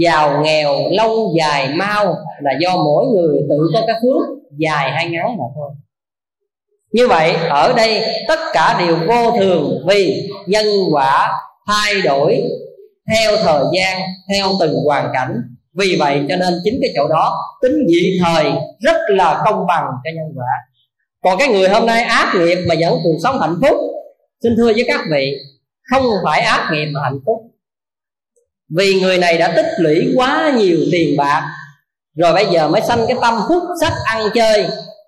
giàu 0.00 0.42
nghèo, 0.44 0.74
lâu 0.90 1.32
dài, 1.38 1.74
mau 1.74 2.16
là 2.42 2.50
do 2.60 2.76
mỗi 2.76 3.04
người 3.06 3.38
tự 3.48 3.70
có 3.74 3.80
cái 3.86 3.96
phước 4.02 4.38
dài 4.58 4.90
hay 4.90 5.10
ngắn 5.10 5.26
mà 5.26 5.44
thôi. 5.54 5.70
Như 6.92 7.08
vậy, 7.08 7.34
ở 7.50 7.72
đây 7.72 8.02
tất 8.28 8.38
cả 8.52 8.76
đều 8.78 8.96
vô 9.08 9.38
thường 9.38 9.84
vì 9.88 10.28
nhân 10.46 10.66
quả 10.92 11.30
thay 11.66 12.00
đổi 12.00 12.42
theo 13.12 13.36
thời 13.36 13.64
gian, 13.74 14.00
theo 14.32 14.48
từng 14.60 14.74
hoàn 14.84 15.10
cảnh. 15.14 15.42
Vì 15.78 15.96
vậy 15.98 16.22
cho 16.28 16.36
nên 16.36 16.54
chính 16.64 16.78
cái 16.82 16.90
chỗ 16.96 17.08
đó, 17.08 17.38
tính 17.62 17.72
dị 17.88 18.18
thời 18.24 18.52
rất 18.80 18.96
là 19.08 19.42
công 19.44 19.66
bằng 19.66 19.84
cho 20.04 20.10
nhân 20.14 20.32
quả. 20.36 20.46
Còn 21.22 21.38
cái 21.38 21.48
người 21.48 21.68
hôm 21.68 21.86
nay 21.86 22.02
ác 22.02 22.34
nghiệp 22.38 22.58
mà 22.68 22.74
vẫn 22.80 22.98
cuộc 23.04 23.16
sống 23.22 23.40
hạnh 23.40 23.56
phúc 23.62 23.76
xin 24.42 24.56
thưa 24.56 24.72
với 24.72 24.84
các 24.86 25.00
vị, 25.12 25.36
không 25.90 26.04
phải 26.24 26.40
ác 26.40 26.68
nghiệp 26.72 26.86
mà 26.86 27.00
hạnh 27.02 27.18
phúc. 27.26 27.36
Vì 28.76 29.00
người 29.00 29.18
này 29.18 29.38
đã 29.38 29.52
tích 29.56 29.66
lũy 29.78 30.12
quá 30.16 30.52
nhiều 30.56 30.78
tiền 30.92 31.16
bạc, 31.16 31.50
rồi 32.16 32.32
bây 32.32 32.46
giờ 32.52 32.68
mới 32.68 32.80
sanh 32.88 33.04
cái 33.08 33.16
tâm 33.22 33.34
hút 33.34 33.62
sách 33.80 33.92
ăn 34.04 34.28
chơi. 34.34 34.66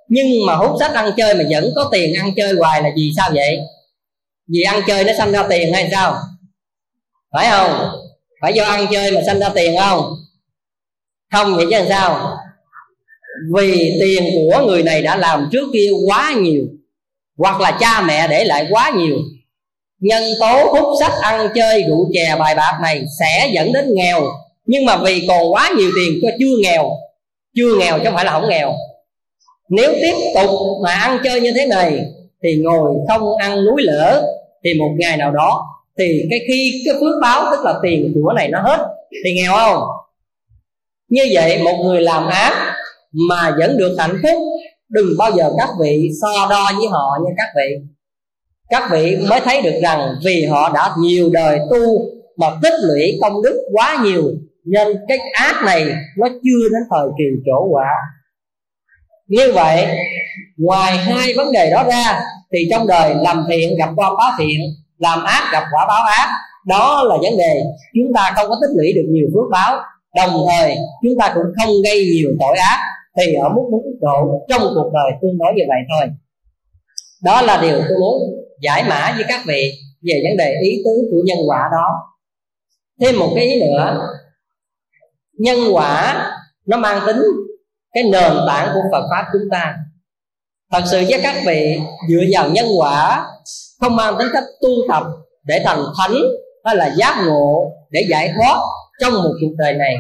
Nhưng 0.09 0.27
mà 0.47 0.55
hút 0.55 0.77
sách 0.81 0.95
ăn 0.95 1.11
chơi 1.17 1.35
mà 1.35 1.45
vẫn 1.51 1.73
có 1.77 1.89
tiền 1.93 2.15
ăn 2.15 2.31
chơi 2.37 2.53
hoài 2.53 2.83
là 2.83 2.91
vì 2.97 3.11
sao 3.17 3.31
vậy? 3.35 3.59
Vì 4.49 4.63
ăn 4.63 4.83
chơi 4.87 5.05
nó 5.05 5.13
sanh 5.19 5.33
ra 5.33 5.47
tiền 5.51 5.73
hay 5.73 5.89
sao? 5.93 6.17
Phải 7.33 7.49
không? 7.51 7.91
Phải 8.41 8.53
do 8.53 8.65
ăn 8.65 8.87
chơi 8.93 9.11
mà 9.11 9.21
sanh 9.27 9.39
ra 9.39 9.49
tiền 9.55 9.77
không? 9.81 10.15
Không 11.33 11.57
vậy 11.57 11.67
chứ 11.71 11.77
làm 11.77 11.87
sao? 11.89 12.39
Vì 13.55 13.97
tiền 14.01 14.25
của 14.35 14.67
người 14.67 14.83
này 14.83 15.03
đã 15.03 15.17
làm 15.17 15.49
trước 15.53 15.69
kia 15.73 15.91
quá 16.07 16.35
nhiều 16.37 16.65
hoặc 17.39 17.61
là 17.61 17.79
cha 17.81 18.03
mẹ 18.07 18.29
để 18.29 18.45
lại 18.45 18.67
quá 18.71 18.93
nhiều. 18.97 19.17
Nhân 20.01 20.23
tố 20.41 20.65
hút 20.65 20.89
sách 21.01 21.13
ăn 21.23 21.49
chơi 21.55 21.85
rượu 21.89 22.11
chè 22.13 22.37
bài 22.39 22.55
bạc 22.55 22.79
này 22.83 23.05
sẽ 23.21 23.51
dẫn 23.55 23.73
đến 23.73 23.95
nghèo. 23.95 24.23
Nhưng 24.67 24.85
mà 24.85 24.97
vì 24.97 25.25
còn 25.29 25.53
quá 25.53 25.71
nhiều 25.77 25.91
tiền 25.97 26.19
cho 26.23 26.29
chưa 26.39 26.57
nghèo 26.63 26.91
chưa 27.57 27.77
nghèo 27.79 27.99
chứ 27.99 28.05
không 28.05 28.15
phải 28.15 28.25
là 28.25 28.33
không 28.33 28.49
nghèo. 28.49 28.75
Nếu 29.69 29.93
tiếp 30.03 30.15
tục 30.35 30.51
mà 30.83 30.93
ăn 30.93 31.19
chơi 31.25 31.41
như 31.41 31.53
thế 31.55 31.67
này, 31.67 31.99
thì 32.43 32.57
ngồi 32.63 32.93
không 33.09 33.37
ăn 33.37 33.65
núi 33.65 33.83
lỡ 33.83 34.23
thì 34.65 34.75
một 34.75 34.91
ngày 34.99 35.17
nào 35.17 35.33
đó, 35.33 35.67
thì 35.99 36.23
cái 36.31 36.41
khi, 36.49 36.83
cái 36.85 36.95
phước 36.95 37.23
báo, 37.23 37.45
tức 37.51 37.65
là 37.65 37.75
tiền 37.83 38.13
của 38.15 38.33
này 38.33 38.49
nó 38.49 38.63
hết, 38.63 38.79
thì 39.25 39.33
nghèo 39.33 39.53
không? 39.53 39.83
Như 41.09 41.23
vậy, 41.33 41.63
một 41.63 41.83
người 41.85 42.03
làm 42.03 42.27
ác 42.27 42.75
mà 43.13 43.55
vẫn 43.59 43.77
được 43.79 43.97
hạnh 43.99 44.21
phúc 44.23 44.43
đừng 44.89 45.07
bao 45.19 45.33
giờ 45.37 45.51
các 45.59 45.69
vị 45.81 46.11
so 46.23 46.47
đo 46.51 46.71
với 46.79 46.87
họ 46.91 47.19
nha 47.25 47.31
các 47.37 47.49
vị. 47.57 47.87
Các 48.71 48.89
vị 48.91 49.17
mới 49.31 49.41
thấy 49.41 49.63
được 49.63 49.81
rằng 49.83 50.15
vì 50.25 50.45
họ 50.45 50.73
đã 50.75 50.95
nhiều 50.99 51.31
đời 51.33 51.59
tu 51.71 51.79
mà 52.37 52.47
tích 52.63 52.75
lũy 52.83 53.19
công 53.23 53.43
đức 53.43 53.69
quá 53.73 53.99
nhiều, 54.05 54.23
nên 54.65 54.89
cái 55.09 55.19
ác 55.33 55.63
này 55.65 55.85
nó 56.19 56.29
chưa 56.29 56.69
đến 56.73 56.83
thời 56.91 57.09
kỳ 57.19 57.25
trổ 57.47 57.69
quả. 57.71 57.91
Như 59.29 59.53
vậy, 59.55 59.87
ngoài 60.57 60.97
hai 60.97 61.35
vấn 61.37 61.53
đề 61.53 61.71
đó 61.71 61.85
ra, 61.85 62.21
thì 62.53 62.69
trong 62.71 62.87
đời 62.87 63.15
làm 63.15 63.45
thiện 63.49 63.79
gặp 63.79 63.91
quả 63.97 64.11
báo 64.19 64.33
thiện, 64.39 64.61
làm 64.99 65.25
ác 65.25 65.51
gặp 65.53 65.65
quả 65.73 65.87
báo 65.89 66.05
ác, 66.05 66.29
đó 66.67 67.05
là 67.05 67.17
vấn 67.17 67.39
đề 67.39 67.63
chúng 67.95 68.13
ta 68.15 68.33
không 68.37 68.49
có 68.49 68.57
tích 68.61 68.77
lũy 68.77 68.93
được 68.93 69.07
nhiều 69.09 69.27
phước 69.35 69.51
báo. 69.51 69.77
Đồng 70.17 70.47
thời, 70.49 70.77
chúng 71.03 71.19
ta 71.19 71.33
cũng 71.35 71.45
không 71.57 71.71
gây 71.85 72.05
nhiều 72.15 72.31
tội 72.41 72.57
ác 72.57 72.81
thì 73.17 73.35
ở 73.35 73.49
mức 73.49 73.63
mức 73.73 73.99
độ 74.01 74.47
trong 74.49 74.63
cuộc 74.75 74.91
đời 74.95 75.19
tương 75.23 75.39
đối 75.39 75.53
như 75.57 75.63
vậy 75.69 75.79
thôi. 75.91 76.15
Đó 77.23 77.43
là 77.43 77.63
điều 77.63 77.79
tôi 77.89 77.99
muốn 78.01 78.23
giải 78.61 78.85
mã 78.89 79.13
với 79.17 79.25
các 79.29 79.41
vị 79.47 79.73
về 80.03 80.23
vấn 80.29 80.37
đề 80.37 80.55
ý 80.63 80.83
tứ 80.85 81.09
của 81.11 81.23
nhân 81.25 81.39
quả 81.49 81.69
đó. 81.73 81.87
Thêm 83.01 83.19
một 83.19 83.33
cái 83.35 83.45
ý 83.45 83.61
nữa, 83.61 84.01
nhân 85.39 85.59
quả 85.73 86.27
nó 86.67 86.77
mang 86.77 87.03
tính 87.07 87.23
cái 87.93 88.05
nền 88.05 88.33
tảng 88.47 88.69
của 88.75 88.81
Phật 88.93 89.07
pháp 89.11 89.25
chúng 89.33 89.51
ta. 89.51 89.77
Thật 90.73 90.83
sự 90.91 91.03
với 91.09 91.21
các 91.23 91.35
vị, 91.47 91.79
dựa 92.09 92.23
vào 92.33 92.51
nhân 92.51 92.67
quả 92.79 93.27
không 93.81 93.97
mang 93.97 94.15
tính 94.19 94.29
cách 94.33 94.45
tu 94.63 94.69
tập 94.89 95.03
để 95.45 95.61
thành 95.65 95.81
thánh, 95.99 96.15
hay 96.65 96.77
là 96.77 96.95
giác 96.97 97.25
ngộ 97.27 97.73
để 97.91 98.07
giải 98.11 98.33
thoát 98.37 98.61
trong 99.01 99.13
một 99.13 99.33
cuộc 99.41 99.55
đời 99.59 99.75
này 99.75 99.95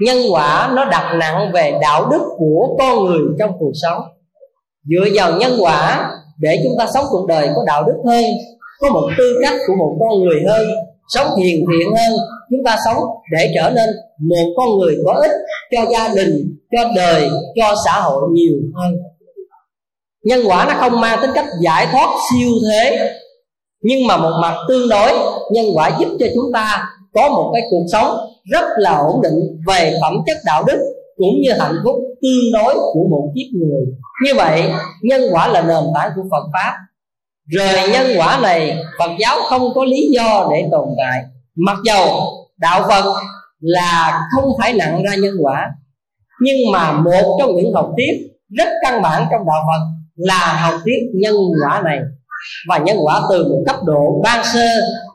nhân 0.00 0.18
quả 0.30 0.72
nó 0.74 0.84
đặt 0.84 1.16
nặng 1.18 1.50
về 1.54 1.78
đạo 1.82 2.08
đức 2.10 2.22
của 2.38 2.76
con 2.78 3.04
người 3.04 3.20
trong 3.38 3.50
cuộc 3.58 3.72
sống. 3.82 4.02
Dựa 4.84 5.04
vào 5.14 5.32
nhân 5.32 5.52
quả 5.60 6.10
để 6.38 6.60
chúng 6.64 6.72
ta 6.78 6.86
sống 6.94 7.04
cuộc 7.10 7.26
đời 7.26 7.48
có 7.56 7.64
đạo 7.66 7.84
đức 7.86 7.96
hơn 8.06 8.24
có 8.80 8.90
một 8.90 9.08
tư 9.18 9.38
cách 9.42 9.54
của 9.66 9.74
một 9.78 9.96
con 10.00 10.20
người 10.20 10.42
hơn 10.48 10.66
sống 11.08 11.26
hiền 11.36 11.64
thiện 11.72 11.88
hơn 11.96 12.18
chúng 12.50 12.64
ta 12.64 12.76
sống 12.84 13.02
để 13.32 13.52
trở 13.54 13.70
nên 13.70 13.88
một 14.18 14.54
con 14.56 14.78
người 14.78 14.96
có 15.06 15.12
ích 15.12 15.30
cho 15.72 15.90
gia 15.92 16.08
đình 16.14 16.56
cho 16.72 16.90
đời 16.96 17.28
cho 17.56 17.74
xã 17.84 18.00
hội 18.00 18.22
nhiều 18.32 18.54
hơn. 18.74 18.92
Nhân 20.24 20.40
quả 20.46 20.64
nó 20.68 20.74
không 20.80 21.00
mang 21.00 21.18
tính 21.22 21.30
cách 21.34 21.46
giải 21.62 21.86
thoát 21.92 22.08
siêu 22.30 22.48
thế 22.70 23.10
nhưng 23.82 24.06
mà 24.06 24.16
một 24.16 24.32
mặt 24.42 24.54
tương 24.68 24.88
đối 24.88 25.12
nhân 25.52 25.66
quả 25.74 25.90
giúp 26.00 26.08
cho 26.20 26.26
chúng 26.34 26.52
ta 26.52 26.84
có 27.14 27.28
một 27.28 27.50
cái 27.54 27.62
cuộc 27.70 27.84
sống 27.92 28.16
rất 28.52 28.64
là 28.76 28.96
ổn 28.96 29.22
định 29.22 29.62
về 29.66 29.98
phẩm 30.02 30.12
chất 30.26 30.36
đạo 30.46 30.64
đức 30.66 30.78
cũng 31.16 31.40
như 31.42 31.52
hạnh 31.52 31.76
phúc 31.84 31.96
tương 32.22 32.52
đối 32.52 32.74
của 32.74 33.06
một 33.10 33.32
kiếp 33.34 33.58
người. 33.60 33.84
Như 34.24 34.34
vậy, 34.36 34.72
nhân 35.02 35.20
quả 35.30 35.48
là 35.48 35.62
nền 35.62 35.84
tảng 35.94 36.10
của 36.16 36.22
phật 36.30 36.44
pháp. 36.52 36.72
Rời 37.46 37.88
nhân 37.92 38.06
quả 38.18 38.38
này, 38.42 38.76
phật 38.98 39.10
giáo 39.18 39.38
không 39.48 39.62
có 39.74 39.84
lý 39.84 40.10
do 40.14 40.48
để 40.50 40.68
tồn 40.70 40.88
tại. 40.98 41.22
Mặc 41.56 41.76
dầu 41.84 42.08
đạo 42.56 42.82
phật 42.88 43.04
là 43.60 44.20
không 44.34 44.50
phải 44.58 44.72
nặng 44.72 45.02
ra 45.04 45.16
nhân 45.16 45.34
quả, 45.42 45.70
nhưng 46.40 46.56
mà 46.72 46.92
một 46.92 47.38
trong 47.40 47.56
những 47.56 47.72
học 47.74 47.90
thuyết 47.96 48.30
rất 48.58 48.68
căn 48.82 49.02
bản 49.02 49.26
trong 49.30 49.46
đạo 49.46 49.62
phật 49.66 49.84
là 50.16 50.56
học 50.60 50.80
thuyết 50.84 50.98
nhân 51.14 51.34
quả 51.64 51.82
này. 51.84 51.98
Và 52.68 52.78
nhân 52.78 52.96
quả 53.02 53.22
từ 53.30 53.44
một 53.44 53.62
cấp 53.66 53.76
độ 53.86 54.20
ban 54.24 54.44
sơ, 54.44 54.66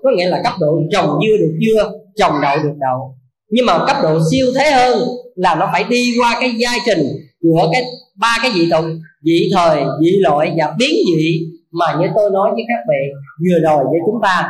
có 0.03 0.09
nghĩa 0.15 0.29
là 0.29 0.41
cấp 0.43 0.53
độ 0.59 0.79
trồng 0.91 1.19
dưa 1.21 1.37
được 1.39 1.53
dưa 1.65 1.91
trồng 2.15 2.33
đậu 2.41 2.57
được 2.63 2.73
đậu 2.79 3.15
nhưng 3.51 3.65
mà 3.65 3.85
cấp 3.87 3.97
độ 4.03 4.19
siêu 4.31 4.45
thế 4.55 4.71
hơn 4.71 5.07
là 5.35 5.55
nó 5.55 5.69
phải 5.71 5.83
đi 5.83 6.15
qua 6.19 6.37
cái 6.39 6.53
giai 6.57 6.77
trình 6.85 7.03
của 7.41 7.69
cái 7.73 7.83
ba 8.15 8.37
cái 8.41 8.51
dị 8.51 8.69
tục 8.71 8.85
dị 9.23 9.49
thời, 9.53 9.83
dị 10.01 10.11
loại 10.19 10.51
và 10.57 10.73
biến 10.77 10.95
dị 11.07 11.39
mà 11.71 11.85
như 11.99 12.07
tôi 12.15 12.31
nói 12.31 12.49
với 12.53 12.63
các 12.67 12.79
vị 12.89 13.01
vừa 13.49 13.59
rồi 13.59 13.83
với 13.83 13.99
chúng 14.05 14.21
ta. 14.23 14.49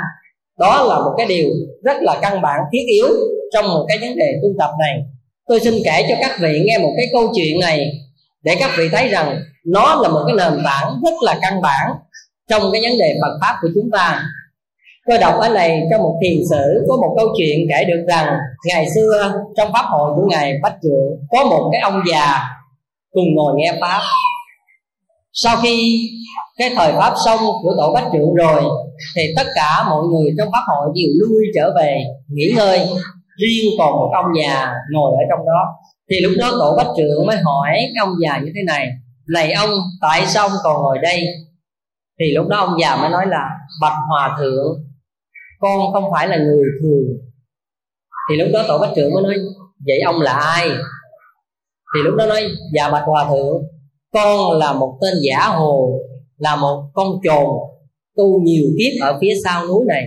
Đó 0.59 0.85
là 0.89 0.95
một 0.95 1.13
cái 1.17 1.25
điều 1.25 1.49
rất 1.83 1.97
là 2.01 2.19
căn 2.21 2.41
bản, 2.41 2.59
thiết 2.71 2.85
yếu 2.87 3.07
trong 3.53 3.67
một 3.67 3.85
cái 3.89 3.97
vấn 4.01 4.15
đề 4.17 4.33
tu 4.43 4.49
tập 4.59 4.69
này. 4.79 5.03
Tôi 5.47 5.59
xin 5.59 5.73
kể 5.85 6.05
cho 6.09 6.15
các 6.19 6.31
vị 6.39 6.63
nghe 6.65 6.77
một 6.77 6.93
cái 6.97 7.05
câu 7.13 7.33
chuyện 7.35 7.59
này 7.59 7.91
để 8.43 8.55
các 8.59 8.71
vị 8.77 8.89
thấy 8.91 9.07
rằng 9.07 9.39
nó 9.65 9.95
là 10.01 10.09
một 10.09 10.23
cái 10.27 10.35
nền 10.35 10.63
tảng 10.65 11.01
rất 11.03 11.13
là 11.21 11.39
căn 11.41 11.61
bản 11.61 11.91
trong 12.49 12.63
cái 12.71 12.81
vấn 12.81 12.99
đề 12.99 13.15
Phật 13.21 13.37
pháp 13.41 13.55
của 13.61 13.67
chúng 13.75 13.89
ta 13.91 14.23
tôi 15.07 15.17
đọc 15.17 15.33
ở 15.39 15.49
này 15.49 15.81
trong 15.91 16.01
một 16.01 16.19
thiền 16.21 16.37
sử 16.49 16.85
có 16.89 16.95
một 16.95 17.13
câu 17.17 17.27
chuyện 17.37 17.59
kể 17.69 17.83
được 17.83 18.05
rằng 18.07 18.37
ngày 18.67 18.85
xưa 18.95 19.33
trong 19.57 19.73
pháp 19.73 19.85
hội 19.89 20.11
của 20.15 20.27
ngài 20.29 20.53
bách 20.63 20.75
trượng 20.81 21.27
có 21.29 21.45
một 21.45 21.69
cái 21.71 21.81
ông 21.81 22.01
già 22.11 22.39
cùng 23.11 23.35
ngồi 23.35 23.53
nghe 23.57 23.73
pháp. 23.81 24.01
Sau 25.33 25.57
khi 25.63 26.01
cái 26.57 26.71
thời 26.75 26.93
pháp 26.93 27.13
xong 27.25 27.39
của 27.63 27.73
tổ 27.77 27.93
bách 27.93 28.07
trượng 28.13 28.33
rồi, 28.33 28.61
thì 29.15 29.21
tất 29.35 29.47
cả 29.55 29.83
mọi 29.89 30.03
người 30.03 30.31
trong 30.37 30.49
pháp 30.51 30.63
hội 30.67 30.87
đều 30.95 31.09
lui 31.19 31.43
trở 31.55 31.73
về, 31.75 32.03
nghỉ 32.27 32.53
ngơi. 32.55 32.79
Riêng 33.37 33.71
còn 33.79 33.91
một 33.91 34.09
ông 34.13 34.25
già 34.41 34.73
ngồi 34.91 35.11
ở 35.11 35.23
trong 35.29 35.45
đó. 35.45 35.61
Thì 36.09 36.19
lúc 36.19 36.31
đó 36.39 36.51
tổ 36.59 36.75
bách 36.77 36.93
trưởng 36.97 37.25
mới 37.27 37.37
hỏi 37.37 37.69
cái 37.73 37.99
ông 37.99 38.13
già 38.23 38.37
như 38.37 38.51
thế 38.55 38.61
này 38.67 38.87
này 39.27 39.51
ông, 39.51 39.69
tại 40.01 40.25
sao 40.25 40.47
ông 40.47 40.57
còn 40.63 40.81
ngồi 40.81 40.97
đây? 41.01 41.23
Thì 42.19 42.25
lúc 42.35 42.47
đó 42.47 42.57
ông 42.57 42.79
già 42.81 42.95
mới 42.95 43.09
nói 43.09 43.25
là, 43.27 43.49
bạch 43.81 43.97
hòa 44.09 44.35
thượng 44.39 44.83
con 45.61 45.93
không 45.93 46.11
phải 46.11 46.27
là 46.27 46.37
người 46.37 46.65
thường. 46.81 47.05
Thì 48.29 48.37
lúc 48.37 48.47
đó 48.53 48.65
tổ 48.67 48.79
bách 48.79 48.91
trưởng 48.95 49.13
mới 49.13 49.23
nói, 49.23 49.35
vậy 49.85 49.99
ông 50.05 50.21
là 50.21 50.33
ai? 50.33 50.69
Thì 51.95 52.01
lúc 52.03 52.15
đó 52.15 52.25
nói 52.25 52.43
dạ 52.73 52.89
bạch 52.89 53.03
hòa 53.05 53.25
thượng, 53.29 53.63
con 54.13 54.57
là 54.57 54.73
một 54.73 54.97
tên 55.01 55.13
giả 55.21 55.47
hồ, 55.47 55.99
là 56.37 56.55
một 56.55 56.83
con 56.93 57.07
trồn 57.23 57.47
tu 58.17 58.41
nhiều 58.41 58.69
kiếp 58.77 59.01
ở 59.01 59.17
phía 59.21 59.33
sau 59.43 59.67
núi 59.67 59.85
này. 59.87 60.03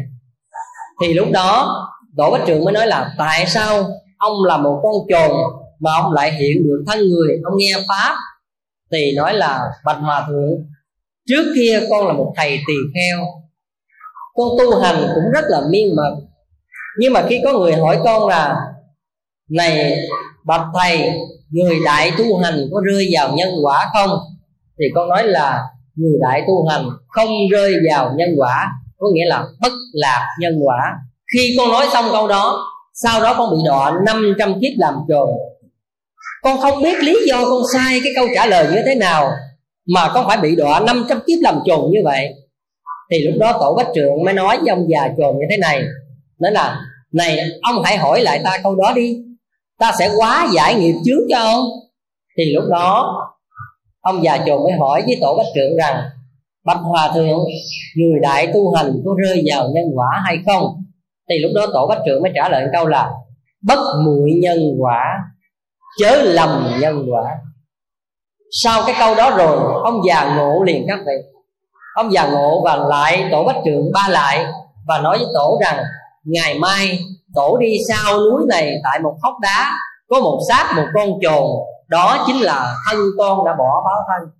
Thì 1.03 1.15
lúc 1.15 1.29
đó, 1.33 1.77
tổ 2.17 2.31
bách 2.31 2.43
trưởng 2.47 2.65
mới 2.65 2.73
nói 2.73 2.87
là, 2.87 3.15
tại 3.19 3.47
sao 3.47 3.85
ông 4.19 4.45
là 4.45 4.57
một 4.57 4.81
con 4.83 4.95
trồn 5.09 5.37
mà 5.81 5.91
ông 6.03 6.13
lại 6.13 6.33
hiện 6.33 6.67
được 6.67 6.85
thân 6.87 6.99
người? 7.09 7.41
Ông 7.45 7.55
nghe 7.57 7.73
pháp 7.89 8.17
thì 8.93 9.13
nói 9.17 9.35
là, 9.35 9.61
bạch 9.85 9.99
hòa 10.01 10.27
thượng, 10.29 10.51
trước 11.29 11.53
kia 11.57 11.81
con 11.91 12.07
là 12.07 12.13
một 12.13 12.33
thầy 12.37 12.59
tỳ 12.67 12.75
kheo 12.95 13.19
con 14.35 14.49
tu 14.59 14.79
hành 14.81 15.07
cũng 15.15 15.25
rất 15.35 15.45
là 15.49 15.61
miên 15.71 15.97
mật. 15.97 16.17
Nhưng 16.99 17.13
mà 17.13 17.23
khi 17.29 17.41
có 17.45 17.53
người 17.53 17.73
hỏi 17.73 17.99
con 18.05 18.29
là, 18.29 18.57
này 19.51 19.99
bạch 20.45 20.67
thầy, 20.75 21.11
người 21.51 21.77
đại 21.85 22.13
tu 22.19 22.39
hành 22.39 22.69
có 22.73 22.81
rơi 22.85 23.09
vào 23.13 23.33
nhân 23.33 23.49
quả 23.63 23.91
không? 23.93 24.11
Thì 24.79 24.85
con 24.95 25.09
nói 25.09 25.27
là, 25.27 25.63
người 25.95 26.19
đại 26.21 26.43
tu 26.47 26.67
hành 26.69 26.89
không 27.09 27.31
rơi 27.53 27.75
vào 27.91 28.15
nhân 28.17 28.29
quả, 28.37 28.71
có 28.99 29.07
nghĩa 29.15 29.27
là 29.27 29.45
bất 29.61 29.73
lạc 29.93 30.27
nhân 30.41 30.61
quả. 30.65 30.95
Khi 31.33 31.55
con 31.59 31.69
nói 31.69 31.87
xong 31.93 32.05
câu 32.13 32.29
đó, 32.29 32.65
sau 32.95 33.21
đó 33.23 33.35
con 33.39 33.51
bị 33.51 33.57
đọa 33.67 33.93
500 34.07 34.61
kiếp 34.61 34.73
làm 34.79 34.95
trồn 35.09 35.29
con 36.45 36.59
không 36.61 36.83
biết 36.83 36.99
lý 37.03 37.17
do 37.27 37.45
con 37.45 37.63
sai 37.73 38.01
cái 38.05 38.13
câu 38.17 38.27
trả 38.35 38.47
lời 38.47 38.67
như 38.73 38.83
thế 38.87 38.95
nào, 38.95 39.31
mà 39.95 40.11
con 40.15 40.27
phải 40.27 40.37
bị 40.37 40.57
đọa 40.57 40.81
500 40.81 41.21
kiếp 41.27 41.39
làm 41.41 41.59
trồn 41.67 41.91
như 41.91 41.99
vậy 42.05 42.35
thì 43.11 43.19
lúc 43.27 43.35
đó 43.41 43.53
tổ 43.61 43.75
bách 43.75 43.89
trượng 43.95 44.25
mới 44.25 44.35
nói 44.35 44.59
với 44.59 44.69
ông 44.69 44.87
già 44.89 45.09
chồn 45.19 45.37
như 45.39 45.47
thế 45.51 45.57
này. 45.57 45.83
Nói 46.39 46.53
là, 46.53 46.81
này, 47.13 47.39
ông 47.63 47.83
hãy 47.85 47.97
hỏi 47.97 48.21
lại 48.21 48.41
ta 48.45 48.59
câu 48.63 48.75
đó 48.75 48.93
đi. 48.97 49.17
Ta 49.79 49.93
sẽ 49.99 50.11
quá 50.19 50.49
giải 50.55 50.75
nghiệp 50.75 50.95
trước 51.05 51.27
cho 51.31 51.39
ông. 51.39 51.65
Thì 52.39 52.45
lúc 52.55 52.65
đó, 52.71 53.17
ông 54.01 54.25
già 54.25 54.39
chồn 54.47 54.63
mới 54.63 54.73
hỏi 54.73 55.03
với 55.07 55.19
tổ 55.21 55.37
bách 55.37 55.47
trượng 55.55 55.77
rằng, 55.79 56.03
bạch 56.65 56.81
hòa 56.83 57.11
thượng, 57.15 57.39
người 57.97 58.21
đại 58.23 58.47
tu 58.55 58.75
hành 58.75 58.93
có 59.05 59.15
rơi 59.25 59.45
vào 59.51 59.69
nhân 59.75 59.85
quả 59.95 60.23
hay 60.25 60.37
không? 60.47 60.65
Thì 61.31 61.35
lúc 61.39 61.51
đó 61.55 61.67
tổ 61.75 61.87
bách 61.87 61.99
trượng 62.07 62.23
mới 62.23 62.33
trả 62.35 62.49
lời 62.49 62.67
câu 62.73 62.87
là, 62.87 63.11
bất 63.63 63.79
muội 64.05 64.31
nhân 64.43 64.59
quả, 64.79 65.03
chớ 66.01 66.23
lầm 66.23 66.81
nhân 66.81 67.07
quả. 67.11 67.23
Sau 68.51 68.83
cái 68.87 68.95
câu 68.99 69.15
đó 69.15 69.37
rồi, 69.37 69.83
ông 69.85 70.01
già 70.09 70.37
ngộ 70.37 70.63
liền 70.63 70.85
các 70.89 70.99
vị 71.07 71.34
ông 71.95 72.13
già 72.13 72.27
ngộ 72.27 72.63
và 72.65 72.77
lại 72.77 73.29
tổ 73.33 73.45
bách 73.45 73.57
trượng 73.65 73.93
ba 73.93 74.09
lại 74.09 74.45
và 74.87 75.01
nói 75.01 75.19
với 75.19 75.27
tổ 75.35 75.59
rằng, 75.61 75.85
ngày 76.25 76.59
mai 76.59 76.99
tổ 77.35 77.57
đi 77.57 77.77
sau 77.89 78.19
núi 78.19 78.43
này 78.49 78.75
tại 78.85 79.01
một 79.01 79.15
hốc 79.23 79.35
đá, 79.43 79.73
có 80.09 80.21
một 80.21 80.39
xác 80.49 80.73
một 80.77 80.87
con 80.95 81.09
chồn, 81.23 81.47
đó 81.89 82.25
chính 82.27 82.41
là 82.41 82.75
thân 82.87 82.99
con 83.19 83.45
đã 83.47 83.53
bỏ 83.59 83.83
báo 83.85 84.03
thân. 84.09 84.31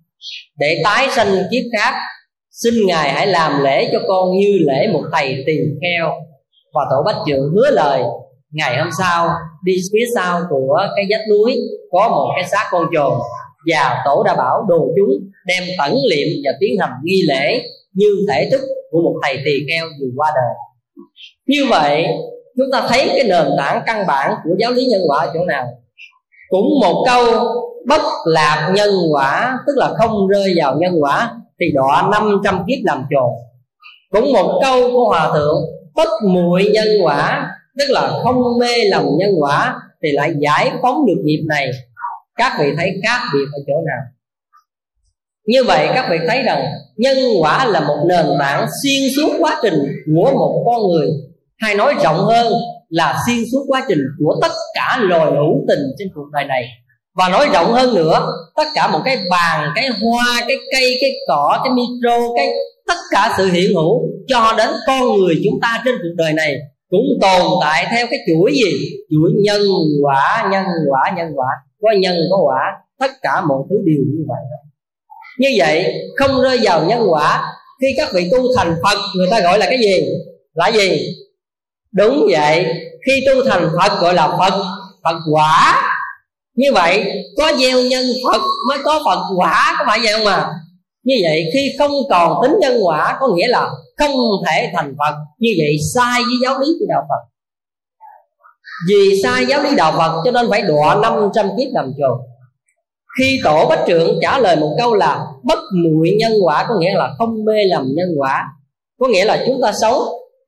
Để 0.57 0.81
tái 0.83 1.07
sanh 1.09 1.35
kiếp 1.51 1.63
khác, 1.77 1.93
xin 2.51 2.73
ngài 2.87 3.11
hãy 3.11 3.27
làm 3.27 3.63
lễ 3.63 3.89
cho 3.91 3.99
con 4.07 4.31
như 4.31 4.57
lễ 4.61 4.87
một 4.93 5.01
thầy 5.11 5.43
tiền 5.47 5.79
kheo. 5.81 6.09
Và 6.73 6.81
tổ 6.89 7.03
bách 7.05 7.17
trượng 7.25 7.51
hứa 7.55 7.71
lời, 7.71 8.03
ngày 8.51 8.77
hôm 8.77 8.89
sau, 8.99 9.29
đi 9.63 9.73
phía 9.93 10.05
sau 10.15 10.41
của 10.49 10.77
cái 10.95 11.05
vách 11.09 11.25
núi 11.29 11.55
có 11.91 12.09
một 12.09 12.31
cái 12.35 12.49
xác 12.49 12.67
con 12.71 12.85
chồn 12.93 13.19
và 13.73 14.01
tổ 14.05 14.23
đã 14.23 14.35
bảo 14.35 14.65
đồ 14.69 14.87
chúng, 14.95 15.29
đem 15.45 15.63
tẩn 15.77 15.95
liệm 16.09 16.27
và 16.45 16.51
tiến 16.59 16.69
hành 16.79 16.91
nghi 17.03 17.21
lễ 17.27 17.61
như 17.93 18.25
thể 18.29 18.49
thức 18.51 18.61
của 18.91 19.01
một 19.01 19.15
thầy 19.23 19.37
tỳ 19.45 19.51
kheo 19.69 19.85
vừa 20.01 20.07
qua 20.15 20.31
đời. 20.35 20.53
Như 21.47 21.65
vậy, 21.69 22.05
chúng 22.57 22.67
ta 22.71 22.87
thấy 22.89 23.07
cái 23.07 23.23
nền 23.23 23.45
tảng 23.57 23.81
căn 23.85 24.07
bản 24.07 24.33
của 24.43 24.55
giáo 24.59 24.71
lý 24.71 24.85
nhân 24.85 25.01
quả 25.07 25.19
ở 25.19 25.31
chỗ 25.33 25.45
nào? 25.45 25.65
Cũng 26.49 26.65
một 26.81 27.05
câu, 27.07 27.25
bất 27.87 28.01
lạc 28.25 28.71
nhân 28.75 28.89
quả, 29.11 29.57
tức 29.67 29.73
là 29.77 29.93
không 29.97 30.27
rơi 30.27 30.53
vào 30.57 30.75
nhân 30.79 30.93
quả, 31.01 31.31
thì 31.59 31.65
đọa 31.73 32.09
500 32.11 32.63
kiếp 32.67 32.79
làm 32.83 33.03
trồn 33.11 33.31
cũng 34.15 34.33
một 34.33 34.59
câu 34.61 34.91
của 34.93 35.05
hòa 35.07 35.31
thượng, 35.33 35.61
bất 35.95 36.09
muội 36.23 36.71
nhân 36.73 36.87
quả, 37.03 37.49
tức 37.79 37.85
là 37.89 38.19
không 38.23 38.59
mê 38.59 38.89
lòng 38.91 39.05
nhân 39.17 39.31
quả, 39.39 39.75
thì 40.03 40.09
lại 40.11 40.33
giải 40.37 40.71
phóng 40.81 41.05
được 41.05 41.21
nghiệp 41.23 41.45
này 41.47 41.71
các 42.35 42.53
vị 42.59 42.73
thấy 42.77 42.91
khác 43.03 43.21
biệt 43.33 43.45
ở 43.53 43.59
chỗ 43.67 43.73
nào? 43.73 44.01
Như 45.45 45.63
vậy 45.63 45.87
các 45.95 46.07
vị 46.09 46.17
thấy 46.27 46.43
rằng 46.43 46.65
nhân 46.97 47.17
quả 47.41 47.65
là 47.65 47.79
một 47.79 48.05
nền 48.09 48.25
tảng 48.39 48.67
xuyên 48.83 49.09
suốt 49.15 49.37
quá 49.39 49.59
trình 49.63 49.73
của 50.05 50.31
một 50.31 50.63
con 50.65 50.91
người. 50.91 51.09
Hay 51.57 51.75
nói 51.75 51.93
rộng 52.03 52.17
hơn 52.17 52.53
là 52.89 53.17
xuyên 53.27 53.43
suốt 53.51 53.65
quá 53.67 53.85
trình 53.87 53.99
của 54.19 54.35
tất 54.41 54.51
cả 54.75 54.97
loài 55.01 55.31
hữu 55.31 55.65
tình 55.67 55.79
trên 55.97 56.07
cuộc 56.15 56.29
đời 56.33 56.45
này. 56.45 56.63
Và 57.15 57.29
nói 57.29 57.49
rộng 57.53 57.71
hơn 57.71 57.95
nữa, 57.95 58.27
tất 58.55 58.67
cả 58.75 58.87
một 58.87 58.99
cái 59.05 59.17
bàn 59.29 59.71
cái 59.75 59.89
hoa, 60.01 60.43
cái 60.47 60.57
cây, 60.71 60.97
cái 61.01 61.11
cỏ, 61.27 61.61
cái 61.63 61.73
micro, 61.73 62.33
cái 62.35 62.47
tất 62.87 62.97
cả 63.11 63.33
sự 63.37 63.45
hiện 63.51 63.75
hữu 63.75 64.01
cho 64.27 64.53
đến 64.57 64.69
con 64.87 65.17
người 65.17 65.41
chúng 65.43 65.59
ta 65.61 65.81
trên 65.85 65.95
cuộc 65.95 66.13
đời 66.17 66.33
này 66.33 66.55
cũng 66.89 67.05
tồn 67.21 67.51
tại 67.61 67.87
theo 67.91 68.07
cái 68.11 68.19
chuỗi 68.27 68.53
gì? 68.53 68.89
Chuỗi 69.09 69.31
nhân 69.43 69.61
quả 70.03 70.49
nhân 70.51 70.63
quả 70.89 71.13
nhân 71.17 71.27
quả 71.35 71.47
có 71.85 71.91
nhân, 71.99 72.15
có 72.31 72.37
quả. 72.45 72.61
Tất 72.99 73.11
cả 73.21 73.41
mọi 73.41 73.59
thứ 73.69 73.75
đều 73.85 74.03
như 74.15 74.25
vậy 74.27 74.37
như 75.37 75.49
vậy, 75.57 75.93
không 76.19 76.41
rơi 76.41 76.59
vào 76.63 76.85
nhân 76.85 77.07
quả. 77.09 77.53
Khi 77.81 77.87
các 77.97 78.09
vị 78.13 78.29
tu 78.31 78.37
thành 78.57 78.75
phật, 78.83 78.97
người 79.15 79.27
ta 79.31 79.39
gọi 79.39 79.59
là 79.59 79.65
cái 79.65 79.77
gì? 79.81 80.05
Là 80.53 80.67
gì? 80.67 81.07
Đúng 81.91 82.27
vậy. 82.31 82.65
Khi 83.05 83.23
tu 83.27 83.49
thành 83.49 83.69
phật, 83.77 84.01
gọi 84.01 84.13
là 84.13 84.27
phật. 84.27 84.63
Phật 85.03 85.17
quả. 85.31 85.81
Như 86.55 86.73
vậy, 86.73 87.05
có 87.37 87.51
gieo 87.59 87.81
nhân 87.81 88.05
phật 88.25 88.41
mới 88.69 88.77
có 88.83 89.01
phật 89.05 89.19
quả, 89.37 89.75
có 89.79 89.85
phải 89.87 89.99
vậy 90.03 90.13
không 90.13 90.25
à 90.25 90.49
như 91.05 91.15
vậy, 91.23 91.43
khi 91.53 91.75
không 91.79 91.91
còn 92.09 92.41
tính 92.41 92.51
nhân 92.61 92.77
quả, 92.83 93.17
có 93.19 93.27
nghĩa 93.35 93.47
là 93.47 93.69
không 93.97 94.11
thể 94.45 94.71
thành 94.75 94.95
phật. 94.99 95.15
Như 95.39 95.49
vậy, 95.57 95.77
sai 95.93 96.21
với 96.21 96.35
giáo 96.43 96.59
lý 96.59 96.67
của 96.79 96.85
đạo 96.89 97.05
phật 97.09 97.34
vì 98.89 99.21
sai 99.23 99.45
giáo 99.45 99.63
lý 99.63 99.75
đạo 99.75 99.91
phật 99.97 100.21
cho 100.25 100.31
nên 100.31 100.45
phải 100.49 100.61
đọa 100.61 100.95
500 100.95 101.45
kiếp 101.57 101.67
làm 101.73 101.91
chồn 101.97 102.19
khi 103.19 103.39
tổ 103.43 103.65
bách 103.69 103.83
trượng 103.87 104.19
trả 104.21 104.39
lời 104.39 104.55
một 104.55 104.75
câu 104.77 104.95
là 104.95 105.25
bất 105.43 105.59
muội 105.83 106.09
nhân 106.19 106.31
quả, 106.43 106.65
có 106.69 106.75
nghĩa 106.79 106.93
là 106.95 107.09
không 107.17 107.45
mê 107.45 107.63
lầm 107.65 107.85
nhân 107.95 108.09
quả, 108.17 108.43
có 108.99 109.07
nghĩa 109.07 109.25
là 109.25 109.43
chúng 109.47 109.59
ta 109.61 109.71
sống 109.81 109.99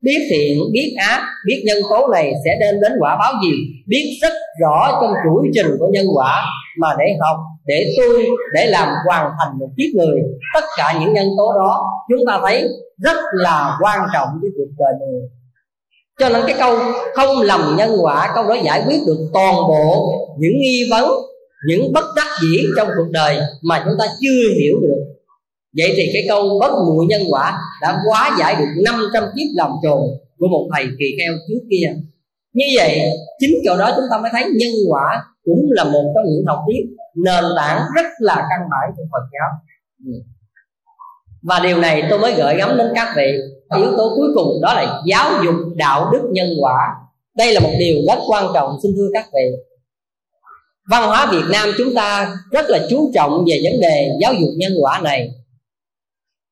biết 0.02 0.18
thiện, 0.30 0.58
biết 0.72 0.94
ác, 0.98 1.22
biết 1.46 1.62
nhân 1.66 1.78
tố 1.90 2.08
này 2.08 2.32
sẽ 2.44 2.50
đem 2.60 2.80
đến 2.80 2.92
quả 3.00 3.16
báo 3.18 3.32
gì? 3.42 3.50
Biết 3.86 4.18
rất 4.22 4.32
rõ 4.60 4.98
trong 5.00 5.10
chuỗi 5.24 5.50
trình 5.54 5.76
của 5.78 5.88
nhân 5.92 6.06
quả 6.14 6.44
mà 6.80 6.88
để 6.98 7.04
học, 7.20 7.36
để 7.66 7.94
tu, 7.98 8.18
để 8.54 8.66
làm 8.66 8.88
hoàn 9.06 9.30
thành 9.38 9.58
một 9.58 9.68
kiếp 9.76 9.94
người. 9.94 10.20
Tất 10.54 10.64
cả 10.76 10.98
những 11.00 11.12
nhân 11.12 11.28
tố 11.36 11.52
đó 11.52 11.84
chúng 12.08 12.26
ta 12.26 12.40
thấy 12.42 12.68
rất 12.98 13.16
là 13.32 13.78
quan 13.82 13.98
trọng 14.12 14.28
với 14.40 14.50
cuộc 14.56 14.72
đời 14.78 14.92
người 15.00 15.20
cho 16.18 16.28
nên 16.28 16.42
cái 16.46 16.56
câu 16.58 16.78
không 17.14 17.42
lầm 17.42 17.74
nhân 17.78 17.90
quả, 18.00 18.32
câu 18.34 18.48
đó 18.48 18.56
giải 18.64 18.82
quyết 18.86 18.98
được 19.06 19.18
toàn 19.32 19.54
bộ 19.54 20.12
những 20.38 20.58
nghi 20.60 20.88
vấn, 20.90 21.10
những 21.68 21.92
bất 21.92 22.04
đắc 22.16 22.26
dĩ 22.42 22.58
trong 22.76 22.88
cuộc 22.96 23.10
đời 23.10 23.38
mà 23.62 23.82
chúng 23.84 23.94
ta 23.98 24.04
chưa 24.20 24.50
hiểu 24.60 24.74
được 24.82 25.04
vậy 25.76 25.94
thì 25.96 26.10
cái 26.12 26.24
câu 26.28 26.58
bất 26.60 26.72
muội 26.86 27.06
nhân 27.08 27.22
quả 27.30 27.58
đã 27.82 27.98
quá 28.08 28.36
giải 28.38 28.56
được 28.58 28.82
500 28.84 29.24
kiếp 29.36 29.46
lòng 29.56 29.72
trồn 29.82 30.00
của 30.38 30.48
một 30.48 30.68
thầy 30.74 30.86
kỳ 30.98 31.06
kheo 31.18 31.32
trước 31.48 31.66
kia 31.70 31.94
như 32.52 32.64
vậy, 32.76 33.00
chính 33.38 33.58
chỗ 33.64 33.76
đó 33.76 33.92
chúng 33.96 34.04
ta 34.10 34.18
mới 34.18 34.30
thấy 34.32 34.44
nhân 34.44 34.72
quả 34.90 35.24
cũng 35.44 35.66
là 35.70 35.84
một 35.84 36.12
trong 36.14 36.24
những 36.24 36.44
học 36.46 36.58
thuyết 36.66 36.82
nền 37.24 37.44
tảng 37.56 37.82
rất 37.96 38.06
là 38.18 38.34
căn 38.34 38.60
bản 38.70 38.90
trong 38.96 39.06
Phật 39.12 39.24
giáo 39.32 39.50
và 41.48 41.60
điều 41.62 41.78
này 41.78 42.02
tôi 42.10 42.18
mới 42.18 42.34
gợi 42.34 42.56
gắm 42.56 42.78
đến 42.78 42.86
các 42.94 43.08
vị. 43.16 43.32
Yếu 43.76 43.96
tố 43.96 44.12
cuối 44.16 44.28
cùng 44.34 44.60
đó 44.62 44.74
là 44.74 45.00
giáo 45.06 45.30
dục 45.44 45.54
đạo 45.74 46.10
đức 46.12 46.22
nhân 46.32 46.48
quả. 46.60 46.76
Đây 47.36 47.52
là 47.52 47.60
một 47.60 47.72
điều 47.78 47.96
rất 48.08 48.18
quan 48.28 48.46
trọng, 48.54 48.78
xin 48.82 48.92
thưa 48.96 49.08
các 49.14 49.26
vị. 49.32 49.56
Văn 50.90 51.02
hóa 51.08 51.26
việt 51.32 51.44
nam 51.52 51.68
chúng 51.78 51.94
ta 51.94 52.34
rất 52.52 52.70
là 52.70 52.78
chú 52.90 53.10
trọng 53.14 53.44
về 53.48 53.60
vấn 53.64 53.80
đề 53.80 54.08
giáo 54.20 54.32
dục 54.32 54.50
nhân 54.56 54.72
quả 54.80 55.00
này. 55.04 55.28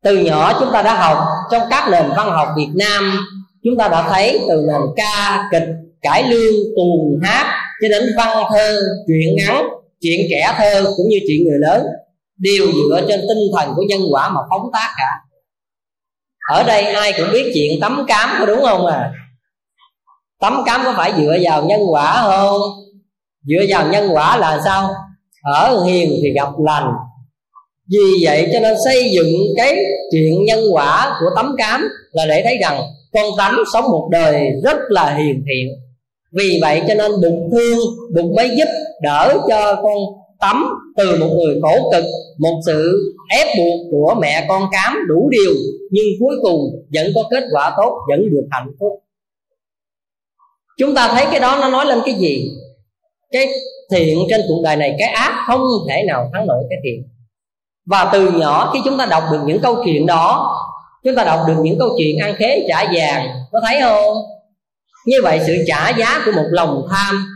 Từ 0.04 0.16
nhỏ 0.16 0.56
chúng 0.60 0.68
ta 0.72 0.82
đã 0.82 0.94
học, 0.94 1.18
trong 1.50 1.62
các 1.70 1.88
nền 1.90 2.04
văn 2.16 2.30
học 2.30 2.48
việt 2.56 2.70
nam, 2.74 3.26
chúng 3.64 3.76
ta 3.76 3.88
đã 3.88 4.08
thấy 4.10 4.38
từ 4.48 4.66
nền 4.68 4.80
ca, 4.96 5.48
kịch, 5.52 5.68
cải 6.02 6.22
lương, 6.22 6.54
tuồng 6.76 7.20
hát, 7.22 7.46
cho 7.82 7.88
đến 7.88 8.02
văn 8.16 8.44
thơ, 8.52 8.80
truyện 9.06 9.36
ngắn, 9.36 9.64
chuyện 10.00 10.20
trẻ 10.30 10.54
thơ, 10.56 10.92
cũng 10.96 11.08
như 11.08 11.18
chuyện 11.28 11.44
người 11.44 11.58
lớn 11.58 11.86
đều 12.36 12.66
dựa 12.72 13.00
trên 13.08 13.20
tinh 13.20 13.38
thần 13.56 13.72
của 13.76 13.82
nhân 13.88 14.00
quả 14.10 14.28
mà 14.28 14.40
phóng 14.50 14.70
tác 14.72 14.94
cả? 14.98 15.10
Ở 16.48 16.62
đây 16.62 16.82
ai 16.82 17.12
cũng 17.18 17.32
biết 17.32 17.50
chuyện 17.54 17.80
tắm 17.80 18.04
cám 18.08 18.36
có 18.38 18.46
đúng 18.46 18.62
không 18.62 18.86
à? 18.86 19.12
Tắm 20.40 20.62
cám 20.66 20.80
có 20.84 20.94
phải 20.96 21.12
dựa 21.16 21.36
vào 21.42 21.64
nhân 21.64 21.80
quả 21.90 22.22
không? 22.22 22.60
Dựa 23.42 23.64
vào 23.68 23.88
nhân 23.88 24.08
quả 24.12 24.36
là 24.36 24.60
sao? 24.64 24.88
Ở 25.42 25.84
hiền 25.84 26.12
thì 26.22 26.32
gặp 26.34 26.48
lành. 26.58 26.92
Vì 27.90 28.24
vậy 28.24 28.48
cho 28.52 28.60
nên 28.60 28.76
xây 28.84 29.10
dựng 29.14 29.32
cái 29.56 29.76
chuyện 30.12 30.44
nhân 30.44 30.60
quả 30.72 31.16
của 31.20 31.26
tấm 31.36 31.54
cám 31.58 31.88
là 32.12 32.26
để 32.26 32.42
thấy 32.44 32.58
rằng 32.60 32.82
con 33.12 33.24
tắm 33.38 33.56
sống 33.72 33.84
một 33.84 34.08
đời 34.12 34.50
rất 34.64 34.76
là 34.88 35.14
hiền 35.14 35.44
thiện. 35.46 35.68
Vì 36.32 36.58
vậy 36.62 36.82
cho 36.88 36.94
nên 36.94 37.12
bụng 37.22 37.48
thương, 37.52 37.78
bụng 38.14 38.34
mới 38.36 38.50
giúp 38.56 38.68
đỡ 39.02 39.38
cho 39.48 39.74
con 39.74 39.96
tắm 40.40 40.66
từ 40.96 41.16
một 41.20 41.26
người 41.26 41.60
khổ 41.62 41.90
cực, 41.92 42.04
một 42.38 42.60
sự 42.66 43.12
ép 43.28 43.46
buộc 43.58 43.80
của 43.90 44.14
mẹ 44.20 44.46
con 44.48 44.62
cám 44.72 44.98
đủ 45.08 45.28
điều, 45.30 45.54
nhưng 45.90 46.06
cuối 46.20 46.36
cùng 46.42 46.60
vẫn 46.94 47.06
có 47.14 47.22
kết 47.30 47.44
quả 47.52 47.74
tốt, 47.76 47.98
vẫn 48.10 48.20
được 48.30 48.46
hạnh 48.50 48.70
phúc. 48.80 48.92
Chúng 50.78 50.94
ta 50.94 51.08
thấy 51.08 51.26
cái 51.30 51.40
đó 51.40 51.58
nó 51.60 51.68
nói 51.68 51.86
lên 51.86 51.98
cái 52.04 52.14
gì? 52.14 52.50
Cái 53.32 53.48
thiện 53.90 54.18
trên 54.30 54.40
cuộc 54.48 54.60
đời 54.64 54.76
này, 54.76 54.96
cái 54.98 55.08
ác 55.08 55.44
không 55.46 55.60
thể 55.88 56.02
nào 56.06 56.30
thắng 56.32 56.46
nổi 56.46 56.64
cái 56.70 56.78
thiện. 56.84 57.02
Và 57.86 58.10
từ 58.12 58.30
nhỏ 58.30 58.70
khi 58.74 58.80
chúng 58.84 58.98
ta 58.98 59.06
đọc 59.06 59.22
được 59.32 59.40
những 59.46 59.60
câu 59.60 59.76
chuyện 59.84 60.06
đó, 60.06 60.56
chúng 61.04 61.16
ta 61.16 61.24
đọc 61.24 61.40
được 61.48 61.56
những 61.62 61.78
câu 61.78 61.88
chuyện 61.98 62.18
ăn 62.18 62.34
khế 62.38 62.66
trả 62.68 62.84
vàng, 62.94 63.28
có 63.52 63.60
thấy 63.66 63.80
không? 63.80 64.16
Như 65.06 65.16
vậy 65.22 65.40
sự 65.46 65.56
trả 65.66 65.88
giá 65.88 66.22
của 66.24 66.32
một 66.32 66.46
lòng 66.50 66.86
tham 66.90 67.26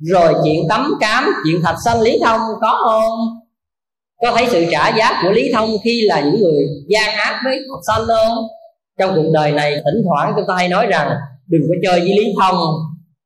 rồi 0.00 0.34
chuyện 0.44 0.68
tắm 0.68 0.92
cám, 1.00 1.30
chuyện 1.44 1.62
thạch 1.62 1.76
sanh 1.84 2.00
lý 2.00 2.18
thông 2.24 2.40
có 2.60 2.80
không? 2.84 3.18
Có 4.22 4.36
thấy 4.36 4.46
sự 4.50 4.66
trả 4.70 4.96
giá 4.96 5.20
của 5.22 5.30
lý 5.30 5.52
thông 5.52 5.70
khi 5.84 6.02
là 6.02 6.20
những 6.20 6.40
người 6.40 6.66
gian 6.88 7.16
ác 7.16 7.40
với 7.44 7.58
thạch 7.58 7.96
sanh 7.96 8.06
không? 8.06 8.44
Trong 8.98 9.12
cuộc 9.14 9.30
đời 9.32 9.52
này, 9.52 9.72
thỉnh 9.72 10.02
thoảng 10.08 10.32
chúng 10.36 10.44
ta 10.48 10.54
hay 10.54 10.68
nói 10.68 10.86
rằng, 10.86 11.10
đừng 11.46 11.62
có 11.68 11.74
chơi 11.82 12.00
với 12.00 12.08
lý 12.08 12.32
thông. 12.40 12.56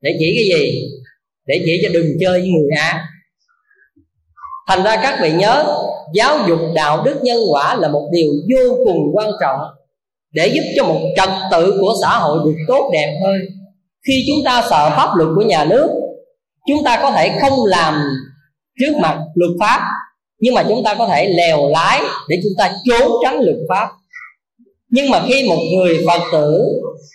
Để 0.01 0.16
chỉ 0.18 0.34
cái 0.36 0.59
gì? 0.59 0.88
Để 1.46 1.60
chỉ 1.64 1.80
cho 1.82 1.88
đừng 1.92 2.06
chơi 2.20 2.40
với 2.40 2.48
người 2.48 2.68
ác. 2.80 3.05
Thành 4.68 4.84
ra 4.84 4.96
các 5.02 5.18
vị 5.22 5.32
nhớ, 5.32 5.64
giáo 6.14 6.38
dục 6.48 6.59
đạo 6.74 7.02
đức 7.05 7.20
nhân 7.22 7.38
quả 7.51 7.74
là 7.74 7.88
một 7.88 8.09
điều 8.12 8.32
vô 8.55 8.76
cùng 8.84 8.98
quan 9.14 9.30
trọng 9.40 9.60
để 10.32 10.46
giúp 10.55 10.62
cho 10.76 10.84
một 10.84 11.01
trật 11.16 11.28
tự 11.51 11.78
của 11.80 11.94
xã 12.02 12.18
hội 12.18 12.38
được 12.44 12.55
tốt 12.68 12.90
đẹp 12.92 13.20
hơn. 13.24 13.40
Khi 14.06 14.24
chúng 14.26 14.44
ta 14.44 14.62
sợ 14.70 14.90
pháp 14.96 15.09
luật 15.16 15.28
của 15.36 15.42
nhà 15.42 15.64
nước 15.64 15.88
chúng 16.69 16.85
ta 16.85 16.99
có 17.03 17.11
thể 17.11 17.39
không 17.41 17.65
làm 17.65 17.95
trước 18.81 18.97
mặt 19.01 19.19
luật 19.35 19.51
pháp, 19.61 19.81
nhưng 20.41 20.55
mà 20.55 20.65
chúng 20.69 20.85
ta 20.85 20.95
có 20.95 21.07
thể 21.07 21.28
lèo 21.28 21.69
lái 21.69 22.03
để 22.28 22.41
chúng 22.43 22.53
ta 22.59 22.73
trốn 22.85 23.12
tránh 23.23 23.41
luật 23.41 23.57
pháp. 23.69 23.89
Nhưng 24.91 25.11
mà 25.11 25.23
khi 25.28 25.49
một 25.49 25.59
người 25.77 26.05
phật 26.07 26.20
tử, 26.32 26.65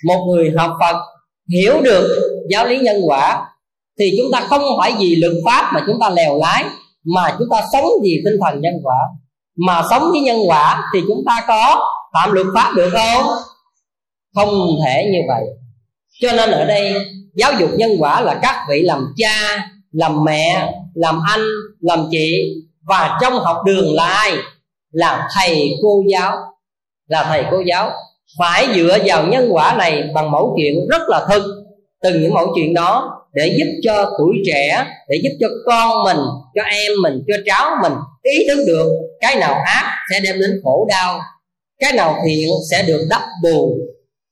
một 0.05 0.25
người 0.25 0.51
học 0.57 0.71
phật 0.79 0.95
hiểu 1.53 1.81
được 1.81 2.07
giáo 2.49 2.67
lý 2.67 2.79
nhân 2.79 3.01
quả, 3.05 3.45
thì 3.99 4.13
chúng 4.17 4.31
ta 4.31 4.39
không 4.49 4.61
phải 4.79 4.93
vì 4.99 5.15
luật 5.15 5.33
pháp 5.45 5.71
mà 5.73 5.83
chúng 5.87 5.97
ta 6.01 6.09
lèo 6.09 6.37
lái, 6.39 6.63
mà 7.15 7.35
chúng 7.39 7.47
ta 7.51 7.63
sống 7.73 7.85
vì 8.03 8.21
tinh 8.25 8.35
thần 8.41 8.61
nhân 8.61 8.73
quả. 8.83 8.97
Mà 9.67 9.83
sống 9.89 10.03
với 10.11 10.21
nhân 10.21 10.39
quả 10.47 10.83
thì 10.93 10.99
chúng 11.07 11.23
ta 11.25 11.43
có 11.47 11.91
phạm 12.13 12.31
luật 12.31 12.47
pháp 12.55 12.73
được 12.75 12.89
không? 12.91 13.25
Không 14.35 14.49
thể 14.85 15.09
như 15.11 15.19
vậy. 15.27 15.43
Cho 16.21 16.31
nên 16.31 16.51
ở 16.51 16.65
đây 16.65 16.93
giáo 17.35 17.51
dục 17.59 17.69
nhân 17.77 17.91
quả 17.99 18.21
là 18.21 18.39
các 18.41 18.55
vị 18.69 18.81
làm 18.81 19.13
cha, 19.17 19.67
làm 19.91 20.23
mẹ, 20.23 20.73
làm 20.93 21.19
anh, 21.29 21.45
làm 21.79 22.07
chị. 22.11 22.55
Và 22.87 23.17
trong 23.21 23.33
học 23.33 23.57
đường 23.65 23.95
là 23.95 24.05
ai? 24.05 24.31
Là 24.91 25.27
thầy 25.35 25.69
cô 25.81 26.03
giáo. 26.11 26.35
Là 27.07 27.23
thầy 27.23 27.43
cô 27.51 27.61
giáo. 27.67 27.91
Phải 28.39 28.67
dựa 28.75 28.97
vào 29.05 29.27
nhân 29.27 29.47
quả 29.51 29.75
này 29.77 30.03
bằng 30.13 30.31
mẫu 30.31 30.55
chuyện 30.57 30.87
rất 30.89 31.01
là 31.07 31.25
thực 31.29 31.43
từng 32.03 32.21
những 32.21 32.33
mẫu 32.33 32.47
chuyện 32.55 32.73
đó 32.73 33.19
để 33.33 33.55
giúp 33.57 33.65
cho 33.83 34.11
tuổi 34.19 34.35
trẻ, 34.45 34.85
để 35.07 35.17
giúp 35.23 35.29
cho 35.39 35.47
con 35.65 36.03
mình, 36.03 36.25
cho 36.55 36.61
em 36.61 36.91
mình, 37.03 37.23
cho 37.27 37.35
cháu 37.45 37.71
mình 37.81 37.93
ý 38.23 38.47
thức 38.47 38.63
được 38.67 38.87
cái 39.19 39.35
nào 39.35 39.53
ác 39.65 39.97
sẽ 40.11 40.19
đem 40.23 40.39
đến 40.39 40.61
khổ 40.63 40.87
đau, 40.89 41.19
cái 41.79 41.93
nào 41.93 42.15
thiện 42.25 42.47
sẽ 42.71 42.83
được 42.83 43.07
đắp 43.09 43.21
bù. 43.43 43.77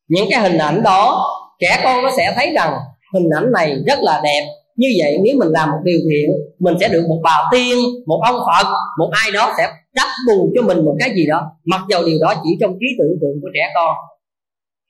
Những 0.08 0.26
cái 0.30 0.42
hình 0.42 0.58
ảnh 0.58 0.84
đó 0.84 1.28
trẻ 1.60 1.82
con 1.84 2.04
nó 2.04 2.10
sẽ 2.18 2.34
thấy 2.36 2.52
rằng 2.56 2.74
hình 3.14 3.30
ảnh 3.38 3.52
này 3.52 3.76
rất 3.88 4.00
là 4.02 4.22
đẹp. 4.24 4.46
Như 4.76 4.88
vậy 5.00 5.18
nếu 5.24 5.36
mình 5.40 5.50
làm 5.52 5.72
một 5.72 5.78
điều 5.84 6.00
thiện 6.10 6.30
mình 6.60 6.76
sẽ 6.80 6.88
được 6.88 7.06
một 7.10 7.20
bà 7.24 7.44
tiên, 7.52 7.78
một 8.08 8.22
ông 8.26 8.36
phật, 8.36 8.68
một 9.00 9.10
ai 9.12 9.32
đó 9.32 9.54
sẽ 9.58 9.68
đắp 9.96 10.08
bù 10.28 10.52
cho 10.56 10.62
mình 10.62 10.86
một 10.86 10.96
cái 11.00 11.10
gì 11.16 11.26
đó, 11.28 11.42
mặc 11.66 11.82
dầu 11.90 12.04
điều 12.06 12.18
đó 12.22 12.34
chỉ 12.44 12.50
trong 12.62 12.72
trí 12.72 12.88
tưởng 13.00 13.18
tượng 13.22 13.42
của 13.42 13.50
trẻ 13.54 13.72
con. 13.76 13.96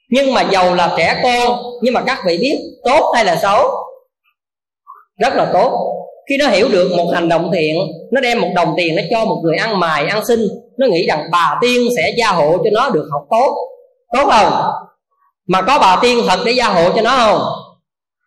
Nhưng 0.10 0.34
mà 0.34 0.41
giàu 0.52 0.76
là 0.76 0.94
trẻ 0.98 1.19
con, 1.23 1.60
nhưng 1.81 1.94
mà 1.94 2.02
các 2.02 2.19
vị 2.26 2.38
biết 2.41 2.57
tốt 2.84 3.11
hay 3.15 3.26
là 3.26 3.35
xấu? 3.35 3.68
Rất 5.19 5.34
là 5.34 5.49
tốt. 5.53 5.94
Khi 6.30 6.38
nó 6.38 6.48
hiểu 6.48 6.69
được 6.72 6.91
một 6.98 7.11
hành 7.14 7.30
động 7.30 7.52
thiện, 7.53 7.76
nó 8.11 8.22
đem 8.22 8.41
một 8.41 8.48
đồng 8.56 8.73
tiền 8.77 8.95
nó 8.95 9.02
cho 9.11 9.26
một 9.26 9.41
người 9.44 9.57
ăn 9.57 9.80
mài, 9.80 10.07
ăn 10.07 10.26
xin, 10.26 10.39
nó 10.77 10.88
nghĩ 10.88 11.07
rằng 11.07 11.30
bà 11.31 11.57
tiên 11.61 11.81
sẽ 11.95 12.14
gia 12.18 12.31
hộ 12.31 12.57
cho 12.57 12.69
nó 12.73 12.89
được 12.89 13.07
học 13.11 13.22
tốt. 13.30 13.56
Tốt 14.14 14.30
không? 14.31 14.53
Mà 15.48 15.61
có 15.61 15.80
bà 15.80 15.99
tiên 16.02 16.18
thật 16.28 16.40
để 16.45 16.52
gia 16.52 16.68
hộ 16.68 16.90
cho 16.95 17.02
nó 17.02 17.18
không? 17.18 17.41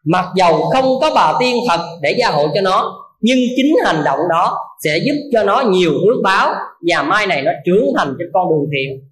Mặc 0.05 0.27
dầu 0.37 0.71
không 0.73 1.01
có 1.01 1.11
bà 1.15 1.33
tiên 1.41 1.57
thật 1.69 1.81
để 2.03 2.15
gia 2.19 2.31
hộ 2.31 2.47
cho 2.55 2.61
nó, 2.61 2.97
nhưng 3.21 3.39
chính 3.57 3.75
hành 3.85 4.03
động 4.05 4.21
đó 4.31 4.59
sẽ 4.85 4.99
giúp 5.05 5.15
cho 5.33 5.43
nó 5.43 5.61
nhiều 5.61 5.91
phước 5.91 6.23
báo 6.25 6.55
và 6.89 7.03
mai 7.03 7.27
này 7.27 7.43
nó 7.43 7.51
trưởng 7.67 7.85
thành 7.97 8.15
trên 8.19 8.29
con 8.35 8.51
đường 8.51 8.67
thiện. 8.73 9.11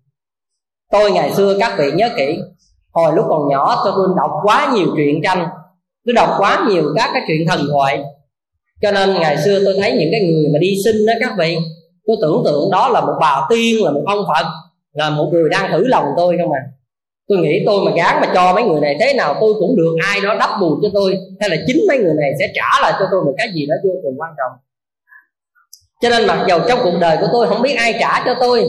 Tôi 0.93 1.11
ngày 1.11 1.33
xưa 1.33 1.57
các 1.61 1.75
vị 1.79 1.85
nhớ 1.95 2.09
kỹ, 2.17 2.39
hồi 2.93 3.13
lúc 3.17 3.25
còn 3.29 3.49
nhỏ 3.51 3.83
tôi 3.85 3.93
luôn 3.97 4.17
đọc 4.17 4.31
quá 4.43 4.71
nhiều 4.75 4.87
truyện 4.97 5.21
tranh, 5.25 5.47
tôi 6.07 6.13
đọc 6.15 6.31
quá 6.39 6.65
nhiều 6.69 6.85
các 6.97 7.11
cái 7.13 7.23
chuyện 7.29 7.49
thần 7.49 7.61
thoại. 7.73 8.03
Cho 8.83 8.91
nên 8.91 9.15
ngày 9.15 9.37
xưa 9.45 9.61
tôi 9.65 9.75
thấy 9.81 9.93
những 9.93 10.09
cái 10.13 10.21
người 10.21 10.45
mà 10.53 10.59
đi 10.59 10.77
sinh 10.85 11.07
đó 11.07 11.13
các 11.21 11.33
vị, 11.39 11.57
tôi 12.07 12.17
tưởng 12.21 12.43
tượng 12.45 12.71
đó 12.71 12.89
là 12.89 13.01
một 13.01 13.15
bà 13.21 13.47
tiên, 13.49 13.85
là 13.85 13.91
một 13.91 14.03
ông 14.07 14.19
phật, 14.29 14.47
là 14.93 15.11
một 15.11 15.29
người 15.33 15.49
đang 15.51 15.73
thử 15.73 15.87
lòng 15.87 16.05
tôi 16.17 16.37
không 16.43 16.53
à 16.53 16.63
tôi 17.29 17.39
nghĩ 17.39 17.63
tôi 17.67 17.85
mà 17.85 17.93
gán 17.97 18.21
mà 18.21 18.33
cho 18.35 18.55
mấy 18.55 18.65
người 18.65 18.81
này 18.81 18.97
thế 19.01 19.13
nào, 19.13 19.37
tôi 19.41 19.55
cũng 19.59 19.77
được. 19.77 19.97
Ai 20.07 20.21
đó 20.21 20.37
đắp 20.41 20.51
bù 20.61 20.79
cho 20.83 20.89
tôi, 20.95 21.17
hay 21.41 21.51
là 21.51 21.57
chính 21.67 21.85
mấy 21.89 21.99
người 21.99 22.15
này 22.21 22.31
sẽ 22.39 22.53
trả 22.55 22.83
lại 22.83 22.93
cho 22.99 23.07
tôi 23.11 23.25
một 23.25 23.35
cái 23.39 23.49
gì 23.55 23.67
đó 23.67 23.75
vô 23.85 23.91
cùng 24.03 24.15
quan 24.21 24.31
trọng. 24.39 24.59
Cho 26.03 26.09
nên 26.09 26.27
mặc 26.27 26.45
dầu 26.49 26.61
trong 26.69 26.79
cuộc 26.83 26.99
đời 27.01 27.17
của 27.21 27.29
tôi 27.33 27.47
không 27.47 27.63
biết 27.63 27.75
ai 27.75 27.95
trả 28.01 28.25
cho 28.25 28.35
tôi, 28.41 28.65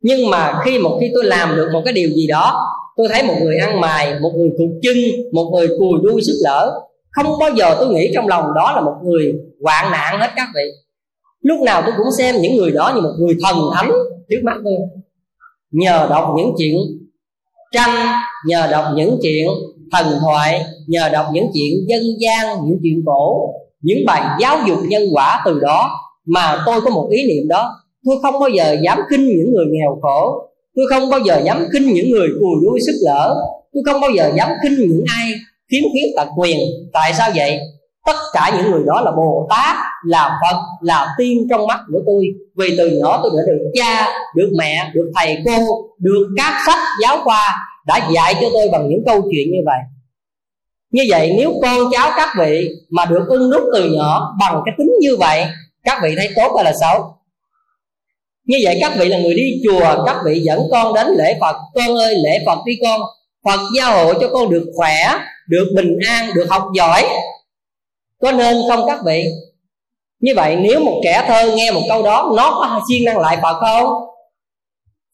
nhưng 0.00 0.30
mà 0.30 0.60
khi 0.64 0.78
một 0.78 0.98
khi 1.00 1.10
tôi 1.14 1.24
làm 1.24 1.56
được 1.56 1.68
một 1.72 1.82
cái 1.84 1.92
điều 1.92 2.10
gì 2.10 2.26
đó, 2.26 2.66
tôi 2.96 3.08
thấy 3.12 3.22
một 3.22 3.34
người 3.40 3.56
ăn 3.56 3.80
mài 3.80 4.20
một 4.20 4.32
người 4.36 4.50
cụt 4.58 4.70
chân, 4.82 4.96
một 5.32 5.50
người 5.54 5.68
cùi 5.78 6.00
đuôi 6.02 6.20
sức 6.26 6.34
lỡ 6.44 6.80
không 7.16 7.38
bao 7.40 7.50
giờ 7.54 7.76
tôi 7.80 7.88
nghĩ 7.88 8.10
trong 8.14 8.28
lòng 8.28 8.44
đó 8.54 8.72
là 8.74 8.80
một 8.80 8.94
người 9.04 9.32
hoạn 9.62 9.92
nạn 9.92 10.20
hết 10.20 10.30
các 10.36 10.48
vị. 10.54 10.70
Lúc 11.40 11.60
nào 11.60 11.82
tôi 11.82 11.94
cũng 11.96 12.06
xem 12.18 12.34
những 12.40 12.56
người 12.56 12.70
đó 12.70 12.92
như 12.94 13.00
một 13.00 13.12
người 13.18 13.36
thần 13.44 13.56
thánh 13.74 13.92
trước 14.30 14.40
mắt 14.44 14.56
tôi, 14.64 14.74
nhờ 15.70 16.06
đọc 16.10 16.34
những 16.36 16.54
chuyện 16.58 16.76
tranh 17.72 18.06
nhờ 18.46 18.68
đọc 18.70 18.84
những 18.96 19.18
chuyện, 19.22 19.46
thần 19.92 20.06
thoại 20.20 20.64
nhờ 20.86 21.08
đọc 21.08 21.26
những 21.32 21.46
chuyện 21.54 21.72
dân 21.88 22.02
gian, 22.18 22.46
những 22.66 22.78
chuyện 22.82 23.02
cổ, 23.06 23.54
những 23.80 23.98
bài 24.06 24.22
giáo 24.40 24.58
dục 24.68 24.78
nhân 24.88 25.02
quả 25.12 25.42
từ 25.44 25.60
đó 25.60 25.90
mà 26.26 26.62
tôi 26.66 26.80
có 26.80 26.90
một 26.90 27.08
ý 27.10 27.26
niệm 27.28 27.48
đó. 27.48 27.70
Tôi 28.04 28.16
không 28.22 28.40
bao 28.40 28.48
giờ 28.48 28.76
dám 28.84 28.98
khinh 29.10 29.26
những 29.26 29.52
người 29.52 29.66
nghèo 29.70 29.98
khổ. 30.02 30.48
Tôi 30.76 30.86
không 30.90 31.10
bao 31.10 31.20
giờ 31.20 31.42
dám 31.44 31.66
khinh 31.72 31.86
những 31.94 32.10
người 32.10 32.28
cùi 32.40 32.54
đuôi 32.62 32.80
sức 32.86 32.94
lỡ 33.04 33.36
tôi 33.76 33.82
không 33.92 34.00
bao 34.00 34.10
giờ 34.16 34.32
dám 34.36 34.50
khinh 34.62 34.78
những 34.78 35.04
ai 35.16 35.32
khiếm 35.70 35.82
khuyết 35.92 36.12
tật 36.16 36.28
quyền 36.36 36.58
tại 36.92 37.12
sao 37.14 37.30
vậy? 37.34 37.58
Tất 38.06 38.16
cả 38.32 38.50
những 38.56 38.70
người 38.70 38.82
đó 38.86 39.00
là 39.00 39.10
bồ 39.10 39.46
tát, 39.50 39.76
là 40.04 40.38
phật, 40.42 40.56
là 40.80 41.14
tiên 41.18 41.46
trong 41.50 41.66
mắt 41.66 41.80
của 41.92 41.98
tôi. 42.06 42.24
Vì 42.56 42.74
từ 42.78 42.90
nhỏ 42.90 43.20
tôi 43.22 43.32
đã 43.36 43.42
được 43.46 43.70
cha, 43.74 44.18
được 44.34 44.50
mẹ, 44.58 44.90
được 44.94 45.10
thầy 45.16 45.38
cô, 45.44 45.58
được 45.98 46.28
các 46.36 46.62
sách 46.66 46.78
giáo 47.02 47.18
khoa 47.24 47.54
đã 47.86 48.08
dạy 48.14 48.34
cho 48.40 48.48
tôi 48.52 48.68
bằng 48.72 48.88
những 48.88 49.02
câu 49.06 49.22
chuyện 49.22 49.48
như 49.50 49.58
vậy. 49.66 49.78
Như 50.90 51.02
vậy, 51.08 51.34
nếu 51.38 51.52
con 51.62 51.78
cháu 51.92 52.10
các 52.16 52.28
vị 52.38 52.68
mà 52.90 53.04
được 53.04 53.24
ưng 53.28 53.50
đúc 53.50 53.62
từ 53.74 53.90
nhỏ 53.96 54.36
bằng 54.40 54.62
cái 54.64 54.74
tính 54.78 54.90
như 55.00 55.16
vậy, 55.16 55.46
các 55.84 56.00
vị 56.02 56.14
thấy 56.16 56.28
tốt 56.36 56.52
hay 56.56 56.64
là 56.64 56.72
xấu? 56.80 57.12
Như 58.44 58.56
vậy, 58.64 58.78
các 58.80 58.92
vị 58.98 59.08
là 59.08 59.18
người 59.18 59.34
đi 59.34 59.62
chùa, 59.64 60.04
các 60.06 60.16
vị 60.26 60.40
dẫn 60.40 60.60
con 60.70 60.94
đến 60.94 61.06
lễ 61.18 61.36
phật. 61.40 61.56
Con 61.74 61.96
ơi, 61.96 62.14
lễ 62.24 62.38
phật 62.46 62.58
đi 62.66 62.72
con. 62.82 63.00
Phật 63.44 63.60
gia 63.76 63.86
hộ 63.86 64.12
cho 64.20 64.28
con 64.32 64.50
được 64.50 64.64
khỏe, 64.76 64.94
được 65.48 65.66
bình 65.76 65.98
an, 66.08 66.30
được 66.34 66.46
học 66.50 66.62
giỏi 66.76 67.04
có 68.20 68.32
nên 68.32 68.56
không 68.68 68.86
các 68.86 68.98
vị? 69.06 69.24
Như 70.20 70.32
vậy 70.36 70.56
nếu 70.56 70.80
một 70.80 71.00
trẻ 71.04 71.24
thơ 71.28 71.52
nghe 71.56 71.70
một 71.70 71.80
câu 71.88 72.02
đó, 72.02 72.32
nó 72.36 72.50
có 72.50 72.80
siêng 72.88 73.04
năng 73.04 73.18
lại 73.18 73.38
phật 73.42 73.56
không? 73.60 73.86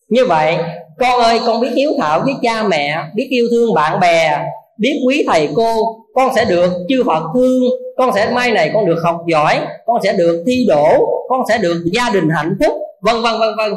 Như 0.08 0.24
vậy, 0.26 0.56
con 0.98 1.20
ơi, 1.20 1.40
con 1.46 1.60
biết 1.60 1.70
hiếu 1.76 1.92
thảo 1.98 2.20
với 2.24 2.34
cha 2.42 2.62
mẹ, 2.62 2.96
biết 3.14 3.26
yêu 3.30 3.48
thương 3.50 3.74
bạn 3.74 4.00
bè, 4.00 4.38
biết 4.78 5.00
quý 5.06 5.24
thầy 5.26 5.48
cô, 5.56 5.76
con 6.14 6.34
sẽ 6.34 6.44
được 6.44 6.72
chư 6.88 7.02
phật 7.06 7.22
thương, 7.34 7.62
con 7.96 8.10
sẽ 8.14 8.30
mai 8.30 8.50
này 8.50 8.70
con 8.74 8.86
được 8.86 8.98
học 9.04 9.16
giỏi, 9.32 9.60
con 9.86 10.02
sẽ 10.02 10.12
được 10.12 10.44
thi 10.46 10.66
đỗ, 10.68 10.88
con 11.28 11.40
sẽ 11.48 11.58
được 11.58 11.84
gia 11.92 12.10
đình 12.10 12.28
hạnh 12.36 12.56
phúc, 12.60 12.74
vân 13.00 13.22
vân 13.22 13.32
vân 13.40 13.56
vân. 13.56 13.72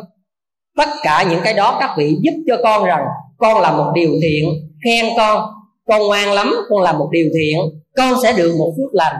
Tất 0.77 0.89
cả 1.03 1.25
những 1.29 1.39
cái 1.43 1.53
đó 1.53 1.77
các 1.79 1.89
vị 1.97 2.15
giúp 2.21 2.33
cho 2.47 2.57
con 2.63 2.83
rằng 2.83 3.05
con 3.37 3.61
là 3.61 3.71
một 3.71 3.91
điều 3.95 4.11
thiện, 4.21 4.49
khen 4.85 5.05
con 5.17 5.43
con 5.87 6.07
ngoan 6.07 6.31
lắm, 6.31 6.55
con 6.69 6.81
làm 6.81 6.97
một 6.97 7.09
điều 7.11 7.29
thiện 7.33 7.59
con 7.97 8.13
sẽ 8.23 8.33
được 8.33 8.55
một 8.57 8.73
phước 8.77 8.93
lành, 8.93 9.15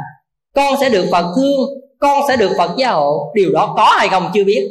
con 0.56 0.76
sẽ 0.82 0.90
được 0.90 1.06
phật 1.12 1.26
thương, 1.36 1.60
con 2.00 2.22
sẽ 2.28 2.36
được 2.36 2.52
phật 2.58 2.72
gia 2.78 2.92
hộ. 2.92 3.32
Điều 3.36 3.52
đó 3.54 3.74
có 3.78 3.86
hay 3.98 4.08
không 4.08 4.32
chưa 4.34 4.44
biết. 4.44 4.70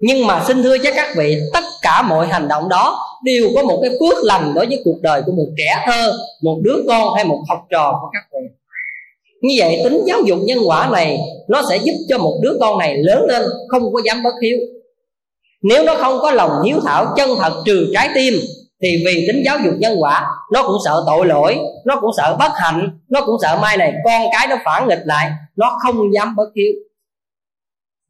Nhưng 0.00 0.26
mà 0.26 0.44
xin 0.46 0.62
thưa 0.62 0.76
với 0.82 0.92
các 0.94 1.08
vị, 1.16 1.38
tất 1.52 1.64
cả 1.82 2.02
mọi 2.02 2.26
hành 2.26 2.48
động 2.48 2.68
đó 2.68 2.98
đều 3.24 3.48
có 3.54 3.62
một 3.62 3.78
cái 3.82 3.90
phước 3.90 4.24
lành 4.24 4.54
đối 4.54 4.66
với 4.66 4.80
cuộc 4.84 4.96
đời 5.02 5.22
của 5.26 5.32
một 5.32 5.46
trẻ 5.58 5.84
thơ, 5.86 6.12
một 6.42 6.58
đứa 6.62 6.76
con 6.88 7.14
hay 7.14 7.24
một 7.24 7.42
học 7.48 7.58
trò 7.70 7.98
của 8.00 8.08
các 8.12 8.22
vị. 8.32 8.48
Như 9.42 9.54
vậy, 9.58 9.80
tính 9.84 10.02
giáo 10.06 10.20
dục 10.26 10.38
nhân 10.42 10.58
quả 10.66 10.88
này, 10.92 11.18
nó 11.48 11.62
sẽ 11.68 11.76
giúp 11.76 11.92
cho 12.08 12.18
một 12.18 12.38
đứa 12.42 12.56
con 12.60 12.78
này 12.78 12.96
lớn 12.96 13.24
lên, 13.28 13.42
không 13.68 13.92
có 13.92 14.00
dám 14.04 14.22
bất 14.22 14.34
hiếu. 14.42 14.58
Nếu 15.62 15.84
nó 15.84 15.94
không 15.94 16.18
có 16.22 16.30
lòng 16.30 16.50
hiếu 16.66 16.76
thảo 16.84 17.06
chân 17.16 17.30
thật 17.38 17.62
trừ 17.66 17.90
trái 17.94 18.08
tim 18.14 18.34
thì 18.82 19.02
vì 19.06 19.24
tính 19.26 19.42
giáo 19.44 19.58
dục 19.64 19.74
nhân 19.78 19.96
quả, 19.98 20.26
nó 20.52 20.62
cũng 20.66 20.76
sợ 20.84 21.02
tội 21.06 21.26
lỗi, 21.26 21.58
nó 21.84 22.00
cũng 22.00 22.10
sợ 22.16 22.36
bất 22.38 22.52
hạnh, 22.54 22.98
nó 23.08 23.20
cũng 23.26 23.36
sợ 23.42 23.58
mai 23.62 23.76
này 23.76 23.92
con 24.04 24.22
cái 24.32 24.46
nó 24.50 24.56
phản 24.64 24.88
nghịch 24.88 25.02
lại, 25.04 25.30
nó 25.56 25.78
không 25.82 26.14
dám 26.14 26.36
bất 26.36 26.48
hiếu 26.56 26.72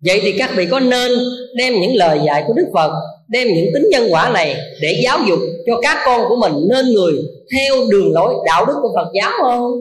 vậy 0.05 0.21
thì 0.23 0.35
các 0.39 0.51
vị 0.57 0.67
có 0.71 0.81
nên 0.81 1.11
đem 1.57 1.73
những 1.81 1.95
lời 1.95 2.21
dạy 2.27 2.45
của 2.47 2.53
đức 2.57 2.67
phật, 2.75 2.93
đem 3.29 3.49
những 3.49 3.67
tính 3.75 3.85
nhân 3.91 4.03
quả 4.11 4.31
này 4.35 4.57
để 4.81 5.01
giáo 5.05 5.19
dục 5.29 5.39
cho 5.67 5.81
các 5.83 5.99
con 6.05 6.29
của 6.29 6.37
mình 6.37 6.53
nên 6.69 6.87
người 6.95 7.13
theo 7.53 7.77
đường 7.91 8.13
lối 8.13 8.35
đạo 8.47 8.67
đức 8.67 8.75
của 8.83 8.93
phật 8.97 9.11
giáo 9.21 9.31
không 9.43 9.73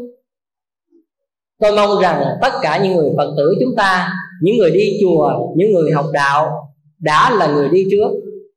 tôi 1.61 1.71
mong 1.71 2.01
rằng 2.01 2.23
tất 2.41 2.53
cả 2.61 2.79
những 2.83 2.95
người 2.95 3.09
phật 3.17 3.33
tử 3.37 3.55
chúng 3.59 3.75
ta, 3.75 4.13
những 4.41 4.57
người 4.57 4.71
đi 4.71 4.99
chùa, 5.01 5.31
những 5.55 5.73
người 5.73 5.91
học 5.91 6.05
đạo 6.13 6.51
đã 6.99 7.35
là 7.35 7.47
người 7.47 7.69
đi 7.69 7.85
trước, 7.91 8.09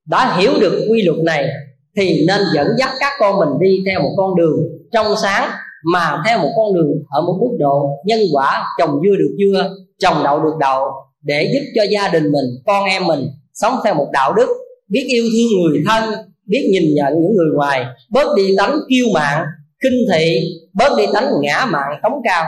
đã 0.07 0.37
hiểu 0.39 0.53
được 0.61 0.87
quy 0.91 1.03
luật 1.03 1.19
này 1.19 1.49
thì 1.97 2.25
nên 2.27 2.41
dẫn 2.55 2.67
dắt 2.79 2.91
các 3.01 3.13
con 3.21 3.39
mình 3.39 3.49
đi 3.61 3.83
theo 3.87 4.03
một 4.03 4.15
con 4.17 4.37
đường 4.37 4.59
trong 4.93 5.07
sáng 5.23 5.51
mà 5.93 6.23
theo 6.27 6.39
một 6.39 6.51
con 6.57 6.75
đường 6.75 6.93
ở 7.09 7.23
một 7.23 7.39
mức 7.41 7.57
độ 7.59 7.89
nhân 8.05 8.21
quả 8.33 8.65
trồng 8.79 9.01
dưa 9.03 9.17
được 9.19 9.37
dưa 9.39 9.71
trồng 9.99 10.25
đậu 10.25 10.43
được 10.43 10.55
đậu 10.61 10.81
để 11.23 11.51
giúp 11.55 11.71
cho 11.75 11.83
gia 11.91 12.09
đình 12.09 12.33
mình 12.33 12.45
con 12.67 12.85
em 12.85 13.07
mình 13.07 13.29
sống 13.53 13.75
theo 13.85 13.95
một 13.95 14.09
đạo 14.13 14.33
đức 14.33 14.49
biết 14.89 15.05
yêu 15.09 15.25
thương 15.33 15.63
người 15.63 15.83
thân 15.87 16.15
biết 16.47 16.69
nhìn 16.73 16.95
nhận 16.95 17.13
những 17.13 17.37
người 17.37 17.51
ngoài 17.55 17.85
bớt 18.11 18.37
đi 18.37 18.55
tánh 18.59 18.79
kiêu 18.89 19.07
mạng, 19.15 19.45
kinh 19.83 20.07
thị 20.13 20.41
bớt 20.73 20.93
đi 20.99 21.05
tánh 21.15 21.29
ngã 21.41 21.67
mạng, 21.71 22.01
tống 22.03 22.21
cao. 22.25 22.45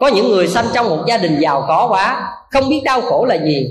Có 0.00 0.08
những 0.08 0.28
người 0.28 0.48
sanh 0.48 0.66
trong 0.74 0.88
một 0.88 1.04
gia 1.08 1.18
đình 1.18 1.36
giàu 1.40 1.64
có 1.68 1.86
quá 1.90 2.30
không 2.50 2.68
biết 2.68 2.80
đau 2.84 3.00
khổ 3.00 3.24
là 3.24 3.34
gì 3.44 3.66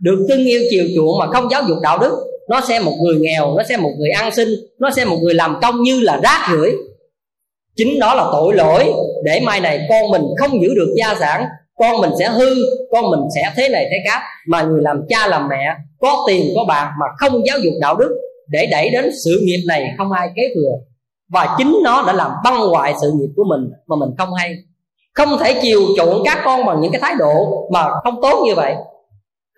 được 0.00 0.26
thương 0.28 0.44
yêu 0.44 0.60
chiều 0.70 0.84
chuộng 0.96 1.18
mà 1.18 1.26
không 1.26 1.50
giáo 1.50 1.62
dục 1.68 1.78
đạo 1.82 1.98
đức 1.98 2.12
nó 2.52 2.60
xem 2.60 2.84
một 2.84 2.92
người 3.02 3.18
nghèo, 3.20 3.54
nó 3.56 3.62
xem 3.68 3.82
một 3.82 3.92
người 3.98 4.10
ăn 4.10 4.34
xin, 4.34 4.48
nó 4.78 4.90
xem 4.90 5.10
một 5.10 5.16
người 5.22 5.34
làm 5.34 5.60
công 5.62 5.82
như 5.82 6.00
là 6.00 6.20
rác 6.22 6.48
rưởi. 6.52 6.72
Chính 7.76 7.98
đó 8.00 8.14
là 8.14 8.24
tội 8.32 8.54
lỗi. 8.54 8.92
Để 9.24 9.40
mai 9.40 9.60
này 9.60 9.86
con 9.88 10.10
mình 10.10 10.22
không 10.38 10.62
giữ 10.62 10.68
được 10.74 10.94
gia 10.98 11.14
sản, 11.14 11.44
con 11.78 12.00
mình 12.00 12.10
sẽ 12.18 12.28
hư, 12.28 12.54
con 12.90 13.04
mình 13.10 13.20
sẽ 13.34 13.52
thế 13.56 13.68
này 13.68 13.86
thế 13.90 13.96
khác. 14.10 14.20
Mà 14.48 14.62
người 14.62 14.82
làm 14.82 15.02
cha 15.08 15.26
làm 15.26 15.48
mẹ, 15.48 15.74
có 16.00 16.24
tiền, 16.28 16.46
có 16.56 16.64
bạc 16.68 16.92
mà 17.00 17.06
không 17.18 17.46
giáo 17.46 17.58
dục 17.58 17.72
đạo 17.80 17.96
đức, 17.96 18.10
để 18.48 18.66
đẩy 18.70 18.90
đến 18.90 19.10
sự 19.24 19.40
nghiệp 19.42 19.64
này 19.68 19.84
không 19.98 20.12
ai 20.12 20.28
kế 20.36 20.42
thừa. 20.54 20.72
Và 21.32 21.54
chính 21.58 21.80
nó 21.84 22.02
đã 22.06 22.12
làm 22.12 22.30
băng 22.44 22.60
hoại 22.60 22.94
sự 23.00 23.12
nghiệp 23.14 23.32
của 23.36 23.44
mình 23.48 23.70
mà 23.86 23.96
mình 23.96 24.10
không 24.18 24.34
hay. 24.34 24.54
Không 25.14 25.28
thể 25.40 25.60
chiều 25.62 25.80
chuộng 25.96 26.22
các 26.24 26.38
con 26.44 26.66
bằng 26.66 26.80
những 26.80 26.92
cái 26.92 27.00
thái 27.00 27.14
độ 27.18 27.68
mà 27.72 27.88
không 28.04 28.14
tốt 28.22 28.42
như 28.46 28.54
vậy. 28.54 28.74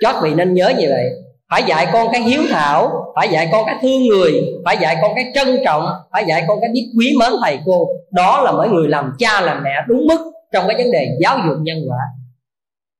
Chót 0.02 0.14
vị 0.22 0.30
nên 0.34 0.54
nhớ 0.54 0.72
như 0.78 0.86
vậy 0.88 1.23
phải 1.54 1.62
dạy 1.66 1.88
con 1.92 2.08
cái 2.12 2.20
hiếu 2.22 2.42
thảo, 2.50 3.06
phải 3.16 3.28
dạy 3.28 3.48
con 3.52 3.66
cái 3.66 3.76
thương 3.82 4.06
người, 4.06 4.32
phải 4.64 4.76
dạy 4.80 4.96
con 5.02 5.12
cái 5.14 5.24
trân 5.34 5.58
trọng, 5.64 5.86
phải 6.12 6.24
dạy 6.28 6.44
con 6.48 6.60
cái 6.60 6.70
biết 6.72 6.92
quý 6.98 7.16
mến 7.18 7.32
thầy 7.42 7.58
cô. 7.66 7.88
Đó 8.10 8.42
là 8.42 8.52
mỗi 8.52 8.68
người 8.68 8.88
làm 8.88 9.12
cha, 9.18 9.40
làm 9.40 9.62
mẹ 9.64 9.70
đúng 9.88 10.06
mức 10.06 10.32
trong 10.52 10.64
cái 10.68 10.76
vấn 10.76 10.92
đề 10.92 11.08
giáo 11.20 11.38
dục 11.46 11.56
nhân 11.62 11.78
quả. 11.88 11.98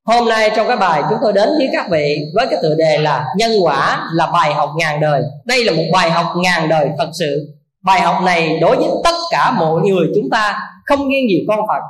Hôm 0.05 0.29
nay 0.29 0.51
trong 0.55 0.67
cái 0.67 0.77
bài 0.77 1.01
chúng 1.09 1.17
tôi 1.21 1.33
đến 1.33 1.49
với 1.57 1.69
các 1.73 1.85
vị 1.91 2.19
với 2.35 2.47
cái 2.49 2.59
tựa 2.61 2.75
đề 2.77 2.97
là 2.97 3.25
nhân 3.37 3.51
quả 3.61 4.07
là 4.13 4.31
bài 4.33 4.53
học 4.53 4.69
ngàn 4.77 5.01
đời. 5.01 5.21
Đây 5.45 5.63
là 5.63 5.71
một 5.71 5.85
bài 5.93 6.11
học 6.11 6.25
ngàn 6.43 6.69
đời 6.69 6.89
thật 6.97 7.09
sự. 7.19 7.47
Bài 7.83 8.01
học 8.01 8.15
này 8.23 8.59
đối 8.61 8.75
với 8.75 8.89
tất 9.03 9.15
cả 9.31 9.51
mọi 9.51 9.81
người 9.81 10.07
chúng 10.15 10.29
ta, 10.31 10.59
không 10.85 11.09
nghiêng 11.09 11.29
gì 11.29 11.45
con 11.47 11.59
phật, 11.67 11.81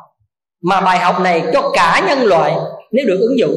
mà 0.63 0.81
bài 0.81 0.97
học 0.97 1.19
này 1.19 1.43
cho 1.53 1.71
cả 1.73 2.01
nhân 2.07 2.19
loại 2.23 2.55
nếu 2.91 3.05
được 3.07 3.17
ứng 3.21 3.39
dụng. 3.39 3.55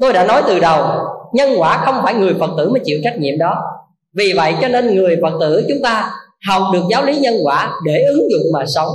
Tôi 0.00 0.12
đã 0.12 0.24
nói 0.24 0.42
từ 0.46 0.60
đầu 0.60 1.03
nhân 1.32 1.50
quả 1.58 1.82
không 1.84 1.94
phải 2.02 2.14
người 2.14 2.34
phật 2.40 2.50
tử 2.58 2.70
mới 2.70 2.80
chịu 2.84 3.00
trách 3.04 3.18
nhiệm 3.18 3.38
đó. 3.38 3.62
Vì 4.14 4.32
vậy 4.36 4.54
cho 4.60 4.68
nên 4.68 4.94
người 4.94 5.18
phật 5.22 5.32
tử 5.40 5.64
chúng 5.68 5.82
ta 5.82 6.10
học 6.48 6.62
được 6.72 6.82
giáo 6.90 7.04
lý 7.04 7.18
nhân 7.18 7.34
quả 7.44 7.72
để 7.84 8.04
ứng 8.08 8.30
dụng 8.30 8.52
mà 8.52 8.64
sống. 8.74 8.88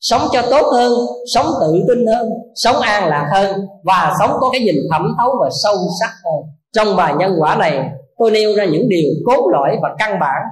Sống 0.00 0.22
cho 0.32 0.42
tốt 0.50 0.66
hơn, 0.72 0.92
sống 1.34 1.46
tự 1.60 1.84
tin 1.88 2.06
hơn, 2.06 2.28
sống 2.54 2.76
an 2.76 3.08
lạc 3.08 3.30
hơn 3.32 3.60
và 3.84 4.12
sống 4.20 4.30
có 4.40 4.50
cái 4.52 4.60
nhìn 4.60 4.76
thẩm 4.90 5.14
thấu 5.18 5.30
và 5.40 5.48
sâu 5.62 5.76
sắc 6.00 6.10
hơn. 6.24 6.42
Trong 6.72 6.96
bài 6.96 7.14
nhân 7.18 7.34
quả 7.38 7.56
này, 7.56 7.90
tôi 8.18 8.30
nêu 8.30 8.54
ra 8.56 8.64
những 8.64 8.88
điều 8.88 9.10
cốt 9.26 9.48
lõi 9.52 9.76
và 9.82 9.94
căn 9.98 10.18
bản, 10.20 10.42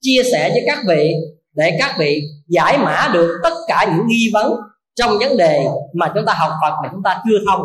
chia 0.00 0.22
sẻ 0.32 0.48
với 0.48 0.62
các 0.66 0.78
vị 0.88 1.12
để 1.54 1.76
các 1.78 1.94
vị 1.98 2.22
giải 2.48 2.78
mã 2.78 3.10
được 3.12 3.40
tất 3.42 3.54
cả 3.68 3.86
những 3.96 4.06
nghi 4.06 4.30
vấn 4.32 4.52
trong 4.96 5.18
vấn 5.18 5.36
đề 5.36 5.66
mà 5.92 6.12
chúng 6.14 6.26
ta 6.26 6.34
học 6.36 6.50
Phật 6.62 6.74
mà 6.82 6.88
chúng 6.92 7.02
ta 7.02 7.22
chưa 7.24 7.38
thông 7.48 7.60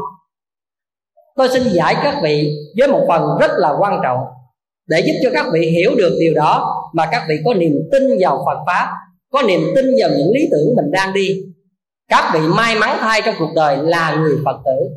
tôi 1.35 1.49
xin 1.53 1.63
giải 1.73 1.95
các 2.03 2.19
vị 2.23 2.55
với 2.77 2.87
một 2.87 3.05
phần 3.07 3.21
rất 3.39 3.51
là 3.57 3.73
quan 3.79 3.99
trọng 4.03 4.17
để 4.87 4.99
giúp 5.05 5.13
cho 5.23 5.29
các 5.33 5.45
vị 5.53 5.69
hiểu 5.69 5.91
được 5.97 6.17
điều 6.19 6.33
đó 6.33 6.83
mà 6.93 7.05
các 7.11 7.25
vị 7.29 7.35
có 7.45 7.53
niềm 7.53 7.73
tin 7.91 8.03
vào 8.19 8.43
Phật 8.45 8.63
pháp, 8.67 8.89
có 9.31 9.41
niềm 9.41 9.61
tin 9.75 9.85
vào 9.99 10.09
những 10.09 10.31
lý 10.33 10.47
tưởng 10.51 10.75
mình 10.75 10.91
đang 10.91 11.13
đi. 11.13 11.43
Các 12.09 12.31
vị 12.33 12.39
may 12.57 12.75
mắn 12.75 12.97
thay 12.99 13.21
trong 13.25 13.35
cuộc 13.39 13.51
đời 13.55 13.77
là 13.77 14.15
người 14.15 14.37
phật 14.45 14.57
tử. 14.65 14.89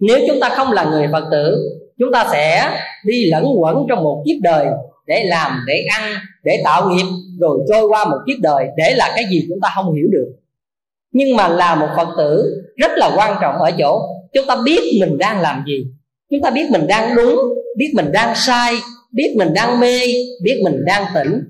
Nếu 0.00 0.18
chúng 0.28 0.40
ta 0.40 0.48
không 0.48 0.72
là 0.72 0.84
người 0.84 1.08
phật 1.12 1.24
tử, 1.30 1.70
chúng 1.98 2.12
ta 2.12 2.26
sẽ 2.32 2.70
đi 3.06 3.30
lẫn 3.30 3.44
quẩn 3.58 3.86
trong 3.88 4.04
một 4.04 4.22
kiếp 4.26 4.36
đời 4.42 4.66
để 5.06 5.24
làm, 5.24 5.64
để 5.66 5.84
ăn, 5.90 6.12
để 6.44 6.62
tạo 6.64 6.88
nghiệp, 6.88 7.06
rồi 7.40 7.58
trôi 7.68 7.88
qua 7.88 8.04
một 8.04 8.18
kiếp 8.26 8.36
đời 8.42 8.66
để 8.76 8.94
là 8.96 9.12
cái 9.16 9.24
gì 9.30 9.46
chúng 9.48 9.58
ta 9.62 9.68
không 9.74 9.94
hiểu 9.94 10.06
được. 10.12 10.32
Nhưng 11.12 11.36
mà 11.36 11.48
là 11.48 11.74
một 11.74 11.88
phật 11.96 12.08
tử 12.18 12.62
rất 12.76 12.90
là 12.96 13.10
quan 13.16 13.36
trọng 13.40 13.58
ở 13.58 13.70
chỗ 13.78 14.02
chúng 14.34 14.46
ta 14.46 14.56
biết 14.64 14.80
mình 15.00 15.18
đang 15.18 15.40
làm 15.40 15.64
gì. 15.66 15.84
Chúng 16.30 16.40
ta 16.42 16.50
biết 16.50 16.70
mình 16.70 16.86
đang 16.86 17.16
đúng, 17.16 17.38
biết 17.78 17.92
mình 17.94 18.12
đang 18.12 18.34
sai, 18.36 18.74
biết 19.12 19.34
mình 19.36 19.54
đang 19.54 19.80
mê, 19.80 19.98
biết 20.42 20.60
mình 20.64 20.84
đang 20.86 21.04
tỉnh. 21.14 21.42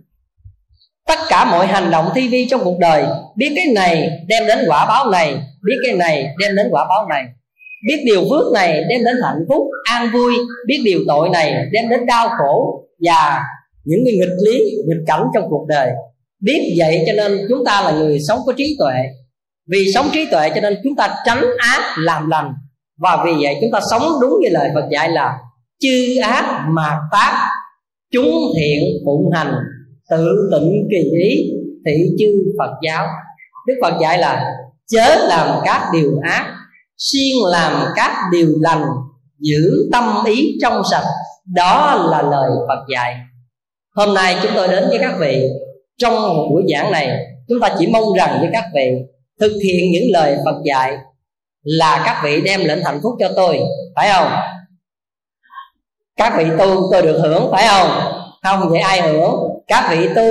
Tất 1.07 1.19
cả 1.29 1.45
mọi 1.45 1.67
hành 1.67 1.91
động 1.91 2.09
thi 2.15 2.29
vi 2.29 2.47
trong 2.51 2.65
cuộc 2.65 2.79
đời, 2.79 3.05
biết 3.37 3.53
cái 3.57 3.67
này 3.75 4.11
đem 4.29 4.47
đến 4.47 4.59
quả 4.67 4.87
báo 4.89 5.11
này, 5.11 5.35
biết 5.67 5.77
cái 5.87 5.97
này 5.97 6.35
đem 6.39 6.57
đến 6.57 6.67
quả 6.71 6.87
báo 6.89 7.09
này. 7.09 7.25
Biết 7.89 8.03
điều 8.05 8.21
phước 8.31 8.53
này 8.55 8.85
đem 8.89 9.05
đến 9.05 9.17
hạnh 9.25 9.45
phúc, 9.49 9.67
an 9.85 10.11
vui, 10.13 10.33
biết 10.67 10.79
điều 10.85 11.01
tội 11.09 11.29
này 11.29 11.55
đem 11.73 11.89
đến 11.89 12.07
đau 12.07 12.29
khổ 12.29 12.85
và 13.09 13.41
những 13.85 14.01
cái 14.05 14.15
nghịch 14.15 14.37
lý, 14.47 14.59
nghịch 14.89 15.05
cảnh 15.07 15.23
trong 15.35 15.45
cuộc 15.51 15.67
đời. 15.69 15.91
Biết 16.41 16.75
vậy 16.79 17.05
cho 17.07 17.13
nên 17.13 17.47
chúng 17.49 17.65
ta 17.65 17.83
là 17.83 17.91
người 17.91 18.21
sống 18.29 18.39
có 18.47 18.53
trí 18.57 18.77
tuệ. 18.79 18.95
Vì 19.71 19.93
sống 19.95 20.09
trí 20.13 20.27
tuệ 20.31 20.51
cho 20.55 20.61
nên 20.61 20.79
chúng 20.85 20.97
ta 20.97 21.15
tránh 21.27 21.45
ác 21.59 21.95
làm 21.99 22.31
lành 22.31 22.53
và 23.03 23.23
vì 23.25 23.33
vậy 23.43 23.59
chúng 23.61 23.71
ta 23.73 23.81
sống 23.91 24.03
đúng 24.21 24.41
như 24.41 24.49
lời 24.51 24.71
Phật 24.75 24.89
dạy 24.91 25.09
là 25.09 25.39
chư 25.81 26.21
ác 26.23 26.67
mà 26.69 26.99
tác, 27.13 27.49
chúng 28.13 28.35
thiện 28.57 28.85
phụng 29.05 29.31
hành. 29.35 29.55
Tự 30.11 30.51
tịnh 30.53 30.89
kỳ 30.91 31.11
ý, 31.11 31.51
thị 31.87 31.93
chư 32.19 32.45
Phật 32.59 32.71
giáo. 32.87 33.07
Đức 33.67 33.75
Phật 33.83 33.99
dạy 34.01 34.19
là 34.19 34.53
chớ 34.87 35.27
làm 35.29 35.61
các 35.65 35.91
điều 35.93 36.13
ác, 36.23 36.55
siêng 36.99 37.45
làm 37.51 37.87
các 37.97 38.13
điều 38.33 38.49
lành, 38.61 38.85
giữ 39.39 39.89
tâm 39.93 40.05
ý 40.27 40.59
trong 40.63 40.83
sạch. 40.91 41.05
Đó 41.55 42.07
là 42.11 42.23
lời 42.23 42.51
Phật 42.69 42.85
dạy. 42.95 43.15
Hôm 43.97 44.15
nay 44.15 44.37
chúng 44.43 44.53
tôi 44.55 44.69
đến 44.69 44.85
với 44.89 44.99
các 44.99 45.15
vị. 45.21 45.49
Trong 45.99 46.15
một 46.15 46.49
buổi 46.51 46.63
giảng 46.75 46.93
này, 46.93 47.19
chúng 47.49 47.61
ta 47.61 47.75
chỉ 47.79 47.87
mong 47.87 48.05
rằng 48.19 48.37
với 48.41 48.51
các 48.53 48.65
vị 48.75 48.91
thực 49.41 49.53
hiện 49.65 49.93
những 49.93 50.11
lời 50.13 50.37
Phật 50.45 50.61
dạy 50.65 50.97
là 51.63 52.03
các 52.07 52.21
vị 52.25 52.41
đem 52.41 52.61
lệnh 52.65 52.85
hạnh 52.85 53.01
phúc 53.03 53.13
cho 53.21 53.29
tôi, 53.37 53.59
phải 53.97 54.11
không? 54.13 54.33
Các 56.17 56.35
vị 56.39 56.45
tu 56.59 56.89
tôi 56.93 57.03
được 57.03 57.21
hưởng, 57.23 57.49
phải 57.53 57.67
không? 57.69 57.89
Không 58.43 58.71
vậy 58.71 58.81
ai 58.81 59.01
hưởng? 59.01 59.35
Các 59.67 59.89
vị 59.91 60.09
tu, 60.17 60.29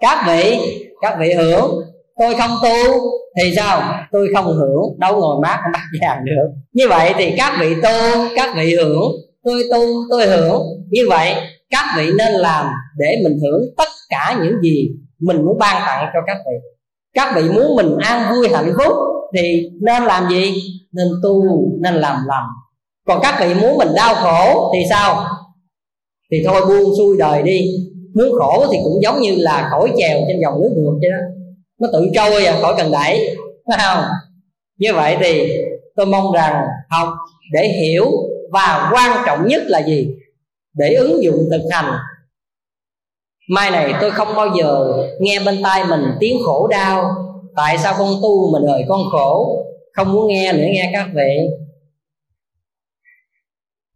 các 0.00 0.24
vị 0.26 0.58
các 1.00 1.16
vị 1.20 1.32
hưởng. 1.32 1.70
Tôi 2.18 2.34
không 2.34 2.50
tu 2.62 3.00
thì 3.36 3.52
sao? 3.56 3.82
Tôi 4.12 4.28
không 4.34 4.46
hưởng. 4.46 4.98
Đâu 4.98 5.20
ngồi 5.20 5.36
mát 5.42 5.58
mát 5.72 5.84
vàng 6.02 6.24
được. 6.24 6.48
Như 6.72 6.88
vậy 6.88 7.14
thì 7.16 7.34
các 7.38 7.56
vị 7.60 7.74
tu, 7.82 8.28
các 8.36 8.54
vị 8.56 8.74
hưởng. 8.74 9.02
Tôi 9.44 9.62
tu, 9.72 9.80
tôi 10.10 10.26
hưởng. 10.26 10.62
Như 10.90 11.02
vậy, 11.08 11.34
các 11.70 11.84
vị 11.96 12.10
nên 12.18 12.32
làm 12.32 12.66
để 12.98 13.16
mình 13.24 13.38
hưởng 13.42 13.62
tất 13.76 13.88
cả 14.08 14.38
những 14.42 14.54
gì 14.62 14.88
mình 15.20 15.44
muốn 15.44 15.58
ban 15.58 15.82
tặng 15.86 16.10
cho 16.14 16.20
các 16.26 16.36
vị. 16.46 16.68
Các 17.14 17.32
vị 17.36 17.42
muốn 17.50 17.76
mình 17.76 17.96
an 18.00 18.32
vui 18.34 18.48
hạnh 18.48 18.72
phúc 18.78 18.92
thì 19.36 19.70
nên 19.80 20.02
làm 20.02 20.28
gì? 20.30 20.54
Nên 20.92 21.08
tu, 21.22 21.42
nên 21.80 21.94
làm 21.94 22.16
lành. 22.26 22.46
Còn 23.06 23.20
các 23.22 23.36
vị 23.40 23.54
muốn 23.54 23.78
mình 23.78 23.88
đau 23.96 24.14
khổ 24.14 24.70
thì 24.74 24.78
sao? 24.90 25.24
Thì 26.30 26.42
thôi 26.46 26.66
buông 26.66 26.96
xuôi 26.98 27.16
đời 27.18 27.42
đi. 27.42 27.60
Muốn 28.14 28.28
khổ 28.38 28.66
thì 28.72 28.78
cũng 28.84 29.02
giống 29.02 29.20
như 29.20 29.34
là 29.38 29.68
khỏi 29.70 29.92
chèo 29.98 30.20
trên 30.28 30.40
dòng 30.42 30.60
nước 30.62 30.70
ngược 30.76 30.98
vậy 31.00 31.10
đó. 31.10 31.16
Nó 31.80 31.88
tự 31.92 32.06
trôi 32.14 32.44
và 32.44 32.58
khỏi 32.60 32.74
cần 32.78 32.92
đẩy, 32.92 33.36
phải 33.66 33.78
không? 33.80 34.04
Như 34.78 34.94
vậy 34.94 35.16
thì 35.20 35.52
tôi 35.96 36.06
mong 36.06 36.32
rằng 36.32 36.64
học 36.90 37.08
để 37.52 37.68
hiểu 37.68 38.06
và 38.52 38.90
quan 38.92 39.22
trọng 39.26 39.46
nhất 39.48 39.62
là 39.66 39.82
gì? 39.82 40.08
Để 40.74 40.94
ứng 40.94 41.22
dụng 41.22 41.48
thực 41.50 41.62
hành. 41.70 41.92
Mai 43.50 43.70
này 43.70 43.94
tôi 44.00 44.10
không 44.10 44.28
bao 44.36 44.48
giờ 44.58 44.92
nghe 45.20 45.40
bên 45.40 45.62
tai 45.62 45.84
mình 45.84 46.02
tiếng 46.20 46.36
khổ 46.44 46.66
đau 46.66 47.04
tại 47.58 47.78
sao 47.78 47.94
con 47.98 48.08
tu 48.22 48.52
mà 48.52 48.58
đời 48.66 48.84
con 48.88 49.00
khổ? 49.12 49.64
Không 49.92 50.12
muốn 50.12 50.28
nghe 50.28 50.52
nữa, 50.52 50.66
nghe 50.72 50.90
các 50.92 51.06
vị. 51.14 51.38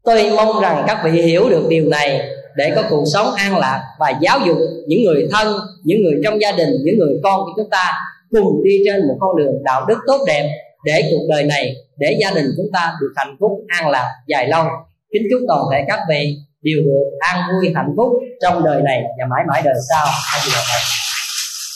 Tôi 0.05 0.31
mong 0.37 0.61
rằng 0.63 0.85
các 0.87 1.01
vị 1.05 1.23
hiểu 1.23 1.49
được 1.51 1.67
điều 1.69 1.89
này 1.89 2.21
để 2.57 2.73
có 2.77 2.83
cuộc 2.91 3.05
sống 3.13 3.27
an 3.37 3.59
lạc 3.59 3.83
và 3.99 4.13
giáo 4.21 4.39
dục 4.47 4.57
những 4.87 5.03
người 5.05 5.29
thân, 5.33 5.57
những 5.85 6.03
người 6.03 6.21
trong 6.25 6.41
gia 6.41 6.53
đình, 6.53 6.69
những 6.85 6.99
người 6.99 7.15
con 7.23 7.41
của 7.41 7.53
chúng 7.57 7.71
ta 7.71 7.93
cùng 8.31 8.65
đi 8.65 8.83
trên 8.87 9.09
một 9.09 9.17
con 9.21 9.37
đường 9.37 9.63
đạo 9.65 9.87
đức 9.89 9.99
tốt 10.07 10.19
đẹp 10.27 10.51
để 10.85 11.03
cuộc 11.11 11.27
đời 11.29 11.45
này, 11.45 11.75
để 11.97 12.17
gia 12.21 12.31
đình 12.31 12.47
chúng 12.57 12.71
ta 12.73 12.93
được 13.01 13.13
hạnh 13.17 13.37
phúc, 13.41 13.51
an 13.69 13.89
lạc 13.89 14.09
dài 14.29 14.49
lâu. 14.49 14.65
Kính 15.13 15.23
chúc 15.31 15.41
toàn 15.49 15.65
thể 15.73 15.85
các 15.89 16.01
vị 16.09 16.37
đều 16.63 16.79
được 16.85 17.05
an 17.19 17.41
vui, 17.51 17.73
hạnh 17.75 17.95
phúc 17.97 18.13
trong 18.43 18.65
đời 18.65 18.83
này 18.83 19.03
và 19.19 19.27
mãi 19.31 19.43
mãi 19.49 19.63
đời 19.65 19.75
sau. 19.91 20.07